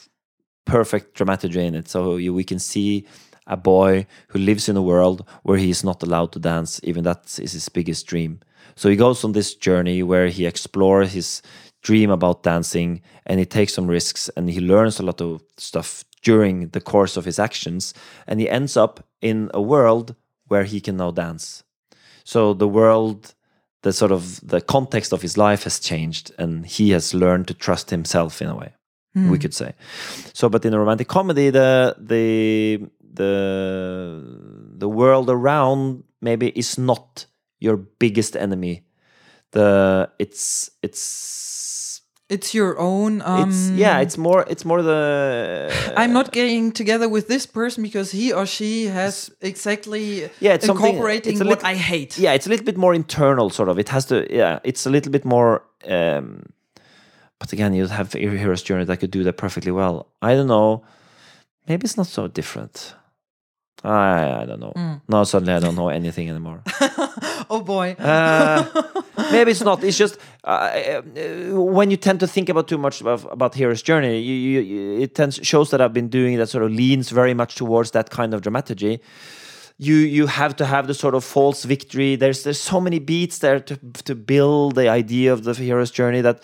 perfect 0.65 1.15
dramaturgy 1.15 1.65
in 1.65 1.75
it. 1.75 1.89
So 1.89 2.17
you, 2.17 2.33
we 2.35 2.45
can 2.45 2.59
see 2.59 3.07
a 3.47 3.57
boy 3.57 4.07
who 4.29 4.39
lives 4.39 4.69
in 4.69 4.77
a 4.77 4.83
world 4.83 5.27
where 5.43 5.59
he 5.59 5.71
is 5.71 5.83
not 5.85 6.03
allowed 6.03 6.33
to 6.33 6.39
dance, 6.39 6.81
even 6.85 7.05
that 7.05 7.39
is 7.41 7.53
his 7.53 7.69
biggest 7.69 8.07
dream. 8.07 8.41
So 8.77 8.89
he 8.89 8.97
goes 8.97 9.25
on 9.25 9.33
this 9.33 9.55
journey 9.55 10.03
where 10.03 10.29
he 10.29 10.47
explores 10.47 11.13
his 11.13 11.43
dream 11.83 12.11
about 12.11 12.43
dancing 12.43 13.03
and 13.27 13.39
he 13.39 13.47
takes 13.47 13.75
some 13.75 13.89
risks 13.89 14.29
and 14.37 14.49
he 14.49 14.61
learns 14.61 15.01
a 15.01 15.03
lot 15.03 15.21
of 15.21 15.43
stuff 15.57 16.05
during 16.23 16.69
the 16.69 16.81
course 16.81 17.17
of 17.17 17.25
his 17.25 17.39
actions 17.39 17.95
and 18.27 18.39
he 18.39 18.49
ends 18.49 18.77
up 18.77 19.07
in 19.21 19.51
a 19.55 19.61
world 19.61 20.15
where 20.49 20.65
he 20.65 20.81
can 20.81 20.97
now 20.97 21.11
dance. 21.11 21.65
So 22.25 22.55
the 22.55 22.69
world 22.69 23.35
the 23.83 23.93
sort 23.95 24.13
of 24.13 24.47
the 24.47 24.61
context 24.61 25.11
of 25.11 25.23
his 25.23 25.39
life 25.39 25.65
has 25.65 25.81
changed 25.81 26.31
and 26.39 26.67
he 26.67 26.91
has 26.91 27.15
learned 27.15 27.49
to 27.49 27.55
trust 27.55 27.89
himself 27.89 28.43
in 28.43 28.49
a 28.49 28.55
way 28.55 28.75
we 29.15 29.39
could 29.39 29.53
say 29.55 29.73
so 30.33 30.49
but 30.49 30.65
in 30.65 30.73
a 30.75 30.79
romantic 30.79 31.09
comedy 31.09 31.51
the 31.51 31.97
the 31.99 32.79
the 33.13 34.25
the 34.79 34.89
world 34.89 35.29
around 35.31 36.05
maybe 36.21 36.49
is 36.59 36.79
not 36.79 37.27
your 37.59 37.77
biggest 37.77 38.37
enemy 38.37 38.83
the 39.53 40.09
it's 40.19 40.71
it's 40.83 42.03
it's 42.29 42.55
your 42.55 42.79
own. 42.79 43.21
Um, 43.23 43.49
it's 43.51 43.71
yeah 43.71 43.99
it's 43.99 44.17
more 44.17 44.45
it's 44.49 44.65
more 44.65 44.83
the 44.83 45.69
I'm 45.97 46.13
not 46.13 46.31
getting 46.31 46.71
together 46.71 47.09
with 47.09 47.27
this 47.27 47.45
person 47.47 47.83
because 47.83 48.13
he 48.13 48.33
or 48.33 48.47
she 48.47 48.87
has 48.87 49.33
exactly 49.41 50.31
Yeah, 50.39 50.55
it's 50.55 50.69
incorporating 50.69 51.33
it's 51.33 51.41
a 51.41 51.45
what 51.45 51.63
little- 51.65 51.67
I 51.67 51.75
hate. 51.75 52.17
yeah 52.19 52.33
it's 52.35 52.47
a 52.47 52.51
little 52.51 52.65
bit 52.65 52.77
more 52.77 52.95
internal 52.95 53.51
sort 53.51 53.69
of 53.69 53.79
it 53.81 53.89
has 53.89 54.05
to 54.07 54.17
yeah 54.33 54.61
it's 54.63 54.87
a 54.87 54.91
little 54.91 55.11
bit 55.11 55.25
more 55.25 55.65
um 55.89 56.45
but 57.41 57.53
again 57.53 57.75
you 57.75 57.87
have 57.89 58.15
a 58.15 58.19
hero's 58.19 58.63
journey 58.63 58.85
that 58.85 58.99
could 58.99 59.11
do 59.11 59.25
that 59.25 59.37
perfectly 59.37 59.73
well. 59.73 60.07
I 60.23 60.35
don't 60.37 60.47
know. 60.47 60.85
Maybe 61.67 61.85
it's 61.85 61.97
not 61.97 62.07
so 62.07 62.29
different. 62.29 62.95
I 63.83 64.43
i 64.43 64.45
don't 64.47 64.61
know. 64.61 64.73
Mm. 64.77 65.01
no 65.09 65.25
suddenly 65.25 65.55
i 65.55 65.59
don't 65.59 65.75
know 65.75 65.89
anything 65.89 66.29
anymore. 66.29 66.61
Oh 67.53 67.63
boy. 67.63 67.97
uh, 67.99 68.63
maybe 69.33 69.51
it's 69.51 69.65
not. 69.65 69.83
It's 69.83 69.99
just 69.99 70.19
uh, 70.45 70.49
uh, 70.49 71.61
when 71.81 71.91
you 71.91 71.97
tend 71.97 72.21
to 72.21 72.29
think 72.29 72.49
about 72.49 72.69
too 72.69 72.79
much 72.79 73.01
about, 73.01 73.27
about 73.33 73.55
hero's 73.57 73.83
journey 73.83 74.21
you, 74.21 74.35
you, 74.35 74.61
you- 74.61 75.01
it 75.05 75.15
tends 75.17 75.41
shows 75.43 75.71
that 75.71 75.81
i've 75.81 75.93
been 75.93 76.09
doing 76.09 76.37
that 76.39 76.49
sort 76.49 76.63
of 76.65 76.71
leans 76.71 77.11
very 77.11 77.35
much 77.35 77.57
towards 77.57 77.91
that 77.91 78.11
kind 78.11 78.35
of 78.35 78.41
dramaturgy. 78.43 79.01
You 79.79 79.97
you 79.97 80.27
have 80.29 80.55
to 80.57 80.65
have 80.67 80.87
the 80.87 80.95
sort 80.95 81.15
of 81.15 81.25
false 81.25 81.65
victory. 81.65 82.15
There's 82.17 82.43
there's 82.45 82.61
so 82.61 82.81
many 82.81 82.99
beats 83.01 83.39
there 83.39 83.59
to 83.69 83.75
to 84.05 84.15
build 84.15 84.75
the 84.77 84.89
idea 84.89 85.33
of 85.33 85.43
the 85.43 85.55
hero's 85.55 85.91
journey 85.91 86.21
that 86.23 86.37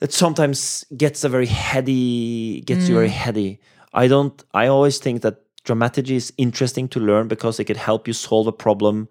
that 0.00 0.12
sometimes 0.12 0.84
gets 0.96 1.24
a 1.24 1.28
very 1.28 1.46
heady 1.46 2.60
gets 2.62 2.88
you 2.88 2.94
very 2.94 3.08
heady. 3.08 3.60
I 3.92 4.06
don't 4.08 4.44
i 4.54 4.66
always 4.66 4.98
think 4.98 5.22
that 5.22 5.36
dramaturgy 5.64 6.16
is 6.16 6.32
interesting 6.36 6.88
to 6.88 7.00
learn 7.00 7.28
because 7.28 7.58
it 7.60 7.64
could 7.64 7.76
help 7.76 8.06
you 8.08 8.14
solve 8.14 8.46
a 8.46 8.52
problem 8.52 9.08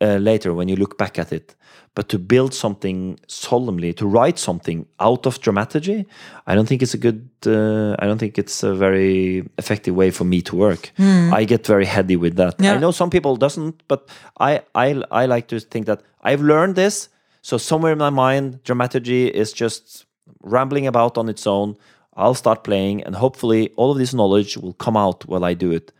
uh, 0.00 0.16
later 0.16 0.52
when 0.54 0.68
you 0.68 0.76
look 0.76 0.96
back 0.98 1.18
at 1.18 1.32
it. 1.32 1.54
But 1.94 2.08
to 2.10 2.18
build 2.18 2.54
something 2.54 3.18
solemnly 3.26 3.92
to 3.94 4.06
write 4.06 4.38
something 4.38 4.86
out 5.00 5.26
of 5.26 5.40
dramaturgy 5.40 6.06
i 6.46 6.54
don't 6.54 6.68
think 6.68 6.80
it's 6.82 6.94
a 6.94 6.98
good 7.06 7.28
uh, 7.46 7.96
i 7.98 8.06
don't 8.06 8.18
think 8.18 8.38
it's 8.38 8.62
a 8.62 8.72
very 8.74 9.42
effective 9.58 9.94
way 9.96 10.10
for 10.12 10.24
me 10.24 10.40
to 10.42 10.54
work. 10.56 10.92
I 11.40 11.44
get 11.44 11.66
very 11.66 11.86
heady 11.86 12.16
with 12.16 12.36
that. 12.36 12.54
Yeah. 12.60 12.74
i 12.74 12.78
know 12.78 12.92
some 12.92 13.10
people 13.10 13.36
doesn't 13.36 13.74
but 13.88 14.00
I, 14.38 14.50
I 14.74 15.02
i 15.10 15.26
like 15.26 15.46
to 15.48 15.58
think 15.72 15.86
that 15.86 16.00
i've 16.28 16.42
learned 16.52 16.74
this 16.76 17.08
so 17.42 17.58
somewhere 17.58 17.92
in 17.92 17.98
my 17.98 18.10
mind 18.10 18.62
dramaturgy 18.68 19.26
is 19.42 19.52
just 19.52 20.04
rambling 20.42 20.86
about 20.86 21.18
on 21.18 21.28
its 21.28 21.46
own 21.46 21.76
i'll 22.16 22.34
start 22.34 22.64
playing 22.64 23.02
and 23.04 23.16
hopefully 23.16 23.70
all 23.76 23.90
of 23.92 23.98
this 23.98 24.14
knowledge 24.14 24.56
will 24.56 24.74
come 24.74 24.96
out 24.96 25.26
while 25.26 25.44
i 25.44 25.54
do 25.54 25.70
it 25.72 25.92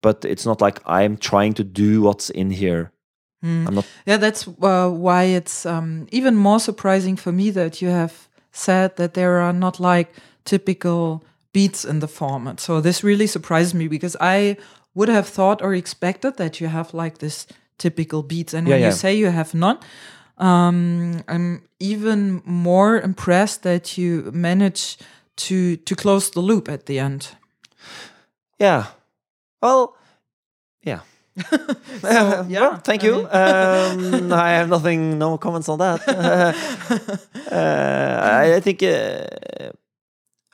but 0.00 0.24
it's 0.24 0.46
not 0.46 0.60
like 0.60 0.80
i'm 0.86 1.16
trying 1.16 1.52
to 1.54 1.64
do 1.64 2.02
what's 2.02 2.30
in 2.30 2.50
here 2.50 2.90
i'm 3.42 3.74
not 3.74 3.86
Yeah, 4.06 4.18
that's 4.18 4.46
uh, 4.46 4.88
why 4.88 5.24
it's 5.24 5.66
um, 5.66 6.06
even 6.12 6.36
more 6.36 6.60
surprising 6.60 7.16
for 7.16 7.32
me 7.32 7.50
that 7.50 7.82
you 7.82 7.90
have 7.90 8.28
said 8.52 8.96
that 8.96 9.14
there 9.14 9.40
are 9.40 9.52
not 9.52 9.80
like 9.80 10.14
typical 10.44 11.24
beats 11.52 11.84
in 11.84 12.00
the 12.00 12.08
format. 12.08 12.60
So 12.60 12.80
this 12.80 13.02
really 13.02 13.26
surprised 13.26 13.74
me 13.74 13.88
because 13.88 14.16
I 14.20 14.56
would 14.94 15.08
have 15.08 15.26
thought 15.28 15.62
or 15.62 15.74
expected 15.74 16.36
that 16.36 16.60
you 16.60 16.68
have 16.68 16.94
like 16.94 17.18
this 17.18 17.46
typical 17.78 18.22
beats, 18.22 18.54
and 18.54 18.66
Yeah, 18.66 18.74
when 18.74 18.80
yeah. 18.80 18.88
you 18.88 18.92
say 18.92 19.14
you 19.14 19.30
have 19.30 19.54
not, 19.54 19.82
um, 20.38 21.22
I'm 21.28 21.62
even 21.78 22.42
more 22.44 23.00
impressed 23.00 23.62
that 23.62 23.96
you 23.98 24.30
manage 24.32 24.98
to 25.36 25.76
to 25.76 25.94
close 25.94 26.30
the 26.30 26.40
loop 26.40 26.68
at 26.68 26.86
the 26.86 26.98
end. 26.98 27.28
Yeah. 28.60 28.86
Well, 29.60 29.96
yeah. 30.82 31.00
yeah, 32.04 32.60
well, 32.60 32.76
thank 32.84 33.02
I 33.02 33.06
you. 33.06 33.16
mean- 33.16 33.26
um, 34.26 34.32
I 34.46 34.50
have 34.50 34.68
nothing, 34.68 35.18
no 35.18 35.38
comments 35.38 35.68
on 35.68 35.78
that. 35.78 36.00
uh, 37.50 37.52
I, 37.52 38.54
I 38.56 38.60
think 38.60 38.82
uh, 38.82 39.72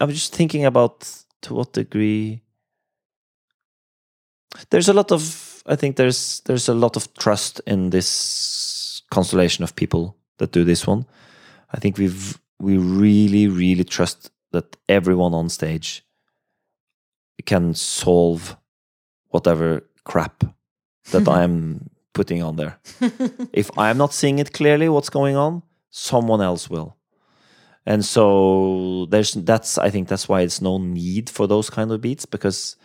I'm 0.00 0.10
just 0.10 0.34
thinking 0.34 0.64
about 0.64 1.08
to 1.42 1.54
what 1.54 1.72
degree. 1.72 2.42
There's 4.70 4.88
a 4.88 4.92
lot 4.94 5.12
of. 5.12 5.62
I 5.66 5.76
think 5.76 5.96
there's 5.96 6.40
there's 6.46 6.68
a 6.68 6.74
lot 6.74 6.96
of 6.96 7.12
trust 7.14 7.60
in 7.66 7.90
this 7.90 8.06
constellation 9.10 9.64
of 9.64 9.76
people 9.76 10.16
that 10.38 10.52
do 10.52 10.64
this 10.64 10.86
one. 10.86 11.06
I 11.72 11.78
think 11.78 11.98
we've 11.98 12.38
we 12.58 12.76
really 12.76 13.46
really 13.46 13.84
trust 13.84 14.30
that 14.52 14.76
everyone 14.88 15.34
on 15.34 15.48
stage 15.48 16.04
can 17.44 17.74
solve 17.74 18.56
whatever 19.28 19.88
crap 20.04 20.44
that 21.10 21.28
I'm 21.36 21.90
putting 22.12 22.42
on 22.42 22.56
there. 22.56 22.78
if 23.52 23.70
I'm 23.78 23.98
not 23.98 24.12
seeing 24.12 24.38
it 24.38 24.52
clearly 24.52 24.88
what's 24.88 25.10
going 25.10 25.36
on, 25.36 25.62
someone 25.90 26.40
else 26.40 26.68
will. 26.68 26.96
And 27.86 28.04
so 28.04 29.06
there's 29.10 29.32
that's 29.32 29.78
I 29.78 29.90
think 29.90 30.08
that's 30.08 30.28
why 30.28 30.42
it's 30.42 30.60
no 30.60 30.78
need 30.78 31.30
for 31.30 31.46
those 31.46 31.70
kind 31.70 31.90
of 31.90 32.00
beats 32.00 32.26
because 32.26 32.76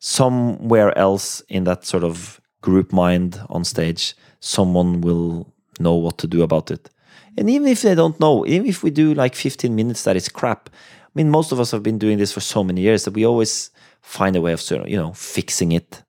somewhere 0.00 0.96
else 0.98 1.42
in 1.48 1.64
that 1.64 1.84
sort 1.84 2.04
of 2.04 2.40
group 2.60 2.92
mind 2.92 3.40
on 3.48 3.62
stage, 3.64 4.16
someone 4.40 5.00
will 5.00 5.52
know 5.80 5.94
what 5.94 6.18
to 6.18 6.26
do 6.26 6.42
about 6.42 6.70
it. 6.70 6.90
And 7.36 7.48
even 7.48 7.68
if 7.68 7.82
they 7.82 7.94
don't 7.94 8.18
know, 8.18 8.46
even 8.46 8.66
if 8.66 8.82
we 8.82 8.90
do 8.90 9.14
like 9.14 9.34
15 9.34 9.74
minutes 9.74 10.02
that 10.04 10.16
is 10.16 10.28
crap, 10.28 10.70
I 11.04 11.10
mean, 11.14 11.30
most 11.30 11.52
of 11.52 11.60
us 11.60 11.70
have 11.70 11.82
been 11.82 11.98
doing 11.98 12.18
this 12.18 12.32
for 12.32 12.40
so 12.40 12.64
many 12.64 12.80
years 12.80 13.04
that 13.04 13.14
we 13.14 13.24
always 13.24 13.70
find 14.02 14.36
a 14.36 14.40
way 14.40 14.52
of, 14.52 14.62
you 14.70 14.96
know, 14.96 15.12
fixing 15.12 15.72
it, 15.72 16.02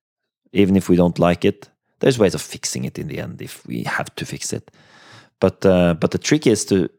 even 0.53 0.75
if 0.75 0.89
we 0.89 0.95
don't 0.95 1.19
like 1.19 1.45
it. 1.45 1.69
There's 1.99 2.19
ways 2.19 2.35
of 2.35 2.41
fixing 2.41 2.85
it 2.85 2.97
in 2.97 3.07
the 3.07 3.19
end 3.19 3.41
if 3.41 3.65
we 3.67 3.83
have 3.83 4.13
to 4.15 4.25
fix 4.25 4.53
it. 4.53 4.71
But 5.39 5.65
uh, 5.65 5.95
but 5.95 6.11
the 6.11 6.17
trick 6.17 6.47
is 6.47 6.65
to 6.65 6.89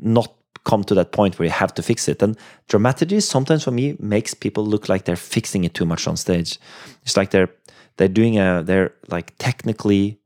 not 0.00 0.32
come 0.64 0.82
to 0.84 0.94
that 0.94 1.12
point 1.12 1.38
where 1.38 1.46
you 1.46 1.52
have 1.52 1.74
to 1.74 1.82
fix 1.82 2.08
it. 2.08 2.22
And 2.22 2.36
dramaturgy 2.68 3.20
sometimes 3.20 3.64
for 3.64 3.70
me 3.70 3.96
makes 3.98 4.34
people 4.34 4.64
look 4.64 4.88
like 4.88 5.04
they're 5.04 5.16
fixing 5.16 5.64
it 5.64 5.74
too 5.74 5.84
much 5.84 6.08
on 6.08 6.16
stage. 6.16 6.58
It's 7.02 7.16
like 7.16 7.30
they're 7.30 7.50
they're 7.96 8.08
doing 8.08 8.38
a 8.38 8.62
they're 8.64 8.94
like 9.08 9.36
technically 9.38 10.18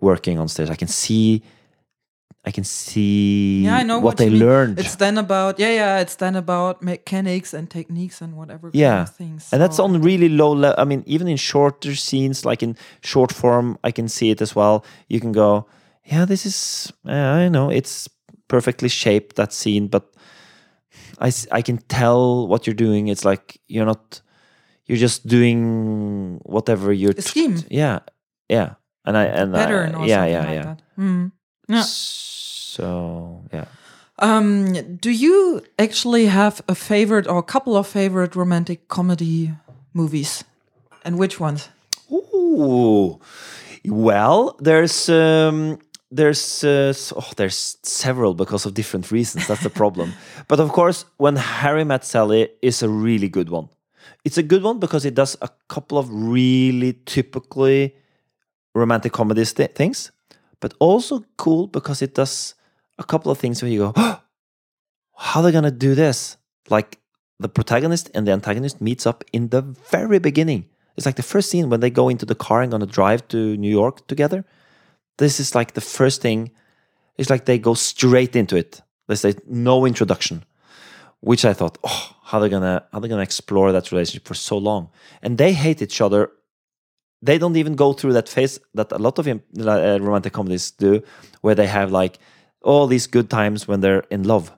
working 0.00 0.38
on 0.38 0.48
stage. 0.48 0.70
I 0.70 0.76
can 0.76 0.88
see 0.88 1.42
I 2.44 2.50
can 2.50 2.64
see 2.64 3.64
Yeah, 3.64 3.76
I 3.76 3.82
know 3.82 3.96
what, 3.98 4.04
what, 4.04 4.16
they 4.16 4.30
learned. 4.30 4.78
It's 4.78 4.96
then 4.96 5.18
about 5.18 5.58
yeah, 5.58 5.70
yeah. 5.74 6.00
It's 6.00 6.14
then 6.16 6.36
about 6.36 6.82
mechanics 6.82 7.52
and 7.52 7.68
techniques 7.68 8.22
and 8.22 8.36
whatever. 8.36 8.70
yeah 8.72 9.04
things. 9.04 9.48
and 9.52 9.60
that's 9.60 9.78
on 9.78 10.00
really 10.00 10.28
low 10.28 10.52
level 10.52 10.76
i 10.80 10.84
mean 10.84 11.02
even 11.06 11.28
in 11.28 11.36
shorter 11.36 11.94
scenes 11.94 12.44
like 12.44 12.62
in 12.62 12.76
short 13.02 13.32
form 13.32 13.76
i 13.84 13.90
can 13.90 14.08
see 14.08 14.30
it 14.30 14.40
as 14.40 14.54
well 14.56 14.84
you 15.08 15.20
can 15.20 15.32
go 15.32 15.66
yeah 16.04 16.24
this 16.24 16.46
is 16.46 16.92
uh, 17.06 17.12
i 17.44 17.48
know 17.48 17.70
it's 17.70 18.08
perfectly 18.48 18.88
shaped 18.88 19.36
that 19.36 19.52
scene 19.52 19.88
but 19.88 20.04
I 21.20 21.30
I 21.58 21.62
can 21.62 21.78
tell 21.88 22.46
what 22.48 22.66
you're 22.66 22.78
doing 22.88 23.08
it's 23.08 23.24
like 23.24 23.60
you're 23.66 23.86
not 23.86 24.22
you're 24.86 25.00
just 25.02 25.26
doing 25.26 26.40
whatever 26.44 26.92
you're 26.92 27.14
A 27.18 27.22
scheme. 27.22 27.56
yeah 27.70 27.98
yeah 28.48 28.74
and 29.08 29.16
i 29.16 29.24
and 29.40 29.56
I- 29.56 29.58
pattern 29.64 29.94
or 29.94 30.06
yeah 30.06 30.24
yeah 30.34 30.44
like 30.46 30.54
yeah 30.58 30.64
that. 30.68 30.80
Mm. 30.98 31.32
Yeah. 31.68 31.86
so 31.86 33.42
yeah 33.52 33.64
Um, 34.20 34.74
do 35.00 35.10
you 35.10 35.62
actually 35.78 36.26
have 36.26 36.60
a 36.66 36.74
favorite 36.74 37.26
or 37.30 37.38
a 37.38 37.42
couple 37.52 37.72
of 37.76 37.86
favorite 37.86 38.34
romantic 38.34 38.78
comedy 38.88 39.52
movies? 39.92 40.44
And 41.04 41.14
which 41.18 41.38
ones? 41.40 41.68
Ooh, 42.10 43.20
well, 43.84 44.56
there's 44.58 45.08
um, 45.08 45.78
there's 46.10 46.64
uh, 46.64 46.92
oh, 47.14 47.30
there's 47.36 47.78
several 47.82 48.34
because 48.34 48.66
of 48.68 48.74
different 48.74 49.10
reasons. 49.12 49.46
That's 49.46 49.62
the 49.62 49.70
problem. 49.70 50.12
but 50.48 50.58
of 50.60 50.70
course, 50.72 51.04
when 51.18 51.36
Harry 51.36 51.84
Met 51.84 52.04
Sally 52.04 52.48
is 52.60 52.82
a 52.82 52.88
really 52.88 53.28
good 53.28 53.50
one. 53.50 53.68
It's 54.24 54.38
a 54.38 54.42
good 54.42 54.62
one 54.64 54.78
because 54.80 55.06
it 55.08 55.14
does 55.14 55.36
a 55.40 55.48
couple 55.68 55.96
of 55.98 56.08
really 56.10 56.92
typically 57.06 57.94
romantic 58.78 59.12
comedy 59.12 59.44
st- 59.44 59.74
things, 59.74 60.12
but 60.60 60.74
also 60.78 61.24
cool 61.36 61.66
because 61.66 62.02
it 62.02 62.14
does 62.14 62.54
a 62.98 63.04
couple 63.04 63.30
of 63.30 63.38
things 63.38 63.62
where 63.62 63.70
you 63.70 63.92
go, 63.92 63.92
how 65.16 65.40
are 65.40 65.42
they 65.42 65.52
gonna 65.52 65.70
do 65.70 65.94
this? 65.94 66.36
Like 66.68 66.98
the 67.38 67.48
protagonist 67.48 68.10
and 68.14 68.26
the 68.26 68.32
antagonist 68.32 68.80
meets 68.80 69.06
up 69.06 69.24
in 69.32 69.48
the 69.48 69.62
very 69.62 70.18
beginning. 70.18 70.66
It's 70.96 71.06
like 71.06 71.16
the 71.16 71.22
first 71.22 71.50
scene 71.50 71.70
when 71.70 71.80
they 71.80 71.90
go 71.90 72.08
into 72.08 72.26
the 72.26 72.34
car 72.34 72.62
and 72.62 72.70
gonna 72.72 72.86
drive 72.86 73.26
to 73.28 73.56
New 73.56 73.70
York 73.70 74.06
together. 74.08 74.44
This 75.18 75.38
is 75.38 75.54
like 75.54 75.74
the 75.74 75.80
first 75.80 76.20
thing. 76.20 76.50
It's 77.16 77.30
like 77.30 77.44
they 77.44 77.58
go 77.58 77.74
straight 77.74 78.34
into 78.34 78.56
it. 78.56 78.82
They 79.06 79.14
say 79.14 79.34
no 79.46 79.86
introduction, 79.86 80.44
which 81.20 81.44
I 81.44 81.54
thought, 81.54 81.78
oh, 81.84 82.16
how 82.24 82.40
they 82.40 82.48
gonna 82.48 82.84
how 82.92 83.00
they 83.00 83.08
gonna 83.08 83.22
explore 83.22 83.72
that 83.72 83.90
relationship 83.92 84.26
for 84.26 84.34
so 84.34 84.58
long? 84.58 84.90
And 85.22 85.38
they 85.38 85.52
hate 85.52 85.82
each 85.82 86.00
other. 86.00 86.30
They 87.22 87.38
don't 87.38 87.56
even 87.56 87.74
go 87.74 87.92
through 87.92 88.12
that 88.12 88.28
phase 88.28 88.60
that 88.74 88.92
a 88.92 88.98
lot 88.98 89.18
of 89.18 89.26
uh, 89.26 89.38
romantic 90.00 90.32
comedies 90.32 90.70
do, 90.70 91.02
where 91.40 91.54
they 91.54 91.66
have 91.66 91.90
like 91.90 92.18
all 92.62 92.86
these 92.86 93.06
good 93.06 93.28
times 93.28 93.66
when 93.66 93.80
they're 93.80 94.04
in 94.10 94.22
love, 94.22 94.52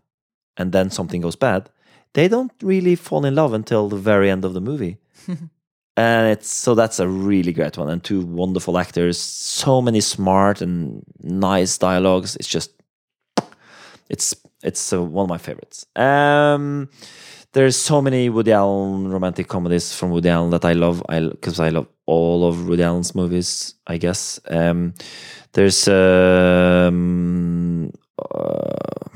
and 0.56 0.72
then 0.72 0.90
something 0.90 1.20
goes 1.22 1.36
bad. 1.36 1.70
They 2.12 2.28
don't 2.28 2.52
really 2.62 2.96
fall 2.96 3.24
in 3.24 3.34
love 3.34 3.54
until 3.54 3.88
the 3.88 3.96
very 3.96 4.30
end 4.30 4.44
of 4.44 4.52
the 4.52 4.60
movie. 4.60 4.98
And 5.96 6.30
it's 6.30 6.50
so 6.50 6.74
that's 6.74 6.98
a 6.98 7.06
really 7.06 7.52
great 7.52 7.76
one 7.76 7.90
and 7.90 8.02
two 8.02 8.22
wonderful 8.24 8.78
actors 8.78 9.18
so 9.18 9.82
many 9.82 10.00
smart 10.00 10.62
and 10.62 11.02
nice 11.20 11.76
dialogues. 11.76 12.36
It's 12.36 12.48
just 12.48 12.70
it's 14.08 14.34
it's 14.62 14.92
uh, 14.94 15.02
one 15.02 15.24
of 15.24 15.28
my 15.28 15.36
favorites. 15.36 15.84
Um 15.96 16.88
there's 17.52 17.76
so 17.76 18.00
many 18.00 18.28
Woody 18.28 18.52
Allen 18.52 19.08
romantic 19.08 19.48
comedies 19.48 19.94
from 19.94 20.10
Woody 20.10 20.28
Allen 20.28 20.50
that 20.50 20.64
I 20.64 20.72
love. 20.72 21.02
I 21.08 21.20
because 21.20 21.60
I 21.60 21.70
love 21.70 21.88
all 22.06 22.46
of 22.48 22.68
Woody 22.68 22.82
Allen's 22.82 23.14
movies 23.14 23.74
I 23.86 23.98
guess. 23.98 24.40
Um 24.48 24.94
there's 25.52 25.88
um 25.88 27.92
uh, 28.18 29.08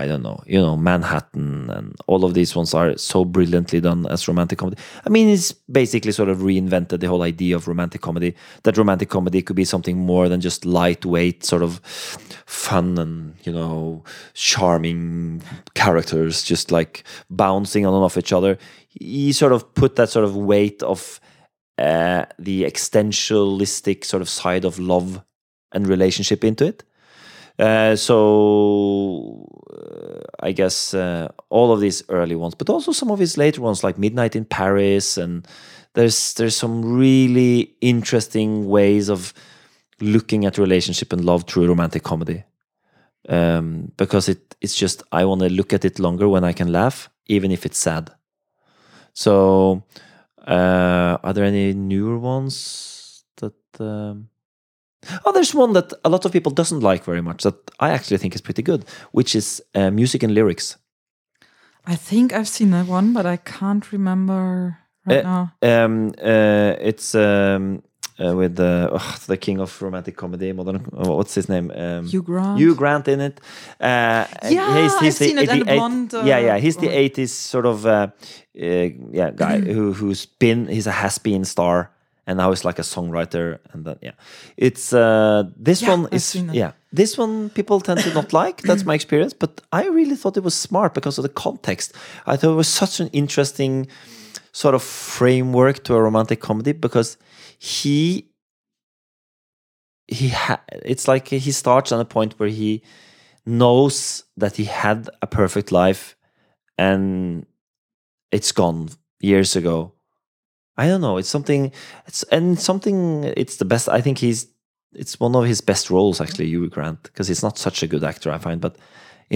I 0.00 0.06
don't 0.06 0.22
know, 0.22 0.42
you 0.46 0.58
know, 0.58 0.76
Manhattan 0.76 1.68
and 1.70 1.94
all 2.06 2.24
of 2.24 2.32
these 2.32 2.56
ones 2.56 2.72
are 2.72 2.96
so 2.96 3.24
brilliantly 3.24 3.80
done 3.80 4.06
as 4.06 4.26
romantic 4.26 4.58
comedy. 4.58 4.80
I 5.04 5.10
mean, 5.10 5.28
it's 5.28 5.52
basically 5.52 6.12
sort 6.12 6.30
of 6.30 6.38
reinvented 6.38 7.00
the 7.00 7.06
whole 7.06 7.22
idea 7.22 7.54
of 7.54 7.68
romantic 7.68 8.00
comedy. 8.00 8.34
That 8.62 8.78
romantic 8.78 9.10
comedy 9.10 9.42
could 9.42 9.56
be 9.56 9.66
something 9.66 9.98
more 9.98 10.30
than 10.30 10.40
just 10.40 10.64
lightweight, 10.64 11.44
sort 11.44 11.62
of 11.62 11.80
fun 12.46 12.96
and, 12.98 13.34
you 13.44 13.52
know, 13.52 14.02
charming 14.32 15.42
characters 15.74 16.42
just 16.42 16.70
like 16.70 17.04
bouncing 17.28 17.84
on 17.84 17.92
and 17.92 18.02
off 18.02 18.16
each 18.16 18.32
other. 18.32 18.56
He 18.88 19.32
sort 19.32 19.52
of 19.52 19.74
put 19.74 19.96
that 19.96 20.08
sort 20.08 20.24
of 20.24 20.34
weight 20.34 20.82
of 20.82 21.20
uh, 21.76 22.24
the 22.38 22.64
existentialistic 22.64 24.04
sort 24.04 24.22
of 24.22 24.28
side 24.28 24.64
of 24.64 24.78
love 24.78 25.22
and 25.72 25.86
relationship 25.86 26.42
into 26.42 26.66
it. 26.66 26.84
Uh, 27.60 27.94
so 27.94 29.46
uh, 29.70 30.20
I 30.40 30.52
guess 30.52 30.94
uh, 30.94 31.28
all 31.50 31.72
of 31.72 31.80
these 31.80 32.02
early 32.08 32.34
ones, 32.34 32.54
but 32.54 32.70
also 32.70 32.90
some 32.90 33.10
of 33.10 33.18
his 33.18 33.36
later 33.36 33.60
ones, 33.60 33.84
like 33.84 33.98
Midnight 33.98 34.34
in 34.34 34.46
Paris, 34.46 35.18
and 35.18 35.46
there's 35.92 36.32
there's 36.34 36.56
some 36.56 36.82
really 36.82 37.74
interesting 37.82 38.66
ways 38.66 39.10
of 39.10 39.34
looking 40.00 40.46
at 40.46 40.56
relationship 40.56 41.12
and 41.12 41.22
love 41.22 41.44
through 41.44 41.66
romantic 41.66 42.02
comedy. 42.02 42.44
Um, 43.28 43.92
because 43.98 44.30
it 44.30 44.56
it's 44.62 44.74
just 44.74 45.02
I 45.12 45.26
want 45.26 45.42
to 45.42 45.50
look 45.50 45.74
at 45.74 45.84
it 45.84 45.98
longer 45.98 46.30
when 46.30 46.44
I 46.44 46.54
can 46.54 46.72
laugh, 46.72 47.10
even 47.26 47.50
if 47.50 47.66
it's 47.66 47.78
sad. 47.78 48.10
So, 49.12 49.84
uh, 50.46 51.18
are 51.22 51.32
there 51.34 51.44
any 51.44 51.74
newer 51.74 52.18
ones 52.18 53.22
that? 53.36 53.52
Um, 53.78 54.29
Oh, 55.24 55.32
there's 55.32 55.54
one 55.54 55.72
that 55.72 55.92
a 56.04 56.08
lot 56.08 56.24
of 56.24 56.32
people 56.32 56.52
doesn't 56.52 56.80
like 56.80 57.04
very 57.04 57.22
much 57.22 57.42
that 57.42 57.54
I 57.80 57.90
actually 57.90 58.18
think 58.18 58.34
is 58.34 58.40
pretty 58.42 58.62
good, 58.62 58.84
which 59.12 59.34
is 59.34 59.62
uh, 59.74 59.90
music 59.90 60.22
and 60.22 60.34
lyrics. 60.34 60.76
I 61.86 61.96
think 61.96 62.32
I've 62.32 62.48
seen 62.48 62.70
that 62.72 62.86
one, 62.86 63.12
but 63.12 63.24
I 63.26 63.36
can't 63.38 63.90
remember 63.92 64.76
right 65.06 65.24
Uh, 65.24 65.28
now. 65.62 65.84
Um, 65.84 66.12
uh, 66.22 66.76
it's 66.88 67.14
um, 67.14 67.82
uh, 68.18 68.36
with 68.36 68.56
the 68.56 68.90
oh, 68.92 69.16
the 69.26 69.36
king 69.38 69.60
of 69.60 69.80
romantic 69.82 70.16
comedy, 70.16 70.52
modern. 70.52 70.84
oh, 70.92 71.16
what's 71.16 71.34
his 71.34 71.48
name? 71.48 71.70
Um, 71.74 72.06
Hugh 72.06 72.22
Grant. 72.22 72.58
Hugh 72.58 72.74
Grant 72.74 73.08
in 73.08 73.20
it. 73.20 73.40
Uh, 73.80 74.26
Yeah, 74.50 74.88
I've 75.00 75.14
seen 75.14 75.38
it, 75.38 75.48
the 75.48 75.64
blonde, 75.64 76.12
yeah, 76.12 76.38
yeah, 76.38 76.58
he's 76.58 76.76
the 76.76 76.88
'80s 76.88 77.30
sort 77.30 77.64
of 77.64 77.84
yeah 78.54 79.30
guy 79.34 79.60
who 79.74 79.92
who's 79.94 80.26
been 80.38 80.66
he's 80.68 80.86
a 80.86 80.92
has 80.92 81.18
been 81.18 81.44
star 81.44 81.90
and 82.30 82.36
now 82.38 82.50
he's 82.50 82.64
like 82.64 82.78
a 82.78 82.82
songwriter 82.84 83.58
and 83.72 83.84
then 83.84 83.96
yeah, 84.00 84.14
it's 84.56 84.92
uh, 84.92 85.42
this 85.66 85.82
Yeah, 85.82 85.90
one 85.90 86.08
is 86.12 86.34
yeah. 86.52 86.72
This 86.92 87.18
one 87.18 87.50
people 87.50 87.80
tend 87.80 88.00
to 88.00 88.14
not 88.14 88.32
like. 88.44 88.62
That's 88.62 88.84
my 88.84 88.94
experience, 88.94 89.34
but 89.34 89.60
I 89.72 89.86
really 89.88 90.16
thought 90.16 90.36
it 90.36 90.44
was 90.44 90.54
smart 90.54 90.94
because 90.94 91.18
of 91.18 91.22
the 91.24 91.28
context. 91.42 91.92
I 92.26 92.36
thought 92.36 92.52
it 92.52 92.56
was 92.56 92.68
such 92.68 93.00
an 93.00 93.08
interesting 93.12 93.88
sort 94.52 94.74
of 94.74 94.82
framework 94.82 95.82
to 95.84 95.94
a 95.94 96.00
romantic 96.02 96.40
comedy 96.40 96.72
because 96.72 97.16
he 97.58 98.30
he 100.06 100.28
ha- 100.28 100.62
it's 100.84 101.06
like 101.08 101.28
he 101.28 101.52
starts 101.52 101.92
on 101.92 102.00
a 102.00 102.04
point 102.04 102.34
where 102.38 102.48
he 102.48 102.82
knows 103.46 104.24
that 104.36 104.56
he 104.56 104.64
had 104.64 105.08
a 105.22 105.26
perfect 105.26 105.72
life 105.72 106.16
and 106.78 107.46
it's 108.32 108.52
gone 108.52 108.88
years 109.20 109.56
ago 109.56 109.92
i 110.82 110.84
don't 110.88 111.00
know 111.06 111.16
it's 111.20 111.32
something 111.36 111.62
it's 112.08 112.22
and 112.36 112.58
something 112.68 112.96
it's 113.42 113.56
the 113.56 113.64
best 113.72 113.86
i 113.98 114.00
think 114.04 114.18
he's 114.18 114.40
it's 115.02 115.20
one 115.20 115.34
of 115.40 115.44
his 115.52 115.60
best 115.70 115.84
roles 115.90 116.20
actually 116.20 116.48
Hugh 116.52 116.68
Grant 116.74 117.02
because 117.04 117.28
he's 117.30 117.44
not 117.46 117.56
such 117.66 117.78
a 117.84 117.86
good 117.92 118.04
actor 118.10 118.28
I 118.36 118.38
find 118.38 118.60
but 118.66 118.74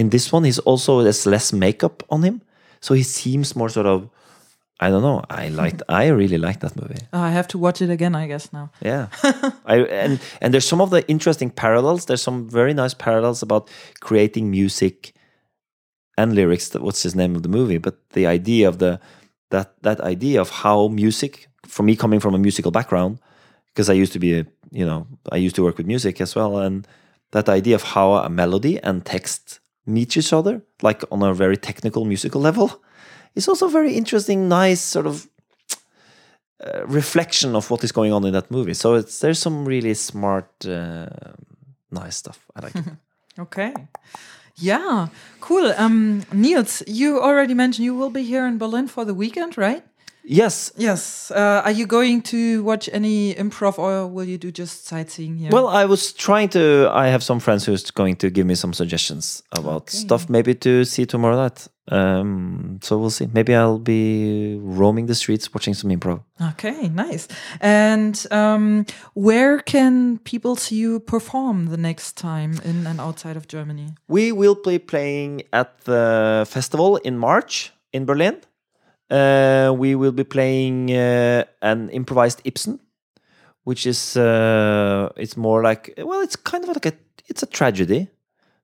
in 0.01 0.09
this 0.09 0.25
one 0.33 0.43
he's 0.43 0.59
also 0.69 0.91
there's 1.03 1.25
less 1.25 1.53
makeup 1.53 2.03
on 2.09 2.23
him 2.27 2.41
so 2.81 2.93
he 2.93 3.03
seems 3.03 3.55
more 3.55 3.69
sort 3.69 3.85
of 3.93 4.09
I 4.85 4.89
don't 4.91 5.05
know 5.09 5.21
I 5.29 5.47
liked 5.61 5.81
I 6.03 6.05
really 6.21 6.37
liked 6.47 6.59
that 6.65 6.75
movie 6.75 7.01
Oh, 7.13 7.21
I 7.29 7.31
have 7.31 7.47
to 7.53 7.57
watch 7.57 7.81
it 7.81 7.89
again, 7.89 8.15
I 8.23 8.27
guess 8.27 8.51
now. 8.51 8.65
yeah, 8.81 9.07
I 9.73 9.75
and 10.03 10.19
and 10.41 10.49
there's 10.53 10.67
some 10.67 10.81
of 10.83 10.89
the 10.89 11.01
interesting 11.07 11.49
parallels. 11.63 12.05
There's 12.05 12.25
some 12.29 12.49
very 12.59 12.73
nice 12.73 12.93
parallels 13.05 13.41
about 13.41 13.69
creating 14.07 14.51
music 14.51 15.13
and 16.17 16.35
lyrics. 16.35 16.69
That 16.69 16.81
what's 16.81 17.03
his 17.03 17.15
name 17.15 17.35
of 17.35 17.43
the 17.43 17.49
movie? 17.57 17.79
But 17.79 17.95
the 18.09 18.25
idea 18.27 18.67
of 18.67 18.77
the 18.79 18.99
that 19.49 19.81
that 19.81 20.01
idea 20.01 20.41
of 20.41 20.49
how 20.49 20.87
music, 20.87 21.47
for 21.65 21.83
me 21.83 21.95
coming 21.95 22.19
from 22.19 22.35
a 22.35 22.37
musical 22.37 22.71
background, 22.71 23.19
because 23.67 23.89
I 23.89 23.93
used 23.93 24.13
to 24.13 24.19
be 24.19 24.39
a 24.39 24.45
you 24.71 24.85
know 24.85 25.07
I 25.31 25.37
used 25.37 25.55
to 25.55 25.63
work 25.63 25.77
with 25.77 25.87
music 25.87 26.21
as 26.21 26.35
well, 26.35 26.57
and 26.57 26.87
that 27.31 27.49
idea 27.49 27.75
of 27.75 27.83
how 27.83 28.13
a 28.13 28.29
melody 28.29 28.79
and 28.83 29.05
text 29.05 29.59
meet 29.85 30.17
each 30.17 30.33
other, 30.33 30.61
like 30.81 31.03
on 31.11 31.21
a 31.23 31.33
very 31.33 31.57
technical 31.57 32.05
musical 32.05 32.41
level, 32.41 32.81
is 33.35 33.47
also 33.47 33.67
very 33.67 33.93
interesting, 33.93 34.47
nice 34.47 34.81
sort 34.81 35.07
of 35.07 35.27
uh, 36.65 36.85
reflection 36.87 37.55
of 37.55 37.69
what 37.69 37.83
is 37.83 37.91
going 37.91 38.13
on 38.13 38.25
in 38.25 38.33
that 38.33 38.49
movie. 38.49 38.73
So 38.73 38.95
it's 38.95 39.19
there's 39.19 39.39
some 39.39 39.65
really 39.65 39.93
smart, 39.93 40.65
uh, 40.65 41.07
nice 41.91 42.15
stuff. 42.17 42.39
I 42.55 42.61
like 42.61 42.75
it. 42.75 42.85
Okay. 43.37 43.73
Yeah, 44.57 45.07
cool. 45.41 45.73
Um, 45.77 46.23
Niels, 46.31 46.81
you 46.87 47.21
already 47.21 47.53
mentioned 47.53 47.85
you 47.85 47.93
will 47.95 48.09
be 48.09 48.23
here 48.23 48.45
in 48.45 48.57
Berlin 48.57 48.87
for 48.87 49.03
the 49.03 49.13
weekend, 49.13 49.57
right? 49.57 49.83
Yes. 50.27 50.71
Yes. 50.77 51.29
Uh, 51.31 51.61
are 51.63 51.71
you 51.71 51.85
going 51.85 52.21
to 52.23 52.63
watch 52.63 52.89
any 52.91 53.35
improv 53.35 53.77
or 53.77 54.07
will 54.07 54.25
you 54.25 54.37
do 54.37 54.51
just 54.51 54.85
sightseeing 54.87 55.37
here? 55.37 55.49
Well, 55.51 55.67
I 55.67 55.85
was 55.85 56.13
trying 56.13 56.49
to. 56.49 56.89
I 56.91 57.07
have 57.07 57.23
some 57.23 57.39
friends 57.39 57.65
who's 57.65 57.91
going 57.91 58.15
to 58.17 58.29
give 58.29 58.45
me 58.45 58.55
some 58.55 58.73
suggestions 58.73 59.43
about 59.51 59.83
Okay. 59.83 59.97
stuff, 59.97 60.29
maybe 60.29 60.55
to 60.55 60.83
see 60.85 61.05
tomorrow 61.05 61.35
night. 61.35 61.67
Um, 61.91 62.79
so 62.81 62.97
we'll 62.97 63.11
see. 63.11 63.27
Maybe 63.31 63.53
I'll 63.53 63.77
be 63.77 64.57
roaming 64.59 65.05
the 65.05 65.13
streets 65.13 65.53
watching 65.53 65.75
some 65.75 65.91
improv. 65.91 66.21
okay, 66.41 66.89
nice. 66.89 67.27
And 67.61 68.15
um, 68.31 68.85
where 69.13 69.59
can 69.59 70.17
people 70.19 70.55
see 70.55 70.77
you 70.77 70.99
perform 70.99 71.67
the 71.67 71.77
next 71.77 72.13
time 72.17 72.59
in 72.65 72.87
and 72.87 72.99
outside 72.99 73.37
of 73.37 73.47
Germany? 73.47 73.93
We 74.07 74.31
will 74.31 74.55
be 74.55 74.79
playing 74.79 75.43
at 75.53 75.81
the 75.85 76.45
festival 76.49 76.97
in 76.97 77.17
March 77.19 77.71
in 77.93 78.05
Berlin. 78.05 78.37
Uh, 79.15 79.71
we 79.71 79.95
will 79.95 80.11
be 80.11 80.23
playing 80.25 80.91
uh, 80.91 81.45
an 81.61 81.89
improvised 81.89 82.41
Ibsen, 82.43 82.79
which 83.63 83.85
is 83.85 84.17
uh, 84.17 85.09
it's 85.15 85.37
more 85.37 85.63
like 85.63 85.93
well, 85.97 86.21
it's 86.21 86.35
kind 86.35 86.63
of 86.63 86.69
like 86.69 86.85
a 86.85 86.93
it's 87.27 87.43
a 87.43 87.45
tragedy, 87.47 88.09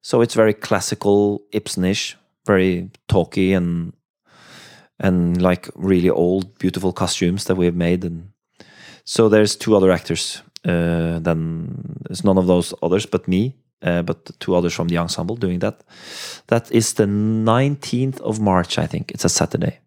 so 0.02 0.22
it's 0.22 0.36
very 0.36 0.54
classical 0.54 1.42
Ibsenish, 1.54 2.16
very 2.46 2.90
talky 3.08 3.54
and 3.54 3.94
and 5.00 5.42
like 5.42 5.70
really 5.76 6.10
old, 6.10 6.60
beautiful 6.60 6.92
costumes 6.92 7.46
that 7.46 7.56
we 7.56 7.66
have 7.66 7.78
made, 7.78 8.04
and 8.04 8.32
so 9.06 9.30
there's 9.30 9.56
two 9.56 9.78
other 9.78 9.92
actors. 9.92 10.42
Uh, 10.66 11.20
then 11.20 12.04
it's 12.10 12.24
none 12.24 12.38
of 12.38 12.48
those 12.48 12.74
others 12.84 13.06
but 13.06 13.28
me, 13.28 13.56
uh, 13.84 14.02
but 14.02 14.40
two 14.40 14.54
others 14.54 14.74
from 14.74 14.90
the 14.90 14.98
ensemble 14.98 15.38
doing 15.38 15.60
that. 15.60 15.82
That 16.48 16.70
is 16.72 16.94
the 16.94 17.06
19th 17.06 18.20
of 18.22 18.40
March, 18.40 18.78
I 18.78 18.86
think. 18.86 19.12
It's 19.12 19.26
a 19.26 19.30
Saturday. 19.30 19.80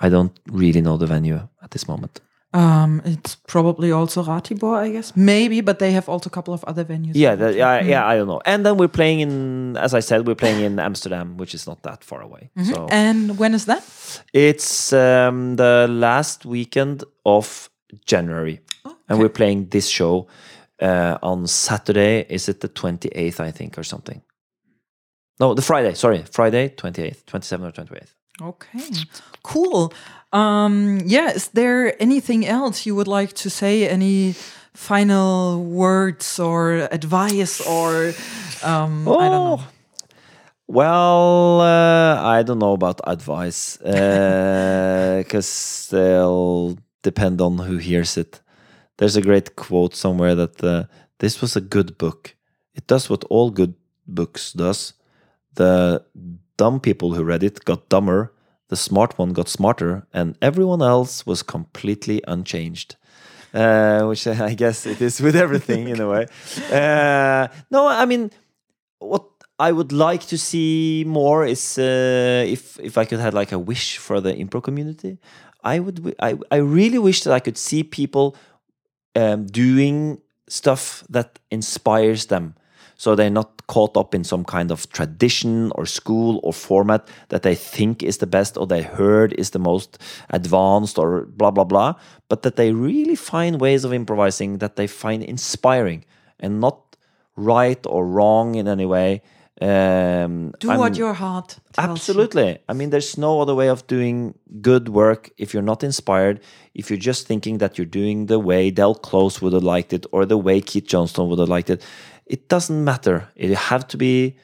I 0.00 0.08
don't 0.08 0.38
really 0.50 0.80
know 0.80 0.96
the 0.96 1.06
venue 1.06 1.40
at 1.62 1.70
this 1.70 1.86
moment. 1.88 2.20
Um, 2.52 3.02
it's 3.04 3.34
probably 3.34 3.90
also 3.90 4.22
Ratibor, 4.22 4.76
I 4.76 4.90
guess. 4.90 5.16
Maybe, 5.16 5.60
but 5.60 5.80
they 5.80 5.90
have 5.90 6.08
also 6.08 6.28
a 6.28 6.30
couple 6.30 6.54
of 6.54 6.62
other 6.64 6.84
venues. 6.84 7.12
Yeah, 7.14 7.34
that, 7.34 7.54
yeah, 7.56 7.80
yeah. 7.80 8.06
I 8.06 8.16
don't 8.16 8.28
know. 8.28 8.40
And 8.46 8.64
then 8.64 8.76
we're 8.76 8.86
playing 8.86 9.20
in, 9.20 9.76
as 9.76 9.92
I 9.92 9.98
said, 10.00 10.24
we're 10.26 10.36
playing 10.36 10.60
in 10.60 10.78
Amsterdam, 10.78 11.36
which 11.36 11.52
is 11.52 11.66
not 11.66 11.82
that 11.82 12.04
far 12.04 12.20
away. 12.22 12.50
So 12.62 12.86
And 12.90 13.38
when 13.38 13.54
is 13.54 13.64
that? 13.66 13.82
it's 14.32 14.92
um, 14.92 15.56
the 15.56 15.88
last 15.90 16.46
weekend 16.46 17.02
of 17.26 17.70
January, 18.06 18.60
and 19.08 19.18
we're 19.18 19.28
playing 19.28 19.68
this 19.70 19.88
show 19.88 20.28
uh, 20.80 21.18
on 21.22 21.48
Saturday. 21.48 22.24
Is 22.28 22.48
it 22.48 22.60
the 22.60 22.68
twenty 22.68 23.08
eighth? 23.08 23.40
I 23.40 23.50
think, 23.50 23.78
or 23.78 23.82
something. 23.84 24.22
No, 25.40 25.54
the 25.54 25.62
Friday. 25.62 25.94
Sorry, 25.94 26.22
Friday, 26.30 26.68
twenty 26.68 27.02
eighth, 27.02 27.26
twenty 27.26 27.46
seventh 27.46 27.68
or 27.70 27.72
twenty 27.72 27.96
eighth. 27.96 28.14
Okay, 28.42 28.80
cool. 29.42 29.92
Um, 30.32 31.00
yeah, 31.06 31.30
is 31.30 31.48
there 31.48 32.00
anything 32.02 32.44
else 32.46 32.84
you 32.86 32.94
would 32.96 33.06
like 33.06 33.32
to 33.34 33.50
say? 33.50 33.88
Any 33.88 34.34
final 34.74 35.62
words 35.62 36.40
or 36.40 36.88
advice 36.90 37.60
or 37.60 38.12
um, 38.64 39.08
I 39.08 39.28
don't 39.28 39.44
know. 39.44 39.60
Well, 40.66 41.60
uh, 41.60 42.20
I 42.22 42.42
don't 42.42 42.58
know 42.58 42.72
about 42.72 43.00
advice 43.06 43.76
because 45.22 45.88
they'll 45.90 46.78
depend 47.02 47.40
on 47.40 47.58
who 47.58 47.76
hears 47.76 48.16
it. 48.16 48.40
There's 48.96 49.16
a 49.16 49.22
great 49.22 49.56
quote 49.56 49.94
somewhere 49.94 50.34
that 50.34 50.64
uh, 50.64 50.84
this 51.18 51.40
was 51.40 51.54
a 51.54 51.60
good 51.60 51.98
book. 51.98 52.34
It 52.74 52.86
does 52.86 53.10
what 53.10 53.24
all 53.24 53.50
good 53.50 53.74
books 54.06 54.52
does. 54.52 54.94
The 55.54 56.04
dumb 56.56 56.80
people 56.80 57.14
who 57.14 57.24
read 57.24 57.42
it 57.42 57.64
got 57.64 57.88
dumber. 57.88 58.32
The 58.68 58.76
smart 58.76 59.18
one 59.18 59.32
got 59.32 59.48
smarter, 59.48 60.06
and 60.12 60.36
everyone 60.40 60.82
else 60.82 61.26
was 61.26 61.42
completely 61.42 62.22
unchanged. 62.26 62.96
Uh, 63.52 64.04
which 64.06 64.26
I 64.50 64.54
guess 64.54 64.86
it 64.86 65.00
is 65.00 65.20
with 65.20 65.36
everything 65.36 65.88
in 65.88 66.00
a 66.00 66.08
way. 66.08 66.26
Uh, 66.70 67.48
no, 67.70 67.86
I 67.86 68.04
mean, 68.06 68.30
what 68.98 69.24
I 69.58 69.70
would 69.70 69.92
like 69.92 70.26
to 70.26 70.38
see 70.38 71.04
more 71.06 71.46
is 71.46 71.78
uh, 71.78 72.44
if 72.46 72.78
if 72.80 72.98
I 72.98 73.04
could 73.04 73.20
have 73.20 73.34
like 73.34 73.52
a 73.52 73.58
wish 73.58 73.98
for 73.98 74.20
the 74.20 74.32
impro 74.32 74.62
community. 74.62 75.18
I 75.62 75.78
would 75.78 76.14
I 76.20 76.36
I 76.50 76.56
really 76.56 76.98
wish 76.98 77.22
that 77.22 77.32
I 77.32 77.40
could 77.40 77.56
see 77.56 77.84
people 77.84 78.36
um, 79.14 79.46
doing 79.46 80.20
stuff 80.48 81.04
that 81.08 81.38
inspires 81.50 82.26
them, 82.26 82.54
so 82.96 83.14
they're 83.14 83.30
not 83.30 83.66
caught 83.66 83.96
up 83.96 84.14
in 84.14 84.24
some 84.24 84.44
kind 84.44 84.70
of 84.70 84.88
tradition 84.90 85.72
or 85.74 85.86
school 85.86 86.40
or 86.42 86.52
format 86.52 87.06
that 87.28 87.42
they 87.42 87.54
think 87.54 88.02
is 88.02 88.18
the 88.18 88.26
best 88.26 88.56
or 88.56 88.66
they 88.66 88.82
heard 88.82 89.32
is 89.34 89.50
the 89.50 89.58
most 89.58 89.98
advanced 90.30 90.98
or 90.98 91.22
blah 91.26 91.50
blah 91.50 91.64
blah, 91.64 91.94
but 92.28 92.42
that 92.42 92.56
they 92.56 92.72
really 92.72 93.16
find 93.16 93.60
ways 93.60 93.84
of 93.84 93.92
improvising 93.92 94.58
that 94.58 94.76
they 94.76 94.86
find 94.86 95.22
inspiring 95.22 96.04
and 96.40 96.60
not 96.60 96.96
right 97.36 97.84
or 97.86 98.06
wrong 98.06 98.54
in 98.54 98.68
any 98.68 98.86
way. 98.86 99.22
Um, 99.60 100.52
Do 100.58 100.68
I'm- 100.70 100.80
what 100.80 100.96
your 100.96 101.14
heart 101.14 101.58
tells 101.72 101.86
you. 101.86 101.92
Absolutely. 101.92 102.58
I 102.68 102.72
mean, 102.72 102.90
there's 102.90 103.16
no 103.16 103.40
other 103.40 103.54
way 103.54 103.68
of 103.68 103.86
doing 103.86 104.34
good 104.60 104.88
work 104.88 105.30
if 105.38 105.54
you're 105.54 105.62
not 105.62 105.84
inspired, 105.84 106.40
if 106.74 106.90
you're 106.90 106.98
just 106.98 107.26
thinking 107.28 107.58
that 107.58 107.78
you're 107.78 107.86
doing 107.86 108.26
the 108.26 108.40
way 108.40 108.70
Del 108.72 108.96
Close 108.96 109.40
would 109.40 109.52
have 109.52 109.62
liked 109.62 109.92
it 109.92 110.06
or 110.10 110.26
the 110.26 110.36
way 110.36 110.60
Keith 110.60 110.86
Johnstone 110.86 111.28
would 111.30 111.38
have 111.38 111.48
liked 111.48 111.70
it. 111.70 111.82
It 112.26 112.48
doesn't 112.48 112.84
matter. 112.84 113.28
You 113.36 113.54
have 113.54 113.86
to 113.88 113.96
be, 113.96 114.36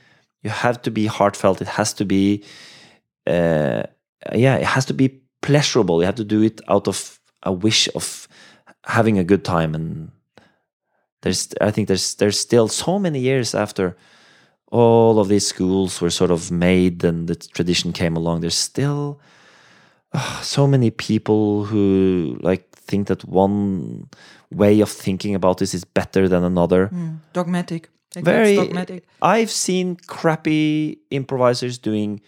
you 0.42 0.50
have 0.50 0.82
to 0.82 0.90
be 0.90 1.06
heartfelt. 1.06 1.60
It 1.60 1.68
has 1.68 1.92
to 1.94 2.04
be, 2.04 2.44
uh, 3.26 3.84
yeah, 4.34 4.56
it 4.56 4.66
has 4.66 4.84
to 4.86 4.94
be 4.94 5.20
pleasurable. 5.42 6.00
You 6.00 6.06
have 6.06 6.16
to 6.16 6.24
do 6.24 6.42
it 6.42 6.60
out 6.68 6.88
of 6.88 7.18
a 7.42 7.52
wish 7.52 7.88
of 7.94 8.28
having 8.84 9.18
a 9.18 9.24
good 9.24 9.44
time. 9.44 9.74
And 9.74 10.10
there's, 11.22 11.48
I 11.60 11.70
think 11.70 11.88
there's, 11.88 12.14
there's 12.16 12.38
still 12.38 12.68
so 12.68 12.98
many 12.98 13.20
years 13.20 13.54
after 13.54 13.96
all 14.70 15.18
of 15.18 15.28
these 15.28 15.46
schools 15.46 16.00
were 16.00 16.10
sort 16.10 16.30
of 16.30 16.50
made 16.50 17.04
and 17.04 17.28
the 17.28 17.34
tradition 17.34 17.92
came 17.92 18.16
along 18.16 18.40
there's 18.40 18.54
still 18.54 19.20
so 20.42 20.66
many 20.66 20.90
people 20.90 21.64
who 21.64 22.38
like 22.40 22.69
think 22.90 23.06
that 23.08 23.22
one 23.44 24.08
way 24.62 24.82
of 24.82 24.90
thinking 25.04 25.34
about 25.34 25.56
this 25.58 25.72
is 25.74 25.84
better 26.00 26.28
than 26.28 26.42
another 26.44 26.88
Mm, 26.92 27.18
dogmatic. 27.32 27.82
Like 28.16 28.24
very 28.24 28.56
dogmatic. 28.56 29.02
i've 29.22 29.50
seen 29.66 29.96
crappy 30.14 30.98
improvisers 31.10 31.78
doing 31.90 32.20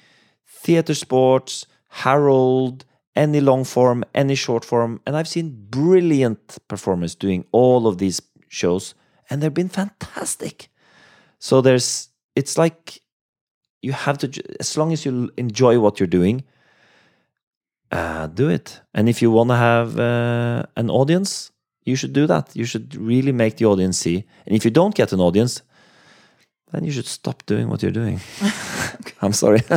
theater 0.64 0.94
sports 0.94 1.66
harold 2.06 2.84
any 3.24 3.40
long 3.40 3.64
form 3.64 3.98
any 4.14 4.36
short 4.36 4.64
form 4.64 4.93
and 5.06 5.16
i've 5.16 5.28
seen 5.36 5.48
brilliant 5.70 6.59
performers 6.68 7.14
doing 7.24 7.44
all 7.52 7.82
of 7.90 7.94
these 7.98 8.18
shows 8.48 8.94
and 9.28 9.43
they've 9.43 9.59
been 9.62 9.68
fantastic 9.82 10.56
so 11.39 11.60
there's 11.60 11.89
it's 12.36 12.56
like 12.64 12.84
you 13.86 13.93
have 13.93 14.16
to 14.18 14.26
as 14.60 14.76
long 14.78 14.93
as 14.93 15.05
you 15.06 15.12
enjoy 15.36 15.74
what 15.84 15.98
you're 15.98 16.14
doing 16.20 16.44
uh, 17.93 18.27
do 18.27 18.48
it. 18.48 18.81
And 18.94 19.09
if 19.09 19.23
you 19.23 19.31
want 19.31 19.51
to 19.51 19.56
have 19.56 19.98
uh, 19.98 20.64
an 20.77 20.90
audience 20.90 21.52
you 21.85 21.97
should 21.97 22.12
do 22.12 22.27
that. 22.27 22.55
You 22.55 22.64
should 22.64 22.94
really 22.94 23.32
make 23.32 23.56
the 23.56 23.66
audience 23.66 23.98
see. 23.98 24.24
And 24.47 24.55
if 24.55 24.64
you 24.64 24.70
don't 24.70 24.94
get 24.94 25.12
an 25.12 25.20
audience 25.20 25.62
then 26.73 26.85
you 26.85 26.93
should 26.93 27.07
stop 27.07 27.43
doing 27.47 27.69
what 27.69 27.82
you're 27.82 27.90
doing 28.05 28.20
i'm 29.23 29.32
sorry 29.32 29.61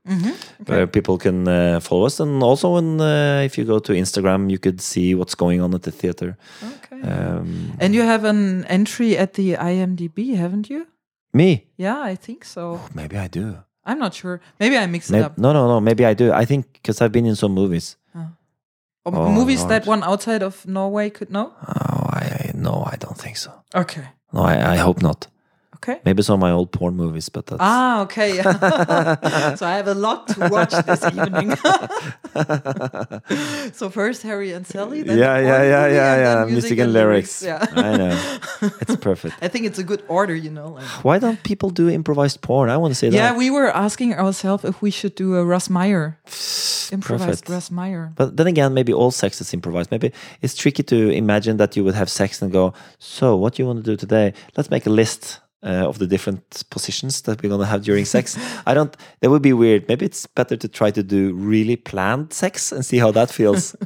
where 0.67 0.87
people 0.87 1.19
can 1.19 1.49
uh, 1.49 1.81
follow 1.81 2.07
us 2.07 2.21
and 2.21 2.43
also 2.43 2.75
when, 2.75 3.01
uh, 3.01 3.43
if 3.45 3.59
you 3.59 3.65
go 3.65 3.79
to 3.79 3.93
instagram 3.93 4.51
you 4.51 4.59
could 4.59 4.81
see 4.81 5.15
what's 5.15 5.35
going 5.35 5.61
on 5.61 5.75
at 5.75 5.83
the 5.83 5.91
theater 5.93 6.37
Okay. 6.63 7.01
um, 7.03 7.73
and 7.81 7.95
you 7.95 8.03
have 8.03 8.25
an 8.25 8.65
entry 8.67 9.17
at 9.19 9.35
the 9.35 9.55
IMDb, 9.55 10.37
haven't 10.37 10.71
you? 10.71 10.87
me 11.33 11.67
Yeah, 11.77 12.01
I 12.01 12.15
think 12.17 12.45
so. 12.45 12.81
maybe 12.95 13.17
i 13.17 13.29
do 13.29 13.59
I'm 13.87 13.99
not 13.99 14.13
sure. 14.15 14.41
Maybe 14.61 14.77
I 14.77 14.87
mixed 14.87 15.11
it 15.11 15.23
up. 15.25 15.39
no 15.39 15.53
no 15.53 15.69
no 15.69 15.81
maybe 15.81 16.05
i 16.05 16.15
do 16.15 16.33
i 16.43 16.45
think 16.45 16.65
because 16.73 17.01
i've 17.05 17.13
been 17.13 17.27
in 17.27 17.37
some 17.37 17.53
movies 17.55 17.97
Or 19.05 19.13
Oh, 19.15 19.31
movies 19.31 19.65
that 19.67 19.87
one 19.87 20.03
outside 20.03 20.43
of 20.43 20.67
Norway 20.67 21.11
could 21.11 21.31
know? 21.31 21.53
oh 21.69 22.07
i, 22.21 22.23
I 22.39 22.51
no 22.55 22.83
i 22.93 22.97
don't 22.99 23.17
think 23.25 23.37
so 23.37 23.51
Okay. 23.75 24.05
no 24.33 24.43
i, 24.43 24.75
I 24.75 24.77
hope 24.87 25.01
not 25.03 25.29
Okay. 25.77 26.01
Maybe 26.05 26.23
some 26.23 26.35
of 26.35 26.41
my 26.41 26.51
old 26.51 26.73
porn 26.73 26.97
movies, 26.97 27.29
but 27.29 27.47
that's 27.47 27.61
Ah, 27.61 28.03
okay. 28.03 28.33
so 29.57 29.67
I 29.67 29.77
have 29.77 29.89
a 29.89 29.95
lot 29.95 30.29
to 30.29 30.49
watch 30.49 30.73
this 30.73 31.05
evening. 31.05 31.55
so 33.73 33.91
first 33.91 34.23
Harry 34.23 34.53
and 34.53 34.67
Sally, 34.67 35.03
then 35.03 35.19
yeah, 35.19 35.39
yeah, 35.39 35.63
yeah, 35.63 35.87
yeah, 35.87 36.17
yeah. 36.17 36.35
then 36.45 36.53
Music 36.53 36.79
and 36.79 36.93
lyrics. 36.93 37.43
Yeah. 37.43 37.65
I 37.77 37.97
know. 37.97 38.39
It's 38.81 38.97
perfect. 38.97 39.37
I 39.43 39.49
think 39.49 39.67
it's 39.67 39.79
a 39.79 39.85
good 39.85 40.03
order, 40.09 40.35
you 40.35 40.51
know. 40.51 40.69
Like, 40.69 41.05
Why 41.05 41.19
don't 41.19 41.43
people 41.43 41.71
do 41.71 41.89
improvised 41.91 42.41
porn? 42.41 42.71
I 42.71 42.77
want 42.79 42.93
to 42.93 42.95
say 42.95 43.09
yeah, 43.09 43.13
that. 43.13 43.33
Yeah, 43.33 43.39
we 43.39 43.51
were 43.51 43.69
asking 43.69 44.15
ourselves 44.15 44.65
if 44.65 44.81
we 44.81 44.91
should 44.91 45.15
do 45.15 45.37
a 45.37 45.45
Russ 45.45 45.69
Meyer, 45.69 46.19
improvised 46.91 47.45
Perfect. 47.45 47.49
Russ 47.51 47.71
Meyer. 47.71 48.13
But 48.17 48.37
then 48.39 48.47
again, 48.47 48.73
maybe 48.73 48.95
all 48.95 49.11
sex 49.11 49.41
is 49.41 49.53
improvised. 49.53 49.91
Maybe 49.91 50.13
it's 50.41 50.55
tricky 50.55 50.83
to 50.85 51.11
imagine 51.11 51.59
that 51.59 51.77
you 51.77 51.85
would 51.85 51.95
have 51.95 52.09
sex 52.09 52.41
and 52.41 52.51
go, 52.51 52.73
so 52.99 53.37
what 53.37 53.55
do 53.55 53.63
you 53.63 53.67
want 53.67 53.85
to 53.85 53.91
do 53.91 53.97
today? 53.97 54.33
Let's 54.57 54.71
make 54.71 54.87
a 54.87 54.91
list 54.91 55.41
uh, 55.63 55.89
of 55.89 55.99
the 55.99 56.07
different 56.07 56.63
positions 56.71 57.23
that 57.23 57.43
we're 57.43 57.49
going 57.49 57.61
to 57.61 57.67
have 57.67 57.83
during 57.83 58.05
sex. 58.05 58.39
I 58.67 58.75
don't, 58.75 58.97
that 59.21 59.31
would 59.31 59.43
be 59.43 59.53
weird. 59.53 59.89
Maybe 59.89 60.07
it's 60.07 60.27
better 60.27 60.57
to 60.57 60.69
try 60.69 60.91
to 60.91 61.03
do 61.03 61.33
really 61.35 61.77
planned 61.77 62.33
sex 62.33 62.73
and 62.73 62.85
see 62.85 62.99
how 62.99 63.11
that 63.13 63.31
feels. 63.31 63.77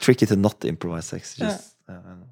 tricky 0.00 0.26
to 0.26 0.36
not 0.36 0.64
improvise 0.64 1.06
sex. 1.06 1.36
Just, 1.36 1.74
uh, 1.88 1.92
know. 1.92 2.26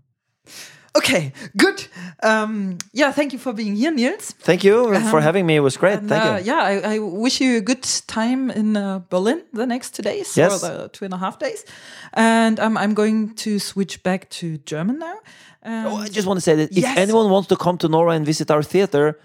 Okay, 0.96 1.32
good. 1.56 1.86
Um, 2.22 2.78
yeah, 2.92 3.12
thank 3.12 3.32
you 3.32 3.38
for 3.38 3.52
being 3.52 3.76
here, 3.76 3.92
Niels. 3.92 4.32
Thank 4.40 4.64
you 4.64 4.92
for 5.10 5.20
having 5.20 5.46
me. 5.46 5.54
It 5.54 5.60
was 5.60 5.76
great. 5.76 6.00
And, 6.00 6.08
Thank 6.08 6.24
uh, 6.24 6.38
you. 6.38 6.46
Yeah, 6.46 6.62
I, 6.62 6.94
I 6.94 6.98
wish 6.98 7.40
you 7.40 7.58
a 7.58 7.60
good 7.60 7.84
time 8.08 8.50
in 8.50 8.76
uh, 8.76 8.98
Berlin 9.08 9.42
the 9.52 9.66
next 9.66 9.94
two 9.94 10.02
days 10.02 10.36
Yes. 10.36 10.64
or 10.64 10.68
the 10.68 10.88
two 10.88 11.04
and 11.04 11.14
a 11.14 11.16
half 11.16 11.38
days. 11.38 11.64
And 12.12 12.58
um, 12.58 12.76
I'm 12.76 12.94
going 12.94 13.34
to 13.36 13.60
switch 13.60 14.02
back 14.02 14.28
to 14.30 14.58
German 14.58 14.98
now. 14.98 15.20
Um, 15.62 15.86
Oh, 15.86 15.96
I 15.96 16.08
just 16.08 16.26
want 16.26 16.38
to 16.38 16.40
say 16.42 16.54
that 16.56 16.70
if 16.70 16.78
Yes. 16.84 16.96
anyone 16.96 17.30
wants 17.30 17.48
to 17.48 17.56
come 17.56 17.76
to 17.78 17.88
Norway 17.88 18.16
and 18.16 18.24
visit 18.26 18.50
our 18.50 18.62
theater, 18.62 19.18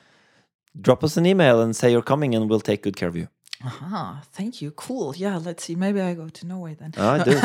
drop 0.82 1.04
us 1.04 1.18
an 1.18 1.26
email 1.26 1.62
and 1.62 1.74
say 1.76 1.92
you're 1.92 2.04
coming 2.06 2.36
and 2.36 2.50
we'll 2.50 2.60
take 2.64 2.82
good 2.84 2.96
care 2.98 3.08
of 3.10 3.16
you. 3.16 3.28
aha, 3.64 4.22
thank 4.34 4.62
you. 4.62 4.72
Cool. 4.72 5.14
Yeah, 5.16 5.40
let's 5.44 5.64
see. 5.64 5.76
Maybe 5.76 6.00
I 6.02 6.14
go 6.14 6.28
to 6.30 6.46
Norway 6.46 6.76
then. 6.76 6.92
Ah, 6.98 7.18
do. 7.24 7.32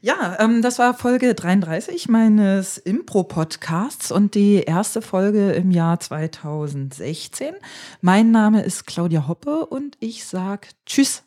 Ja, 0.00 0.36
ähm, 0.38 0.62
das 0.62 0.78
war 0.78 0.94
Folge 0.94 1.34
33 1.34 2.08
meines 2.08 2.78
Impro-Podcasts 2.78 4.12
und 4.12 4.36
die 4.36 4.62
erste 4.62 5.02
Folge 5.02 5.52
im 5.52 5.72
Jahr 5.72 5.98
2016. 5.98 7.54
Mein 8.00 8.30
Name 8.30 8.62
ist 8.62 8.86
Claudia 8.86 9.26
Hoppe 9.26 9.66
und 9.66 9.96
ich 9.98 10.24
sag 10.24 10.68
Tschüss. 10.86 11.24